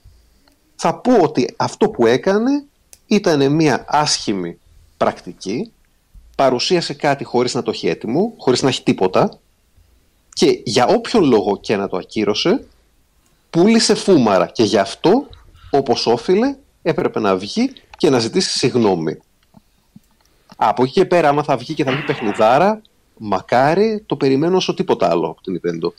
[0.76, 2.64] Θα πω ότι αυτό που έκανε
[3.06, 4.58] ήταν μια άσχημη
[4.96, 5.72] πρακτική
[6.36, 9.38] παρουσίασε κάτι χωρίς να το έχει έτοιμο, χωρίς να έχει τίποτα
[10.32, 12.66] και για όποιον λόγο και να το ακύρωσε,
[13.50, 15.26] πούλησε φούμαρα και γι' αυτό,
[15.70, 19.18] όπως όφιλε, έπρεπε να βγει και να ζητήσει συγγνώμη.
[20.56, 22.82] Από εκεί και πέρα, άμα θα βγει και θα βγει παιχνιδάρα,
[23.16, 25.92] μακάρι το περιμένω όσο τίποτα άλλο από την Nintendo.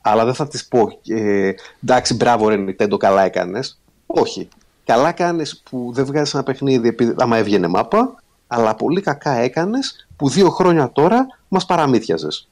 [0.00, 1.52] Αλλά δεν θα της πω, ε,
[1.82, 3.80] εντάξει μπράβο ρε Nintendo, καλά έκανες.
[4.06, 4.48] Όχι.
[4.84, 10.06] Καλά κάνεις που δεν βγάζεις ένα παιχνίδι επειδή, άμα έβγαινε μάπα αλλά πολύ κακά έκανες
[10.16, 12.48] που δύο χρόνια τώρα μας παραμύθιαζες.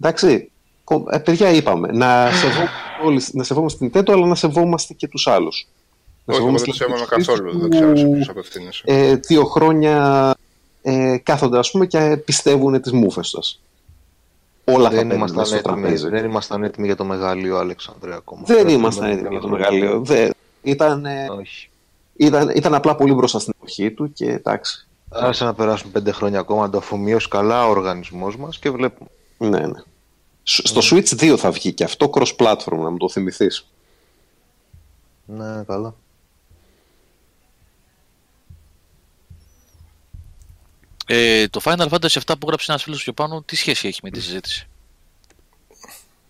[0.00, 0.50] Εντάξει,
[1.10, 2.70] ε, παιδιά είπαμε, να σεβόμαστε,
[3.04, 5.68] όλοι, να σεβόμαστε την Nintendo, αλλά να σεβόμαστε και τους άλλους.
[6.24, 8.82] Όχι, δεν το σέβομαι καθόλου, δεν ξέρω σε ποιους απευθύνεσαι.
[8.86, 10.34] Ε, δύο χρόνια
[10.82, 13.60] ε, κάθονται ας πούμε και πιστεύουν τις μούφες σας.
[14.64, 18.42] Όλα δεν ήμασταν, στο έτοιμοι, δεν ήμασταν έτοιμοι για το μεγαλείο, Αλεξάνδρε, ακόμα.
[18.46, 20.00] Δεν ήμασταν έτοιμοι για το μεγαλείο.
[20.04, 20.30] Δεν,
[20.62, 21.06] ήταν,
[21.38, 21.70] Όχι
[22.18, 24.88] ήταν, ήταν απλά πολύ μπροστά στην εποχή του και εντάξει.
[25.08, 29.10] Άσε να περάσουν πέντε χρόνια ακόμα να το αφομοιώσει καλά ο οργανισμός μας και βλέπουμε.
[29.38, 29.82] Ναι, ναι.
[30.42, 33.66] Στο Switch 2 θα βγει και αυτό cross-platform, να μου το θυμηθείς.
[35.24, 35.94] Ναι, καλά.
[41.06, 44.10] Ε, το Final Fantasy 7 που γράψει ένας φίλος πιο πάνω, τι σχέση έχει με
[44.10, 44.68] τη συζήτηση;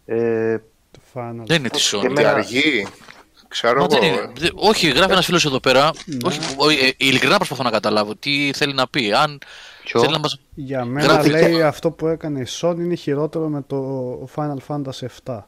[0.04, 0.58] Ε,
[0.90, 2.12] το Final δεν είναι της Sony.
[2.14, 2.86] Και αργή.
[3.48, 4.06] Ξέρω εγώ.
[4.06, 5.90] Είναι, όχι, γράφει ένας φίλος εδώ πέρα.
[6.04, 6.16] Ναι.
[6.56, 9.12] Όχι, ε, ειλικρινά προσπαθώ να καταλάβω τι θέλει να πει.
[9.12, 9.38] Αν
[9.84, 10.40] θέλει να μας...
[10.54, 11.30] Για μένα γράφει...
[11.30, 15.38] λέει αυτό που έκανε η Sony είναι χειρότερο με το Final Fantasy 7.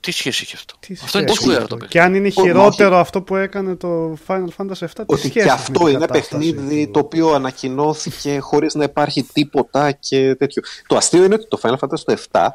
[0.00, 3.36] Τι σχέση έχει αυτό; Τι αυτό είναι σπουδαίο το Και αν είναι χειρότερο αυτό που
[3.36, 7.32] έκανε το Final Fantasy 7, τι Ότι σχέση και αυτό είναι ένα παιχνίδι το οποίο
[7.32, 10.62] ανακοινώθηκε χωρίς να υπάρχει τίποτα και τέτοιο.
[10.86, 12.48] Το αστείο είναι ότι το Final Fantasy 7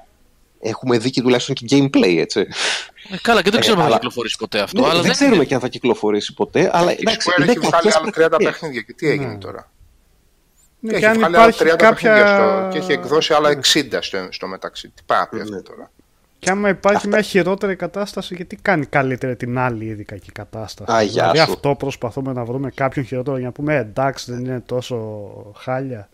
[0.60, 2.40] έχουμε δει και τουλάχιστον και gameplay, έτσι.
[3.12, 4.82] Ε, καλά, και δεν ξέρουμε αν θα κυκλοφορήσει ποτέ αυτό.
[4.82, 6.70] Ναι, αλλά δεν ξέρουμε και αν θα κυκλοφορήσει ποτέ.
[6.74, 8.38] Αλλά Η εντάξει, Square είναι έχει βγάλει άλλα 30 παιχνίδια.
[8.52, 8.82] παιχνίδια.
[8.82, 9.38] Και τι έγινε Ναι.
[9.38, 9.72] τώρα;
[10.80, 11.90] Ναι, έχει και αν βγάλει άλλα υπάρχει 30 κάποια...
[12.14, 14.88] παιχνίδια στο, και έχει εκδώσει άλλα 60 στο, στο μεταξύ.
[14.88, 15.62] Τι πάει να πει αυτό Ναι.
[15.62, 15.92] τώρα;
[16.40, 21.02] Και άμα υπάρχει μια χειρότερη κατάσταση, γιατί κάνει καλύτερη την άλλη ήδη κακή κατάσταση; Α,
[21.02, 21.54] γεια δηλαδή σου.
[21.54, 25.06] αυτό προσπαθούμε να βρούμε κάποιον χειρότερο για να πούμε «Ε, εντάξει δεν είναι τόσο
[25.58, 26.10] χάλια.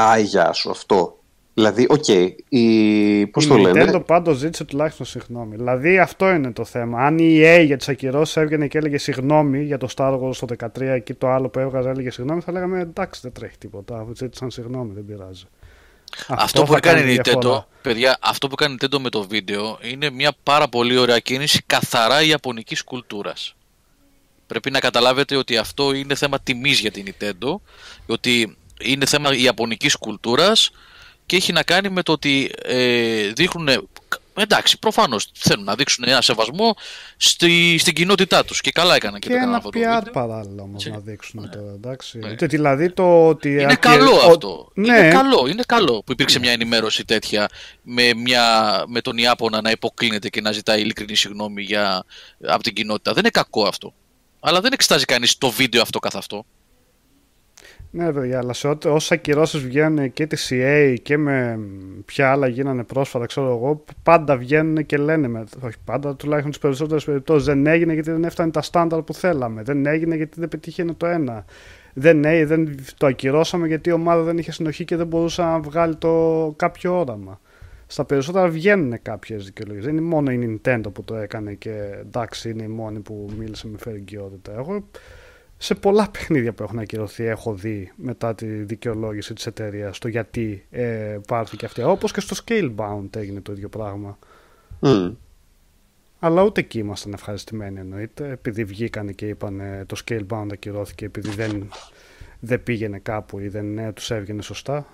[0.00, 1.18] Α, γεια σου, αυτό.
[1.54, 2.08] Δηλαδή, οκ,
[2.48, 3.26] η...
[3.26, 5.56] πώς η το λένε; Nintendo πάντως ζήτησε τουλάχιστον συγγνώμη.
[5.56, 7.06] Δηλαδή αυτό είναι το θέμα.
[7.06, 10.46] Αν η EA για τις ακυρώσεις έβγαινε και έλεγε συγγνώμη για το Star Wars το
[10.78, 14.06] 13 και το άλλο που έβγαζε έλεγε συγγνώμη, θα λέγαμε εντάξει δεν τρέχει τίποτα.
[14.16, 15.44] Ζήτησαν συγγνώμη, δεν πειράζει.
[16.28, 17.66] Αυτό, που θα έκανε κάνει η Nintendo, διαφορά.
[17.82, 21.62] παιδιά, αυτό που κάνει η Nintendo με το βίντεο είναι μια πάρα πολύ ωραία κίνηση
[21.66, 23.54] καθαρά ιαπωνικής κουλτούρας.
[24.46, 27.54] Πρέπει να καταλάβετε ότι αυτό είναι θέμα τιμής για την Nintendo,
[28.06, 30.70] ότι είναι θέμα ιαπωνικής κουλτούρας
[31.26, 33.88] και έχει να κάνει με το ότι ε, δείχνουν,
[34.34, 36.76] εντάξει, προφανώς θέλουν να δείξουν ένα σεβασμό
[37.16, 39.98] στη, στην κοινότητά τους και καλά έκαναν και, Και το έκαναν ένα αυτό το PR
[40.04, 40.12] βίντεο.
[40.12, 40.90] παράλληλα όμως Έτσι.
[40.90, 41.72] να δείξουν τώρα.
[41.74, 42.18] Εντάξει.
[42.18, 42.30] Ναι.
[42.30, 43.48] Ότι Δηλαδή το ότι.
[43.52, 44.70] Είναι ακυ- καλό ο- αυτό.
[44.74, 47.48] Ναι, Είναι καλό, είναι καλό που υπήρξε μια ενημέρωση τέτοια
[47.82, 52.04] με, μια, με τον Ιάπωνα να υποκλίνεται και να ζητάει ειλικρινή συγγνώμη για,
[52.46, 53.10] από την κοινότητα.
[53.12, 53.94] Δεν είναι κακό αυτό.
[54.40, 56.44] Αλλά δεν εξετάζει κανείς το βίντεο αυτό καθ' αυτό.
[57.96, 61.58] Ναι, παιδιά, αλλά σε ό,τι- όσες ακυρώσεις βγαίνουν και τη CA και με
[62.04, 66.60] ποια άλλα γίνανε πρόσφατα, ξέρω εγώ, πάντα βγαίνουν και λένε, με, όχι πάντα, τουλάχιστον τις
[66.60, 70.48] περισσότερες περιπτώσεις, δεν έγινε γιατί δεν έφτανε τα στάνταρ που θέλαμε, δεν έγινε γιατί δεν
[70.48, 71.44] πετύχαινε το ένα,
[71.94, 75.60] δεν, έ- δεν το ακυρώσαμε γιατί η ομάδα δεν είχε συνοχή και δεν μπορούσε να
[75.60, 77.40] βγάλει το κάποιο όραμα.
[77.86, 79.84] Στα περισσότερα βγαίνουν κάποιες δικαιολογίες.
[79.84, 83.68] Δεν είναι μόνο η Nintendo που το έκανε και εντάξει είναι η μόνη που μίλησε
[83.68, 84.52] με φερικαιότητα.
[84.56, 84.84] Εγώ
[85.58, 90.66] σε πολλά παιχνίδια που έχουν ακυρωθεί έχω δει μετά τη δικαιολόγηση της εταιρείας το γιατί
[90.70, 91.82] ε, πάρθηκε αυτή.
[91.82, 94.18] Όπως και στο Scalebound έγινε το ίδιο πράγμα.
[94.80, 95.10] Μμ.
[96.18, 98.30] Αλλά ούτε εκεί ήμασταν ευχαριστημένοι εννοείται.
[98.30, 101.72] Επειδή βγήκανε και είπαν ε, το Scalebound ακυρώθηκε επειδή δεν,
[102.40, 104.86] δεν πήγαινε κάπου ή δεν ε, τους έβγαινε σωστά.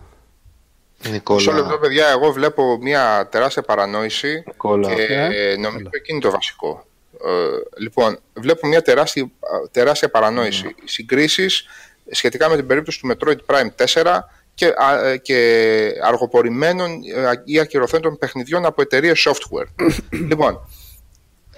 [1.04, 4.94] Μισό λεπτό, Νικόλα, παιδιά, εγώ βλέπω μια τεράστια παρανόηση Νικόλα.
[4.94, 5.90] και Ε, νομίζω έλα.
[5.92, 6.84] εκεί είναι το βασικό.
[7.24, 9.30] Ε, λοιπόν, βλέπω μια τεράστια,
[9.70, 10.64] τεράστια παρανόηση.
[10.64, 10.72] Ναι.
[10.84, 11.64] Συγκρίσεις
[12.10, 14.18] σχετικά με την περίπτωση του Metroid Prime 4
[14.54, 19.86] και, α, ε, και αργοπορημένων ε, ή ακυρωθέντων παιχνιδιών από εταιρείες software.
[20.28, 20.68] λοιπόν,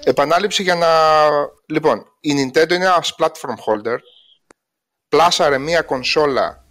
[0.04, 0.88] επανάληψη για να...
[1.66, 3.98] Λοιπόν, η Nintendo είναι ένας platform holder,
[5.08, 6.64] πλάσαρε μια κονσόλα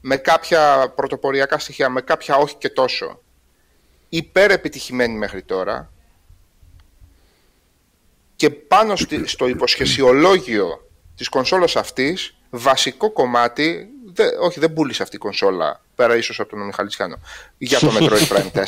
[0.00, 3.20] με κάποια πρωτοποριακά στοιχεία, με κάποια όχι και τόσο,
[4.08, 5.92] υπερ-επιτυχημένη μέχρι τώρα
[8.38, 15.16] και πάνω στη- στο υποσχεσιολόγιο της κονσόλας αυτής, βασικό κομμάτι, δε, όχι δεν πούλησε αυτή
[15.16, 17.18] η κονσόλα, πέρα ίσως από τον Μιχαλητσιάνο,
[17.58, 18.64] για το Metroid Prime 4,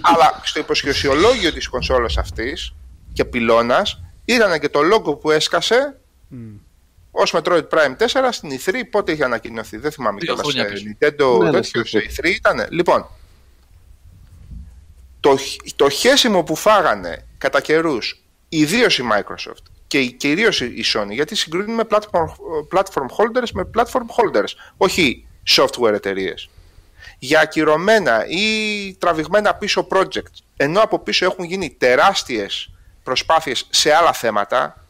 [0.00, 2.74] αλλά στο υποσχεσιολόγιο της κονσόλας αυτής
[3.12, 5.96] και πυλώνας ήταν και το logo που έσκασε
[7.10, 9.76] ως Metroid Prime 4 στην E3 πότε είχε ανακοινωθεί.
[9.76, 10.52] Δεν θυμάμαι Δύο κιόλας.
[10.52, 10.84] χρόνια ε, πίσω.
[10.86, 12.66] Nintendo Ναι, ναι, τέτοιο στην σε E3 ήταν.
[12.70, 13.06] Λοιπόν,
[15.24, 21.10] το, χ- το χέσιμο που φάγανε κατά καιρούς ιδίως η Microsoft και κυρίως η Sony,
[21.10, 22.24] γιατί συγκρίνουμε platform,
[22.74, 25.26] platform holders με platform holders, όχι
[25.56, 26.48] software εταιρείες.
[27.18, 32.70] Για ακυρωμένα ή τραβηγμένα πίσω projects, ενώ από πίσω έχουν γίνει τεράστιες
[33.02, 34.84] προσπάθειες σε άλλα θέματα,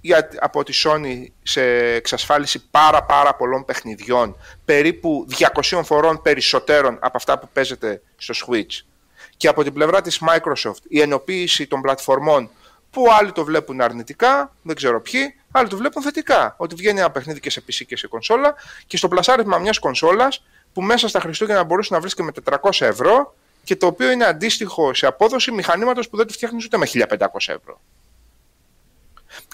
[0.00, 1.62] για, από τη Sony σε
[1.94, 5.26] εξασφάλιση πάρα πάρα πολλών παιχνιδιών, περίπου
[5.70, 8.84] 200 φορών περισσότερων από αυτά που παίζεται στο Switch.
[9.40, 12.50] Και από την πλευρά της Microsoft η ενοποίηση των πλατφορμών
[12.90, 16.54] που άλλοι το βλέπουν αρνητικά, δεν ξέρω ποιοι, άλλοι το βλέπουν θετικά.
[16.56, 18.54] Ότι βγαίνει ένα παιχνίδι και σε PC και σε κονσόλα
[18.86, 22.70] και στο πλασάρισμα μιας κονσόλας που μέσα στα Χριστούγεννα μπορούσε να βρεις και με 400
[22.78, 26.86] ευρώ και το οποίο είναι αντίστοιχο σε απόδοση μηχανήματος που δεν το φτιάχνεις ούτε με
[26.86, 27.80] 1500 ευρώ.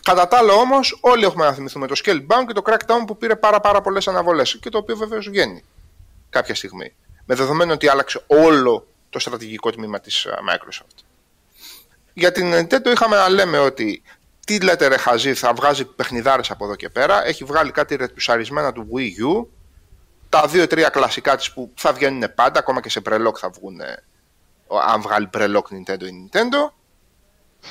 [0.03, 3.37] Κατά τα άλλα όμως, όλοι έχουμε να θυμηθούμε το Scalebound και το Crackdown που πήρε
[3.37, 5.65] πάρα, πάρα πολλές αναβολές και το οποίο βεβαίως βγαίνει
[6.31, 6.95] κάποια στιγμή.
[7.25, 11.05] Με δεδομένο ότι άλλαξε όλο το στρατηγικό τμήμα της Microsoft.
[12.13, 14.03] Για την Nintendo είχαμε να λέμε ότι
[14.47, 17.27] τι λέτε ρε Χαζή, θα βγάζει παιχνιδάρες από εδώ και πέρα.
[17.27, 19.47] Έχει βγάλει κάτι ρετουσαρισμένα του Wii U.
[20.29, 23.81] Τα δύο-τρία κλασικά της που θα βγαίνουν πάντα, ακόμα και σε Brelock θα βγουν
[24.89, 26.71] αν βγάλει Brelock Nintendo ή Nintendo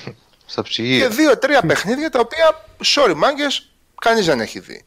[0.46, 1.10] Στα και ψυγεία.
[1.10, 4.86] δύο-τρία παιχνίδια τα οποία, sorry μάγκες, κανείς δεν έχει δει.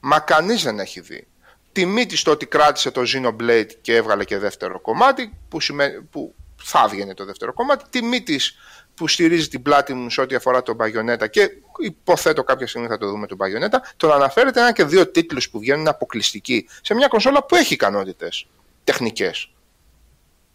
[0.00, 1.26] Μα κανείς δεν έχει δει.
[1.72, 6.34] Τιμή της το ότι κράτησε το Xenoblade και έβγαλε και δεύτερο κομμάτι, που, σημαίνει, που
[6.62, 7.84] θα έβγαινε το δεύτερο κομμάτι.
[7.90, 8.56] Τιμή της
[8.94, 12.98] που στηρίζει την πλάτη μου σε ό,τι αφορά τον Bayonetta και υποθέτω κάποια στιγμή θα
[12.98, 13.76] το δούμε τον Bayonetta.
[13.96, 17.74] Το να αναφέρεται ένα και δύο τίτλους που βγαίνουν αποκλειστικοί σε μια κονσόλα που έχει
[17.74, 18.46] ικανότητες.
[18.84, 19.50] τεχνικές.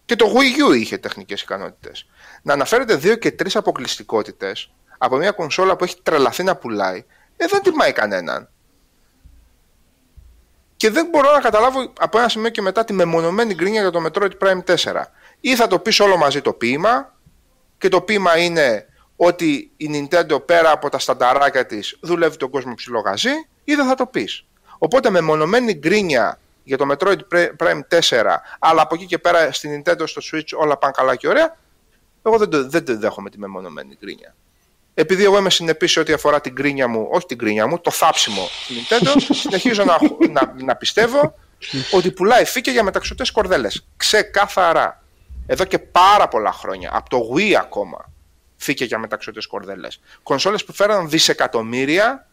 [0.05, 2.07] Και το Wii U είχε τεχνικές ικανότητες.
[2.41, 7.05] Να αναφέρετε δύο και τρεις αποκλειστικότητες από μια κονσόλα που έχει τρελαθεί να πουλάει,
[7.37, 8.49] ε, δεν τιμάει κανέναν.
[10.83, 14.05] Και δεν μπορώ να καταλάβω από ένα σημείο και μετά τη μεμονωμένη γκρίνια για το
[14.05, 15.03] Metroid Prime 4.
[15.39, 17.15] Ή θα το πεις όλο μαζί το ποίημα,
[17.77, 22.73] και το ποίημα είναι ότι η Nintendo πέρα από τα στανταράκια της δουλεύει τον κόσμο
[22.73, 23.29] ψηλό γαζί,
[23.63, 24.45] ή δεν θα το πεις.
[24.77, 27.19] Οπότε μεμονωμένη γκρίνια για το Metroid
[27.57, 28.25] Prime 4,
[28.59, 31.57] αλλά από εκεί και πέρα στην Nintendo στο Switch όλα πάνε καλά και ωραία,
[32.23, 34.35] εγώ δεν το, δεν το δέχομαι τη μεμονωμένη γκρίνια.
[34.93, 37.91] Επειδή εγώ είμαι συνεπής σε ό,τι αφορά την γκρίνια μου, όχι την γκρίνια μου, το
[37.91, 39.97] θάψιμο στην Nintendo, συνεχίζω να,
[40.29, 41.35] να, να πιστεύω
[41.91, 43.85] ότι πουλάει φύκια για μεταξωτές κορδέλες.
[43.97, 45.03] Ξεκάθαρα.
[45.47, 48.11] Εδώ και πάρα πολλά χρόνια, από το Wii ακόμα,
[48.57, 49.99] φύκια για μεταξωτές κορδέλες.
[50.23, 52.27] Κονσόλες που φέραν δισεκατομμύρια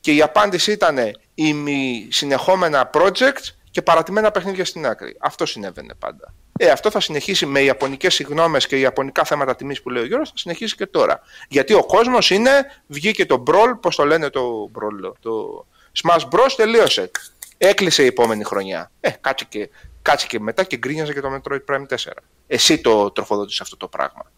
[0.00, 0.98] και η απάντηση ήταν
[1.34, 5.16] ημι συνεχόμενα projects και παρατημένα παιχνίδια στην άκρη.
[5.20, 6.34] Αυτό συνέβαινε πάντα.
[6.62, 10.28] Ε, αυτό θα συνεχίσει με ιαπωνικές συγγνώμε και ιαπωνικά θέματα τιμής που λέει ο Γιώργος,
[10.28, 11.20] θα συνεχίσει και τώρα.
[11.48, 12.50] Γιατί ο κόσμος είναι,
[12.86, 15.66] βγήκε το Brawl, πώς το λένε το Brawl, το
[16.02, 16.50] Smash Bros.
[16.56, 17.10] τελείωσε.
[17.58, 18.90] Έκλεισε η επόμενη χρονιά.
[19.00, 19.70] Ε, κάτσε και,
[20.02, 22.12] κάτσε και μετά και γκρίνιαζε και το Metroid Prime 4.
[22.46, 24.30] Εσύ το τροφοδότησε αυτό το πράγμα.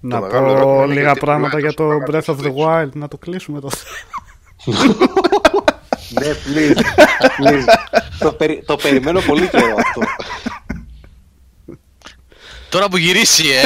[0.00, 3.70] Να πω λίγα πράγματα για το Breath of the Wild, να το κλείσουμε το
[6.08, 6.76] Ναι, please,
[7.38, 7.64] please.
[8.18, 10.00] το, περι, το περιμένω πολύ καιρό αυτό.
[12.68, 13.64] Τώρα που γυρίσει, ε!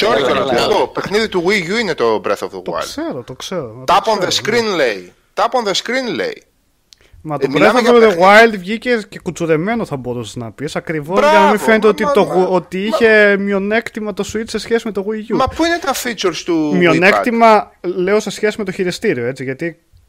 [0.00, 0.20] Sorry,
[0.56, 0.88] το πω.
[0.88, 2.62] Παιχνίδι του Wii U είναι το Breath of the Wild.
[2.62, 3.84] Το ξέρω, το ξέρω.
[3.86, 5.12] Tap on the screen λέει.
[5.34, 6.42] Tap on the screen λέει.
[7.26, 10.76] Μα το Breath of the Wild βγήκε και κουτσουρεμένο θα μπορούσες να πεις.
[10.76, 14.92] Ακριβώς για να μην φαίνεται ότι, το, ότι είχε μειονέκτημα το Switch σε σχέση με
[14.92, 15.36] το Wii U.
[15.36, 16.76] Μα πού είναι τα features του.
[16.76, 19.44] Μειονέκτημα λέω σε σχέση με το χειριστήριο έτσι.
[19.44, 19.64] Γιατί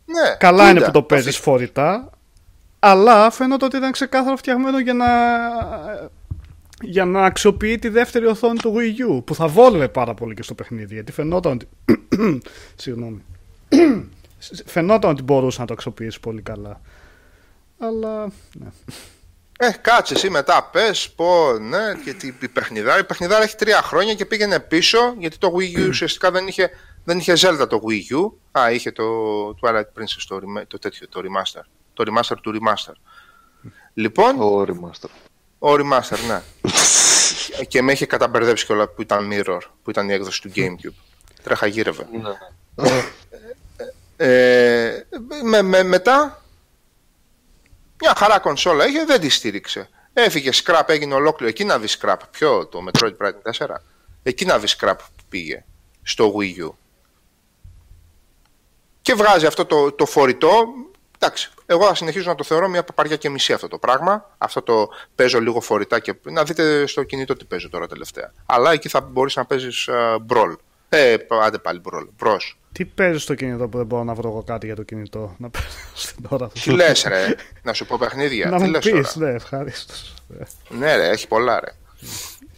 [0.05, 2.09] ναι, καλά είναι που το παίζεις φορητά.
[2.79, 5.07] Αλλά φαίνεται ότι ήταν ξεκάθαρα φτιαγμένο για να,
[6.81, 9.23] για να αξιοποιεί τη δεύτερη οθόνη του Wii U.
[9.25, 10.93] Που θα βόλευε πάρα πολύ και στο παιχνίδι.
[10.93, 11.67] Γιατί φαινόταν ότι.
[12.75, 13.21] Συγγνώμη.
[14.65, 16.81] φαινόταν ότι μπορούσε να το αξιοποιήσει πολύ καλά
[17.79, 18.69] αλλά ναι.
[19.59, 24.13] Ε, κάτσε εσύ μετά, πες, πω, ναι, γιατί η παιχνιδάρα, η παιχνιδάρα έχει τρία χρόνια
[24.13, 26.69] και πήγαινε πίσω, γιατί το Wii U ουσιαστικά δεν είχε,
[27.03, 28.31] δεν είχε Zelda το Wii U.
[28.59, 29.03] Α, είχε το
[29.49, 31.61] Twilight Princess, το, το τέτοιο, το remaster.
[31.93, 32.93] Το remaster του remaster.
[33.93, 34.41] Λοιπόν.
[34.41, 35.09] Ο remaster.
[35.59, 36.41] Ο remaster, ναι.
[37.67, 41.03] και με είχε καταμπερδέψει κιόλας που ήταν Mirror, που ήταν η έκδοση του Gamecube.
[41.43, 42.07] Τρέχα γύρευε.
[42.11, 42.89] Ναι.
[44.17, 45.05] ε,
[45.43, 46.44] με, με, μετά
[48.01, 49.89] μια χαρά κονσόλα είχε, δεν τη στήριξε.
[50.13, 51.49] Έφυγε scrap, έγινε ολόκληρο.
[51.49, 52.17] Εκεί να δει scrap.
[52.31, 53.75] Ποιο, το Metroid Prime 4.
[54.23, 55.63] Εκεί να δει scrap που πήγε
[56.03, 56.69] στο Wii U.
[59.01, 60.63] Και βγάζει αυτό το, το φορητό.
[61.19, 64.35] Εντάξει, εγώ θα συνεχίζω να το θεωρώ μια παπαριά και μισή αυτό το πράγμα.
[64.37, 68.33] Αυτό το παίζω λίγο φορητά και να δείτε στο κινητό τι παίζω τώρα τελευταία.
[68.45, 70.55] Αλλά εκεί θα μπορείς να παίζεις uh, brawl.
[70.89, 72.25] Ε, άντε πάλι brawl.
[72.25, 72.55] Bros.
[72.71, 75.49] Τι παίζεις στο κινητό που δεν μπορώ να βρω εγώ κάτι για το κινητό; Να
[75.49, 79.29] παίζω στην ώρα Τι λες, ρε, να σου πω παιχνίδια; να τι μου πεις, ναι,
[79.29, 79.93] ευχαρίστω.
[80.69, 81.71] Ναι, ρε, έχει πολλά, ρε.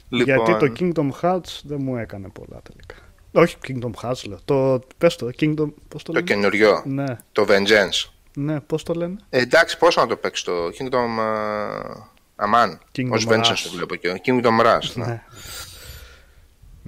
[0.10, 2.96] Γιατί το Kingdom Hearts δεν μου έκανε πολλά τελικά.
[3.32, 4.40] Όχι Kingdom Hearts, λέω.
[4.46, 7.18] Το, πες το, Kingdom, πώς το, το καινούριο, ναι.
[7.32, 8.10] το Vengeance.
[8.34, 12.78] Ναι, πώς το λένε; Ε, εντάξει, πώς να το παίξεις το Kingdom uh, Aman.
[13.10, 14.94] Ως Vengeance το βλέπω και Kingdom Rush.
[14.94, 15.06] Ναι.
[15.06, 15.24] ναι.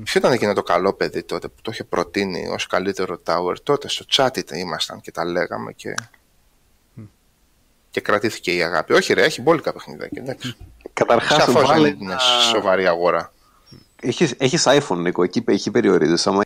[0.03, 3.89] Ποιο ήταν εκείνο το καλό παιδί τότε που το είχε προτείνει ως καλύτερο tower; Τότε
[3.89, 5.93] στο chat ήμασταν και τα λέγαμε και...
[7.91, 8.93] Και κρατήθηκε η αγάπη.
[8.93, 10.09] Όχι ρε, έχει μπόλικα παιχνίδια.
[10.13, 10.55] Εντάξει.
[10.93, 11.45] Καταρχάς
[11.81, 12.15] δεν είναι
[12.51, 13.33] σοβαρή αγορά.
[14.01, 16.29] Έχεις, έχεις iPhone, Νίκο, εκεί, εκεί περιορίζεσαι.
[16.29, 16.43] Άμα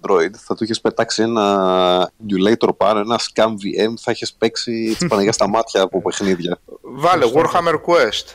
[0.00, 5.06] Android, θα του είχες πετάξει ένα emulator πάνω, ένα scam VM, θα έχει παίξει τις
[5.08, 6.58] Παναγιά στα μάτια από παιχνίδια.
[6.80, 8.34] Βάλε Warhammer Quest.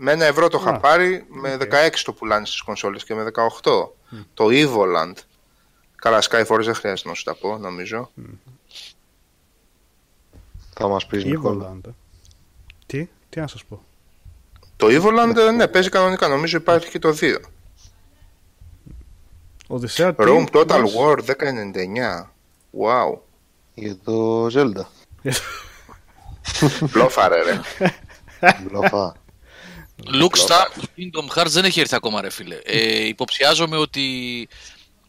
[0.00, 1.66] Με ένα ευρώ το είχα πάρει, με 16
[2.04, 3.30] το πουλάνε στις κονσόλες και με
[3.62, 3.88] 18.
[4.34, 5.12] Το Evoland.
[5.94, 8.10] Καλά, Skyforce δεν χρειάζεται να σου τα πω, νομίζω.
[10.74, 11.80] Θα μας πεις Evoland.
[11.86, 11.90] Ε.
[12.86, 13.82] Τι, τι να σας πω.
[14.76, 16.28] Το Evoland, ναι, παίζει κανονικά.
[16.28, 17.36] Νομίζω υπάρχει και το 2.
[19.66, 21.32] Οδυσσέα Rome Total War 1099.
[22.80, 23.18] Wow.
[23.74, 24.84] Για το Zelda.
[26.92, 27.60] Μπλόφα ρε.
[28.62, 29.16] Μπλόφα.
[30.12, 30.30] Look
[30.96, 32.58] Kingdom Hearts δεν έχει έρθει ακόμα ρε φίλε.
[32.64, 34.48] Ε, υποψιάζομαι ότι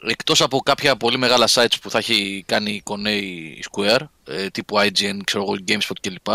[0.08, 3.24] εκτός από κάποια πολύ μεγάλα sites που θα έχει κάνει η Konei
[3.72, 6.28] Square, ε, τύπου IGN, ξέρω εγώ, GameSpot κλπ.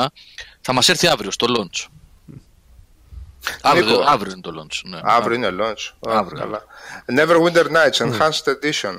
[0.60, 1.86] Θα μας έρθει αύριο στο launch.
[3.62, 4.80] Αύριο, αύριο είναι το launch.
[4.84, 5.00] Ναι.
[5.02, 6.10] Αύριο είναι launch.
[6.12, 6.38] Αύριο.
[6.40, 6.64] Καλά.
[7.16, 8.98] Neverwinter Nights Enhanced Edition.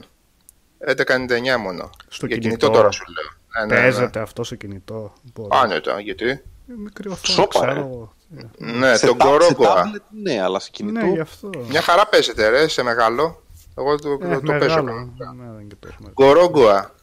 [0.87, 1.89] 11,99 μόνο.
[2.07, 2.69] Στο Για κινητό.
[2.69, 3.65] τώρα σου λέω.
[3.67, 3.81] Ναι, ναι, ναι.
[3.87, 5.13] Παίζεται αυτό στο κινητό.
[5.33, 5.49] Μπορεί.
[5.51, 6.41] Άνετα, γιατί; Ε,
[6.77, 7.79] Μικρή οθόνη, Σόπα, ξέρω ρε.
[7.79, 8.13] εγώ.
[8.57, 9.73] Ναι, σε, τον τα- σε Κορόγκοα.
[9.73, 11.05] τάμπλετ, ναι, αλλά σε κινητό.
[11.05, 11.49] Ναι, γι' αυτό.
[11.69, 13.43] Μια χαρά παίζεται, ρε, σε μεγάλο.
[13.77, 14.57] Εγώ το, Ε, το, το παίζω.
[14.59, 14.85] μεγάλο.
[14.85, 15.33] κανονικά.
[15.37, 16.09] Ναι, δεν και το έχουμε.
[16.13, 16.93] Γκορόγκοα.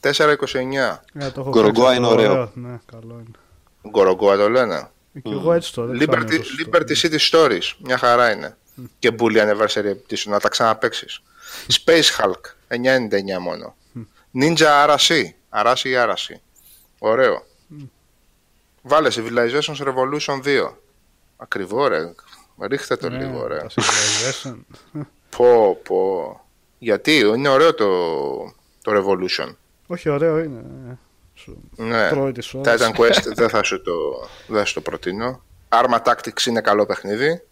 [0.00, 1.00] 4,29.
[1.14, 2.50] Ε, το έχω Γκορογκόα παίξει είναι αυτό, ωραίο.
[2.54, 3.38] Ναι, καλό είναι.
[3.90, 4.88] Γκορόγκοα το λένε.
[5.14, 7.38] Ε, Και εγώ έτσι το δεν Liberty, ξέρω αν είναι Liberty σωστό.
[7.46, 7.72] City Stories.
[7.78, 8.56] Μια χαρά είναι.
[8.98, 10.24] Και Bully Anniversary Edition.
[10.26, 11.06] Να τα ξαναπέξει.
[11.84, 12.40] Space Hulk.
[12.68, 13.74] 9,99 μόνο.
[14.40, 15.22] Ninja Arasi.
[15.50, 16.34] Arasi ή Arasi.
[16.98, 17.42] Ωραίο.
[18.86, 20.72] Βάλε Civilizations Revolution 2.
[21.36, 22.14] Ακριβό ρε.
[22.68, 23.56] Ρίχτε το Ναι, λίγο ρε.
[23.58, 24.54] τα Civilization.
[25.36, 26.40] Πω πω.
[26.78, 27.86] Γιατί είναι ωραίο το,
[28.82, 29.54] το Revolution.
[29.86, 30.64] Όχι, ωραίο είναι.
[30.90, 30.94] ε.
[31.34, 32.08] Σου Ναι.
[32.08, 32.80] τρώει τις ώρες.
[32.82, 33.92] Titan Quest δεν θα σου το,
[34.46, 35.42] δεν θα σου το προτείνω.
[35.68, 37.42] Arma Tactics είναι καλό παιχνίδι.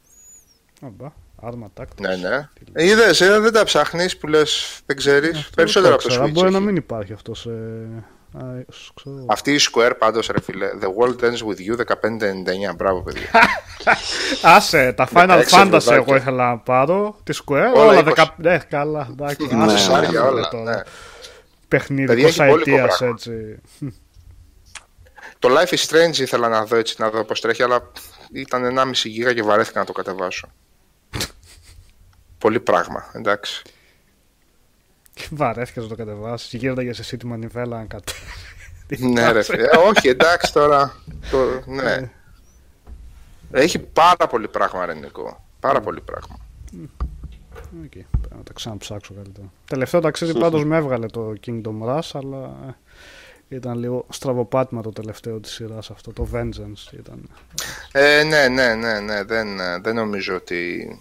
[0.82, 1.12] Αμπά,
[1.42, 2.06] άρμα τάκτης.
[2.06, 2.48] Ναι, ναι.
[2.84, 5.50] Είδες, ε, δεν τα ψάχνεις που λες, δεν ξέρεις.
[5.54, 6.32] Περισσότερο από το Ξέρω, Switch.
[6.32, 6.66] Μπορεί να έχει.
[6.66, 7.50] μην υπάρχει αυτός σε.
[8.38, 9.24] Α, ίσως ξέρω.
[9.28, 10.70] Αυτή η Square πάντως, ρε φίλε.
[10.80, 12.74] The World Ends with You 1599.
[12.76, 13.30] Μπράβο, παιδιά.
[14.56, 15.94] Άσε, τα Final 16 Fantasy ευρωπάκια.
[15.94, 17.16] εγώ ήθελα να πάρω.
[17.24, 18.12] Τη Square, Όλα όλα 20.
[18.14, 18.26] 10.
[18.36, 19.46] Ναι, καλά, εντάξει.
[19.54, 20.48] Ναι, άσε, Ψάρια άσε, όλα.
[20.48, 20.64] τώρα.
[20.76, 20.82] ναι.
[21.68, 23.14] Παιχνίδι Παιδιά, έχει 20 μπόλικο ετίας πράγμα.
[23.16, 23.60] έτσι.
[25.38, 27.90] Το Life is Strange ήθελα να δω έτσι, να δω πώς τρέχει, αλλά
[28.32, 30.48] ήταν 1,5 γίγα και βαρέθηκα να το κατεβάσω.
[32.38, 33.62] Πολύ πράγμα, εντάξει.
[35.14, 36.56] Και βαρέθηκα να το κατεβάσει.
[36.56, 38.12] Γύρω για σε εσύ τη μανιβέλα αν κατέ.
[38.98, 39.62] ναι, ρε φίλε.
[39.62, 40.96] Ε, όχι, εντάξει τώρα.
[41.30, 42.10] Το, ναι.
[43.50, 45.44] Έχει πάρα πολύ πράγμα, ρε Νικό.
[45.60, 46.36] Πάρα πολύ πράγμα.
[47.84, 49.52] Οκ, πρέπει να τα ξαναψάξω καλύτερα.
[49.66, 52.56] Τελευταίο ταξίδι πάντως με έβγαλε το Kingdom Rush, αλλά
[53.48, 57.28] ε, ήταν λίγο στραβοπάτημα το τελευταίο της σειράς αυτό, το Vengeance ήταν.
[57.92, 59.24] Ε, ναι, ναι, ναι, ναι.
[59.24, 61.00] Δεν, ε, δεν νομίζω ότι.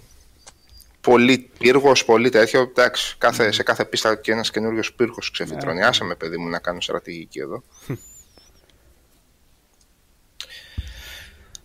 [1.01, 2.61] Πολύ πύργος, πολύ τέτοιο.
[2.61, 5.79] Εντάξει, κάθε, σε κάθε πίστα και ένας καινούριος πύργος ξεφυτρώνει.
[5.79, 5.85] Ναι.
[5.85, 7.63] Άσε με, παιδί μου, να κάνω στρατηγική εδώ.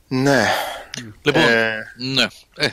[0.08, 0.44] ναι.
[1.22, 2.26] Λοιπόν, Ε, ναι.
[2.56, 2.68] Ε,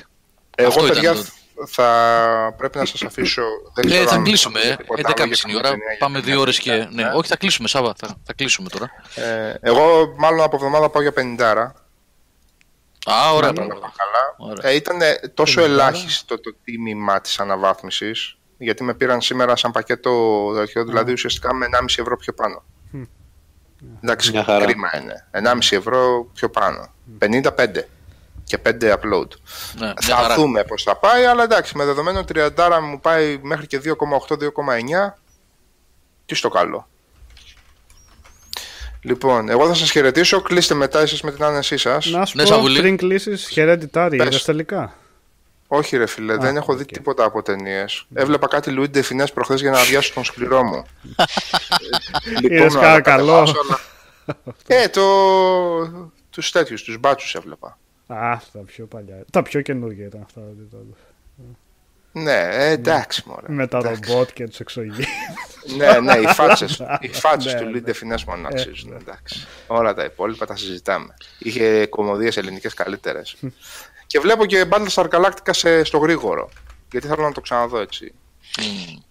[0.56, 1.25] Εγώ, Αυτό ήταν παιδιά, το-
[1.67, 3.42] θα πρέπει να σας αφήσω.
[3.74, 4.59] Δεν ε, ξέρω θα αν κλείσουμε.
[4.59, 5.69] θα Ε, πείτε τίποτα άλλο 11.30 για η ώρα.
[5.69, 6.88] καμία ταινία, Πάμε για δύο ώρες καμία και.
[6.90, 7.08] ταινία.
[7.08, 7.93] Ναι, όχι, θα κλείσουμε, Σάβα.
[7.98, 8.92] Θα, θα κλείσουμε τώρα.
[9.16, 11.72] Ε, εγώ, μάλλον από εβδομάδα πάω για 50.
[13.06, 13.88] Α, ωραία Να το πράγματα.
[13.88, 14.51] πω καλά.
[14.51, 14.72] Ωραία.
[14.72, 14.98] Ε, ήταν
[15.33, 15.88] τόσο Πενηντάρα.
[15.90, 21.65] ελάχιστο το τίμημα της αναβάθμισης, γιατί με πήραν σήμερα σαν πακέτο τέτοιο, δηλαδή ουσιαστικά με
[21.65, 22.64] 1,5 ευρώ πιο πάνω.
[24.03, 24.65] Εντάξει, Μια χαρά.
[24.65, 25.27] κρίμα είναι.
[25.32, 26.93] 1,5 ευρώ πιο πάνω.
[27.19, 27.88] 55
[28.43, 29.27] και 5 upload.
[29.77, 30.35] Ναι, μια θα χαρά.
[30.35, 35.14] δούμε πώς θα πάει, αλλά εντάξει, με δεδομένο 30 μου πάει μέχρι και 2,8-2,9,
[36.25, 36.88] τι στο καλό.
[39.03, 42.06] Λοιπόν, εγώ θα σας χαιρετήσω, κλείστε μετά εσείς με την άνεσή σας.
[42.06, 42.80] Να σου Ναι, πω Σαββουλή.
[42.80, 44.25] πριν κλείσεις, Hereditary, Πες.
[44.27, 44.93] είδες τελικά;
[45.67, 46.88] Όχι ρε φίλε, δεν έχω δει οκ.
[46.88, 48.06] τίποτα από ταινίες.
[48.14, 50.83] Έβλεπα κάτι Λουί ντε Φινές προχθές για να αδειάσω τον σκληρό μου.
[52.41, 53.80] Είδες Λυπόμαι να κανένα τα καλό; κατεβάσω, αλλά-
[54.67, 55.01] Ε, το...
[56.30, 57.77] τους τέτοιους, τους μπάτσους έβλεπα.
[58.07, 59.25] Α, τα πιο παλιά.
[59.32, 60.41] Τα πιο καινούργια ήταν αυτά.
[62.14, 62.58] Δηλαδή, τότε.
[62.58, 63.45] Ναι, ε, εντάξει μωρέ.
[63.48, 65.08] Με τα ρομπότ και τους εξωγείς.
[65.77, 67.72] ναι, ναι, οι φάτσες, οι φάτσες Ναι, του ναι.
[67.72, 68.95] Λουίν Ντεφινές μόνο Ε, αξίζουν, ναι.
[68.95, 69.48] εντάξει.
[69.67, 71.14] Όλα τα υπόλοιπα τα συζητάμε.
[71.38, 73.35] Είχε κομμωδίες ελληνικές καλύτερες.
[74.08, 76.50] και βλέπω και Battlestar Galactica σε, στο γρήγορο.
[76.92, 78.14] Γιατί θέλω να το ξαναδώ έτσι.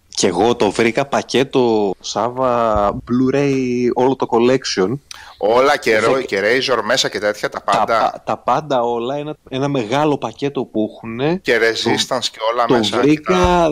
[0.08, 4.92] Και εγώ το βρήκα πακέτο Σάβα Blu-ray όλο το collection.
[5.44, 7.98] Όλα και, ρο, Δέκα- και Razor μέσα και τέτοια, τα Τα, πάντα.
[8.00, 11.40] πα- τα πάντα όλα, ένα, ένα μεγάλο πακέτο που έχουν.
[11.40, 12.98] Και Resistance και όλα Το μέσα.
[13.00, 13.68] βρήκα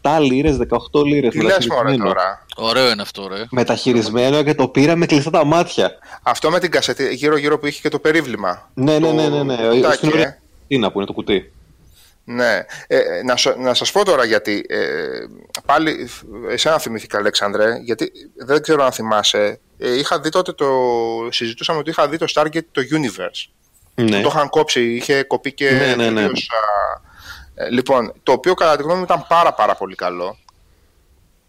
[0.00, 2.04] 17 λίρες, 18 λίρες Τι λες μωρέ μεταχειρισμένο.
[2.04, 3.44] τώρα; Ωραίο είναι αυτό, ρε.
[3.50, 5.90] Μεταχειρισμένο και το πήρα με κλειστά τα μάτια.
[6.22, 8.70] Αυτό με την κασέτη γύρω γύρω που είχε και το περίβλημα.
[8.74, 9.42] Ναι, ναι, Το ναι, ναι.
[9.42, 9.56] ναι.
[9.56, 10.12] κουτάκι, Στην ε.
[10.14, 11.52] ωραία τίνα που είναι το κουτί.
[12.32, 12.64] Ναι.
[12.86, 14.64] Ε, ε, να, σα- να σας πω τώρα γιατί.
[14.68, 14.78] Ε,
[15.66, 16.08] πάλι,
[16.50, 19.60] εσένα θυμήθηκα Αλέξανδρε, γιατί δεν ξέρω αν θυμάσαι.
[19.78, 20.68] Ε, είχα δει τότε το.
[21.30, 23.50] Συζητούσαμε ότι είχα δει το Stargate το Universe.
[23.94, 24.20] Ναι.
[24.20, 26.20] Το είχαν κόψει, είχε κοπεί και Ναι, ναι, ναι.
[26.20, 30.38] τελείως, α, ε, λοιπόν, το οποίο κατά τη γνώμη μου ήταν πάρα πάρα πολύ καλό.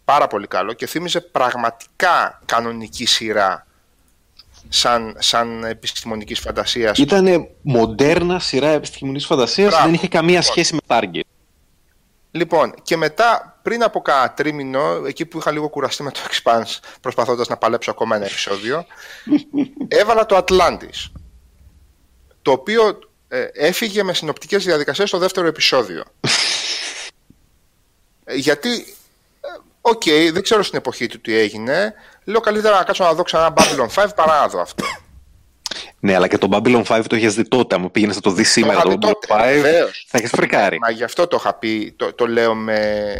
[0.06, 3.68] Πάρα πολύ καλό και θύμιζε πραγματικά κανονική σειρά
[4.74, 6.98] σαν, σαν επιστημονικής φαντασίας.
[6.98, 9.86] Ήταν μοντέρνα σειρά επιστημονικής φαντασίας, Μπράβο.
[9.86, 11.22] δεν είχε καμία σχέση με Target.
[12.32, 16.80] Λοιπόν, και μετά, πριν από κάνα τρίμηνο, εκεί που είχα λίγο κουραστεί με το Expanse,
[17.02, 18.86] προσπαθώντας να παλέψω ακόμα ένα επεισόδιο,
[20.00, 21.12] έβαλα το Atlantis,
[22.42, 26.04] το οποίο ε, έφυγε με συνοπτικές διαδικασίες στο δεύτερο επεισόδιο.
[28.24, 28.70] Ε, γιατί,
[29.42, 29.48] ε,
[29.82, 31.94] οκ, δεν ξέρω στην εποχή του τι έγινε,
[32.24, 34.84] λέω καλύτερα να κάτσω να δω ξανά Babylon 5 παρά να δω αυτό.
[36.00, 37.76] Ναι, αλλά και το Babylon 5 το έχεις δει τότε.
[37.76, 40.06] Αν πήγαινες να το δεις σήμερα είχα το δει Babylon τότε, 5, βεβαίως.
[40.08, 40.80] θα έχεις φρικάρει.
[40.80, 43.14] Μα γι' αυτό το είχα πει, το, το λέω με,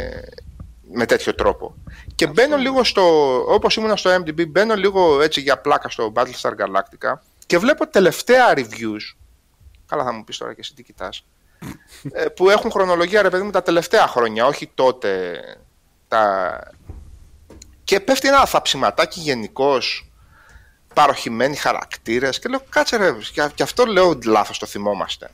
[0.92, 1.74] με τέτοιο τρόπο.
[2.14, 6.50] Και μπαίνω λίγο στο, όπως ήμουν στο MDB, μπαίνω λίγο έτσι για πλάκα στο Battlestar
[6.50, 7.12] Galactica
[7.46, 9.16] και βλέπω τελευταία reviews,
[9.86, 11.24] καλά θα μου πεις τώρα και εσύ τι κοιτάς,
[12.12, 15.40] ε, που έχουν χρονολογία ρε παιδί μου τα τελευταία χρόνια, όχι τότε
[16.08, 16.58] τα...
[17.92, 20.10] Και πέφτει ένα θαψιματάκι γενικώς
[20.94, 23.16] παροχημένοι χαρακτήρες και λέω κάτσε ρε,
[23.54, 25.30] και αυτό λέω λάθος το θυμόμαστε.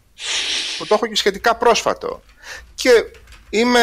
[0.78, 2.22] Που το έχω και σχετικά πρόσφατο.
[2.74, 2.90] Και
[3.50, 3.80] είμαι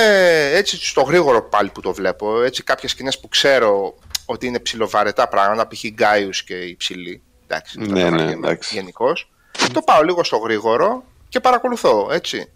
[0.53, 3.95] έτσι στο γρήγορο πάλι που το βλέπω, έτσι κάποιες σκηνές που ξέρω
[4.25, 5.83] ότι είναι ψηλοβαρετά πράγματα, π.χ.
[5.87, 7.21] Γκάιους και υψηλή.
[7.47, 8.75] Εντάξει, Ναι, ναι, εντάξει.
[8.75, 9.31] Γενικώς.
[9.73, 12.51] Το πάω λίγο στο γρήγορο και παρακολουθώ, έτσι.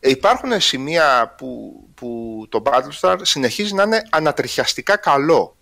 [0.00, 5.56] Ε, Υπάρχουν σημεία που, που το Battlestar συνεχίζει να είναι ανατριχιαστικά καλό.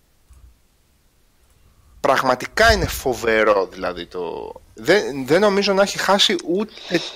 [1.99, 4.53] Πραγματικά είναι φοβερό δηλαδή το...
[4.73, 6.71] Δεν, δεν νομίζω να έχει χάσει ούτε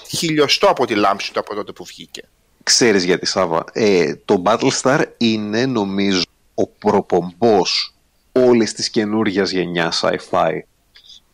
[0.08, 2.24] χιλιοστό από τη λάμψη του από τότε που βγήκε.
[2.64, 3.64] Ξέρεις γιατί Σάβα.
[3.72, 7.93] Ε, το Battlestar είναι νομίζω ο προπομπός
[8.32, 10.59] όλης της καινούργιας γενιάς sci-fi.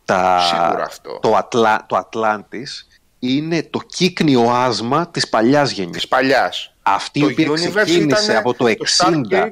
[0.05, 1.19] Τα, Σίγουρα αυτό.
[1.21, 5.95] Το, Ατλα, το Atlantis είναι το κύκνιο άσμα της παλιάς γενιάς.
[5.95, 6.73] Της παλιάς.
[6.81, 9.51] Αυτή η Το οποία universe ξεκίνησε ήταν από το 60 Stargate,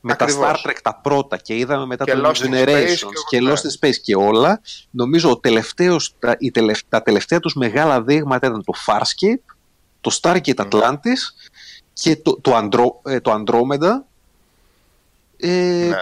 [0.00, 0.62] με τα ακριβώς.
[0.64, 3.42] Star Trek τα πρώτα και είδαμε μετά Και το Lost in Space Generations και και
[3.44, 3.52] όλα.
[3.54, 4.60] Lost in Space και όλα.
[4.90, 9.52] Νομίζω ο τελευταίος, τα, η τελευ- τα τελευταία τους μεγάλα δείγματα ήταν το Farscape,
[10.00, 11.48] το Stargate Atlantis
[11.92, 13.90] και το, το, Andro, ε, το Andromeda.
[15.36, 15.48] Ε,
[15.88, 15.96] Ναι.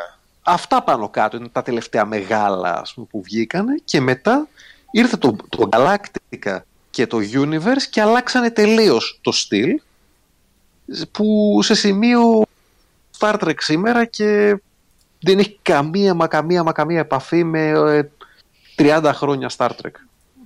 [0.49, 4.49] Αυτά πάνω κάτω είναι τα τελευταία μεγάλα ας πούμε, που βγήκανε και μετά
[4.91, 6.59] ήρθε το, το Galactica
[6.97, 9.81] και το Universe και αλλάξανε τελείως το στυλ
[11.13, 12.43] που σε σημείο
[13.19, 14.57] Star Trek σήμερα και
[15.21, 18.11] δεν έχει καμία μα καμία μα καμία επαφή με ε,
[18.77, 19.91] 30 χρόνια Star Trek.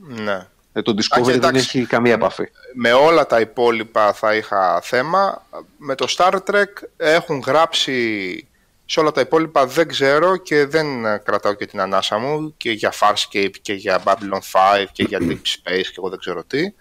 [0.01, 0.47] Ναι.
[0.73, 1.79] Ε, το Α, Discovery και δεν εντάξει.
[1.79, 2.45] έχει καμία επαφή.
[2.75, 5.47] με όλα τα υπόλοιπα θα είχα θέμα.
[5.77, 8.49] Με το Star Trek έχουν γράψει
[8.91, 12.71] σε όλα τα υπόλοιπα δεν ξέρω και δεν ε, κρατάω και την ανάσα μου και
[12.71, 14.41] για Farscape και για Babylon
[14.83, 16.73] 5 και για Deep Space και εγώ δεν ξέρω τι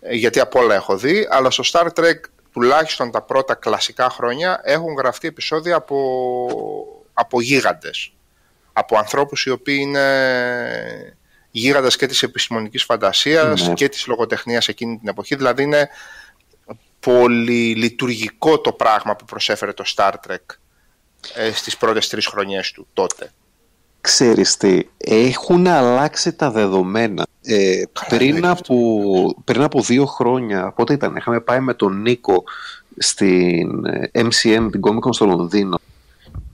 [0.00, 2.20] ε, γιατί από όλα έχω δει αλλά στο Star Trek
[2.52, 8.12] τουλάχιστον τα πρώτα κλασικά χρόνια έχουν γραφτεί επεισόδια από, από γίγαντες.
[8.72, 11.16] Από ανθρώπους οι οποίοι είναι
[11.50, 13.74] γίγαντες και της επιστημονικής φαντασίας Ναι.
[13.74, 15.34] και της λογοτεχνίας εκείνη την εποχή.
[15.34, 15.88] Δηλαδή είναι
[17.00, 20.56] πολυλειτουργικό το πράγμα που προσέφερε το Star Trek
[21.34, 23.32] ε, στις πρώτες τρεις χρονιές του τότε.
[24.00, 27.26] Ξέρεις τι, έχουν αλλάξει τα δεδομένα.
[27.42, 32.44] Ε, πριν, εννοείται από, πριν από δύο χρόνια, πότε ήταν, είχαμε πάει με τον Νίκο
[32.98, 35.78] στην ε, MCM, την Comic Con στο Λονδίνο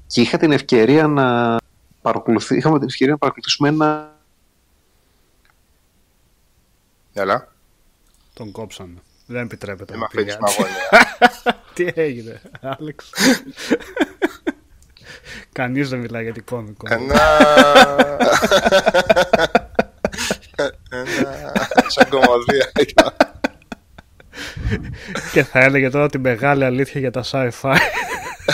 [0.07, 1.57] και είχα την ευκαιρία να
[2.03, 4.15] παρακολουθεί, είχαμε την ευκαιρία να παρακολουθήσουμε ένα
[7.13, 7.53] Έλα,
[8.35, 9.03] Τον κόψανε.
[9.27, 10.55] Δεν επιτρέπεται δεν να με αφήνεις πηγαίνει.
[10.59, 11.63] με αγωνία.
[11.75, 13.11] Τι έγινε, Άλεξ.
[15.53, 16.87] Κανείς δεν μιλάει για την κόμικο.
[16.91, 17.23] Ένα...
[20.91, 21.57] Ένα...
[21.87, 23.13] Σαν κομμωδία ήταν.
[25.33, 27.77] Και θα έλεγε τώρα τη μεγάλη αλήθεια για τα sci-fi.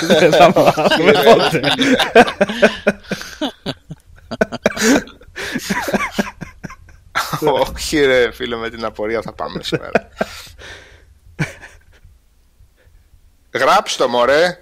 [0.06, 1.60] Δεν θα μάθουμε ποτέ.
[7.40, 10.08] Όχι ρε φίλε με την απορία θα πάμε σήμερα.
[13.55, 14.58] Γράψτε το μωρέ.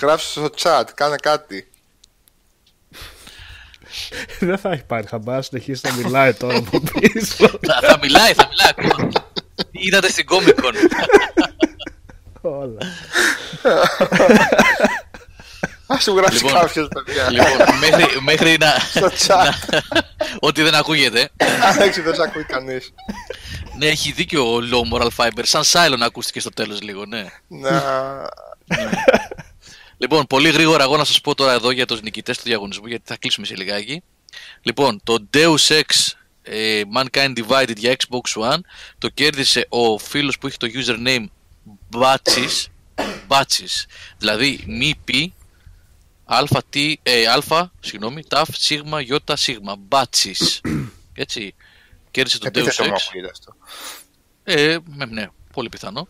[0.00, 1.68] Γράψτε στο chat, κάνε κάτι.
[4.38, 7.46] Δεν θα έχει πάρει χαμπά, συνεχίσει να μιλάει τώρα από πίσω.
[7.66, 9.08] θα, θα μιλάει, θα μιλάει ακόμα.
[9.56, 10.74] Τι Είδατε στην Comic Con.
[12.40, 12.78] Όλα.
[15.86, 17.30] Ας του γράψει Λοιπόν, κάποιος παιδιά.
[17.30, 19.78] λοιπόν, μέχρι, μέχρι να, Στο chat.
[20.40, 21.28] ότι δεν ακούγεται.
[21.62, 22.92] Άλεξη δεν σε ακούει κανείς.
[23.78, 25.42] Ναι, έχει δίκιο ο Low Moral Fiber.
[25.42, 27.24] Σαν Silent ακούστηκε στο τέλος λίγο, ναι.
[27.48, 27.82] Να...
[29.98, 33.02] Λοιπόν, πολύ γρήγορα εγώ να σας πω τώρα εδώ για τους νικητές του διαγωνισμού, γιατί
[33.06, 34.02] θα κλείσουμε σε λιγάκι.
[34.62, 36.12] Λοιπόν, το Deus Ex
[36.42, 38.60] ε, Mankind Divided για Xbox One
[38.98, 41.24] το κέρδισε ο φίλος που έχει το username
[41.98, 42.66] Batches,
[43.28, 43.84] Batches
[44.18, 45.32] δηλαδή μη πι
[46.24, 50.60] αλφα, τι, ε, αλφα, συγγνώμη, ταφ, σίγμα, γιώτα, σίγμα, Batches.
[51.14, 51.54] Έτσι,
[52.10, 53.02] κέρδισε το Deus Επίθετο μου Ex.
[53.08, 53.54] ακούγεται αυτό.
[54.44, 56.08] Ε, ναι, ναι, πολύ πιθανό.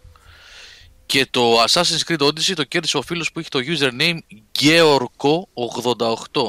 [1.08, 4.18] Και το Assassin's Creed Odyssey το κέρδισε ο φίλος που έχει το username
[4.60, 6.42] Georko88.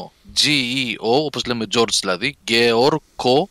[0.43, 2.37] G-E-O, όπως λέμε George δηλαδή.
[2.47, 3.47] Georko88.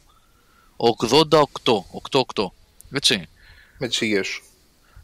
[2.10, 2.50] 88.
[2.92, 3.28] Έτσι.
[3.78, 4.42] Με τις υγείες σου.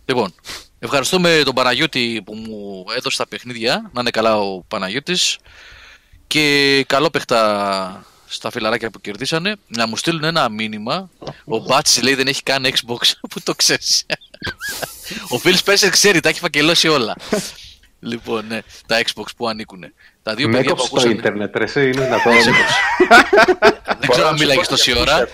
[0.05, 0.35] Λοιπόν,
[0.79, 3.91] ευχαριστούμε τον Παναγιώτη που μου έδωσε τα παιχνίδια.
[3.93, 5.39] Να είναι καλά ο Παναγιώτης.
[6.27, 11.11] Και καλό παιχτά στα φιλαράκια που κερδίσανε να μου στείλουν ένα μήνυμα.
[11.45, 13.13] Ο Μπάτσι λέει δεν έχει καν Xbox.
[13.31, 14.07] Που το ξέρεις.
[15.29, 17.17] Ο Phil Spencer ξέρει, τα έχει φακελώσει όλα.
[18.01, 19.85] λοιπόν, ναι, τα Xbox που ανήκουν.
[20.25, 21.19] Τα δύο Με παιδιά που έκοψε το ακούσαν.
[21.19, 22.33] ίντερνετ, ρε, εσύ, είναι δυνατόν.
[23.99, 25.29] Δεν ξέρω αν μίλαγες τόση ώρα.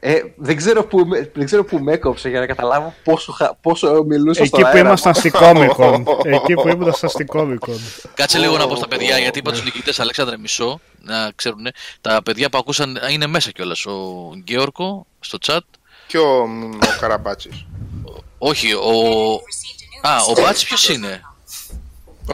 [0.00, 3.54] Ε, δεν, ξέρω που, με- δεν ξέρω που με έκοψε για να καταλάβω πόσο, χα-
[3.54, 4.78] πόσο μιλούσα Εκεί στον που αέρα.
[4.78, 6.02] ήμασταν στην Comic Con.
[6.24, 7.76] Εκεί που ήμασταν στην Comic Con.
[8.14, 11.66] Κάτσε λίγο να πω στα παιδιά, γιατί είπα τους νικητές Αλέξανδρε Μισό, να ξέρουν.
[12.00, 13.86] Τα παιδιά που ακούσαν είναι μέσα κιόλας.
[13.86, 15.58] Ο Γκέορκο στο chat.
[16.06, 17.66] Και ο, ο Καραμπάτσης.
[18.38, 18.90] Όχι, ο.
[20.02, 21.20] Α, ο Μπάτσης ποιος είναι;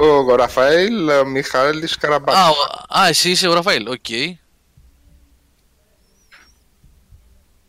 [0.01, 2.45] Ο Ραφαήλ ε, Μιχαήλης Καραμπάτσης.
[2.45, 3.87] Α, ο- α, εσύ είσαι ο Ραφαήλ.
[3.89, 4.05] Οκ.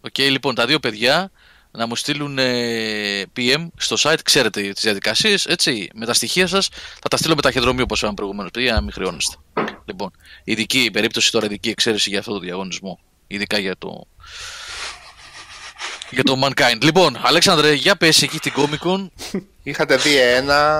[0.01, 1.31] Οκ, λοιπόν, τα δύο παιδιά
[1.71, 4.17] να μου στείλουν ε, PM στο site.
[4.23, 5.89] Ξέρετε τις διαδικασίες, έτσι.
[5.93, 6.69] Με τα στοιχεία σας
[7.01, 9.35] θα τα στείλω με ταχυδρομείο όπως είπαμε προηγουμένως, παιδιά, για να μην χρεώνεστε.
[9.85, 10.11] Λοιπόν,
[10.43, 12.99] ειδική περίπτωση τώρα, ειδική εξαίρεση για αυτό το διαγωνισμό.
[13.27, 14.03] Ειδικά για το.
[16.09, 16.81] Για το Mankind.
[16.81, 19.07] Λοιπόν, Αλέξανδρε, για πες εκεί την Comic Con.
[19.63, 20.79] Είχατε δει ένα...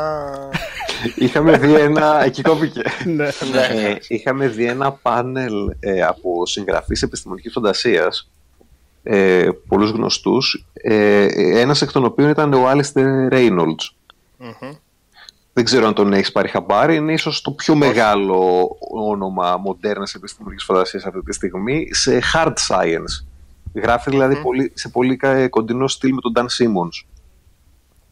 [1.16, 2.24] Είχαμε δει ένα.
[2.24, 2.82] Εκεί κόπηκε.
[3.06, 3.28] Ναι.
[3.28, 8.30] Ε, είχαμε δει ένα πάνελ ε, από συγγραφείς επιστημονικής φαντασίας
[9.04, 11.26] ε, πολλούς γνωστούς ε,
[11.60, 13.90] ένας εκ των οποίων ήταν ο Alistair Reynolds
[14.38, 14.72] Μμμ.
[15.54, 20.66] δεν ξέρω αν τον έχεις πάρει χαμπάρι είναι ίσως το πιο μεγάλο όνομα μοντέρνας επιστημονικής
[20.66, 23.26] φαντασίας αυτή τη στιγμή σε hard science
[23.74, 27.06] γράφει δηλαδή πολύ, σε πολύ κα- κοντινό στυλ με τον Dan Simmons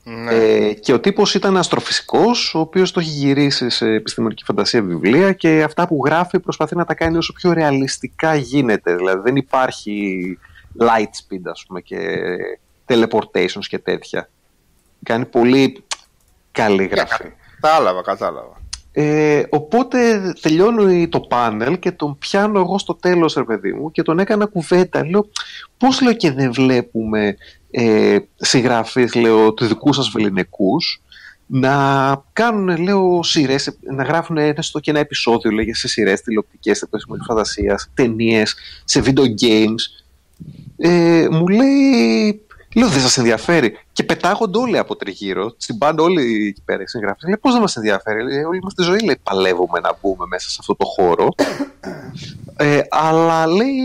[0.04, 0.36] Ναι.
[0.36, 5.34] ε, και ο τύπος ήταν αστροφυσικός, ο οποίος το έχει γυρίσει σε επιστημονική φαντασία βιβλία
[5.34, 8.96] και αυτά που γράφει προσπαθεί να τα κάνει όσο πιο ρεαλιστικά γίνεται.
[8.96, 10.38] Δηλαδή δεν υπάρχει
[10.80, 11.98] light speed ας πούμε και
[12.86, 14.30] teleportations και τέτοια.
[15.04, 15.84] Κάνει πολύ
[16.52, 17.24] καλή γραφή.
[17.62, 18.60] Κατάλαβα, κατάλαβα.
[18.94, 24.02] Ε, οπότε τελειώνει το πάνελ και τον πιάνω εγώ στο τέλος ρε παιδί μου και
[24.02, 25.06] τον έκανα κουβέντα.
[25.06, 25.30] Λέω
[25.78, 27.38] πώς λέω και δεν βλέπουμε
[27.72, 31.02] ε, συγγραφείς λέω του δικού σας βεληνικούς
[31.54, 37.28] να κάνουν λέω σειρές, να γράφουν έστω και ένα επεισόδιο λέγε, σε σειρές τηλεοπτικές, επιστημονικής
[37.30, 39.82] φαντασίας, ταινίες, σε video games.
[40.78, 42.42] Ε, μου λέει
[42.76, 43.78] Λέω δεν σας ενδιαφέρει.
[43.94, 45.54] Και πετάγονται όλοι από τριγύρω.
[45.58, 47.24] Συμπάνε όλοι εκεί πέρα οι συγγραφείς.
[47.24, 48.24] Λέει πώς δεν μας ενδιαφέρει.
[48.24, 51.30] Λέει, όλη μας τη ζωή λέει, παλεύουμε να μπούμε μέσα σε αυτό το χώρο.
[52.56, 53.76] ε, αλλά λέει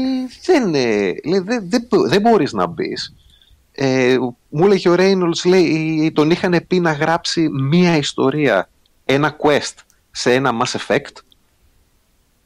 [0.44, 3.14] δεν, ε, λέει, δεν, δεν, δεν μπορείς να μπεις.
[3.78, 4.16] Ε,
[4.48, 8.68] μου έλεγε ο Reynolds, λέει, τον είχαν πει να γράψει μία ιστορία,
[9.04, 9.74] ένα quest
[10.10, 11.12] σε ένα Mass Effect,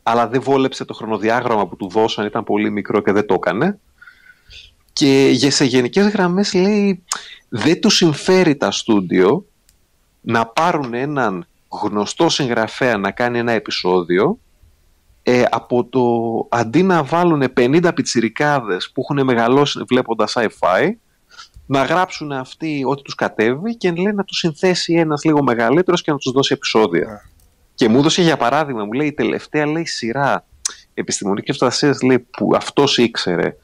[0.02, 3.78] αλλά δεν βόλεψε το χρονοδιάγραμμα που του δώσαν, ήταν πολύ μικρό και δεν το έκανε.
[4.92, 7.04] Και για- σε γενικές γραμμές λέει
[7.48, 9.44] δεν του συμφέρει τα στούντιο
[10.20, 14.38] να πάρουν έναν γνωστό συγγραφέα να κάνει ένα επεισόδιο
[15.22, 16.02] ε, από το
[16.58, 20.90] αντί να βάλουν 50 πιτσιρικάδες που έχουν μεγαλώσει βλέποντας sci-fi
[21.70, 26.10] να γράψουν αυτοί ό,τι τους κατέβει και λέει να τους συνθέσει ένας λίγο μεγαλύτερος και
[26.10, 27.30] να τους δώσει επεισόδια.
[27.74, 30.44] Και μου έδωσε για παράδειγμα, μου λέει η τελευταία λέει σειρά
[30.94, 33.56] επιστημονικής φαντασίας λέει που αυτός ήξερε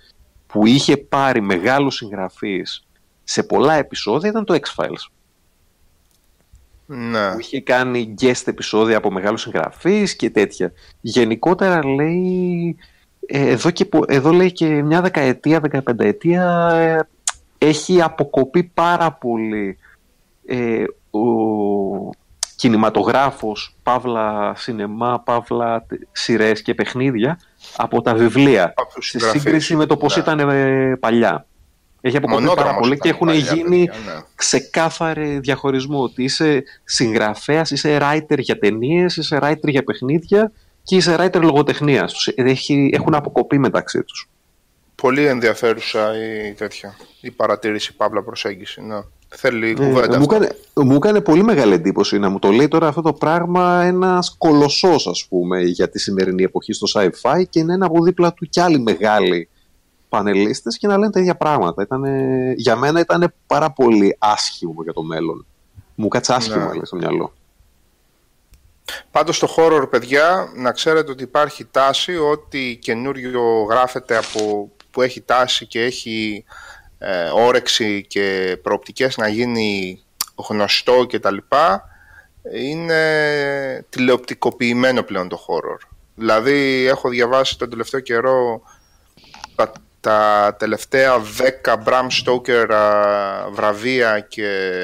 [0.47, 2.87] που είχε πάρει μεγάλους συγγραφείς
[3.25, 5.11] σε πολλά επεισόδια ήταν το X-Files.
[6.87, 7.33] Ναι.
[7.33, 10.73] Που είχε κάνει guest επεισόδια από μεγάλους συγγραφείς και τέτοια.
[11.01, 12.77] Γενικότερα λέει,
[13.27, 17.09] ε, εδώ, και, πο- εδώ λέει και μια δεκαετία, δεκαπενταετία ε,
[17.59, 19.79] έχει αποκοπεί πάρα πολύ
[20.47, 21.21] ε, ο
[22.57, 27.39] κινηματογράφος, παύλα σινεμά, παύλα τε- σειρές και παιχνίδια
[27.77, 29.43] από τα βιβλία Από τους σε συγγραφείς.
[29.43, 30.23] σύγκριση με το πώς Ναι.
[30.23, 31.47] ήταν ε, παλιά.
[32.01, 34.21] Έχει αποκοπεί πάρα Μονόδρομος πολύ ήταν και έχουν παλιά, γίνει παιδιά, ναι.
[34.35, 40.53] ξεκάθαρη διαχωρισμό ότι είσαι συγγραφέας, είσαι writer για ταινίες, είσαι writer για παιχνίδια
[40.83, 42.13] και είσαι writer λογοτεχνίας.
[42.13, 44.29] Τους έχει- έχουν αποκοπεί μεταξύ τους.
[45.07, 46.97] Πολύ ενδιαφέρουσα η τέτοια.
[47.21, 48.83] Η παρατήρηση, παύλα προσέγγιση.
[48.83, 48.97] Ναι.
[49.29, 50.19] Θέλει Ε, κουβέντα.
[50.19, 50.35] μου, αυτό.
[50.35, 54.35] έκανε, μου έκανε πολύ μεγάλη εντύπωση να μου το λέει τώρα αυτό το πράγμα ένας
[54.39, 58.47] κολοσσός ας πούμε για τη σημερινή εποχή στο sci-fi και να είναι από δίπλα του
[58.49, 59.49] κι άλλοι μεγάλοι
[60.09, 61.83] πανελίστες και να λένε τα ίδια πράγματα.
[61.83, 65.47] Ήτανε, για μένα ήταν πάρα πολύ άσχημο για το μέλλον.
[65.95, 66.73] Μου κάτσε άσχημο Ναι.
[66.73, 67.33] λέει, στο μυαλό.
[69.11, 75.21] Πάντως στο horror, παιδιά, να ξέρετε ότι υπάρχει τάση ότι καινούριο γράφεται από που έχει
[75.21, 76.45] τάση και έχει
[76.99, 80.01] ε, όρεξη και προοπτικές να γίνει
[80.49, 81.89] γνωστό και τα λοιπά,
[82.55, 85.89] είναι τηλεοπτικοποιημένο πλέον το horror.
[86.15, 88.63] Δηλαδή έχω διαβάσει τον τελευταίο καιρό
[89.55, 91.15] τα, τα τελευταία
[91.65, 94.83] 10 Bram Stoker α, βραβεία και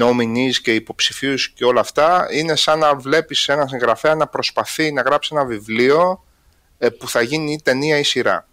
[0.00, 5.02] nominees και υποψηφίους και όλα αυτά είναι σαν να βλέπεις έναν συγγραφέα να προσπαθεί να
[5.02, 6.24] γράψει ένα βιβλίο
[6.78, 8.48] ε, που θα γίνει ή ταινία ή σειρά.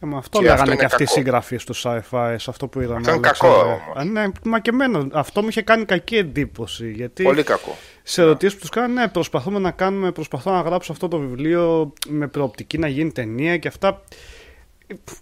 [0.00, 1.18] Ε, μα αυτό Και λέγανε αυτό και είναι αυτοί οι κακό.
[1.18, 2.96] συγγραφείς του sci-fi, σε αυτό που είδαμε.
[2.98, 3.58] Αυτό είναι Αλέξανδρε.
[3.58, 3.96] κακό όμως.
[3.96, 6.90] Α, ναι, μα και εμένα αυτό μου είχε κάνει κακή εντύπωση.
[6.90, 7.76] Γιατί Πολύ κακό.
[8.02, 11.92] σε ερωτήσεις που τους κάνανε, ναι, προσπαθούμε να κάνουμε, προσπαθώ να γράψω αυτό το βιβλίο
[12.08, 14.02] με προοπτική να γίνει ταινία και αυτά.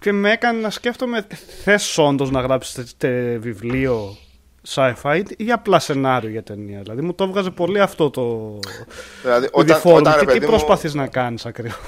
[0.00, 1.26] Και με έκανε να σκέφτομαι,
[1.62, 2.96] θες όντως να γράψεις
[3.38, 4.16] βιβλίο;
[4.68, 6.80] Sci-fi ή απλά σενάριο για ταινία.
[6.82, 8.58] Δηλαδή μου το έβγαζε πολύ αυτό το.
[9.22, 9.92] Δηλαδή, το όταν, default.
[9.94, 11.78] όταν, ρε Και τι παιδί μου, προσπαθείς να κάνεις ακριβώς.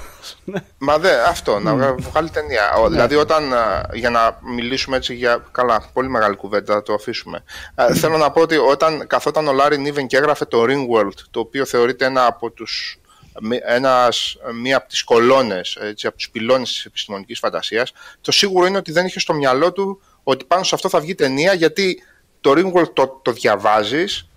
[0.43, 0.59] Ναι.
[0.77, 2.73] Μα δε, αυτό, να βγα- βγάλει ταινία.
[2.73, 3.53] Ο- Δηλαδή, όταν.
[3.53, 5.43] α, Για να μιλήσουμε έτσι για.
[5.51, 7.43] Καλά, πολύ μεγάλη κουβέντα, θα το αφήσουμε.
[7.75, 11.39] Α, Θέλω να πω ότι όταν καθόταν ο Λάρι Νίβεν και έγραφε το Ringworld, το
[11.39, 12.99] οποίο θεωρείται ένα από τους.
[13.41, 17.91] μη- Ένας, μία από τις κολόνες, έτσι, από τους πυλώνες της επιστημονικής φαντασίας,
[18.21, 21.15] το σίγουρο είναι ότι δεν είχε στο μυαλό του ότι πάνω σε αυτό θα βγει
[21.15, 22.03] ταινία, γιατί
[22.41, 24.29] το Ringworld το, το διαβάζεις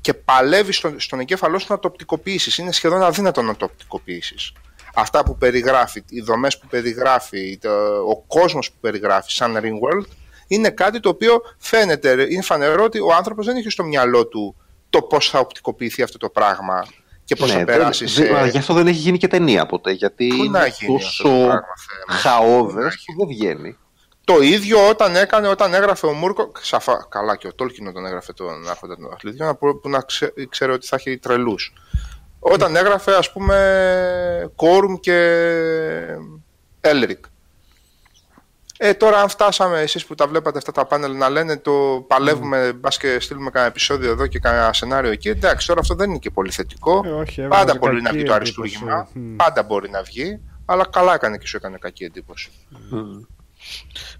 [0.00, 2.62] και παλεύεις στον, στον εγκέφαλό σου να το οπτικοποιήσει.
[2.62, 4.34] Είναι σχεδόν αδύνατο να το οπτικοποιήσει.
[4.94, 7.70] Αυτά που περιγράφει, οι δομές που περιγράφει, το,
[8.10, 10.06] ο κόσμος που περιγράφει, σαν Ringworld,
[10.46, 14.56] είναι κάτι το οποίο φαίνεται, είναι φανερό ότι ο άνθρωπος δεν έχει στο μυαλό του
[14.90, 16.86] το πώς θα οπτικοποιηθεί αυτό το πράγμα
[17.24, 18.24] και πώς Ναι, θα δεν- περάσει σε.
[18.24, 19.90] δεν- γι' αυτό δεν έχει γίνει και ταινία ποτέ.
[19.90, 20.48] Γιατί Πού να είναι
[20.78, 21.50] γίνει αυτό τόσο το πράγμα,
[21.86, 23.76] Θεέ μου; χαόδες να που δεν βγαίνει.
[24.24, 26.48] Το ίδιο όταν έκανε, όταν έγραφε ο Μούρκο.
[26.48, 27.06] Ξαφα...
[27.08, 30.32] Καλά, και ο Τόλκιν όταν έγραφε τον Άρχοντα των Αθλητών, να πω- που να ξέ,
[30.36, 31.72] ήξερε ότι θα έχει τρελούς.
[32.38, 35.16] Όταν έγραφε, ας πούμε, Κόρουμ και
[36.80, 37.24] Έλρικ.
[38.78, 42.72] Ε, τώρα αν φτάσαμε εσείς που τα βλέπατε αυτά τα πάνελ να λένε το παλεύουμε,
[42.72, 46.18] μπας και στείλουμε κανένα επεισόδιο εδώ και κανένα σενάριο εκεί, εντάξει, τώρα αυτό δεν είναι
[46.18, 47.02] και πολύ θετικό.
[47.04, 48.60] Ε, όχι, Πάντα έβγαζε μπορεί να κακή βγει το εντύπωση.
[48.62, 49.36] αριστούργημα, Μμ.
[49.36, 52.50] πάντα μπορεί να βγει, αλλά καλά έκανε και σου έκανε κακή εντύπωση.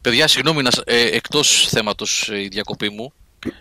[0.01, 3.13] Παιδιά, συγγνώμη, να, σ- ε, εκτός θέματος ε, η διακοπή μου,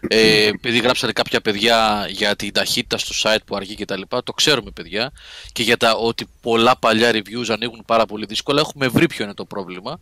[0.07, 4.23] ε, επειδή γράψατε κάποια παιδιά για την ταχύτητα στο site που αργεί και τα λοιπά,
[4.23, 5.11] το ξέρουμε παιδιά,
[5.51, 9.33] και για τα ότι πολλά παλιά reviews ανοίγουν πάρα πολύ δύσκολα, έχουμε βρει ποιο είναι
[9.33, 9.99] το πρόβλημα.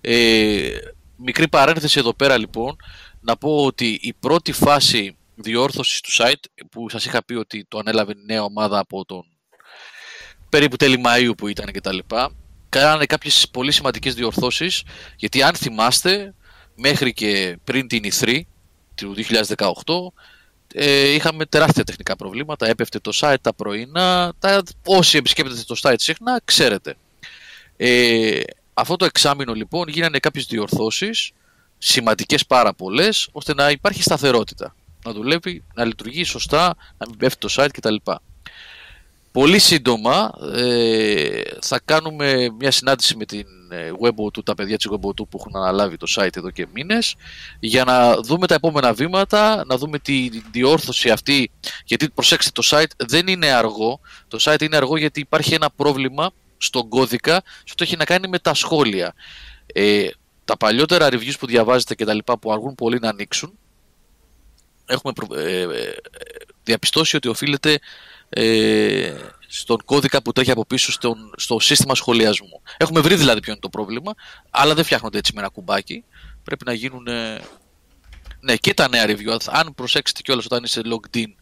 [0.00, 0.70] Ε,
[1.16, 2.76] μικρή παρένθεση εδώ πέρα λοιπόν,
[3.20, 7.78] να πω ότι η πρώτη φάση διόρθωσης του site, που σας είχα πει ότι το
[7.78, 9.22] ανέλαβε η νέα ομάδα από τον
[10.48, 12.30] περίπου τέλη Μαΐου που ήταν και τα λοιπά,
[12.68, 14.82] κάνανε κάποιες πολύ σημαντικές διορθώσεις,
[15.16, 16.34] γιατί αν θυμάστε,
[16.74, 18.40] μέχρι και πριν την E3
[18.94, 20.12] του 2018,
[20.74, 25.94] ε, είχαμε τεράστια τεχνικά προβλήματα, έπεφτε το site τα πρωινά, τα, όσοι επισκέπτεται το site
[25.98, 26.96] συχνά, ξέρετε.
[27.76, 28.40] Ε,
[28.74, 31.30] αυτό το εξάμεινο λοιπόν γίνανε κάποιες διορθώσεις,
[31.78, 34.74] σημαντικές πάρα πολλές, ώστε να υπάρχει σταθερότητα.
[35.04, 37.94] Να δουλεύει, να λειτουργεί σωστά, να μην πέφτει το site κτλ.
[39.32, 45.14] Πολύ σύντομα ε, θα κάνουμε μια συνάντηση με την ε, Webo2, τα παιδιά της Webo2
[45.14, 47.14] που έχουν αναλάβει το site εδώ και μήνες
[47.60, 51.50] για να δούμε τα επόμενα βήματα, να δούμε τη διόρθωση αυτή
[51.84, 54.00] γιατί προσέξτε το site δεν είναι αργό.
[54.28, 58.28] Το site είναι αργό γιατί υπάρχει ένα πρόβλημα στον κώδικα στο ότι έχει να κάνει
[58.28, 59.14] με τα σχόλια.
[59.72, 60.08] Ε,
[60.44, 63.58] τα παλιότερα reviews που διαβάζετε και τα λοιπά που αργούν πολύ να ανοίξουν
[64.88, 65.96] έχουμε προ- ε, ε,
[66.64, 67.78] διαπιστώσει ότι οφείλεται
[68.28, 69.12] ε,
[69.48, 72.62] στον κώδικα που τρέχει από πίσω στον, στο σύστημα σχολιασμού.
[72.76, 74.14] Έχουμε βρει δηλαδή ποιο είναι το πρόβλημα,
[74.50, 76.04] αλλά δεν φτιάχνονται έτσι με ένα κουμπάκι.
[76.44, 77.06] Πρέπει να γίνουν.
[77.06, 77.40] ε,
[78.40, 79.36] Ναι, και τα νέα review.
[79.46, 81.32] Αν προσέξετε κιόλας όταν είσαι logged in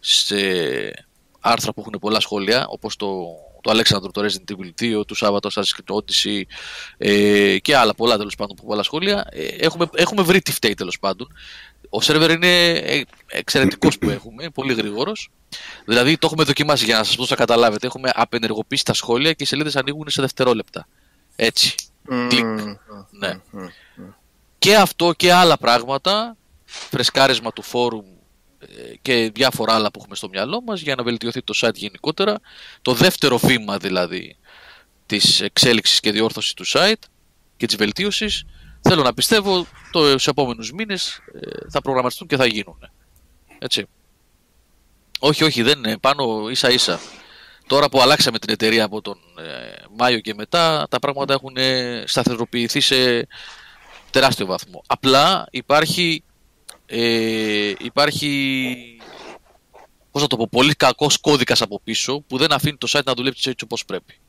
[0.00, 0.36] σε
[1.40, 3.16] άρθρα που έχουν πολλά σχόλια, όπως το,
[3.60, 6.42] το Alexander, το Resident Evil 2, του Σάββατο, Assassin's Creed Odyssey
[6.98, 10.74] ε, και άλλα πολλά τέλος πάντων που πολλά σχόλια, ε, έχουμε, έχουμε βρει τι φταίει
[10.74, 11.28] τέλος πάντων.
[11.90, 15.30] Ο σερβερ είναι ε, εξαιρετικός που έχουμε, πολύ γρήγορος.
[15.84, 17.86] Δηλαδή το έχουμε δοκιμάσει για να σας δώσω να καταλάβετε.
[17.86, 20.86] Έχουμε απενεργοποιήσει τα σχόλια και οι σελίδες ανοίγουν σε δευτερόλεπτα.
[21.36, 21.74] Έτσι.
[22.28, 22.44] Κλικ.
[22.44, 22.76] Μμμ.
[23.10, 23.40] Ναι.
[23.50, 23.68] Μμμ.
[24.58, 28.04] Και αυτό και άλλα πράγματα, φρεσκάρισμα του φόρουμ
[28.58, 32.40] ε, και διάφορα άλλα που έχουμε στο μυαλό μας για να βελτιωθεί το site γενικότερα.
[32.82, 34.36] Το δεύτερο βήμα δηλαδή
[35.06, 37.02] της εξέλιξης και διόρθωσης του site
[37.56, 38.44] και της βελτίωσης
[38.80, 42.90] θέλω να πιστεύω το, στους επόμενους μήνες ε, θα προγραμματιστούν και θα γίνουν.
[43.58, 43.86] Έτσι.
[45.18, 45.98] Όχι, όχι, δεν είναι.
[45.98, 47.00] Πάνω ίσα ίσα.
[47.66, 52.02] Τώρα που αλλάξαμε την εταιρεία από τον ε, Μάιο και μετά, τα πράγματα έχουν ε,
[52.06, 53.28] σταθεροποιηθεί σε
[54.10, 54.82] τεράστιο βαθμό.
[54.86, 56.24] Απλά υπάρχει,
[56.86, 58.76] ε, υπάρχει
[60.10, 63.14] πώς να το πω, πολύ κακός κώδικας από πίσω που δεν αφήνει το site να
[63.14, 64.20] δουλέψει έτσι όπως πρέπει.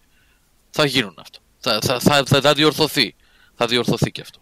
[0.70, 1.40] Θα γίνουν αυτό.
[1.60, 3.16] Θα, θα, θα, θα, θα διορθωθεί.
[3.62, 4.40] Θα διορθωθεί και αυτό.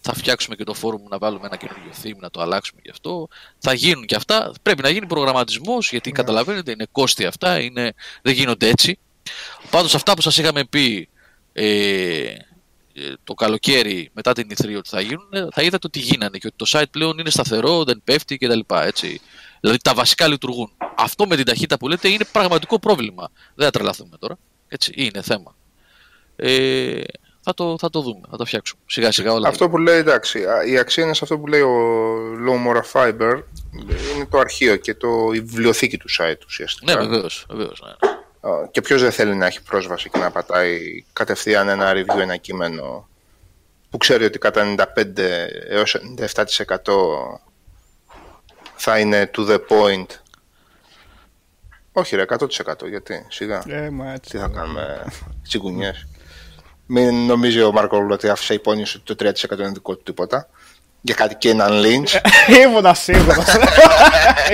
[0.00, 3.28] Θα φτιάξουμε και το φόρουμ να βάλουμε ένα καινούργιο theme, να το αλλάξουμε και αυτό.
[3.58, 4.52] Θα γίνουν και αυτά.
[4.62, 8.98] Πρέπει να γίνει προγραμματισμός, γιατί καταλαβαίνετε, είναι κόστη αυτά, είναι, δεν γίνονται έτσι.
[9.70, 11.08] Πάντως αυτά που σας είχαμε πει
[11.52, 12.36] ε, ε,
[13.24, 16.66] το καλοκαίρι μετά την ηθρή ότι θα γίνουν, θα είδατε ότι γίνανε και ότι το
[16.68, 18.60] site πλέον είναι σταθερό, δεν πέφτει κτλ.
[18.68, 19.20] Έτσι.
[19.60, 20.72] Δηλαδή τα βασικά λειτουργούν.
[20.96, 23.30] Αυτό με την ταχύτητα που λέτε είναι πραγματικό πρόβλημα.
[23.54, 24.38] Δεν θα τρελαθούμε τώρα.
[24.68, 25.56] Έτσι, είναι θέμα.
[26.36, 27.02] Ε,
[27.40, 28.82] θα, το, θα το δούμε, θα το φτιάξουμε.
[28.86, 29.48] Σιγά σιγά όλα.
[29.48, 31.76] Αυτό που λέει, εντάξει, α, η αξία είναι σε αυτό που λέει ο
[32.46, 33.42] Low Mora Fiber,
[34.14, 36.94] είναι το αρχείο και το, η βιβλιοθήκη του site ουσιαστικά.
[36.94, 37.46] Ναι, βεβαίως.
[37.50, 38.08] Βεβαίως, ναι.
[38.50, 42.36] Α, Και ποιος δεν θέλει να έχει πρόσβαση και να πατάει κατευθείαν ένα review, ένα
[42.36, 43.08] κείμενο
[43.90, 45.18] που ξέρει ότι κατά 95
[45.68, 46.34] έως 97%
[48.76, 50.06] θα είναι to the point.
[51.92, 53.62] Όχι ρε, 100% γιατί, σιγά.
[53.68, 54.30] Ε, μα έτσι.
[54.30, 55.04] Τι θα κάνουμε,
[55.42, 56.06] τσιγκουνιές.
[56.92, 60.48] Μην νομίζει ο Μαρκόλου ότι άφησε υπόνοιες ότι το 3% είναι δικό του τίποτα.
[61.00, 62.20] Για κάτι και έναν lynch.
[62.64, 63.44] Ήμουνα σίγουρος.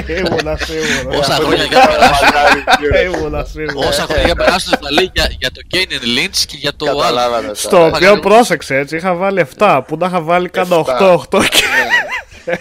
[0.07, 1.19] Ήμουνα σίγουρος.
[1.19, 3.15] Όσα χρόνια για περάσουν.
[3.15, 3.87] Ήμουνα σίγουρος.
[3.89, 6.99] Όσα χρόνια περάσουν θα λέει για, για το Kane Lynch και για το άλλο.
[6.99, 7.55] Καταλάβατε.
[7.55, 7.87] Στο τώρα.
[7.97, 10.85] οποίο πρόσεξε έτσι, είχα βάλει 7 που τα είχα βάλει κάνα
[11.31, 11.63] 8-8 και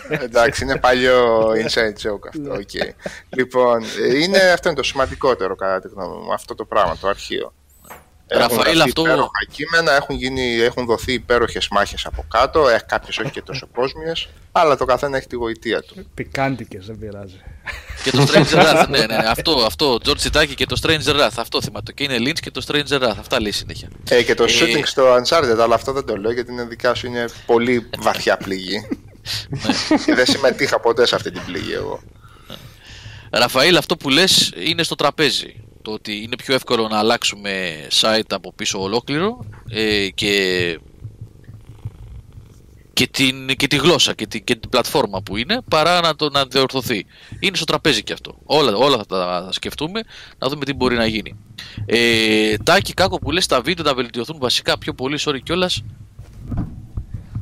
[0.10, 2.54] Εντάξει, είναι παλιό inside joke αυτό.
[2.54, 2.70] οκ.
[3.36, 7.08] λοιπόν, ε, είναι, αυτό είναι το σημαντικότερο κατά τη γνώμη μου, αυτό το πράγμα, το
[7.08, 7.54] αρχείο.
[8.28, 12.84] Έχουν Ραφαήλ, γραφτεί αυτό- υπέροχα κείμενα, έχουν, γίνει, έχουν δοθεί υπέροχες μάχες από κάτω, ε,
[12.88, 16.06] κάποιες όχι και τόσο κόσμιες, αλλά το καθένα έχει τη γοητεία του.
[16.14, 17.42] πικάντικες, δεν πειράζει.
[18.04, 21.30] Και το Stranger Wrath, ναι, ναι, ναι, αυτό, αυτό, George Σιτάκη και το Stranger Wrath,
[21.36, 23.88] αυτό θυμάμαι, το Kane Lynch και το Stranger Wrath, αυτά λέει συνέχεια.
[24.10, 26.94] Ε, και το Ε, shooting στο Uncharted, αλλά αυτό δεν το λέω γιατί είναι δικά
[26.94, 28.88] σου, είναι πολύ βαθιά πληγή.
[30.06, 32.02] και δεν συμμετείχα ποτέ σε αυτή την πληγή εγώ.
[33.30, 35.60] Ραφαήλ, αυτό που λες είναι στο τραπέζι.
[35.86, 40.80] Το ότι είναι πιο εύκολο να αλλάξουμε site από πίσω ολόκληρο ε, και,
[42.94, 46.30] και, την, και τη γλώσσα και, την- και την πλατφόρμα που είναι παρά να το
[46.30, 47.06] να διορθωθεί.
[47.40, 48.36] Είναι στο τραπέζι και αυτό.
[48.46, 50.02] Όλα, όλα θα τα θα σκεφτούμε
[50.38, 51.36] να δούμε τι μπορεί να γίνει.
[51.86, 55.84] Ε, τάκι, κάκο που λες τα βίντεο να βελτιωθούν βασικά πιο πολύ, sorry κιόλας.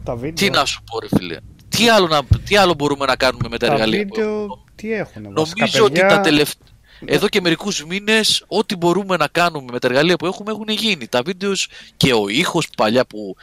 [0.04, 1.38] Τα βίντεο, Τι να σου πω ρε φίλε.
[1.70, 4.64] Τι άλλο, να, τι άλλο μπορούμε να κάνουμε με τα, τα εργαλεία που έχουμε; βίντεο
[4.76, 5.34] τι έχουν.
[5.34, 6.68] βασικά, Νομίζω ότι παιδιά, τα τελευταία.
[7.06, 11.08] Εδώ και μερικούς μήνες, ό,τι μπορούμε να κάνουμε με τα εργαλεία που έχουμε έχουν γίνει.
[11.08, 11.68] Τα βίντεος
[11.98, 13.36] και ο ήχος παλιά που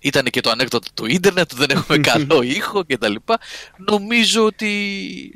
[0.00, 3.14] ήταν και το ανέκδοτο του ίντερνετ, δεν έχουμε καλό ήχο κτλ.
[3.90, 4.68] Νομίζω ότι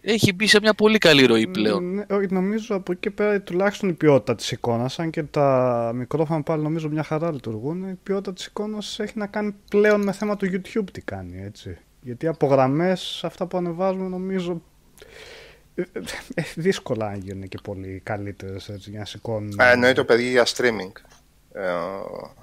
[0.02, 1.94] έχει μπει σε μια πολύ καλή ροή πλέον.
[1.94, 5.90] Ναι, όχι, νομίζω από εκεί και πέρα τουλάχιστον η ποιότητα της εικόνας, αν και τα
[5.94, 10.12] μικρόφωνα πάλι νομίζω μια χαρά λειτουργούν, η ποιότητα της εικόνας έχει να κάνει πλέον με
[10.12, 11.78] θέμα του YouTube τι κάνει, έτσι.
[12.00, 15.33] Γιατί από γραμμές αυτά που ανεβάζουμε νομίζω ε, ε, ε,
[16.54, 19.60] δύσκολα να γίνουν και πολύ καλύτερες έτσι, για να σηκώνουν.
[19.60, 20.92] Α, εννοεί το παιδί για streaming.
[21.52, 22.34] Ε, ο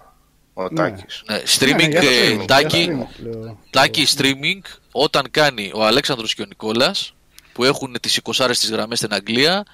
[0.53, 0.69] ο Ναι.
[0.75, 1.23] Τάκης.
[1.25, 3.59] Ναι, Ναι, streaming, για ε, streaming, Τάκη, για streaming, λέω.
[3.69, 4.61] Τάκη streaming,
[4.91, 7.13] όταν κάνει ο Αλέξανδρος και ο Νικόλας,
[7.53, 9.65] που έχουν τις 20 στις γραμμές στην Αγγλία,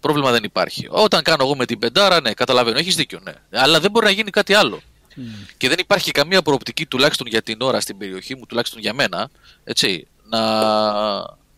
[0.00, 0.86] πρόβλημα δεν υπάρχει.
[0.90, 3.32] Όταν κάνω εγώ με την πεντάρα, ναι, καταλαβαίνω, έχεις δίκιο, ναι.
[3.50, 4.82] Αλλά δεν μπορεί να γίνει κάτι άλλο.
[5.56, 9.30] Και δεν υπάρχει καμία προοπτική, τουλάχιστον για την ώρα στην περιοχή μου, τουλάχιστον για μένα,
[9.64, 10.40] έτσι, να,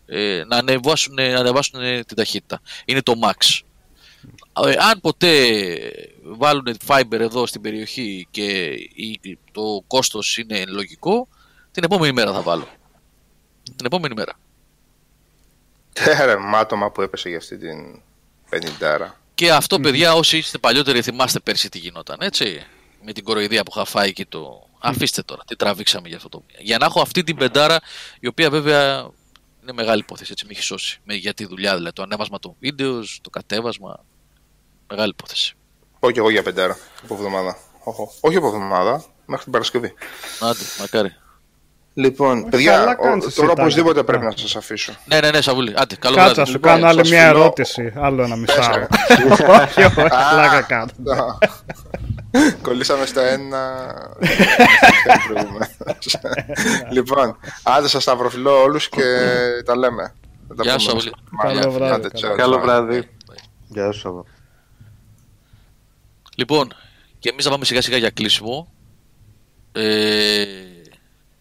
[0.05, 2.61] ε, να, ανεβάσουν, να ανεβάσουν την ταχύτητα.
[2.85, 3.59] Είναι το max.
[4.65, 5.57] Ε, αν ποτέ
[6.23, 8.45] βάλουν fiber εδώ στην περιοχή και
[8.95, 11.27] η- το κόστος είναι λογικό,
[11.71, 12.67] την επόμενη μέρα θα βάλω.
[13.75, 14.39] Την επόμενη μέρα.
[15.93, 18.01] Τέρε, μάτωμα που έπεσε για αυτή την
[18.49, 19.15] 50.
[19.35, 22.63] Και αυτό, παιδιά, όσοι είστε παλιότεροι, θυμάστε πέρσι τι γινόταν, έτσι.
[23.05, 24.67] Με την κοροϊδία που είχα φάει και το.
[24.79, 26.43] Αφήστε τώρα, τι τραβήξαμε για αυτό το.
[26.59, 27.79] Για να έχω αυτή την πεντάρα,
[28.19, 29.09] η οποία βέβαια
[29.67, 30.99] είναι μεγάλη υπόθεση, έτσι με έχει σώσει.
[31.03, 31.95] Με, για τη δουλειά, δηλαδή.
[31.95, 33.99] Το ανέβασμα των βίντεος, το κατέβασμα.
[34.89, 35.53] Μεγάλη υπόθεση.
[35.99, 37.57] Πω και εγώ για πεντάρα από εβδομάδα.
[37.83, 38.11] Όχο.
[38.19, 39.93] Όχι από εβδομάδα, μέχρι την Παρασκευή.
[40.39, 41.15] Άντε, μακάρι.
[41.97, 43.61] Λοιπόν, Όχι, παιδιά, καλά ο- κάνεις εσύ, τώρα Τάκη.
[43.61, 44.29] οπωσδήποτε πρέπει Ναι.
[44.29, 44.93] να σας αφήσω.
[45.05, 45.73] Ναι, ναι, ναι, Σαβούλη.
[45.77, 46.49] Άντε, καλό Κάτσε να βράδυ.
[46.51, 47.39] σου Λοιπόν, κάνω άλλη σας μια φιλώ.
[47.39, 47.93] ερώτηση.
[47.95, 48.87] Άλλο ένα μισάρο.
[49.27, 49.61] Τέσσερα.
[49.63, 50.91] όχι, όχι, πλάκα κάνω.
[52.61, 53.85] Κολλήσαμε στο ένα.
[55.27, 56.17] προηγουμένως.
[56.95, 59.03] λοιπόν, άντε σας σταυροφιλώ όλους και
[59.65, 60.13] τα λέμε.
[60.47, 61.11] Θα τα Γεια πούμε σου, Σαβούλη.
[61.29, 61.61] μάλλον.
[61.61, 62.65] Καλό βράδυ, Άντε, καλό τσάου, Καλό τσάου.
[62.65, 63.09] βράδυ.
[63.67, 64.23] Γεια σου, Σάββα.
[66.35, 66.73] Λοιπόν,
[67.19, 68.71] και εμείς θα πάμε σιγά σιγά για κλείσιμο.
[69.71, 70.45] Ε,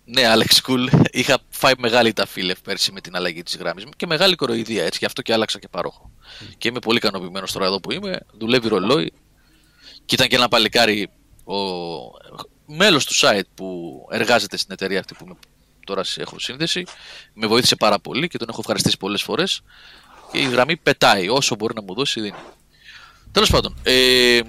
[0.05, 3.91] ναι, Alex Cool, είχα φάει μεγάλη τα φίλευ πέρσι με την αλλαγή της γράμμης μου
[3.97, 6.11] και μεγάλη κοροϊδία έτσι, γι' αυτό και άλλαξα και παρόχο.
[6.59, 9.13] Και είμαι πολύ ικανοποιημένος τώρα εδώ που είμαι, δουλεύει ρολόι
[10.05, 11.09] και ήταν και ένα παλικάρι
[11.45, 11.55] ο
[12.67, 15.37] μέλος του site που εργάζεται στην εταιρεία αυτή που είμαι-
[15.87, 16.85] τώρα έχω σύνδεση,
[17.35, 19.63] με βοήθησε πάρα πολύ και τον έχω ευχαριστήσει πολλές φορές
[20.33, 22.39] και η γραμμή πετάει, όσο μπορεί να μου δώσει δίνει.
[23.33, 24.41] Τέλος πάντων, ε,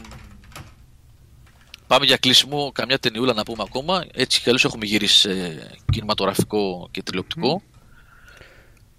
[1.88, 4.06] Πάμε για κλείσιμο, καμιά ταινιούλα να πούμε ακόμα.
[4.14, 5.32] Έτσι κι αλλιώς έχουμε γυρίσει σε
[5.92, 7.61] κινηματογραφικό και τηλεοπτικό.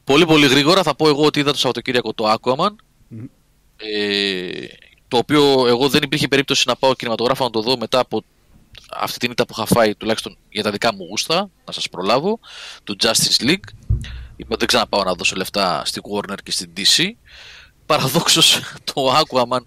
[0.05, 2.75] Πολύ πολύ γρήγορα θα πω εγώ ότι είδα το Σαββατοκύριακο το Aquaman.
[3.77, 4.65] Ε,
[5.09, 8.25] το οποίο εγώ δεν υπήρχε περίπτωση να πάω κινηματογράφο να το δω μετά από
[8.91, 12.39] αυτή την ήττα που είχα φάει τουλάχιστον για τα δικά μου γούστα, να σας προλάβω,
[12.85, 13.69] του Justice League.
[14.37, 17.11] Είπα δεν ξαναπάω να δώσω λεφτά στη Warner και στην DC.
[17.87, 18.61] Παραδόξως
[18.95, 19.61] το Aquaman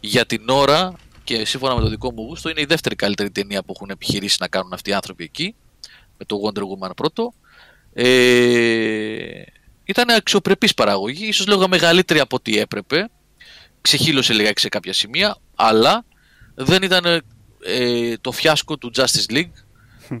[0.00, 0.94] για την ώρα
[1.24, 4.36] και σύμφωνα με το δικό μου γούστο είναι η δεύτερη καλύτερη ταινία που έχουν επιχειρήσει
[4.40, 5.54] να κάνουν αυτοί οι άνθρωποι εκεί
[6.18, 7.32] με το Wonder Woman πρώτο
[7.92, 9.42] ε,
[9.84, 13.10] ήταν αξιοπρεπής παραγωγή ίσως λίγο μεγαλύτερη από ό,τι έπρεπε
[13.80, 16.04] ξεχύλωσε λιγάκι σε κάποια σημεία αλλά
[16.54, 17.22] δεν ήταν
[17.64, 19.52] ε, το φιάσκο του Justice League.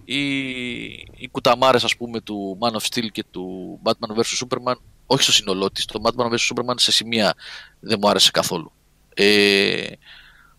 [0.04, 0.22] Ή
[1.16, 4.74] οι κουταμάρες ας πούμε του Man of Steel και του Batman vs Superman
[5.06, 7.34] όχι στο σύνολό της, το Batman vs Superman σε σημεία
[7.80, 8.72] δεν μου άρεσε καθόλου.
[9.14, 9.86] Ε,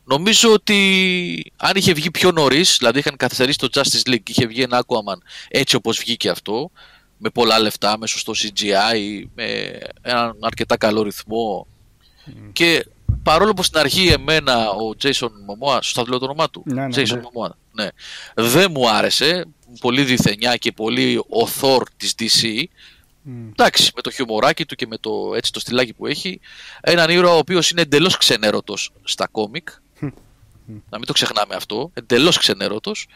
[0.04, 4.46] νομίζω ότι αν είχε βγει πιο νωρίς, δηλαδή είχαν καθυστερήσει το Justice League και είχε
[4.46, 6.72] βγει ένα Aquaman έτσι όπως βγήκε αυτό
[7.18, 11.68] με πολλά λεφτά, με σωστό CGI, με έναν αρκετά καλό ρυθμό
[12.52, 12.86] και
[13.24, 16.88] παρόλο που στην αρχή εμένα ο Jason Momoa, σωστά λέω το όνομά του, Ναι, ναι,
[16.96, 17.22] Jason ναι.
[17.22, 17.88] Momoa, ναι,
[18.36, 19.46] δεν μου άρεσε,
[19.80, 22.64] πολύ διθενιά και πολύ ο Thor της DC,
[23.22, 23.48] Μμ.
[23.50, 26.40] εντάξει, με το χιουμοράκι του και με το, έτσι, το στυλάκι που έχει,
[26.82, 29.70] έναν ήρωα ο οποίος είναι εντελώς ξενέρωτος στα κόμικ,
[30.90, 33.08] να μην το ξεχνάμε αυτό, εντελώς ξενέρωτος,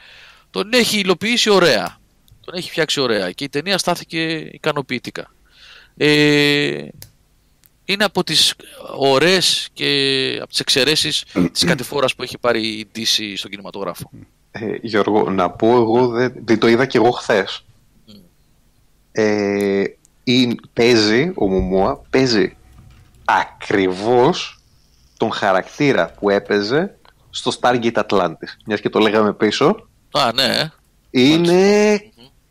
[0.50, 1.98] τον έχει υλοποιήσει ωραία,
[2.42, 5.34] τον έχει φτιάξει ωραία και η ταινία στάθηκε ικανοποιητικά.
[5.98, 6.88] Ε,
[7.86, 8.54] είναι από τις
[8.98, 9.90] ωραίες και
[10.42, 14.10] από τις εξαιρέσεις της κατηφόρας που έχει πάρει η DC στον κινηματογράφο.
[14.52, 17.66] Ε, Γιώργο, να πω εγώ, δεν, δεν το είδα και εγώ χθες.
[19.12, 19.84] Ε,
[20.24, 22.56] ή- παίζει, ο Μουμούα παίζει
[23.26, 24.60] ακριβώς
[25.18, 26.98] τον χαρακτήρα που έπαιζε
[27.30, 28.50] στο Stargate Atlantis.
[28.66, 29.88] Μιας και το λέγαμε πίσω.
[30.12, 30.72] Α, ναι, ε.
[31.10, 32.02] Είναι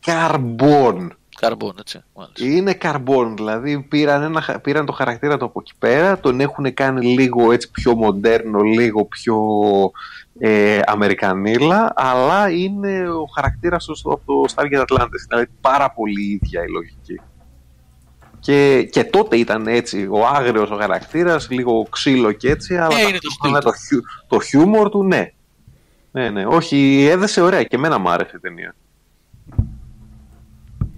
[0.01, 1.17] καρμπόν.
[1.41, 2.01] Καρμπόν, έτσι.
[2.15, 2.45] Μάλιστα.
[2.47, 6.75] Είναι καρμπόν, δηλαδή πήραν, ένα, χα- πήραν το χαρακτήρα του από εκεί πέρα, τον έχουν
[6.75, 9.39] κάνει λίγο έτσι πιο μοντέρνο, λίγο πιο
[10.39, 16.23] ε, αμερικανίλα, αλλά είναι ο χαρακτήρας του στο- από το Stargate Atlantis, δηλαδή πάρα πολύ
[16.43, 17.21] ίδια η λογική.
[18.41, 23.03] Και, και τότε ήταν έτσι, ο άγριος ο χαρακτήρας, λίγο ξύλο και έτσι, αλλά Ε,
[23.03, 25.33] είναι το ταυτόχρονα στυλ το, χιου, το χιούμορ του, ναι.
[26.11, 28.75] Ναι, ναι, όχι, έδεσε ωραία και εμένα μου άρεσε η ταινία.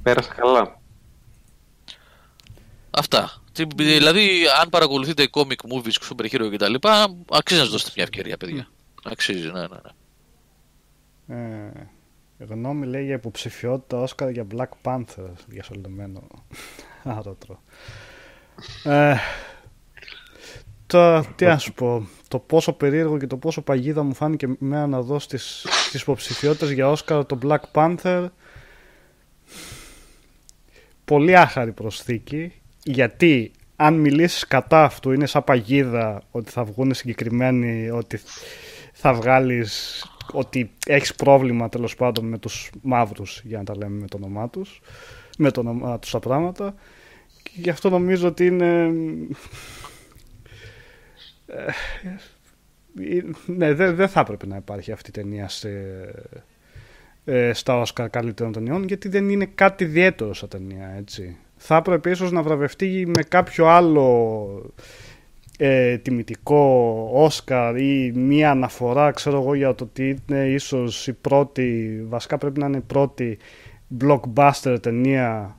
[0.06, 0.80] Πέρασα καλά.
[2.90, 3.42] Αυτά.
[3.52, 4.28] Τι- Δηλαδή,
[4.62, 6.74] αν παρακολουθείτε comic movies, super hero κτλ.,
[7.30, 8.68] αξίζει να σας δώσετε μια ευκαιρία, παιδιά.
[9.04, 9.66] Αξίζει, ναι, ναι.
[11.26, 11.70] ναι.
[12.38, 16.22] Ε, γνώμη λέει για υποψηφιότητα Όσκαρ για Black Panther διασωλωμένο
[17.18, 17.62] άρωτρο.
[18.84, 19.14] Ε,
[20.86, 24.86] τώρα, τι να σου πω, το πόσο περίεργο και το πόσο παγίδα μου φάνηκε μένα
[24.86, 28.28] να δω στις, στις υποψηφιότητες για Όσκαρ το Black Panther
[31.06, 32.52] πολύ άχαρη προσθήκη
[32.82, 38.20] γιατί αν μιλήσεις κατά αυτού είναι σαν παγίδα ότι θα βγουν συγκεκριμένοι ότι
[38.92, 44.06] θα βγάλεις ότι έχεις πρόβλημα τέλος πάντων με τους μαύρους για να τα λέμε με
[44.06, 44.80] το όνομά τους
[45.38, 46.74] με το όνομά τους τα πράγματα.
[47.42, 48.92] Και γι' αυτό νομίζω ότι είναι
[51.46, 51.64] ε,
[52.94, 55.68] ε, ναι δεν δεν θα έπρεπε να υπάρχει αυτή η ταινία σε,
[57.28, 61.36] ε, στα Όσκαρ καλύτερων ταινιών γιατί δεν είναι κάτι ιδιαίτερο σαν ταινία έτσι.
[61.56, 64.72] Θα έπρεπε ίσως να βραβευτεί με κάποιο άλλο
[65.58, 72.00] ε, τιμητικό Όσκαρ ή μία αναφορά ξέρω εγώ για το ότι είναι ίσως η πρώτη
[72.08, 73.38] βασικά πρέπει να είναι η πρώτη
[74.00, 75.56] blockbuster ταινία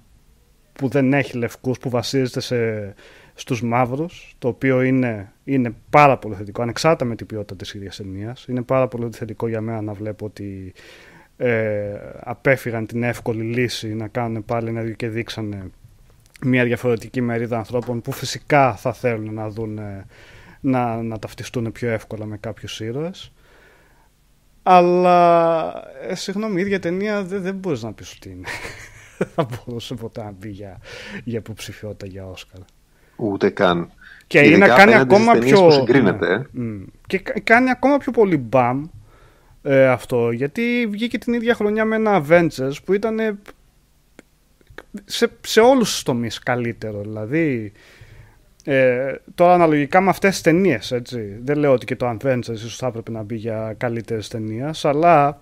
[0.73, 2.93] που δεν έχει λευκούς που βασίζεται σε,
[3.33, 7.95] στους μαύρους το οποίο είναι, είναι πάρα πολύ θετικό ανεξάρτητα με την ποιότητα της ίδιας
[7.95, 10.73] ταινίας είναι πάρα πολύ θετικό για μένα να βλέπω ότι
[11.37, 15.71] ε, απέφυγαν την εύκολη λύση να κάνουν πάλι ένα και δείξανε
[16.41, 19.79] μια διαφορετική μερίδα ανθρώπων που φυσικά θα θέλουν να δουν
[20.59, 23.31] να, να ταυτιστούν πιο εύκολα με κάποιους ήρωες
[24.63, 25.73] αλλά
[26.07, 28.47] ε, συγγνώμη η ίδια ταινία δεν, δεν μπορείς να πεις ότι είναι
[29.17, 30.77] δεν θα μπορούσε ποτέ να μπει για,
[31.23, 32.59] για υποψηφιότητα για Όσκαρ
[33.15, 33.91] Ούτε καν.
[34.27, 36.45] και Ειδικά είναι κάνει απέναντι στις ακόμα ταινίες πιο που συγκρίνεται, ε.
[36.51, 36.83] Μμ.
[37.07, 38.83] και κα- κάνει ακόμα πιο πολύ μπαμ
[39.67, 43.39] ε, αυτό γιατί βγήκε την ίδια χρονιά με ένα Avengers που ήταν
[45.05, 47.71] σε, σε όλους τους τομείς καλύτερο δηλαδή
[48.63, 52.75] ε, τώρα αναλογικά με αυτές τις ταινίες έτσι δεν λέω ότι και το Avengers ίσως
[52.75, 55.41] θα έπρεπε να μπει για καλύτερες ταινίες αλλά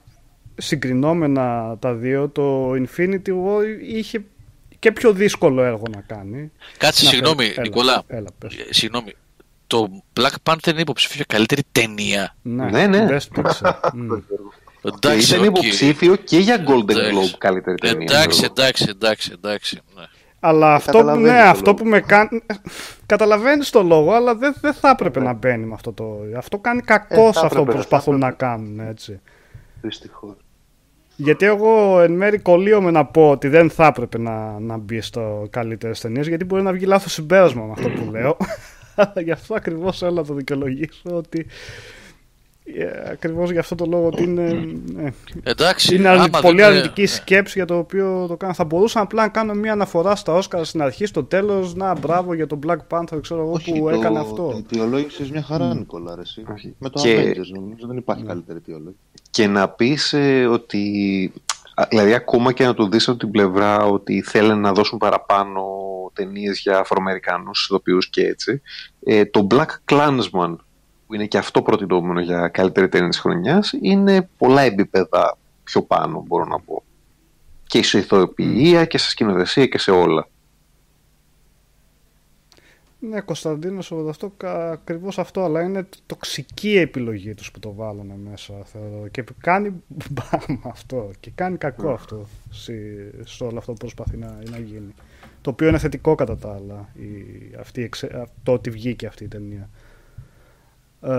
[0.55, 4.23] συγκρινόμενα τα δύο το Infinity War είχε
[4.79, 8.03] και πιο δύσκολο έργο να κάνει Κάτσε, Να συγγνώμη, φέρει- έλα, Νικόλα.
[8.07, 8.55] έλα, πες.
[8.55, 9.11] Ε, Συγγνώμη.
[9.67, 9.87] Το
[10.19, 12.35] Black Panther είναι υποψήφιο για καλύτερη ταινία.
[12.41, 13.07] Ναι, ναι.
[13.09, 13.73] Best Picture.
[13.93, 14.07] Μμ.
[14.81, 15.45] Και Εντάξει, ήταν οκ.
[15.45, 17.15] υποψήφιο και για Golden Εντάξει.
[17.15, 18.07] Globe καλύτερη ταινία.
[18.09, 18.53] Εντάξει, Γιώργο.
[18.57, 19.79] εντάξει, εντάξει, εντάξει.
[19.95, 20.03] Ναι.
[20.39, 21.77] Αλλά αυτό, που, καταλαβαίνεις ναι, το αυτό λόγο.
[21.83, 22.41] που με κάνει.
[23.05, 26.17] Καταλαβαίνεις το λόγο, αλλά δεν, δεν θα έπρεπε να μπαίνει με αυτό το.
[26.37, 29.19] Αυτό κάνει κακός Ε, σε θα αυτό που έπρεπε, προσπαθούν θα να κάνουν, έτσι.
[29.81, 30.35] Δυστυχώς.
[31.15, 35.47] Γιατί εγώ εν μέρει κολλείομαι να πω ότι δεν θα έπρεπε να, να μπει στο
[35.49, 38.37] καλύτερες ταινίες, γιατί μπορεί να βγει λάθος συμπέρασμα με αυτό που λέω.
[38.95, 41.45] Αλλά γι' αυτό ακριβώς έλα να το δικαιολογήσω ότι
[42.77, 44.43] Ε, Ακριβώς για αυτό το λόγο ότι είναι.
[44.97, 45.09] ε,
[45.43, 48.53] Εντάξει, είναι άμα αρνη- δεν πολύ είναι- αρνητική σκέψη για το οποίο το κάνω.
[48.53, 51.75] Θα μπορούσα απλά να κάνω μια αναφορά στα Όσκαρ στην αρχή, στο τέλος.
[51.75, 54.55] Να, μπράβο για τον Black Panther, ξέρω εγώ, Όχι, που το, έκανε Το αυτό.
[54.57, 56.43] αιτιολόγησες μια χαρά, Νικόλα, ρε, εσύ.
[56.53, 56.75] Όχι.
[56.79, 58.97] Με το Και- Avengers νομίζω δεν υπάρχει καλύτερη αιτιολόγηση.
[59.29, 60.81] και να πεις ε, ότι
[61.35, 61.44] α,
[61.89, 65.63] δηλαδή ακόμα και να το δεις από την πλευρά ότι θέλουν να δώσουν παραπάνω
[66.13, 68.61] ταινίες για Αφροαμερικάνους ηθοποιούς και έτσι
[69.03, 70.55] ε, το Black Klansman
[71.07, 76.23] που είναι και αυτό προτινόμενο για καλύτερη ταινία της χρονιάς είναι πολλά επίπεδα πιο πάνω
[76.27, 76.83] μπορώ να πω.
[77.67, 80.27] Και σε ηθοποιία και σε σκηνοθεσία και σε όλα
[82.99, 84.33] Ναι, Κωνσταντίνο, αυτό
[84.71, 88.53] ακριβώς αυτό, αλλά είναι τοξική επιλογή τους που το βάλανε μέσα.
[88.65, 89.07] Θεωρώ.
[89.07, 89.69] Και κάνει
[90.11, 91.11] μπαμ αυτό.
[91.19, 92.73] Και κάνει κακό αυτό σε,
[93.25, 94.93] σε όλο αυτό που προσπαθεί να, να γίνει.
[95.41, 96.89] Το οποίο είναι θετικό κατά τα άλλα.
[96.93, 98.11] Η, αυτή, η εξε-
[98.43, 99.69] το ότι βγήκε αυτή η ταινία.
[101.01, 101.09] Ε,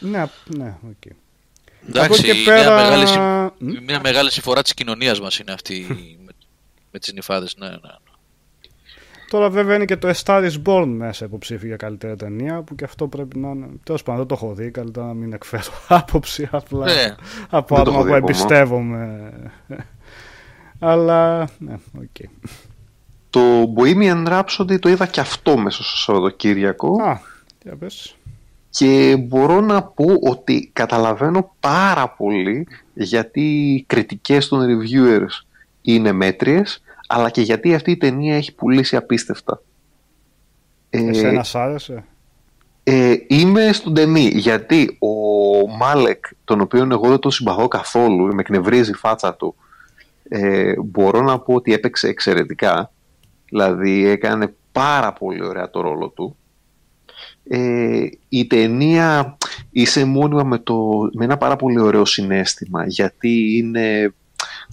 [0.00, 0.24] ναι,
[0.56, 1.04] ναι, οκ.
[1.88, 5.52] Εντάξει, Από εκεί μια, πέρα- μεγάλη, συμ- Μ; μια μεγάλη συμφορά της κοινωνίας μας είναι
[5.52, 5.86] αυτή
[6.26, 6.32] με,
[6.92, 7.56] με τις νιφάδες.
[7.58, 7.76] Ναι, ναι.
[9.32, 12.74] Τώρα βέβαια είναι και το A Star is Born μέσα υποψήφιο για καλύτερη ταινία που
[12.74, 13.66] και αυτό πρέπει να είναι.
[13.84, 17.14] Τέλος πάντων δεν το έχω δει, καλύτερα να μην εκφέρω άποψη απλά Ναι.
[17.50, 18.28] από Δεν το άτομα έχω που δει ακόμα.
[18.28, 19.32] εμπιστεύομαι.
[20.78, 22.28] Αλλά ναι, οκ.
[23.30, 23.40] το
[23.76, 27.18] Bohemian Rhapsody το είδα και αυτό μέσα στο Σαββατοκύριακο Α,
[27.62, 28.16] για πες.
[28.70, 35.44] Και μπορώ να πω ότι καταλαβαίνω πάρα πολύ γιατί οι κριτικές των reviewers
[35.82, 36.82] είναι μέτριες,
[37.14, 39.62] αλλά και γιατί αυτή η ταινία έχει πουλήσει απίστευτα.
[40.90, 42.04] Ε, Εσένα σ' άρεσε;
[42.82, 48.40] ε, είμαι στον ταινί, γιατί ο Μάλεκ, τον οποίο εγώ δεν τον συμπαθώ καθόλου, με
[48.40, 49.54] εκνευρίζει η φάτσα του,
[50.28, 52.92] ε, μπορώ να πω ότι έπαιξε εξαιρετικά.
[53.48, 56.36] Δηλαδή έκανε πάρα πολύ ωραία το ρόλο του.
[57.44, 59.36] Ε, η ταινία
[59.70, 64.14] είσαι μόνιμα με, το, με ένα πάρα πολύ ωραίο συνέστημα γιατί είναι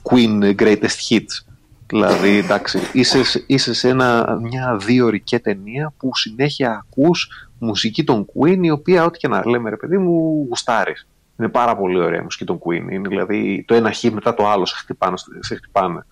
[0.03, 1.48] Queen Greatest Hits
[1.89, 8.03] δηλαδή εντάξει είσαι, σε- είσαι σε ένα, μια δύο ωρική ταινία που συνέχεια ακούς μουσική
[8.03, 11.07] των Queen η οποία ό,τι και να λέμε ρε παιδί μου γουστάρεις
[11.39, 14.49] είναι πάρα πολύ ωραία η μουσική των Queen είναι δηλαδή το ένα χ μετά το
[14.49, 16.05] άλλο σε χτυπάνε, σε χτυπάνε.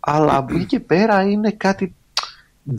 [0.00, 1.94] αλλά από εκεί και πέρα είναι κάτι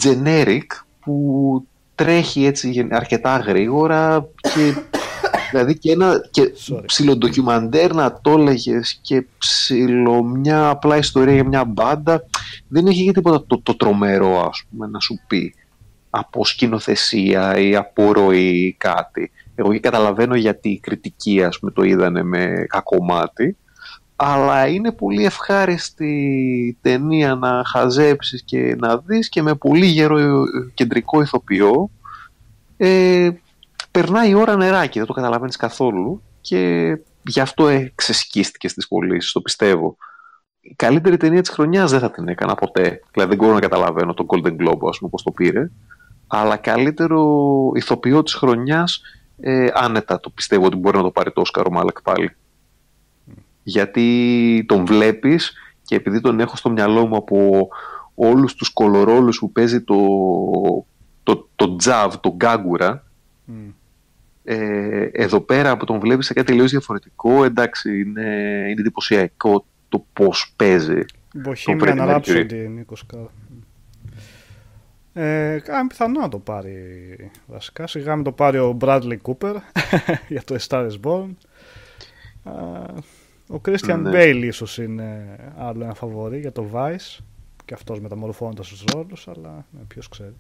[0.04, 0.66] generic
[1.00, 4.76] που τρέχει έτσι γεν- αρκετά γρήγορα και
[5.50, 6.84] δηλαδή και ένα και Sorry.
[6.86, 12.24] ψιλοντοκιμαντέρ να το έλεγες και ψιλο μια απλά ιστορία για μια μπάντα
[12.68, 15.54] δεν έχει και τίποτα το, το τρομερό ας πούμε να σου πει
[16.10, 21.72] από σκηνοθεσία ή από ροή ή κάτι εγώ και καταλαβαίνω γιατί οι κριτικοί ας πούμε
[21.72, 23.58] το είδανε με κακομάτι
[24.16, 30.26] αλλά είναι πολύ ευχάριστη ταινία να χαζέψεις και να δεις και με πολύ γερό ε,
[30.74, 31.90] κεντρικό ηθοποιό
[32.78, 33.30] ε,
[34.02, 39.32] περνάει η ώρα νεράκι, δεν το καταλαβαίνεις καθόλου και γι' αυτό ε, ξεσκίστηκε στις πωλήσεις,
[39.32, 39.98] το πιστεύω.
[40.60, 43.02] Η καλύτερη ταινία της χρονιάς δεν θα την έκανα ποτέ.
[43.12, 45.72] Δηλαδή δεν μπορώ να καταλαβαίνω τον Golden Globe, ας πούμε, πώς το πήρε.
[46.28, 47.22] Αλλά καλύτερο
[47.76, 49.02] ηθοποιό της χρονιάς
[49.40, 52.36] ε, άνετα το πιστεύω ότι μπορεί να το πάρει το Όσκαρ ο Μάλεκ πάλι.
[53.64, 57.68] Γιατί τον βλέπεις και επειδή τον έχω στο μυαλό μου από
[58.16, 59.98] όλους τους κολορόλους που παίζει το,
[61.24, 63.04] το, το τζαβ, το γκάγκουρα,
[63.50, 63.70] Μμ.
[64.44, 68.22] Ε, εδώ πέρα που τον βλέπεις σε κάτι τελείως διαφορετικό, εντάξει, είναι,
[68.70, 71.02] είναι εντυπωσιακό το πώς παίζει.
[71.46, 72.22] Bohemian Freddie Mercury.
[72.22, 73.26] Rhapsody, Νίκος Καρ.
[75.14, 77.88] Ε, κάνει πιθανό να το πάρει βασικά.
[77.88, 79.56] Σιγά μην το πάρει ο Bradley Cooper
[80.30, 81.30] για το A Star is Born.
[82.44, 82.54] Α,
[83.48, 84.12] ο Christian Ναι.
[84.14, 87.18] Bale ίσως είναι άλλο ένα φαβορή για το Vice
[87.66, 90.36] και αυτός μεταμορφώνοντας τους ρόλους, αλλά ναι, ποιος ξέρει.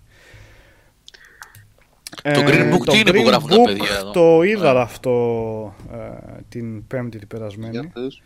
[2.23, 4.71] Το Green Book το τι είναι που Green γράφουν τα Book παιδιά εδώ; Το είδα
[4.71, 4.81] Α.
[4.81, 5.11] αυτό
[5.93, 5.97] ε,
[6.49, 7.71] την πέμπτη την περασμένη.
[7.71, 8.21] Για πες.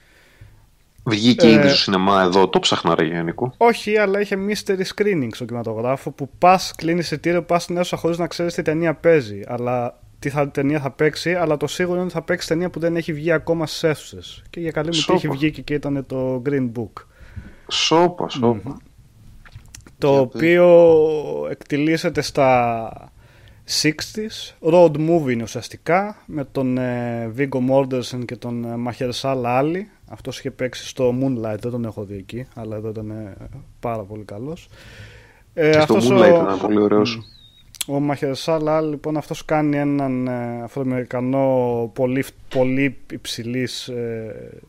[1.06, 3.54] Βγήκε Ε, ήδη στο σινεμά εδώ, το ψάχνα ρε Γιάννικο.
[3.58, 8.18] Όχι, αλλά είχε mystery screening στο κινηματογράφο που πας, κλείνεις εισιτήριο, πας στην αίθουσα χωρίς
[8.18, 9.42] να ξέρεις τι ταινία παίζει.
[9.48, 12.80] Αλλά τι θα, ταινία θα παίξει, αλλά το σίγουρο είναι ότι θα παίξει ταινία που
[12.80, 14.44] δεν έχει βγει ακόμα στις αίθουσες.
[14.50, 15.14] Και για καλή μου Σόπα.
[15.14, 17.04] τύχη βγήκε και ήταν το Green Book.
[17.68, 18.78] Σόπα, σόπα.
[19.98, 20.68] Το Για οποίο
[21.50, 23.12] εκτιλήσεται στα
[23.82, 24.70] 60s.
[24.74, 29.82] Road movie είναι ουσιαστικά με τον ε, Viggo Mortensen και τον ε, Mahershala Ali.
[30.10, 33.36] Αυτός είχε παίξει στο Moonlight, δεν τον έχω δει εκεί, αλλά εδώ ήταν ε,
[33.80, 34.68] πάρα πολύ καλός.
[35.54, 37.22] Ε, Και στο αυτός Moonlight ο- ήταν πολύ ωραίος.
[37.88, 44.62] ο Μαχερσάλα, λοιπόν, αυτός κάνει έναν ε, Αφροαμερικανό πολύ, πολύ υψηλής, ε,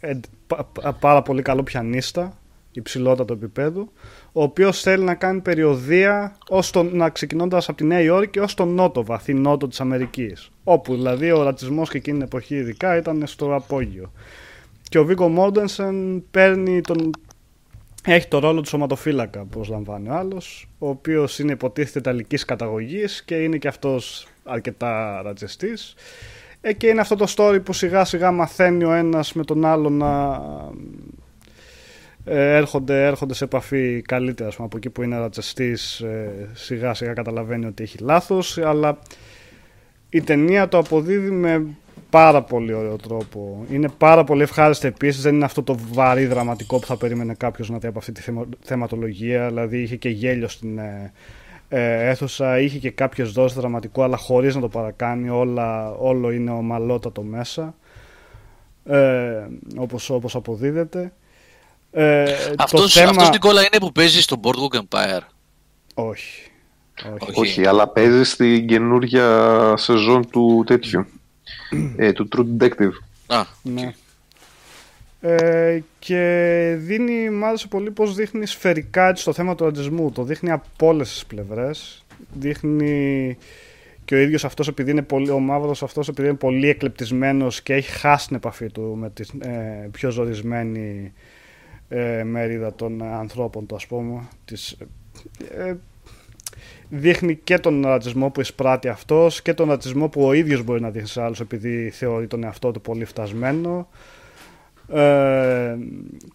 [0.00, 2.38] ε, πα- πα- πάρα πολύ καλό πιανίστα
[2.78, 3.88] υψηλότατο επίπεδο,
[4.32, 8.54] ο οποίος θέλει να κάνει περιοδία ως το, να ξεκινώντας από τη Νέα Υόρκη ως
[8.54, 10.50] τον νότο, βαθύ νότο της Αμερικής.
[10.64, 14.12] Όπου δηλαδή ο ρατσισμός και εκείνη την εποχή ειδικά ήταν στο απόγειο.
[14.88, 17.10] Και ο Βίγκο Μόντενσεν παίρνει τον.
[18.04, 23.34] Έχει το ρόλο του σωματοφύλακα, προσλαμβάνει ο άλλος, ο οποίος είναι υποτίθεται ιταλικής καταγωγής και
[23.34, 25.94] είναι και αυτός αρκετά ρατσιστής.
[26.60, 29.90] Ε, και είναι αυτό το story που σιγά σιγά μαθαίνει ο ένας με τον άλλο
[29.90, 30.76] να ε,
[32.34, 37.66] έρχονται, έρχονται σε επαφή καλύτερα πούμε, από εκεί που είναι ρατσιστής ε, σιγά σιγά καταλαβαίνει
[37.66, 38.98] ότι έχει λάθος αλλά
[40.08, 41.66] η ταινία το αποδίδει με
[42.10, 43.64] πάρα πολύ ωραίο τρόπο.
[43.70, 45.22] Είναι πάρα πολύ ευχάριστη επίσης.
[45.22, 48.22] Δεν είναι αυτό το βαρύ δραματικό που θα περίμενε κάποιος να δει από αυτή τη
[48.60, 49.46] θεματολογία.
[49.46, 51.12] Δηλαδή είχε και γέλιο στην ε,
[51.68, 55.28] ε, αίθουσα, είχε και κάποιες δόσεις δραματικό, αλλά χωρίς να το παρακάνει.
[55.28, 57.74] Όλα, όλο είναι ομαλότατο μέσα.
[58.84, 59.46] Ε,
[59.76, 61.12] όπως, όπως αποδίδεται.
[61.98, 62.24] Ε,
[62.58, 63.10] αυτός, θέμα...
[63.10, 65.20] αυτός Νικόλα είναι που παίζει στο Boardwalk Empire.
[65.94, 66.50] Όχι.
[67.20, 67.40] Όχι.
[67.40, 71.06] Όχι, αλλά παίζει στην καινούργια σεζόν του τέτοιου.
[71.96, 72.92] ε, του True Detective.
[73.26, 73.94] Α, ναι.
[75.20, 80.12] Ε, και δίνει, μ' άρεσε πολύ πως δείχνει σφαιρικά έτσι, το θέμα του ρατσισμού.
[80.12, 82.04] Το δείχνει από όλες τις πλευρές.
[82.32, 83.36] Δείχνει
[84.04, 87.74] και ο ίδιος αυτός επειδή είναι πολύ, ο μαύρος αυτός επειδή είναι πολύ εκλεπτισμένος και
[87.74, 91.12] έχει χάσει την επαφή του με την ε, πιο ζορισμένη
[91.88, 94.76] ε, μερίδα των ανθρώπων του ας πούμε της,
[95.50, 95.74] ε,
[96.88, 100.90] δείχνει και τον ρατσισμό που εισπράττει αυτός και τον ρατσισμό που ο ίδιος μπορεί να
[100.90, 103.88] δείχνει σε άλλους επειδή θεωρεί τον εαυτό του πολύ φτασμένο.
[104.88, 105.76] Ε,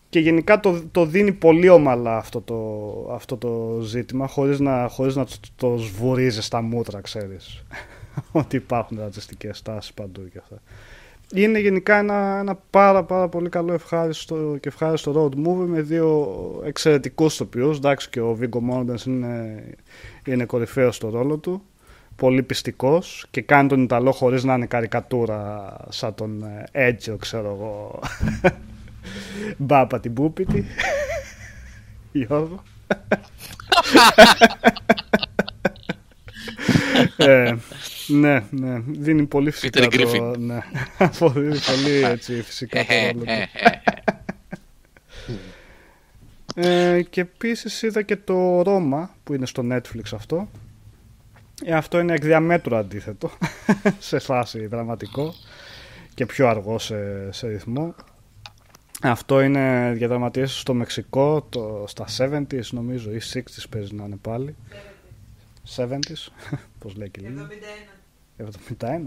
[0.10, 5.16] και γενικά το, το δίνει πολύ ομαλά αυτό το, αυτό το ζήτημα χωρίς να, χωρίς
[5.16, 7.64] να το, το σβουρίζει στα μούτρα ξέρεις.
[8.32, 10.62] Ότι υπάρχουν ρατσιστικές στάσεις παντού και αυτά
[11.34, 16.28] είναι γενικά ένα, ένα πάρα πάρα πολύ καλό ευχάριστο και ευχάριστο road movie με δύο
[16.66, 17.78] εξαιρετικούς τοπιούς.
[17.78, 19.64] Εντάξει και ο Βίγκο Μόντενς είναι,
[20.26, 21.64] είναι κορυφαίος στο ρόλο του.
[22.16, 28.00] Πολύ πιστικός και κάνει τον Ιταλό χωρίς να είναι καρικατούρα σαν τον Έτσιο ξέρω εγώ.
[29.58, 30.66] Μπάπα την πούπητη
[32.12, 32.64] Γιώργο
[37.18, 37.56] ε,
[38.08, 40.60] ναι, ναι, δίνει πολύ φυσικά το, ναι,
[41.20, 43.24] πολύ, πολύ έτσι φυσικά το ρόλο
[46.56, 50.50] ε, και επίσης είδα και το Ρώμα που είναι στο Netflix αυτό.
[51.66, 53.32] Ε, αυτό είναι εκ διαμέτρου αντίθετο
[54.00, 55.34] σε φάση δραματικό
[56.14, 57.96] και πιο αργό σε, σε ρυθμό.
[59.02, 64.56] Αυτό είναι διαδραματίες στο Μεξικό το, στα 70s νομίζω ή 60s παίζει να είναι πάλι.
[65.76, 66.28] 70s,
[66.80, 67.48] πώς λέει και λίγο.
[67.48, 68.02] 71.
[68.80, 68.98] 71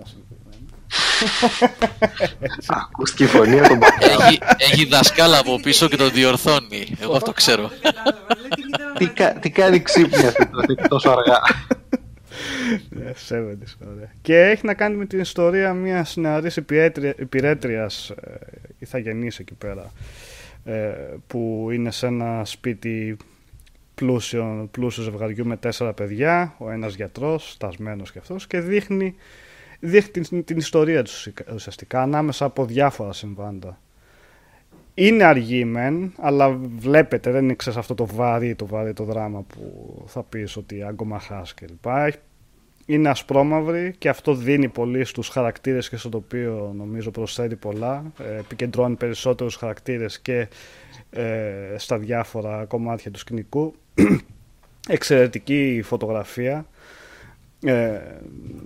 [2.66, 6.96] Ακούστηκε η φωνή από έχει, έχει δασκάλα από πίσω και τον διορθώνει.
[7.00, 7.70] Εγώ αυτό ξέρω.
[8.98, 9.10] τι,
[9.40, 11.40] τι κάνει ξύπνια αυτό τόσο αργά.
[12.88, 13.12] Ναι,
[14.22, 16.56] και έχει να κάνει με την ιστορία μιας νεαρής
[17.16, 18.32] υπηρέτριας ε,
[18.78, 19.92] ηθαγενής εκεί πέρα.
[20.64, 20.94] Ε,
[21.26, 23.16] που είναι σε ένα σπίτι
[23.94, 29.14] πλούσιο, πλούσιο ζευγαριού με τέσσερα παιδιά, ο ένας γιατρός, στασμένος και αυτός και δείχνει,
[29.80, 33.78] δείχνει την, την ιστορία τους ουσιαστικά ανάμεσα από διάφορα συμβάντα.
[34.94, 39.42] Είναι αργή μεν, αλλά βλέπετε, δεν είναι ξέρεις, αυτό το βαρύ, το βαρύ το δράμα
[39.42, 41.86] που θα πεις ότι αγκομαχάς κλπ.
[42.86, 48.12] Είναι ασπρόμαυρη και αυτό δίνει πολύ στους χαρακτήρες και στο οποίο νομίζω προσθέτει πολλά.
[48.18, 50.48] Ε, επικεντρώνει περισσότερους χαρακτήρες και
[51.10, 53.74] ε, στα διάφορα κομμάτια του σκηνικού.
[54.88, 56.66] Εξαιρετική φωτογραφία.
[57.66, 58.00] Ε,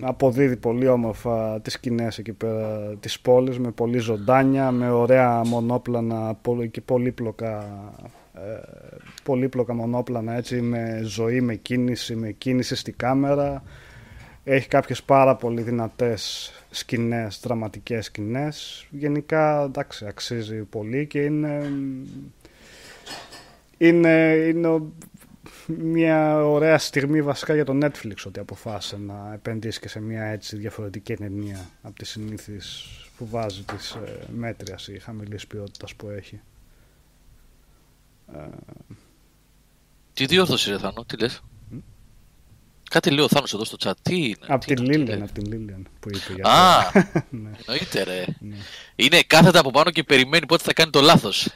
[0.00, 6.38] αποδίδει πολύ όμορφα τις σκηνές εκεί πέρα της πόλης με πολύ ζωντάνια, με ωραία μονόπλανα
[6.70, 7.64] και πολύπλοκα,
[8.34, 8.60] ε,
[9.22, 13.62] πολύπλοκα μονόπλανα έτσι με ζωή, με κίνηση, με κίνηση στη κάμερα.
[14.44, 18.86] Έχει κάποιες πάρα πολύ δυνατές σκηνές, δραματικές σκηνές.
[18.90, 21.72] Γενικά εντάξει αξίζει πολύ και είναι,
[23.78, 24.80] είναι, είναι
[25.76, 30.56] μια ωραία στιγμή βασικά για το Netflix ότι αποφάσισε να επενδύσει και σε μια έτσι
[30.56, 36.40] διαφορετική ταινία από τις συνήθεις που βάζει της ε, μέτριας ή χαμηλής ποιότητας που έχει.
[38.34, 38.48] Ε,
[40.14, 41.42] τι διόρθωση ρε Θάνο, τι λες;
[42.90, 43.92] Κάτι λέει ο Θάνος εδώ στο chat.
[44.02, 44.36] Τι είναι.
[44.46, 46.32] Από την Λίλιαν, από την Λίλιαν που είπε.
[46.34, 46.90] Για Α,
[47.30, 47.50] ναι.
[47.66, 48.24] εννοείται ρε.
[48.40, 48.56] Ναι.
[48.96, 51.48] Είναι κάθετα από πάνω και περιμένει πότε θα κάνει το λάθος.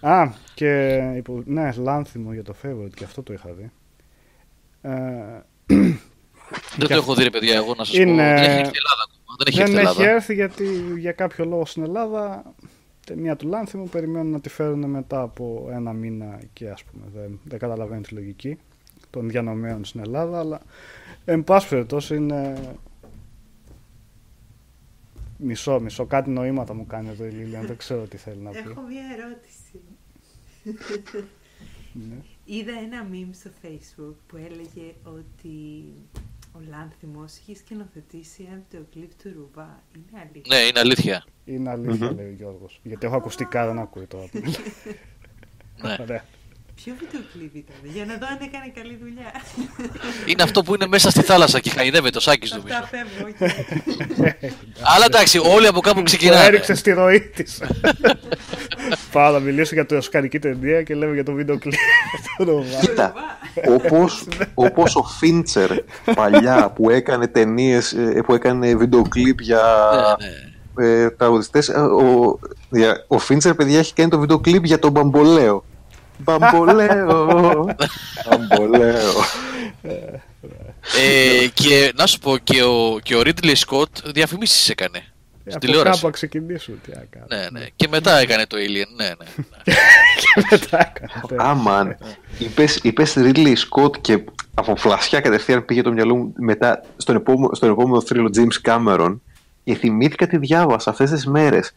[0.00, 1.42] Α, και υπο...
[1.44, 3.70] ναι, λάνθιμο για το favorite και αυτό το είχα δει.
[4.82, 4.90] Ε...
[6.76, 8.10] Δεν το έχω δει ρε παιδιά, εγώ να σας είναι...
[8.10, 8.16] πω.
[8.16, 9.36] Δεν έχει έρθει η Ελλάδα ακόμα.
[9.38, 10.64] Δεν έχει, δεν έρθει, έχει έρθει γιατί
[10.98, 12.54] για κάποιο λόγο στην Ελλάδα
[13.06, 17.40] ταινία του Λάνθιμου περιμένουν να τη φέρουν μετά από ένα μήνα και ας πούμε δεν,
[17.44, 18.58] δεν καταλαβαίνω τη λογική
[19.10, 20.60] των διανομέων στην Ελλάδα αλλά
[21.24, 22.54] εν πάση περιπτώσει είναι
[25.36, 28.58] μισό, μισό, κάτι νοήματα μου κάνει εδώ η Λίλια, δεν ξέρω τι θέλει να πει.
[28.58, 29.59] Έχω μία ερώτηση.
[31.92, 32.16] Ναι.
[32.44, 35.84] Είδα ένα meme στο facebook που έλεγε ότι
[36.52, 39.82] ο Λάνθιμος είχε σκηνοθετήσει ένα βιντεοκλίπ του Ρουβά.
[39.96, 40.56] Είναι αλήθεια.
[40.56, 41.24] Ναι, είναι αλήθεια.
[41.44, 42.80] Είναι αλήθεια, λέει ο Γιώργος.
[42.82, 44.28] Γιατί έχω ακουστικά, δεν ακούει τώρα.
[45.82, 45.96] Ναι.
[46.00, 46.24] Ωραία.
[46.84, 49.30] Ποιο βιντεοκλίπ ήταν, για να δω αν έκανε καλή δουλειά.
[50.26, 52.74] Είναι αυτό που είναι μέσα στη θάλασσα και χαϊδεύεται ο Σάκης νομίζω.
[52.82, 53.54] Αυτά φεύγω, όχι.
[54.94, 56.44] Αλλά εντάξει, όλοι από κάπου Το ξεκινάνε.
[56.44, 57.62] έριξε στη ροή της.
[59.12, 61.74] Πάω να μιλήσω για το οσκαρική ταινία και λέμε για το βίντεο κλειπ
[62.36, 62.78] του Ρουβά.
[62.80, 63.12] Κοίτα,
[63.68, 65.70] όπως, όπως ο Φίντσερ
[66.14, 69.62] παλιά που έκανε ταινίες, ε, που έκανε βίντεο κλιπ για
[70.76, 71.02] Ναι, ναι.
[71.02, 72.38] ε, τραγουδιστές, ε, ο,
[72.70, 75.64] για- ο Φίντσερ, παιδιά, έχει κάνει το βίντεο κλιπ για τον Μπαμπολέο.
[76.22, 77.66] Μπαμπολέο,
[78.28, 79.12] Μπαμπολέο.
[80.98, 84.98] Ε, και να σου πω και ο, και ο Ridley Scott διαφημίσεις έκανε.
[84.98, 85.02] Ε,
[85.40, 85.94] Στην Από τηλεόραση.
[85.94, 86.80] κάπου να ξεκινήσουν.
[86.84, 87.26] Τι να κάνω.
[87.28, 87.66] Ναι, ναι.
[87.76, 88.86] Και μετά έκανε το Alien.
[88.96, 89.14] Ναι, ναι.
[89.64, 89.74] ναι.
[90.20, 91.50] Και μετά έκανα.
[91.50, 91.96] Άμαν,
[92.38, 94.24] είπες, είπες Ridley Scott και
[94.54, 99.18] από φλασιά κατευθείαν πήγε το μυαλό μου μετά στον επόμενο, στον επόμενο θρύλο James Cameron
[99.64, 101.72] και θυμήθηκα τι διάβασα αυτές τις μέρες.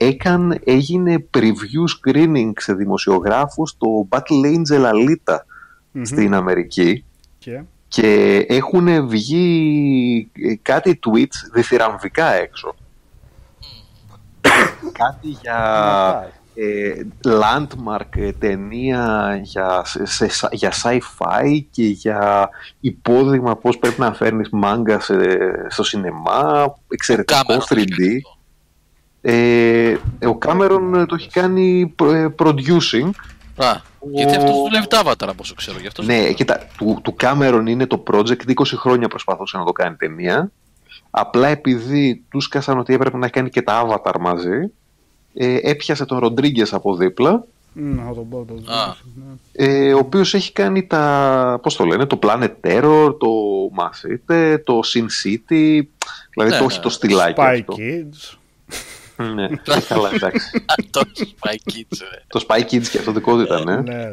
[0.00, 5.36] Έκαν, έγινε preview screening σε δημοσιογράφους το Battle Angel Alita
[5.92, 6.04] Μμμ.
[6.04, 7.04] στην Αμερική
[7.38, 12.74] Και; Και έχουν βγει ε, κάτι tweets διθυραμβικά έξω.
[14.92, 16.30] κάτι για Μακάρι.
[16.54, 22.48] ε, landmark ε, ταινία για, σε, σε- για sci-fi και για
[22.80, 28.20] υπόδειγμα πώς πρέπει να φέρνεις μάγκα σε- στο σινεμά, εξαιρετικό Κάμερον 3D.
[29.20, 33.10] Ε, ο Κάμερον το έχει κάνει προ- ε, producing
[33.56, 33.76] Α,
[34.12, 35.78] γιατί αυτός δουλεύει τα Avatar από όσο ξέρω.
[35.80, 39.72] Γι' αυτό ναι, κοίτα, του, του Κάμερον είναι το project, 20 χρόνια προσπαθούσε να το
[39.72, 40.50] κάνει ταινία.
[41.10, 44.72] Απλά επειδή του σκάσαν ότι έπρεπε να έχει κάνει και τα Avatar μαζί,
[45.34, 48.94] ε, έπιασε τον Ροντρίγκες από δίπλα, Μ, να τον πω, το Α.
[49.14, 49.34] ναι.
[49.66, 53.28] ε, ο οποίος έχει κάνει τα, πώς το λένε, το Planet Terror, το
[53.78, 55.80] Mass Effect, το Sin City,
[56.32, 56.82] δηλαδή Ναι, το έχει ναι.
[56.82, 57.74] το στυλάκι Spy αυτό.
[57.78, 58.37] Kids.
[59.34, 60.64] Ναι, ε, καλά, εντάξει.
[60.90, 61.98] το Spy Kids.
[61.98, 62.22] ναι.
[62.26, 63.80] το Spy Kids και αυτό δικό του ήταν, ε.
[63.80, 64.04] Ναι, ναι.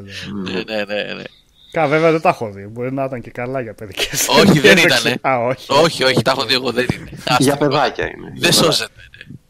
[0.51, 1.23] Ναι, ναι, ναι, ναι.
[1.71, 2.67] Κα, βέβαια δεν τα έχω δει.
[2.67, 5.17] Μπορεί να ήταν και καλά για παιδικές Όχι, δεν ταινίες, ήτανε.
[5.21, 5.71] Α, όχι.
[5.83, 7.09] Όχι, όχι, τα έχω δει εγώ, δεν είναι.
[7.13, 7.37] Άστα.
[7.43, 8.31] Για παιδάκια είναι.
[8.33, 8.63] Για Δεν παιδάκια.
[8.63, 8.91] σώζεται.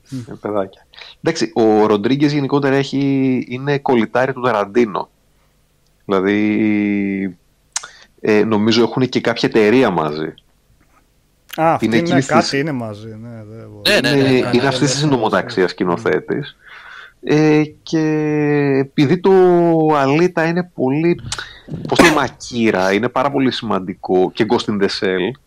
[0.09, 0.33] ναι.
[0.33, 0.87] Ε, παιδάκια.
[1.21, 2.99] Εντάξει, ο Ροντρίγκες γενικότερα έχει,
[3.49, 5.09] είναι κολλητάρι του Ταραντίνο.
[6.05, 7.37] Δηλαδή,
[8.21, 10.33] ε, νομίζω έχουν και κάποια εταιρεία μαζί.
[11.55, 13.07] Α, αυτή Είναι είναι, εκείνης κάτι της- είναι μαζί.
[13.21, 13.81] Ναι, δεν μπορώ.
[13.89, 16.57] Ναι, ναι, είναι ναι, ναι, είναι ναι, αυτής ναι, της ναι, συνομοταξία σκηνοθέτης.
[17.23, 17.99] Ε, και
[18.79, 19.31] επειδή το
[19.95, 21.19] Αλίτα είναι πολύ.
[21.87, 25.39] Πώς το λέμε, ακύρα, είναι πάρα πολύ σημαντικό και Ghost in the Shell.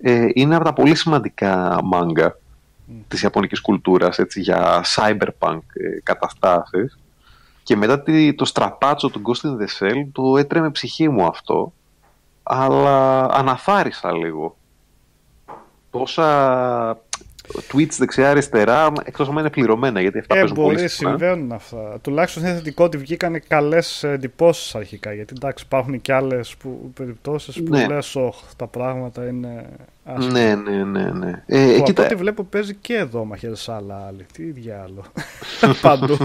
[0.00, 2.38] Ε, είναι από τα πολύ σημαντικά μάγκα
[3.08, 6.98] της ιαπωνικής κουλτούρας έτσι, για cyberpunk ε, καταστάσεις
[7.62, 11.72] και μετά τη- το στραπάτσο του Ghost in the Shell το έτρεμε ψυχή μου αυτό
[12.42, 14.56] αλλά αναθάρισα λίγο
[15.98, 17.02] τόσα
[17.72, 21.08] tweets δεξιά-αριστερά εκτός αν είναι πληρωμένα γιατί αυτά Ε, παίζουν πολύ μπορεί, συχνά.
[21.10, 21.98] συμβαίνουν αυτά.
[22.02, 25.12] Τουλάχιστον είναι θετικό ότι βγήκαν καλές εντυπώσεις αρχικά.
[25.12, 26.54] Γιατί εντάξει, υπάρχουν και άλλες
[26.94, 27.86] περιπτώσεις που Ναι.
[27.86, 29.66] λες, «Ωχ, τα πράγματα είναι
[30.04, 30.32] άσχημα.
[30.32, 34.06] ναι ναι ναι ναι ε, Που από κοίτα, ό,τι βλέπω παίζει και εδώ μαχαίρε άλλα
[34.06, 34.26] άλλη.
[34.32, 35.04] Τι διάλογο.
[35.82, 36.16] Παντού.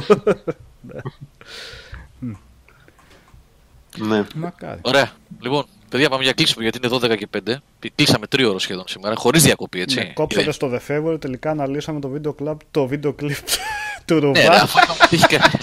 [3.98, 4.24] ναι.
[4.36, 4.80] Μακάρι.
[4.82, 5.12] Ωραία.
[5.40, 7.54] Λοιπόν, παιδιά, πάμε για κλείσιμο γιατί είναι 12 και 5.
[7.96, 9.96] Κλείσαμε τρίωρο σχεδόν σήμερα, χωρίς διακοπή, έτσι.
[10.00, 13.36] Ναι, κόψατε στο The Favorite, τελικά αναλύσαμε το βίντεο κλαμπ, το βίντεο κλιπ
[14.06, 14.40] του Ναι, Ρουβά.
[14.40, 15.54] ναι, αφού είχε κάνει.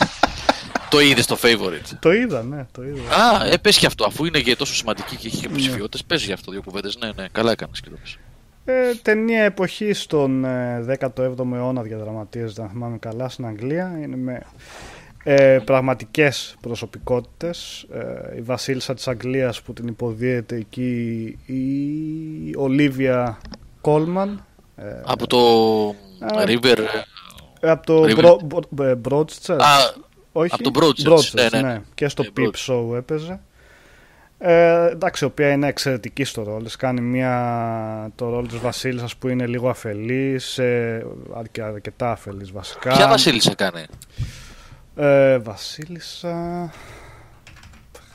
[0.90, 1.96] Το είδες στο favorite.
[2.00, 3.16] Το είδα, ναι, το είδα.
[3.16, 5.42] Α, ε, πες και αυτό, αφού είναι και τόσο σημαντική και έχει Ναι.
[5.46, 6.96] και ψηφιότητε, πες για αυτό δύο κουβέντες.
[6.98, 8.18] Ναι, ναι, καλά έκανες και το πες.
[8.64, 13.98] Ε, ταινία εποχής στον ε, 17ο αιώνα διαδραματίζεται, αν θυμάμαι καλά, στην Αγγλία.
[14.02, 14.42] Είναι με
[15.28, 17.86] ε, πραγματικές προσωπικότητες.
[17.92, 23.38] Ε, η βασίλισσα της Αγγλίας που την υποδίεται εκεί η Ολίβια
[23.80, 24.44] Κόλμαν.
[24.76, 25.38] Ε, Από το
[26.20, 26.78] Α, River.
[27.60, 29.56] ε, από το River- Bro- Bro- ε, Broadchurch.
[29.58, 29.94] Α,
[30.32, 30.54] Όχι.
[30.54, 31.80] από το Broadchurch, ναι, ναι, ναι.
[31.94, 32.72] Και στο Ε, Peep Broadchurch.
[32.90, 33.40] Show έπαιζε.
[34.38, 36.62] Ε, εντάξει, η οποία είναι εξαιρετική στο ρόλο.
[36.62, 36.76] της.
[36.76, 41.06] Κάνει μια, το ρόλο της βασίλισσας που είναι λίγο αφελής, ε,
[41.36, 42.92] αρκε- αρκετά αφελής βασικά.
[42.94, 43.84] ποια βασίλισσα κάνει.
[44.96, 46.30] Ε, βασίλισσα...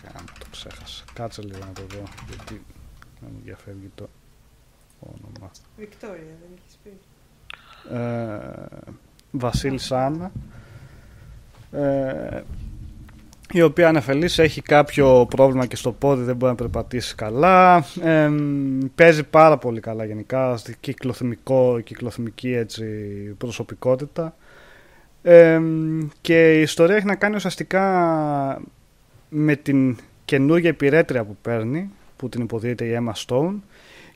[0.04, 1.04] Γάμο, το ξέχασα.
[1.14, 2.62] Κάτσε λίγο να το δω, γιατί
[3.20, 4.10] δεν μου διαφεύγει το
[5.00, 5.52] όνομα.
[5.78, 6.90] Βικτόρια, δεν έχεις πει.
[7.96, 8.90] Ε,
[9.32, 10.32] βασίλισσα Άννα.
[11.72, 12.42] ε,
[13.54, 18.30] η οποία αναφελής έχει κάποιο πρόβλημα και στο πόδι δεν μπορεί να περπατήσει καλά ε,
[18.96, 22.84] παίζει πάρα πολύ καλά γενικά στη κυκλοθυμικό, κυκλοθυμική έτσι,
[23.38, 24.36] προσωπικότητα
[25.24, 25.62] ε,
[26.22, 28.62] και η ιστορία έχει να κάνει ουσιαστικά
[29.30, 33.56] με την καινούργια υπηρέτρια που παίρνει που την υποδίεται η Emma Stone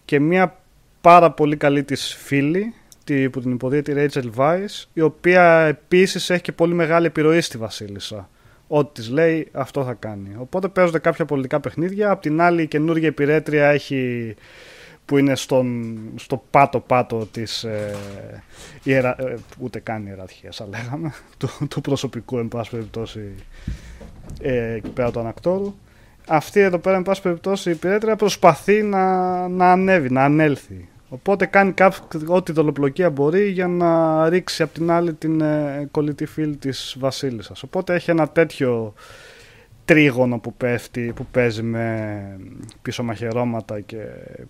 [0.06, 0.59] και μια
[1.01, 2.74] πάρα πολύ καλή της φίλη
[3.32, 7.58] που την υποδίεται η Rachel Weisz η οποία επίσης έχει και πολύ μεγάλη επιρροή στη
[7.58, 8.30] Βασίλισσα.
[8.67, 10.35] Ό,τι της λέει αυτό θα κάνει.
[10.38, 12.11] Οπότε παίζονται κάποια πολιτικά παιχνίδια.
[12.11, 14.35] Απ' την άλλη η καινούργια υπηρέτρια έχει
[15.06, 17.95] που είναι στον, στο πάτο πάτο της ε,
[18.84, 23.35] ιερα, ε, ούτε καν ιεραρχίας θα λέγαμε του, του προσωπικού εν πάση περιπτώσει
[24.42, 25.74] ε, εκεί πέρα του ανακτόρου
[26.27, 30.90] αυτή εδώ πέρα, εν πάση περιπτώσει, η υπηρέτρια προσπαθεί να, να ανέβει, να ανέλθει.
[31.09, 31.74] Οπότε κάνει
[32.27, 37.64] ό,τι δολοπλοκία μπορεί για να ρίξει από την άλλη την ε, κολλητή φίλη της Βασίλισσας.
[37.64, 38.93] Οπότε έχει ένα τέτοιο
[39.86, 42.40] τρίγωνο που πέφτει, που παίζει με
[42.82, 43.98] πίσω μαχαιρώματα και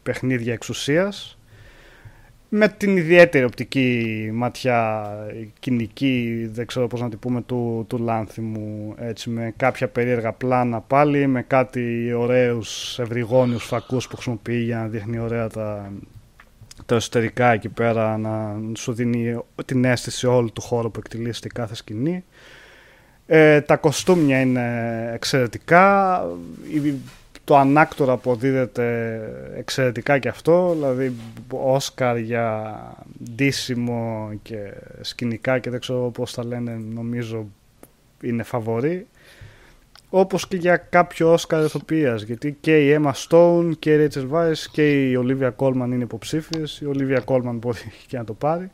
[0.04, 1.38] παιχνίδια εξουσίας
[2.50, 5.10] με την ιδιαίτερη οπτική ματιά
[5.60, 10.82] κοινική, δεν ξέρω πώς να την πούμε, του, του Λάνθιμου, έτσι, με κάποια περίεργα πλάνα
[10.82, 15.92] πάλι, με κάτι ωραίους ευρυγόνιους φακούς που χρησιμοποιεί για να δείχνει ωραία τα,
[16.86, 21.76] τα εσωτερικά εκεί πέρα, να σου δίνει την αίσθηση όλου του χώρου που εκτελεί κάθε
[21.76, 22.24] σκηνή.
[23.28, 26.22] Ε, τα κοστούμια είναι εξαιρετικά,
[27.44, 29.20] το ανάκτορα αποδίδεται
[29.58, 31.16] εξαιρετικά και αυτό, δηλαδή
[31.50, 32.76] Όσκαρ για
[33.36, 37.48] ντύσιμο και σκηνικά και δεν ξέρω πώς τα λένε, νομίζω
[38.22, 39.08] είναι φαβορή.
[40.10, 44.66] Όπως και για κάποιο Όσκαρ ηθοποιίας, γιατί και η Emma Stone και η Rachel Weisz
[44.72, 48.72] και η Olivia Colman είναι υποψήφιες, η Olivia Colman μπορεί και να το πάρει.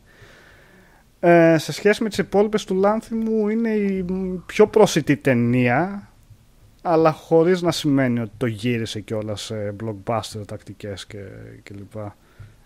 [1.23, 4.05] Ε, σε σχέση με τις υπόλοιπες του Λάνθιμου είναι η
[4.45, 6.11] πιο προσιτή ταινία
[6.81, 11.23] αλλά χωρίς να σημαίνει ότι το γύρισε κιόλας σε blockbuster τακτικές και,
[11.63, 12.15] και λοιπά.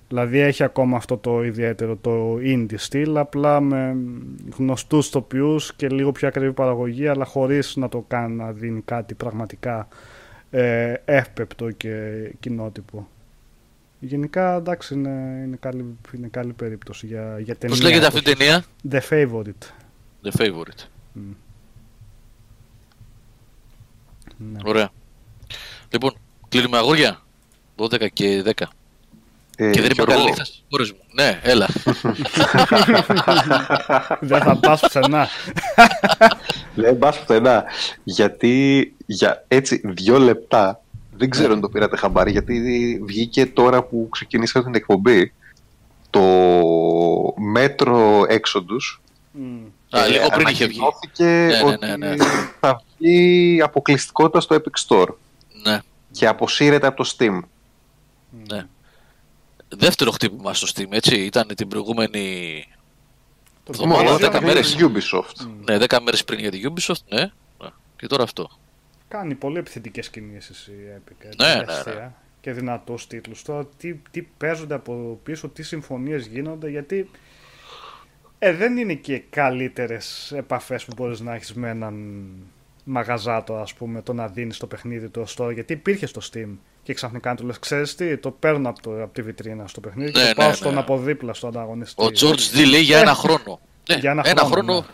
[0.08, 3.98] Δηλαδή έχει ακόμα αυτό το ιδιαίτερο το indie στυλ, απλά με
[4.58, 9.14] γνωστούς τοπιούς και λίγο πιο ακριβή παραγωγή, αλλά χωρίς να το κάνει να δίνει κάτι
[9.14, 9.88] πραγματικά
[10.50, 13.08] ε, εύπεπτο και κοινότυπο.
[14.00, 17.76] Γενικά, εντάξει, είναι, είναι, καλή, είναι καλή περίπτωση για, για ταινία.
[17.76, 19.70] Πώς λέγεται αυτή η ταινία; The Favorite.
[20.24, 20.84] The Favorite.
[21.16, 21.20] Mm.
[24.38, 24.60] Ναι.
[24.64, 24.90] Ωραία.
[25.90, 26.18] Λοιπόν,
[26.50, 27.22] κλείνουμε αγόρια.
[27.78, 28.64] 12 και 10.
[29.58, 30.34] Ε, και δεν είπα καλή μου.
[31.14, 31.68] Ναι, έλα.
[34.20, 35.28] δεν θα πας πουθενά.
[36.76, 37.64] Δεν πας πουθενά.
[38.04, 40.82] Γιατί για έτσι δύο λεπτά,
[41.18, 42.60] δεν ξέρω αν το πήρατε χαμπάρι, γιατί
[43.06, 45.34] βγήκε τώρα που ξεκινήσαμε την εκπομπή
[46.10, 46.22] το
[47.38, 49.02] μέτρο έξοδους
[49.90, 50.80] Α, λίγο πριν είχε βγει.
[51.18, 51.48] Ναι,
[51.80, 52.26] ναι, ναι, ναι,
[52.60, 55.08] θα βγει αποκλειστικότητα στο Epic Store.
[55.64, 55.80] Ναι.
[56.12, 57.40] Και αποσύρεται από το Steam.
[58.48, 58.68] Ναι.
[59.68, 61.16] Δεύτερο χτύπημα στο Steam, έτσι.
[61.16, 62.66] Ήταν την προηγούμενη
[63.70, 64.76] εβδομάδα, 10 μέρες.
[64.80, 65.48] Ubisoft.
[65.66, 67.32] Ναι, 10 μέρες πριν για την Ubisoft, ναι.
[67.96, 68.50] Και τώρα αυτό.
[69.18, 71.30] Κάνει πολύ επιθετικές κινήσεις η Epic.
[71.38, 72.12] Ναι, ναι, ναι.
[72.42, 73.42] Και δυνατούς τίτλους.
[73.42, 77.10] Τώρα τι, τι παίζονται από πίσω, τι συμφωνίες γίνονται, γιατί
[78.40, 82.26] ε, δεν είναι και καλύτερες επαφές που μπορείς να έχεις με έναν
[82.84, 85.50] μαγαζάτο, ας πούμε, το να δίνεις το παιχνίδι του στο.
[85.50, 86.50] Γιατί υπήρχε στο Steam
[86.84, 90.12] και ξαφνικά του λες: Ξέρεις τι, το παίρνω από, το, από τη βιτρίνα στο παιχνίδι
[90.12, 90.80] και ναι, το πάω ναι, στον ναι.
[90.80, 92.04] αποδίπλα στο ανταγωνιστή.
[92.04, 93.60] Ο George D λέει για ένα χρόνο.
[93.90, 94.74] ναι, για ένα, ένα χρόνο.
[94.74, 94.86] χρόνο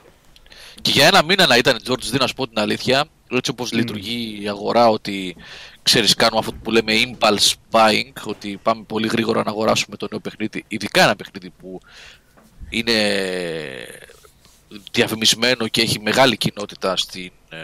[0.81, 3.05] και για ένα μήνα να ήταν George D, να σου πω την αλήθεια,
[3.37, 3.73] έτσι όπως mm.
[3.73, 5.35] λειτουργεί η αγορά, ότι
[5.83, 10.19] ξέρεις, κάνουμε αυτό που λέμε impulse buying, ότι πάμε πολύ γρήγορα να αγοράσουμε το νέο
[10.19, 11.79] παιχνίδι, ειδικά ένα παιχνίδι που
[12.69, 12.93] είναι
[14.91, 17.57] διαφημισμένο και έχει μεγάλη κοινότητα στην, ε,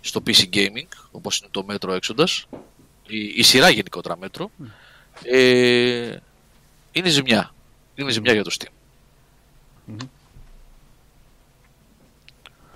[0.00, 2.46] στο PC Gaming, όπως είναι το μέτρο έξοντας,
[3.06, 4.50] η, η σειρά γενικότερα μέτρο,
[5.22, 6.16] ε,
[6.92, 7.54] είναι ζημιά.
[7.94, 8.72] Είναι ζημιά για το Steam.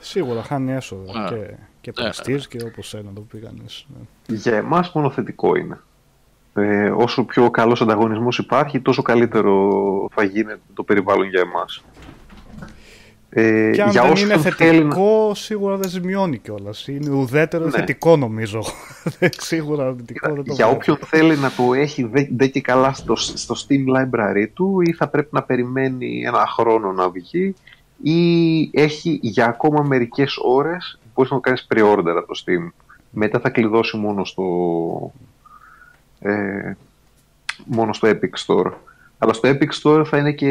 [0.01, 1.57] Σίγουρα χάνει έσοδα και,
[1.93, 2.43] και ναι, ναι.
[2.49, 3.87] και όπως ένα το πήγανες.
[3.89, 4.37] Ναι.
[4.37, 5.81] Για εμάς μόνο θετικό είναι
[6.61, 9.73] ε, όσο πιο καλός ανταγωνισμός υπάρχει, τόσο καλύτερο
[10.15, 11.85] θα γίνεται το περιβάλλον για εμάς.
[13.31, 16.89] Ε, και αν για δεν είναι θετικό, σίγουρα δεν ζημιώνει κιόλας.
[16.89, 17.71] Είναι ουδέτερο ναι.
[17.71, 18.63] θετικό, νομίζω.
[19.51, 23.55] σίγουρα θετικό δεν το Για όποιον θέλει να το έχει δε και καλά στο, στο
[23.55, 27.55] Steam Library του, ή θα πρέπει να περιμένει ένα χρόνο να βγει,
[28.03, 32.71] ή έχει για ακόμα μερικές ώρες μπορεί να κάνεις pre-order από το Steam.
[33.11, 34.45] Μετά θα κλειδώσει μόνο στο,
[36.21, 36.73] ε,
[37.65, 38.71] μόνο στο Epic Store.
[39.19, 40.47] Αλλά στο Epic Store θα είναι και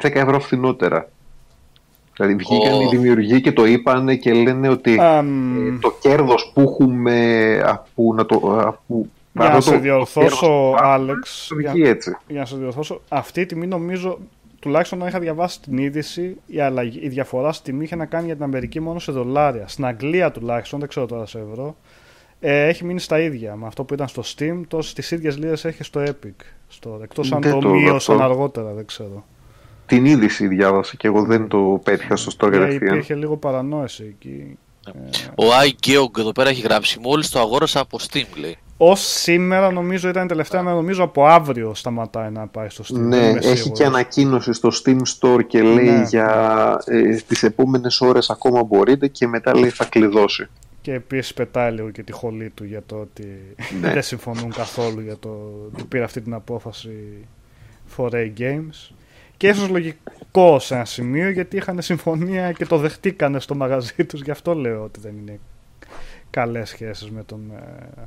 [0.00, 1.08] 10 ευρώ φθηνότερα.
[2.16, 2.80] Δηλαδή βγήκαν Ω.
[2.82, 8.14] οι δημιουργοί και το είπαν και λένε ότι Αμ, ε, το κέρδος που έχουμε από
[8.14, 8.36] να το...
[8.66, 10.46] Από, για να αυτό σε το- το διορθώσω, κέρδος που
[10.76, 12.16] έχουμε, Άλεξ, το για, βγει έτσι.
[12.28, 14.18] για να σε διορθώσω, αυτή η τιμή νομίζω,
[14.60, 18.24] τουλάχιστον όταν είχα διαβάσει την είδηση, η, αλλαγή, η διαφορά στη τιμή είχε να κάνει
[18.26, 19.68] για την Αμερική μόνο σε δολάρια.
[19.68, 21.76] Στην Αγγλία τουλάχιστον, δεν ξέρω τώρα σε ευρώ,
[22.40, 23.56] ε, έχει μείνει στα ίδια.
[23.56, 26.44] Με αυτό που ήταν στο Steam, τόσο τις ίδιες λίρες έχει στο Epic.
[26.68, 28.24] Στο, εκτός αν Δεν το, το μείωσαν αυτό.
[28.30, 29.24] αργότερα, δεν ξέρω.
[29.86, 32.92] Την είδηση διάβασα και εγώ δεν το πέτυχα σωστό Ε, κατευθείαν.
[32.92, 34.58] υπήρχε λίγο παρανόηση εκεί.
[35.34, 36.98] Ο iGeog εδώ πέρα έχει γράψει.
[37.00, 38.56] Μόλις το αγόρασα από Steam, λέει.
[38.80, 42.92] Ω σήμερα νομίζω ήταν η τελευταία μέρα, νομίζω από αύριο σταματάει να πάει στο Steam.
[42.94, 43.78] δεν Ναι, είμαι έχει σίγουρος.
[43.78, 46.04] και ανακοίνωση στο Steam Store και λέει Ναι.
[46.08, 50.46] για ε, τις επόμενες ώρες ακόμα μπορείτε και μετά λέει θα κλειδώσει.
[50.80, 53.90] Και επίση πετάει λίγο και τη χολή του για το ότι Ναι.
[53.92, 55.28] δεν συμφωνούν καθόλου για το
[55.72, 56.90] ότι πήρε αυτή την απόφαση
[57.96, 58.90] 4A Games.
[59.36, 64.22] Και ίσως λογικό σε ένα σημείο γιατί είχαν συμφωνία και το δεχτήκανε στο μαγαζί τους.
[64.22, 65.38] Γι' αυτό λέω ότι δεν είναι
[66.30, 68.02] καλές σχέσεις με τον ε,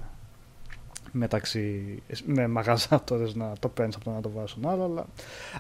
[1.12, 5.06] μεταξύ με μαγαζάτορες να το παίρνεις από το να το βάζεις στον άλλο αλλά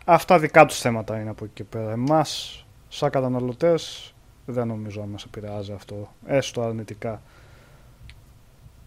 [0.05, 1.91] αυτά δικά τους θέματα είναι από εκεί και πέρα.
[1.91, 4.13] Εμάς σαν καταναλωτές
[4.45, 7.21] δεν νομίζω να μας επηρεάζει αυτό έστω αρνητικά.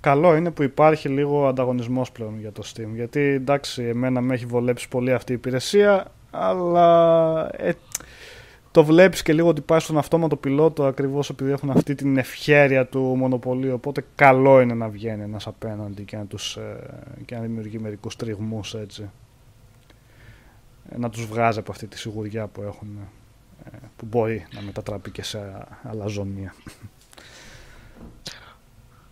[0.01, 4.47] Καλό είναι που υπάρχει λίγο ανταγωνισμός πλέον για το Steam γιατί εντάξει εμένα με έχει
[4.47, 7.73] βολέψει πολύ αυτή η υπηρεσία αλλά ε,
[8.75, 12.87] το βλέπεις και λίγο ότι πάει στον αυτόματο πιλότο ακριβώς επειδή έχουν αυτή την ευχέρεια
[12.87, 16.77] του μονοπωλίου οπότε καλό είναι να βγαίνει ένας απέναντι και να, τους, ε,
[17.25, 19.11] και να δημιουργεί μερικούς τριγμούς έτσι
[20.89, 22.89] Ε, να τους βγάζει από αυτή τη σιγουριά που έχουν
[23.65, 26.55] ε, που μπορεί να μετατραπεί και σε αλαζονία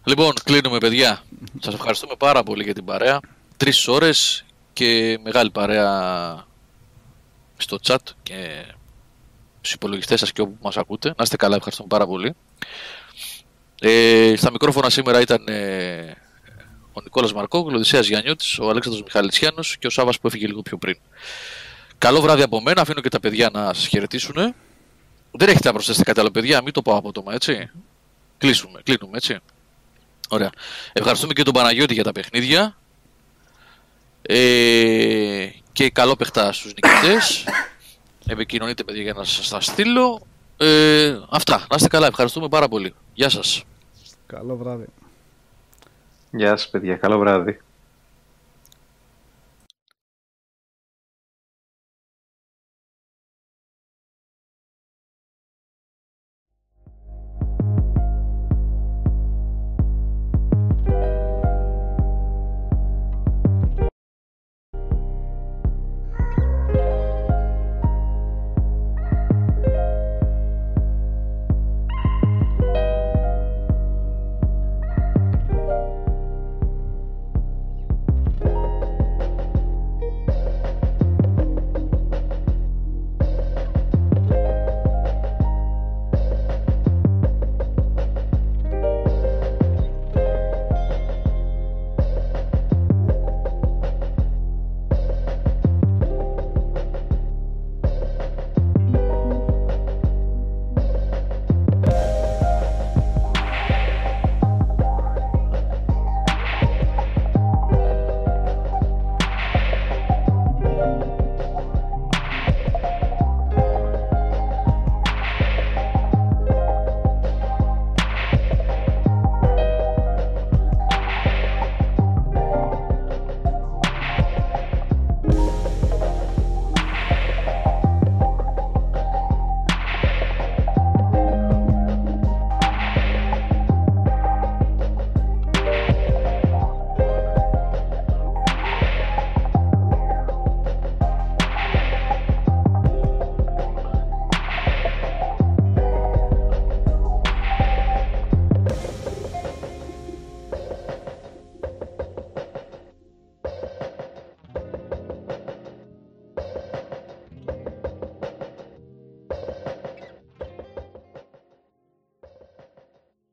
[0.04, 1.22] Λοιπόν, κλείνουμε, παιδιά.
[1.60, 3.20] Σας ευχαριστούμε πάρα πολύ για την παρέα.
[3.56, 6.44] Τρεις ώρες και μεγάλη παρέα
[7.56, 8.64] στο chat και
[9.62, 11.08] στου υπολογιστές σας και όπου μας ακούτε.
[11.08, 12.34] Να είστε καλά, ευχαριστούμε πάρα πολύ.
[13.80, 16.16] Ε, στα μικρόφωνα σήμερα ήταν ε,
[16.92, 20.62] ο Νικόλας Μαρκόγλου, ο Οδυσσέας Γιαννιώτης, ο Αλέξανδρος Μιχαλητσιάνος και ο Σάβας που έφυγε λίγο
[20.62, 20.96] πιο πριν.
[21.98, 24.54] Καλό βράδυ από μένα, αφήνω και τα παιδιά να σας χαιρετήσουν.
[25.30, 27.70] Δεν έχετε να προσθέσετε κάτι άλλο, παιδιά, μην το πάω απότομα, έτσι.
[28.38, 29.38] Κλείσουμε, κλείνουμε, έτσι.
[30.28, 30.50] Ωραία.
[30.92, 32.76] Ευχαριστούμε και τον Παναγιώτη για τα παιχνίδια.
[34.22, 37.44] Ε, και καλό παιχτά στους νικητές.
[38.26, 40.20] Επικοινωνείτε παιδιά για να σας τα στείλω.
[40.56, 41.56] Ε, αυτά.
[41.56, 42.06] Να είστε καλά.
[42.06, 42.94] Ευχαριστούμε πάρα πολύ.
[43.14, 43.64] Γεια σας.
[44.26, 44.84] καλό βράδυ
[46.30, 47.60] Γεια σας παιδιά, καλό βράδυ.